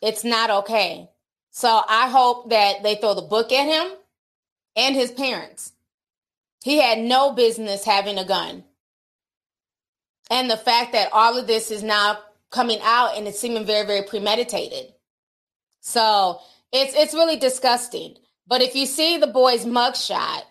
It's 0.01 0.25
not 0.25 0.51
okay. 0.51 1.09
So 1.51 1.83
I 1.87 2.09
hope 2.09 2.51
that 2.51 2.83
they 2.83 2.97
throw 2.97 3.15
the 3.15 3.23
book 3.23 3.53
at 3.53 3.67
him 3.67 3.93
and 4.75 4.97
his 4.97 5.13
parents. 5.13 5.73
He 6.65 6.79
had 6.81 6.99
no 6.99 7.33
business 7.33 7.85
having 7.85 8.19
a 8.19 8.25
gun. 8.25 8.65
And 10.31 10.51
the 10.51 10.57
fact 10.57 10.93
that 10.93 11.11
all 11.13 11.39
of 11.39 11.47
this 11.47 11.71
is 11.71 11.83
now 11.83 12.19
coming 12.51 12.79
out 12.83 13.17
and 13.17 13.27
it's 13.27 13.41
seeming 13.41 13.67
very, 13.67 13.87
very 13.87 14.03
premeditated. 14.03 14.93
So 15.81 16.41
it's 16.73 16.95
it's 16.95 17.15
really 17.15 17.37
disgusting. 17.37 18.17
But 18.47 18.63
if 18.63 18.75
you 18.75 18.87
see 18.87 19.19
the 19.19 19.27
boy's 19.27 19.65
mugshot, 19.65 20.43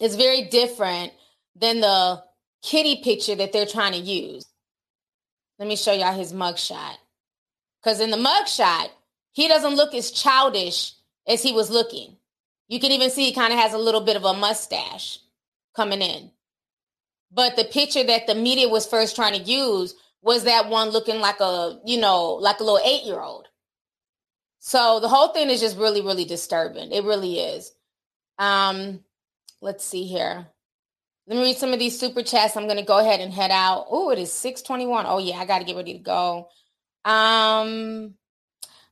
it's 0.00 0.14
very 0.14 0.48
different 0.48 1.12
than 1.54 1.80
the 1.80 2.22
kitty 2.62 3.02
picture 3.02 3.34
that 3.34 3.52
they're 3.52 3.66
trying 3.66 3.92
to 3.92 3.98
use. 3.98 4.46
Let 5.58 5.68
me 5.68 5.76
show 5.76 5.92
y'all 5.92 6.14
his 6.14 6.32
mugshot. 6.32 6.96
Because 7.82 8.00
in 8.00 8.10
the 8.10 8.16
mugshot, 8.16 8.88
he 9.32 9.48
doesn't 9.48 9.76
look 9.76 9.94
as 9.94 10.10
childish 10.10 10.94
as 11.26 11.42
he 11.42 11.52
was 11.52 11.70
looking. 11.70 12.16
You 12.68 12.80
can 12.80 12.92
even 12.92 13.10
see 13.10 13.24
he 13.24 13.32
kind 13.32 13.52
of 13.52 13.58
has 13.58 13.74
a 13.74 13.78
little 13.78 14.00
bit 14.00 14.16
of 14.16 14.24
a 14.24 14.32
mustache 14.32 15.18
coming 15.74 16.02
in. 16.02 16.30
But 17.32 17.56
the 17.56 17.64
picture 17.64 18.04
that 18.04 18.26
the 18.26 18.34
media 18.34 18.68
was 18.68 18.86
first 18.86 19.14
trying 19.14 19.34
to 19.34 19.50
use 19.50 19.94
was 20.22 20.44
that 20.44 20.68
one 20.68 20.90
looking 20.90 21.20
like 21.20 21.40
a, 21.40 21.78
you 21.84 21.98
know, 21.98 22.34
like 22.34 22.60
a 22.60 22.64
little 22.64 22.80
eight 22.84 23.04
year 23.04 23.20
old. 23.20 23.46
So 24.58 25.00
the 25.00 25.08
whole 25.08 25.28
thing 25.28 25.48
is 25.48 25.60
just 25.60 25.78
really, 25.78 26.02
really 26.02 26.24
disturbing. 26.24 26.92
It 26.92 27.04
really 27.04 27.38
is. 27.38 27.72
Um, 28.38 29.00
let's 29.60 29.84
see 29.84 30.04
here. 30.04 30.46
Let 31.26 31.36
me 31.36 31.42
read 31.42 31.56
some 31.56 31.72
of 31.72 31.78
these 31.78 31.98
super 31.98 32.22
chats. 32.22 32.56
I'm 32.56 32.66
to 32.68 32.82
go 32.82 32.98
ahead 32.98 33.20
and 33.20 33.32
head 33.32 33.50
out. 33.50 33.86
Oh, 33.88 34.10
it 34.10 34.18
is 34.18 34.32
621. 34.32 35.06
Oh, 35.06 35.18
yeah, 35.18 35.36
I 35.36 35.46
got 35.46 35.60
to 35.60 35.64
get 35.64 35.76
ready 35.76 35.94
to 35.94 35.98
go. 36.00 36.48
Um, 37.04 38.14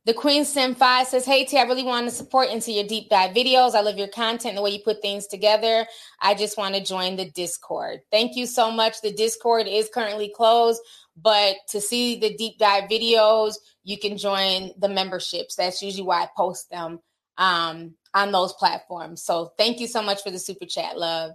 the 0.09 0.14
Queen 0.14 0.47
Sim 0.47 0.74
5 0.74 1.06
says, 1.06 1.26
Hey 1.26 1.44
T, 1.44 1.59
I 1.59 1.64
really 1.64 1.82
want 1.82 2.09
to 2.09 2.10
support 2.10 2.48
into 2.48 2.72
your 2.72 2.86
deep 2.86 3.10
dive 3.10 3.35
videos. 3.36 3.74
I 3.74 3.82
love 3.82 3.98
your 3.98 4.09
content, 4.09 4.56
the 4.56 4.62
way 4.62 4.70
you 4.70 4.78
put 4.82 5.02
things 5.02 5.26
together. 5.26 5.86
I 6.18 6.35
just 6.35 6.56
want 6.56 6.74
to 6.76 6.82
join 6.82 7.16
the 7.16 7.28
Discord. 7.28 8.01
Thank 8.10 8.35
you 8.35 8.47
so 8.47 8.70
much. 8.70 9.02
The 9.02 9.12
Discord 9.12 9.68
is 9.68 9.90
currently 9.93 10.32
closed, 10.35 10.80
but 11.14 11.56
to 11.68 11.82
see 11.82 12.18
the 12.18 12.35
deep 12.36 12.56
dive 12.56 12.85
videos, 12.85 13.56
you 13.85 13.98
can 13.98 14.16
join 14.16 14.70
the 14.78 14.89
memberships. 14.89 15.56
That's 15.56 15.82
usually 15.82 16.05
why 16.05 16.22
I 16.22 16.28
post 16.35 16.70
them 16.70 17.01
um, 17.36 17.94
on 18.14 18.32
those 18.32 18.55
platforms. 18.55 19.22
So 19.22 19.52
thank 19.59 19.78
you 19.78 19.86
so 19.86 20.01
much 20.01 20.22
for 20.22 20.30
the 20.30 20.39
super 20.39 20.64
chat, 20.64 20.98
love. 20.98 21.32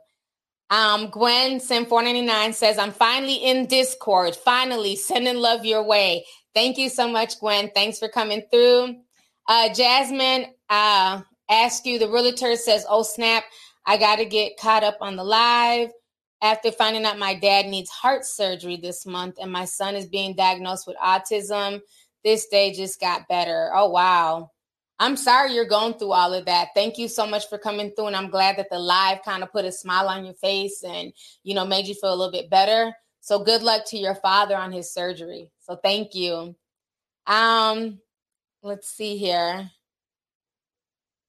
Um, 0.71 1.11
Gwen 1.11 1.59
Sim 1.59 1.85
499 1.85 2.53
says, 2.53 2.79
I'm 2.79 2.91
finally 2.91 3.35
in 3.35 3.67
Discord. 3.67 4.35
Finally, 4.35 4.95
sending 4.95 5.37
love 5.37 5.63
your 5.63 5.83
way. 5.83 6.25
Thank 6.55 6.77
you 6.77 6.89
so 6.89 7.07
much, 7.07 7.39
Gwen. 7.39 7.71
Thanks 7.73 7.99
for 7.99 8.07
coming 8.07 8.43
through. 8.51 8.95
Uh, 9.47 9.73
Jasmine 9.73 10.47
uh, 10.69 11.21
ask 11.49 11.85
you, 11.85 11.99
the 11.99 12.09
realtor 12.09 12.55
says, 12.55 12.85
Oh, 12.87 13.03
snap, 13.03 13.43
I 13.85 13.97
got 13.97 14.17
to 14.17 14.25
get 14.25 14.57
caught 14.59 14.83
up 14.83 14.97
on 15.01 15.15
the 15.15 15.23
live. 15.23 15.89
After 16.41 16.71
finding 16.71 17.05
out 17.05 17.17
my 17.17 17.35
dad 17.35 17.67
needs 17.67 17.89
heart 17.89 18.25
surgery 18.25 18.77
this 18.77 19.05
month 19.05 19.35
and 19.41 19.51
my 19.51 19.63
son 19.65 19.95
is 19.95 20.07
being 20.07 20.35
diagnosed 20.35 20.85
with 20.85 20.97
autism, 20.97 21.79
this 22.23 22.47
day 22.47 22.73
just 22.73 22.99
got 22.99 23.27
better. 23.29 23.71
Oh, 23.73 23.89
wow. 23.89 24.51
I'm 24.99 25.17
sorry 25.17 25.53
you're 25.53 25.65
going 25.65 25.95
through 25.95 26.11
all 26.11 26.33
of 26.33 26.45
that. 26.45 26.69
Thank 26.75 26.97
you 26.97 27.07
so 27.07 27.25
much 27.25 27.47
for 27.49 27.57
coming 27.57 27.91
through. 27.91 28.07
And 28.07 28.15
I'm 28.15 28.29
glad 28.29 28.57
that 28.57 28.69
the 28.69 28.79
live 28.79 29.23
kind 29.23 29.41
of 29.41 29.51
put 29.51 29.65
a 29.65 29.71
smile 29.71 30.07
on 30.07 30.25
your 30.25 30.35
face 30.35 30.83
and, 30.83 31.13
you 31.43 31.55
know, 31.55 31.65
made 31.65 31.87
you 31.87 31.95
feel 31.95 32.13
a 32.13 32.15
little 32.15 32.31
bit 32.31 32.49
better. 32.49 32.93
So 33.23 33.39
good 33.39 33.63
luck 33.63 33.85
to 33.85 33.97
your 33.97 34.15
father 34.15 34.57
on 34.57 34.73
his 34.73 34.93
surgery. 34.93 35.49
So 35.61 35.77
thank 35.77 36.13
you. 36.13 36.57
Um, 37.25 38.01
let's 38.61 38.89
see 38.89 39.15
here. 39.15 39.71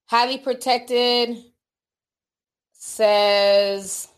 Highly 0.07 0.39
protected 0.39 1.39
says 2.73 4.09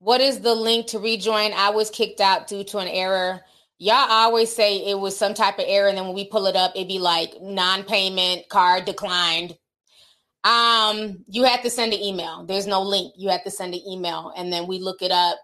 What 0.00 0.20
is 0.20 0.40
the 0.40 0.54
link 0.54 0.88
to 0.88 0.98
rejoin? 0.98 1.54
I 1.54 1.70
was 1.70 1.88
kicked 1.88 2.20
out 2.20 2.46
due 2.46 2.62
to 2.64 2.78
an 2.78 2.88
error. 2.88 3.40
Y'all 3.78 4.10
always 4.10 4.54
say 4.54 4.84
it 4.84 4.98
was 4.98 5.16
some 5.16 5.32
type 5.32 5.58
of 5.58 5.64
error, 5.66 5.88
and 5.88 5.96
then 5.96 6.04
when 6.04 6.14
we 6.14 6.26
pull 6.26 6.44
it 6.44 6.56
up, 6.56 6.72
it'd 6.76 6.88
be 6.88 6.98
like 6.98 7.40
non-payment 7.40 8.50
card 8.50 8.84
declined. 8.84 9.56
Um, 10.44 11.24
you 11.26 11.44
have 11.44 11.62
to 11.62 11.70
send 11.70 11.94
an 11.94 12.00
email. 12.00 12.44
There's 12.44 12.66
no 12.66 12.82
link. 12.82 13.14
You 13.16 13.30
have 13.30 13.44
to 13.44 13.50
send 13.50 13.72
an 13.72 13.80
email, 13.88 14.30
and 14.36 14.52
then 14.52 14.66
we 14.66 14.78
look 14.78 15.00
it 15.00 15.10
up, 15.10 15.38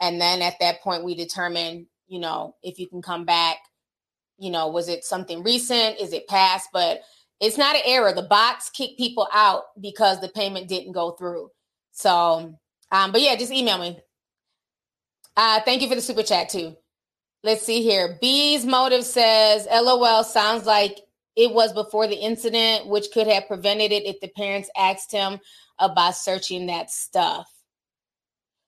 and 0.00 0.20
then 0.20 0.42
at 0.42 0.58
that 0.60 0.80
point 0.82 1.04
we 1.04 1.14
determine, 1.14 1.86
you 2.06 2.20
know, 2.20 2.54
if 2.62 2.78
you 2.78 2.88
can 2.88 3.02
come 3.02 3.24
back. 3.24 3.58
You 4.36 4.50
know, 4.50 4.68
was 4.68 4.88
it 4.88 5.04
something 5.04 5.44
recent? 5.44 6.00
Is 6.00 6.12
it 6.12 6.26
past? 6.26 6.70
But 6.72 7.02
it's 7.40 7.56
not 7.56 7.76
an 7.76 7.82
error. 7.84 8.12
The 8.12 8.22
bots 8.22 8.68
kick 8.70 8.96
people 8.98 9.28
out 9.32 9.64
because 9.80 10.20
the 10.20 10.28
payment 10.28 10.68
didn't 10.68 10.92
go 10.92 11.12
through. 11.12 11.50
So, 11.92 12.58
um, 12.90 13.12
but 13.12 13.20
yeah, 13.20 13.36
just 13.36 13.52
email 13.52 13.78
me. 13.78 14.00
Uh, 15.36 15.60
thank 15.60 15.82
you 15.82 15.88
for 15.88 15.94
the 15.94 16.00
super 16.00 16.22
chat 16.22 16.48
too. 16.48 16.76
Let's 17.42 17.62
see 17.62 17.82
here. 17.82 18.18
B's 18.20 18.64
motive 18.64 19.04
says, 19.04 19.68
LOL 19.70 20.24
sounds 20.24 20.64
like 20.64 20.98
it 21.36 21.52
was 21.52 21.72
before 21.72 22.06
the 22.06 22.16
incident, 22.16 22.86
which 22.86 23.06
could 23.12 23.26
have 23.26 23.46
prevented 23.46 23.92
it 23.92 24.06
if 24.06 24.20
the 24.20 24.28
parents 24.28 24.70
asked 24.76 25.12
him 25.12 25.38
about 25.78 26.16
searching 26.16 26.66
that 26.66 26.90
stuff. 26.90 27.48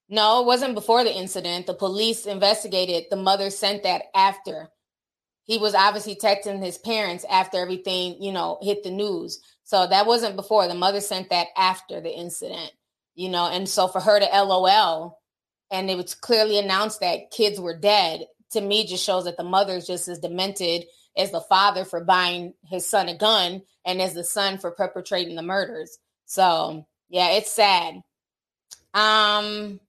No, 0.09 0.41
it 0.41 0.47
wasn't 0.47 0.74
before 0.74 1.03
the 1.03 1.15
incident. 1.15 1.66
The 1.66 1.74
police 1.74 2.27
investigated. 2.27 3.05
The 3.11 3.16
mother 3.16 3.51
sent 3.51 3.83
that 3.83 4.05
after. 4.15 4.69
He 5.45 5.59
was 5.59 5.74
obviously 5.74 6.16
texting 6.16 6.62
his 6.62 6.78
parents 6.78 7.24
after 7.31 7.59
everything, 7.59 8.20
you 8.20 8.33
know, 8.33 8.59
hit 8.62 8.83
the 8.83 8.91
news. 8.91 9.41
So 9.65 9.87
that 9.87 10.07
wasn't 10.07 10.37
before. 10.37 10.69
The 10.69 10.74
mother 10.74 11.01
sent 11.01 11.31
that 11.31 11.49
after 11.57 12.01
the 12.01 12.12
incident, 12.12 12.73
you 13.15 13.28
know, 13.28 13.49
and 13.49 13.69
so 13.69 13.89
for 13.89 14.01
her 14.01 14.20
to 14.20 14.27
LOL 14.27 15.19
and 15.70 15.91
it 15.91 15.97
was 15.97 16.15
clearly 16.15 16.59
announced 16.59 17.01
that 17.01 17.31
kids 17.33 17.61
were 17.61 17.77
dead, 17.77 18.27
to 18.53 18.61
me 18.61 18.87
just 18.87 19.05
shows 19.05 19.24
that 19.24 19.37
the 19.37 19.45
mother 19.45 19.77
is 19.77 19.87
just 19.87 20.09
as 20.09 20.20
demented 20.20 20.85
as 21.16 21.31
the 21.31 21.41
father 21.41 21.85
for 21.85 22.05
buying 22.05 22.55
his 22.65 22.89
son 22.89 23.09
a 23.09 23.16
gun 23.16 23.62
and 23.85 24.01
as 24.01 24.15
the 24.15 24.24
son 24.24 24.59
for 24.59 24.70
perpetrating 24.70 25.35
the 25.35 25.43
murders. 25.43 25.99
So 26.27 26.87
yeah, 27.09 27.33
it's 27.33 27.51
sad. 27.51 28.01
Um 28.95 29.81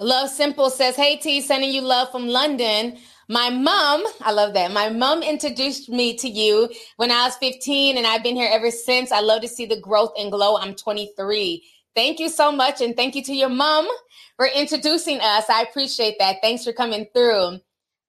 Love 0.00 0.30
Simple 0.30 0.70
says, 0.70 0.96
Hey 0.96 1.16
T, 1.16 1.42
sending 1.42 1.72
you 1.72 1.82
love 1.82 2.10
from 2.10 2.26
London. 2.28 2.98
My 3.28 3.50
mom, 3.50 4.04
I 4.22 4.32
love 4.32 4.54
that. 4.54 4.72
My 4.72 4.88
mom 4.90 5.22
introduced 5.22 5.90
me 5.90 6.16
to 6.18 6.28
you 6.28 6.70
when 6.96 7.10
I 7.10 7.24
was 7.24 7.36
15, 7.36 7.98
and 7.98 8.06
I've 8.06 8.22
been 8.22 8.36
here 8.36 8.50
ever 8.52 8.70
since. 8.70 9.12
I 9.12 9.20
love 9.20 9.42
to 9.42 9.48
see 9.48 9.66
the 9.66 9.80
growth 9.80 10.12
and 10.18 10.32
glow. 10.32 10.58
I'm 10.58 10.74
23. 10.74 11.64
Thank 11.94 12.20
you 12.20 12.30
so 12.30 12.52
much, 12.52 12.80
and 12.82 12.96
thank 12.96 13.14
you 13.14 13.24
to 13.24 13.34
your 13.34 13.50
mom 13.50 13.88
for 14.36 14.46
introducing 14.46 15.20
us. 15.20 15.50
I 15.50 15.62
appreciate 15.62 16.16
that. 16.20 16.36
Thanks 16.42 16.64
for 16.64 16.72
coming 16.72 17.06
through. 17.14 17.60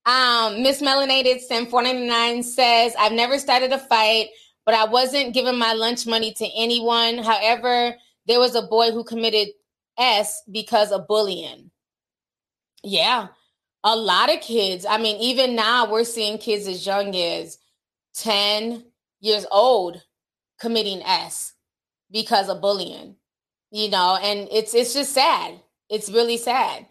Um, 0.05 0.63
Miss 0.63 0.81
Melanated 0.81 1.39
Sim 1.41 1.67
499 1.67 2.43
says, 2.43 2.95
I've 2.99 3.13
never 3.13 3.39
started 3.39 3.73
a 3.73 3.79
fight, 3.79 4.27
but 4.65 4.75
I 4.75 4.85
wasn't 4.85 5.33
giving 5.33 5.57
my 5.57 5.73
lunch 5.73 6.07
money 6.07 6.33
to 6.35 6.49
anyone. 6.55 7.19
However, 7.19 7.95
there 8.27 8.39
was 8.39 8.55
a 8.55 8.63
boy 8.63 8.91
who 8.91 9.03
committed 9.03 9.49
S 9.97 10.43
because 10.51 10.91
of 10.93 11.07
bullying. 11.07 11.70
Yeah, 12.83 13.27
a 13.83 13.95
lot 13.95 14.33
of 14.33 14.41
kids. 14.41 14.85
I 14.85 14.97
mean, 14.97 15.17
even 15.17 15.55
now 15.55 15.89
we're 15.91 16.03
seeing 16.03 16.37
kids 16.37 16.67
as 16.67 16.85
young 16.85 17.15
as 17.15 17.57
10 18.15 18.85
years 19.19 19.45
old 19.51 20.01
committing 20.59 21.01
S 21.03 21.53
because 22.11 22.49
of 22.49 22.61
bullying. 22.61 23.15
You 23.71 23.89
know, 23.89 24.17
and 24.21 24.49
it's 24.51 24.73
it's 24.73 24.93
just 24.93 25.13
sad. 25.13 25.61
It's 25.89 26.11
really 26.11 26.37
sad. 26.37 26.85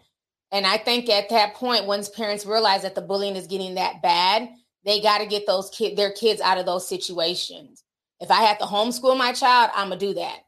And 0.51 0.65
I 0.65 0.77
think 0.77 1.09
at 1.09 1.29
that 1.29 1.53
point, 1.55 1.85
once 1.85 2.09
parents 2.09 2.45
realize 2.45 2.81
that 2.83 2.95
the 2.95 3.01
bullying 3.01 3.35
is 3.35 3.47
getting 3.47 3.75
that 3.75 4.01
bad, 4.01 4.49
they 4.83 5.01
got 5.01 5.19
to 5.19 5.25
get 5.27 5.45
those 5.47 5.69
kid 5.69 5.97
their 5.97 6.11
kids 6.11 6.41
out 6.41 6.57
of 6.57 6.65
those 6.65 6.87
situations. 6.89 7.83
If 8.19 8.31
I 8.31 8.41
have 8.43 8.57
to 8.59 8.65
homeschool 8.65 9.17
my 9.17 9.33
child, 9.33 9.71
I'm 9.75 9.89
gonna 9.89 9.99
do 9.99 10.13
that. 10.15 10.39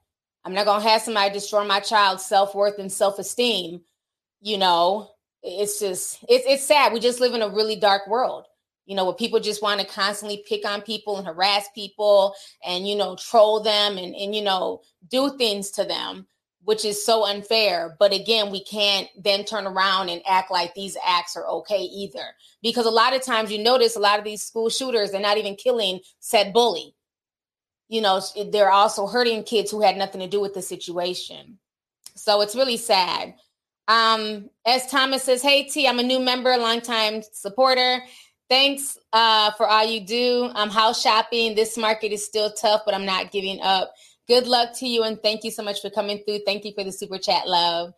I'm 0.46 0.54
not 0.54 0.66
gonna 0.66 0.84
have 0.88 1.02
somebody 1.04 1.34
destroy 1.34 1.64
my 1.66 1.80
child's 1.80 2.26
self 2.26 2.56
worth 2.56 2.80
and 2.80 2.92
self 2.92 3.20
esteem. 3.20 3.82
You 4.42 4.58
know, 4.58 5.12
it's 5.44 5.80
just 5.80 6.24
it's 6.28 6.46
it's 6.48 6.66
sad. 6.66 6.94
We 6.94 7.00
just 7.00 7.20
live 7.20 7.34
in 7.34 7.42
a 7.42 7.50
really 7.50 7.76
dark 7.76 8.08
world. 8.08 8.46
You 8.86 8.96
know, 8.96 9.06
where 9.06 9.14
people 9.14 9.40
just 9.40 9.62
want 9.62 9.80
to 9.80 9.88
constantly 9.88 10.44
pick 10.48 10.66
on 10.66 10.82
people 10.82 11.18
and 11.18 11.26
harass 11.26 11.68
people 11.74 12.36
and 12.66 12.88
you 12.88 12.96
know 12.96 13.16
troll 13.16 13.62
them 13.62 13.98
and 13.98 14.16
and 14.16 14.36
you 14.36 14.42
know 14.42 14.82
do 15.10 15.38
things 15.38 15.72
to 15.72 15.84
them 15.84 16.28
which 16.66 16.86
is 16.86 17.06
so 17.06 17.26
unfair. 17.26 17.96
But 18.00 18.14
again, 18.14 18.52
we 18.52 18.64
can't 18.64 19.08
then 19.22 19.44
turn 19.44 19.68
around 19.68 20.10
and 20.10 20.22
act 20.28 20.52
like 20.52 20.74
these 20.74 20.98
acts 21.06 21.36
are 21.36 21.48
okay 21.48 21.82
either. 21.82 22.24
Because 22.62 22.86
a 22.86 22.92
lot 22.92 23.16
of 23.16 23.22
times 23.22 23.52
you 23.52 23.62
notice 23.62 23.96
a 23.96 24.00
lot 24.00 24.20
of 24.20 24.26
these 24.26 24.44
school 24.44 24.70
shooters, 24.70 25.12
they're 25.12 25.22
not 25.22 25.38
even 25.38 25.56
killing 25.56 26.00
said 26.20 26.54
bully. 26.54 26.96
You 27.90 28.02
know, 28.02 28.22
they're 28.52 28.72
also 28.72 29.08
hurting 29.08 29.44
kids 29.44 29.70
who 29.70 29.82
had 29.82 29.98
nothing 29.98 30.22
to 30.22 30.28
do 30.28 30.40
with 30.40 30.54
the 30.54 30.62
situation. 30.62 31.60
So 32.16 32.42
it's 32.42 32.56
really 32.56 32.78
sad. 32.78 33.36
Um, 33.88 34.50
as 34.66 34.88
Thomas 34.88 35.24
says, 35.24 35.42
Hey 35.42 35.64
T, 35.64 35.88
I'm 35.88 36.00
a 36.00 36.04
new 36.04 36.20
member, 36.20 36.56
longtime 36.58 37.22
supporter. 37.32 38.04
Thanks 38.50 38.98
uh, 39.14 39.52
for 39.52 39.68
all 39.68 39.86
you 39.86 40.02
do. 40.02 40.50
I'm 40.54 40.70
house 40.70 41.02
shopping. 41.02 41.56
This 41.56 41.78
market 41.78 42.12
is 42.12 42.26
still 42.26 42.52
tough, 42.52 42.82
but 42.86 42.94
I'm 42.94 43.06
not 43.06 43.32
giving 43.32 43.60
up. 43.62 43.94
Good 44.28 44.48
luck 44.48 44.78
to 44.78 44.88
you 44.88 45.04
and 45.04 45.22
thank 45.22 45.44
you 45.44 45.52
so 45.52 45.64
much 45.64 45.82
for 45.82 45.90
coming 45.90 46.24
through. 46.24 46.40
Thank 46.46 46.64
you 46.66 46.72
for 46.74 46.84
the 46.84 46.92
super 46.92 47.18
chat, 47.18 47.48
love. 47.48 47.94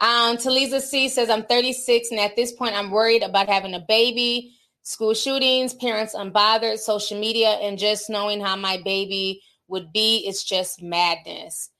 Um, 0.00 0.36
Talisa 0.36 0.80
C 0.80 1.08
says, 1.08 1.30
I'm 1.30 1.44
36 1.44 2.10
and 2.10 2.20
at 2.20 2.36
this 2.36 2.52
point 2.52 2.76
I'm 2.76 2.90
worried 2.90 3.22
about 3.22 3.48
having 3.48 3.74
a 3.74 3.80
baby, 3.80 4.54
school 4.82 5.14
shootings, 5.14 5.74
parents 5.74 6.14
unbothered, 6.14 6.78
social 6.78 7.18
media, 7.18 7.50
and 7.50 7.78
just 7.78 8.10
knowing 8.10 8.40
how 8.40 8.56
my 8.56 8.80
baby 8.84 9.42
would 9.68 9.92
be. 9.92 10.24
It's 10.26 10.44
just 10.44 10.82
madness. 10.82 11.70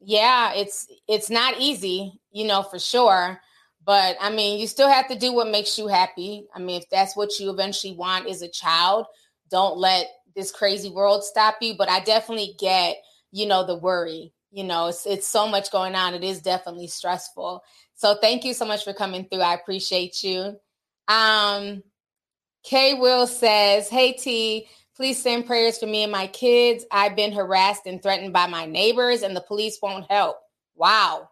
Yeah, 0.00 0.52
it's 0.54 0.86
it's 1.08 1.30
not 1.30 1.54
easy, 1.58 2.12
you 2.34 2.46
know, 2.46 2.62
for 2.62 2.78
sure. 2.78 3.40
But 3.86 4.16
I 4.20 4.30
mean, 4.30 4.58
you 4.58 4.66
still 4.66 4.88
have 4.88 5.08
to 5.08 5.18
do 5.18 5.32
what 5.32 5.48
makes 5.48 5.78
you 5.78 5.86
happy. 5.86 6.46
I 6.54 6.58
mean, 6.58 6.80
if 6.80 6.90
that's 6.90 7.16
what 7.16 7.38
you 7.38 7.50
eventually 7.50 7.94
want 7.94 8.28
as 8.28 8.42
a 8.42 8.48
child, 8.48 9.06
don't 9.50 9.78
let 9.78 10.08
this 10.34 10.50
crazy 10.50 10.90
world 10.90 11.22
stop 11.24 11.56
you, 11.60 11.74
but 11.76 11.88
I 11.88 12.00
definitely 12.00 12.56
get, 12.58 12.96
you 13.30 13.46
know, 13.46 13.64
the 13.64 13.76
worry. 13.76 14.32
You 14.50 14.64
know, 14.64 14.88
it's 14.88 15.06
it's 15.06 15.26
so 15.26 15.48
much 15.48 15.70
going 15.70 15.94
on. 15.94 16.14
It 16.14 16.24
is 16.24 16.40
definitely 16.40 16.88
stressful. 16.88 17.62
So 17.94 18.16
thank 18.20 18.44
you 18.44 18.54
so 18.54 18.64
much 18.64 18.84
for 18.84 18.92
coming 18.92 19.26
through. 19.28 19.40
I 19.40 19.54
appreciate 19.54 20.22
you. 20.22 20.56
Um 21.08 21.82
Kay 22.64 22.94
Will 22.94 23.26
says, 23.26 23.88
Hey 23.88 24.12
T, 24.12 24.66
please 24.96 25.22
send 25.22 25.46
prayers 25.46 25.78
for 25.78 25.86
me 25.86 26.02
and 26.02 26.12
my 26.12 26.26
kids. 26.28 26.84
I've 26.90 27.14
been 27.14 27.32
harassed 27.32 27.86
and 27.86 28.02
threatened 28.02 28.32
by 28.32 28.46
my 28.46 28.64
neighbors, 28.64 29.22
and 29.22 29.36
the 29.36 29.42
police 29.42 29.78
won't 29.82 30.10
help. 30.10 30.38
Wow. 30.74 31.28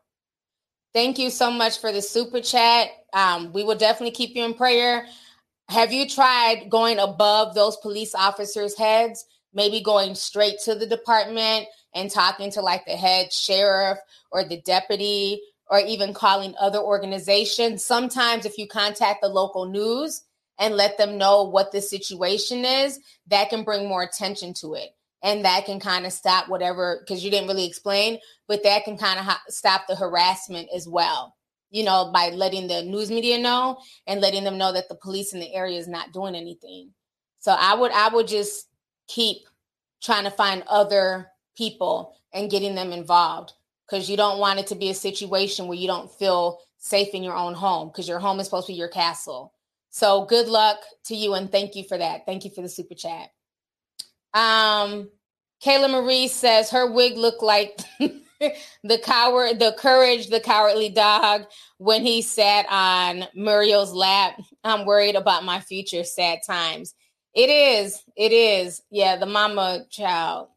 Thank 0.94 1.18
you 1.18 1.30
so 1.30 1.50
much 1.50 1.80
for 1.80 1.90
the 1.90 2.02
super 2.02 2.40
chat. 2.40 2.88
Um, 3.14 3.52
we 3.52 3.64
will 3.64 3.76
definitely 3.76 4.12
keep 4.12 4.36
you 4.36 4.44
in 4.44 4.54
prayer. 4.54 5.06
Have 5.68 5.92
you 5.92 6.06
tried 6.06 6.68
going 6.68 6.98
above 6.98 7.54
those 7.54 7.76
police 7.78 8.14
officers' 8.14 8.76
heads? 8.76 9.24
Maybe 9.54 9.82
going 9.82 10.14
straight 10.14 10.56
to 10.64 10.74
the 10.74 10.86
department 10.86 11.66
and 11.94 12.10
talking 12.10 12.50
to 12.52 12.60
like 12.60 12.84
the 12.84 12.92
head 12.96 13.32
sheriff 13.32 13.98
or 14.30 14.44
the 14.44 14.60
deputy 14.60 15.40
or 15.70 15.78
even 15.78 16.12
calling 16.12 16.54
other 16.60 16.78
organizations. 16.78 17.84
Sometimes, 17.84 18.44
if 18.44 18.58
you 18.58 18.66
contact 18.66 19.22
the 19.22 19.28
local 19.28 19.64
news 19.64 20.22
and 20.58 20.76
let 20.76 20.98
them 20.98 21.16
know 21.16 21.44
what 21.44 21.72
the 21.72 21.80
situation 21.80 22.66
is, 22.66 23.00
that 23.28 23.48
can 23.48 23.64
bring 23.64 23.88
more 23.88 24.02
attention 24.02 24.52
to 24.54 24.74
it. 24.74 24.90
And 25.22 25.44
that 25.44 25.66
can 25.66 25.78
kind 25.78 26.04
of 26.04 26.12
stop 26.12 26.48
whatever, 26.48 27.00
because 27.00 27.24
you 27.24 27.30
didn't 27.30 27.48
really 27.48 27.66
explain, 27.66 28.18
but 28.48 28.62
that 28.64 28.84
can 28.84 28.98
kind 28.98 29.18
of 29.18 29.24
ha- 29.24 29.42
stop 29.48 29.82
the 29.86 29.94
harassment 29.94 30.68
as 30.74 30.88
well 30.88 31.36
you 31.72 31.82
know, 31.82 32.10
by 32.12 32.28
letting 32.28 32.68
the 32.68 32.82
news 32.82 33.10
media 33.10 33.38
know 33.38 33.78
and 34.06 34.20
letting 34.20 34.44
them 34.44 34.58
know 34.58 34.72
that 34.72 34.88
the 34.88 34.94
police 34.94 35.32
in 35.32 35.40
the 35.40 35.52
area 35.54 35.78
is 35.78 35.88
not 35.88 36.12
doing 36.12 36.34
anything. 36.34 36.90
So 37.40 37.50
I 37.58 37.74
would 37.74 37.90
I 37.90 38.14
would 38.14 38.28
just 38.28 38.68
keep 39.08 39.38
trying 40.02 40.24
to 40.24 40.30
find 40.30 40.62
other 40.68 41.28
people 41.56 42.14
and 42.32 42.50
getting 42.50 42.74
them 42.74 42.92
involved 42.92 43.54
because 43.86 44.08
you 44.08 44.16
don't 44.16 44.38
want 44.38 44.60
it 44.60 44.66
to 44.68 44.74
be 44.74 44.90
a 44.90 44.94
situation 44.94 45.66
where 45.66 45.78
you 45.78 45.88
don't 45.88 46.12
feel 46.12 46.60
safe 46.78 47.08
in 47.14 47.22
your 47.22 47.36
own 47.36 47.54
home 47.54 47.88
because 47.88 48.06
your 48.06 48.18
home 48.18 48.38
is 48.38 48.46
supposed 48.46 48.66
to 48.66 48.72
be 48.72 48.78
your 48.78 48.88
castle. 48.88 49.54
So 49.90 50.26
good 50.26 50.48
luck 50.48 50.78
to 51.06 51.16
you 51.16 51.34
and 51.34 51.50
thank 51.50 51.74
you 51.74 51.84
for 51.84 51.96
that. 51.98 52.26
Thank 52.26 52.44
you 52.44 52.50
for 52.50 52.62
the 52.62 52.68
super 52.68 52.94
chat. 52.94 53.30
Um 54.34 55.10
Kayla 55.64 55.90
Marie 55.90 56.28
says 56.28 56.70
her 56.70 56.90
wig 56.92 57.16
looked 57.16 57.42
like 57.42 57.80
the 58.00 58.98
coward, 59.04 59.60
the 59.60 59.74
courage, 59.78 60.28
the 60.28 60.40
cowardly 60.40 60.88
dog 60.88 61.44
when 61.78 62.04
he 62.04 62.22
sat 62.22 62.66
on 62.68 63.24
Muriel's 63.34 63.92
lap. 63.92 64.40
I'm 64.64 64.86
worried 64.86 65.14
about 65.14 65.44
my 65.44 65.60
future 65.60 66.04
sad 66.04 66.40
times. 66.46 66.94
It 67.34 67.48
is, 67.48 68.02
it 68.16 68.32
is. 68.32 68.82
Yeah, 68.90 69.16
the 69.16 69.26
mama 69.26 69.86
child. 69.90 70.48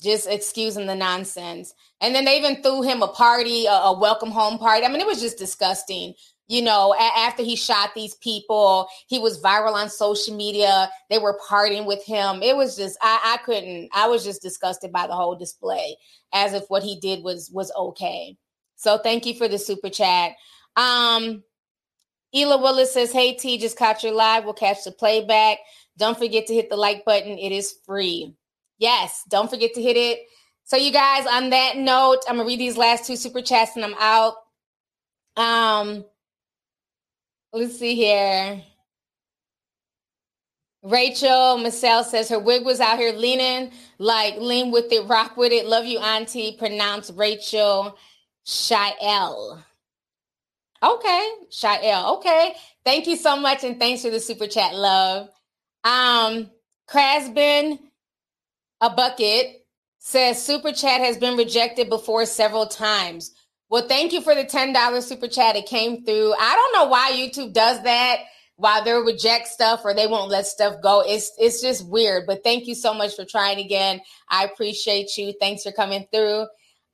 just 0.00 0.28
excusing 0.28 0.86
the 0.86 0.94
nonsense. 0.94 1.74
And 2.00 2.14
then 2.14 2.24
they 2.24 2.38
even 2.38 2.62
threw 2.62 2.82
him 2.82 3.02
a 3.02 3.08
party, 3.08 3.66
a, 3.66 3.72
a 3.72 3.98
welcome 3.98 4.30
home 4.30 4.58
party. 4.58 4.84
I 4.84 4.88
mean, 4.88 5.00
it 5.00 5.06
was 5.06 5.20
just 5.20 5.38
disgusting. 5.38 6.14
You 6.50 6.62
know, 6.62 6.96
after 6.98 7.44
he 7.44 7.54
shot 7.54 7.90
these 7.94 8.16
people, 8.16 8.88
he 9.06 9.20
was 9.20 9.40
viral 9.40 9.74
on 9.74 9.88
social 9.88 10.36
media. 10.36 10.90
They 11.08 11.18
were 11.18 11.38
partying 11.48 11.86
with 11.86 12.04
him. 12.04 12.42
It 12.42 12.56
was 12.56 12.76
just, 12.76 12.98
I, 13.00 13.36
I 13.36 13.44
couldn't, 13.44 13.88
I 13.94 14.08
was 14.08 14.24
just 14.24 14.42
disgusted 14.42 14.90
by 14.90 15.06
the 15.06 15.12
whole 15.12 15.36
display 15.36 15.96
as 16.32 16.52
if 16.52 16.64
what 16.66 16.82
he 16.82 16.98
did 16.98 17.22
was 17.22 17.52
was 17.52 17.70
okay. 17.78 18.36
So 18.74 18.98
thank 18.98 19.26
you 19.26 19.34
for 19.34 19.46
the 19.46 19.58
super 19.60 19.90
chat. 19.90 20.32
Um, 20.74 21.44
Ela 22.34 22.60
Willis 22.60 22.92
says, 22.94 23.12
Hey 23.12 23.34
T, 23.34 23.56
just 23.56 23.78
caught 23.78 24.02
your 24.02 24.12
live. 24.12 24.42
We'll 24.42 24.54
catch 24.54 24.82
the 24.82 24.90
playback. 24.90 25.58
Don't 25.98 26.18
forget 26.18 26.48
to 26.48 26.54
hit 26.54 26.68
the 26.68 26.76
like 26.76 27.04
button. 27.04 27.38
It 27.38 27.52
is 27.52 27.76
free. 27.86 28.34
Yes, 28.76 29.22
don't 29.28 29.48
forget 29.48 29.74
to 29.74 29.82
hit 29.82 29.96
it. 29.96 30.18
So, 30.64 30.76
you 30.76 30.90
guys, 30.90 31.28
on 31.28 31.50
that 31.50 31.76
note, 31.76 32.22
I'm 32.28 32.38
gonna 32.38 32.48
read 32.48 32.58
these 32.58 32.76
last 32.76 33.06
two 33.06 33.14
super 33.14 33.40
chats 33.40 33.76
and 33.76 33.84
I'm 33.84 33.94
out. 34.00 34.34
Um, 35.36 36.04
let's 37.52 37.78
see 37.78 37.94
here. 37.94 38.62
Rachel 40.82 41.58
Michelle 41.58 42.04
says 42.04 42.30
her 42.30 42.38
wig 42.38 42.64
was 42.64 42.80
out 42.80 42.98
here 42.98 43.12
leaning, 43.12 43.70
like 43.98 44.36
lean 44.38 44.70
with 44.70 44.90
it, 44.92 45.06
rock 45.06 45.36
with 45.36 45.52
it. 45.52 45.66
Love 45.66 45.84
you, 45.84 45.98
Auntie. 45.98 46.56
Pronounce 46.58 47.10
Rachel 47.10 47.98
Shael. 48.46 49.62
Okay, 50.82 51.28
Shael. 51.50 52.16
Okay. 52.16 52.54
Thank 52.84 53.06
you 53.06 53.16
so 53.16 53.36
much, 53.36 53.62
and 53.62 53.78
thanks 53.78 54.02
for 54.02 54.10
the 54.10 54.20
super 54.20 54.46
chat, 54.46 54.74
love. 54.74 55.28
Um, 55.84 56.50
Crasbin, 56.88 57.78
a 58.80 58.90
bucket 58.90 59.66
says 59.98 60.42
super 60.42 60.72
chat 60.72 61.02
has 61.02 61.18
been 61.18 61.36
rejected 61.36 61.90
before 61.90 62.24
several 62.24 62.66
times. 62.66 63.32
Well, 63.70 63.86
thank 63.86 64.12
you 64.12 64.20
for 64.20 64.34
the 64.34 64.44
$10 64.44 65.02
super 65.02 65.28
chat. 65.28 65.54
It 65.54 65.66
came 65.66 66.04
through. 66.04 66.34
I 66.34 66.54
don't 66.56 66.82
know 66.82 66.90
why 66.90 67.12
YouTube 67.12 67.52
does 67.52 67.80
that, 67.84 68.18
why 68.56 68.82
they'll 68.82 69.04
reject 69.04 69.46
stuff 69.46 69.82
or 69.84 69.94
they 69.94 70.08
won't 70.08 70.28
let 70.28 70.46
stuff 70.46 70.82
go. 70.82 71.04
It's 71.06 71.32
it's 71.38 71.62
just 71.62 71.88
weird. 71.88 72.26
But 72.26 72.42
thank 72.42 72.66
you 72.66 72.74
so 72.74 72.92
much 72.92 73.14
for 73.14 73.24
trying 73.24 73.58
again. 73.58 74.00
I 74.28 74.44
appreciate 74.44 75.16
you. 75.16 75.32
Thanks 75.38 75.62
for 75.62 75.70
coming 75.70 76.06
through. 76.12 76.46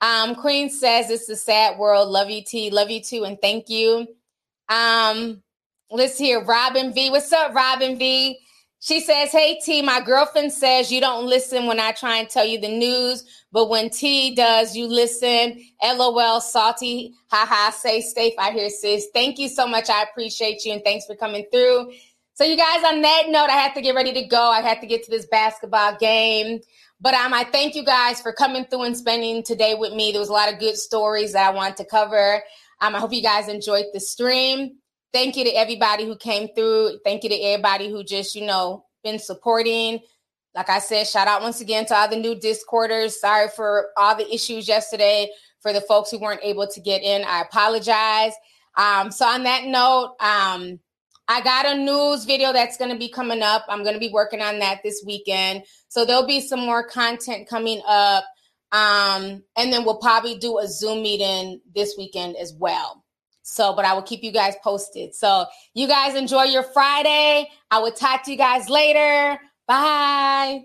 Um, 0.03 0.35
Queen 0.35 0.69
says 0.69 1.11
it's 1.11 1.29
a 1.31 1.37
sad 1.37 1.79
world. 1.79 2.11
Love 2.11 2.29
you, 2.29 2.45
T. 2.45 2.69
Love 2.69 2.91
you 2.91 3.03
too, 3.03 3.25
and 3.25 3.41
thank 3.41 3.71
you. 3.71 4.07
Um, 4.69 5.43
let's 5.91 6.19
hear 6.19 6.45
Robin 6.45 6.93
V. 6.93 7.09
What's 7.09 7.33
up, 7.33 7.55
Robin 7.55 7.99
V? 7.99 8.39
She 8.81 9.01
says, 9.01 9.33
Hey 9.33 9.59
T, 9.65 9.83
my 9.83 10.01
girlfriend 10.01 10.53
says 10.53 10.93
you 10.93 11.01
don't 11.01 11.27
listen 11.27 11.67
when 11.67 11.81
I 11.81 11.93
try 11.93 12.19
and 12.19 12.29
tell 12.29 12.45
you 12.45 12.61
the 12.61 12.69
news, 12.69 13.25
but 13.51 13.69
when 13.69 13.91
T 13.91 14.35
does, 14.35 14.77
you 14.77 14.87
listen. 14.87 15.63
LOL, 15.83 16.41
salty. 16.41 17.15
Haha, 17.29 17.71
stay 17.71 18.01
safe 18.01 18.35
out 18.39 18.53
here, 18.53 18.71
sis. 18.71 19.09
Thank 19.15 19.39
you 19.39 19.49
so 19.49 19.67
much. 19.67 19.89
I 19.89 20.03
appreciate 20.03 20.65
you 20.65 20.73
and 20.73 20.85
thanks 20.85 21.07
for 21.07 21.17
coming 21.17 21.47
through. 21.51 21.93
So, 22.35 22.45
you 22.45 22.55
guys, 22.55 22.85
on 22.85 23.01
that 23.01 23.25
note, 23.29 23.49
I 23.49 23.57
have 23.57 23.73
to 23.75 23.81
get 23.81 23.95
ready 23.95 24.13
to 24.13 24.27
go. 24.27 24.51
I 24.51 24.61
have 24.61 24.83
to 24.83 24.87
get 24.87 25.03
to 25.05 25.11
this 25.11 25.25
basketball 25.25 25.97
game. 25.97 26.61
But 27.01 27.15
um, 27.15 27.33
I 27.33 27.45
thank 27.45 27.75
you 27.75 27.83
guys 27.83 28.21
for 28.21 28.31
coming 28.31 28.67
through 28.67 28.83
and 28.83 28.97
spending 28.97 29.43
today 29.43 29.75
with 29.75 29.95
me. 29.95 30.13
There 30.13 30.21
was 30.21 30.29
a 30.29 30.35
lot 30.35 30.53
of 30.53 30.59
good 30.59 30.77
stories 30.77 31.33
that 31.33 31.47
I 31.47 31.55
wanted 31.55 31.79
to 31.79 31.87
cover. 31.87 32.43
Um, 32.83 32.95
I 32.95 32.99
hope 32.99 33.15
you 33.15 33.23
guys 33.23 33.49
enjoyed 33.49 33.87
the 33.95 34.01
stream. 34.01 34.77
Thank 35.13 35.37
you 35.37 35.45
to 35.45 35.51
everybody 35.51 36.05
who 36.05 36.17
came 36.17 36.49
through. 36.55 36.99
Thank 37.05 37.25
you 37.25 37.31
to 37.31 37.37
everybody 37.37 37.91
who 37.91 38.05
just, 38.05 38.35
you 38.35 38.47
know, 38.47 38.85
been 39.03 39.19
supporting. 39.19 40.01
Like 40.55 40.71
I 40.71 40.79
said, 40.79 41.07
shout 41.07 41.29
out 41.29 41.43
once 41.43 41.61
again 41.61 41.87
to 41.87 41.95
all 41.95 42.09
the 42.09 42.17
new 42.17 42.35
Discorders. 42.35 43.21
Sorry 43.21 43.49
for 43.55 43.89
all 43.97 44.17
the 44.17 44.33
issues 44.33 44.69
yesterday. 44.69 45.29
For 45.61 45.73
the 45.73 45.81
folks 45.81 46.11
who 46.11 46.21
weren't 46.21 46.45
able 46.45 46.69
to 46.69 46.81
get 46.81 47.03
in, 47.03 47.25
I 47.25 47.41
apologize. 47.41 48.33
Um, 48.77 49.11
so 49.11 49.27
on 49.27 49.45
that 49.45 49.65
note, 49.65 50.15
um, 50.21 50.79
I 51.29 51.41
got 51.41 51.67
a 51.67 51.77
news 51.77 52.25
video 52.25 52.53
that's 52.53 52.77
going 52.77 52.93
to 52.93 52.99
be 52.99 53.09
coming 53.09 53.43
up. 53.43 53.65
I'm 53.69 53.83
going 53.83 53.95
to 53.95 54.01
be 54.01 54.13
working 54.13 54.43
on 54.43 54.61
that 54.61 54.83
this 54.85 55.03
weekend. 55.05 55.65
So 55.89 56.05
there'll 56.05 56.27
be 56.27 56.41
some 56.41 56.61
more 56.61 56.87
content 56.87 57.49
coming 57.49 57.83
up. 57.87 58.25
Um, 58.71 59.43
and 59.57 59.73
then 59.73 59.85
we'll 59.85 59.99
probably 59.99 60.39
do 60.39 60.59
a 60.59 60.69
Zoom 60.69 61.03
meeting 61.03 61.61
this 61.75 61.95
weekend 61.99 62.37
as 62.37 62.53
well. 62.57 63.05
So, 63.49 63.73
but 63.75 63.85
I 63.85 63.95
will 63.95 64.03
keep 64.03 64.25
you 64.25 64.33
guys 64.33 64.55
posted. 64.63 65.15
So, 65.15 65.47
you 65.73 65.87
guys 65.87 66.17
enjoy 66.17 66.45
your 66.45 66.65
Friday. 66.65 67.49
I 67.71 67.79
will 67.79 67.93
talk 67.93 68.25
to 68.25 68.33
you 68.33 68.37
guys 68.37 68.69
later. 68.69 69.41
Bye. 69.69 70.65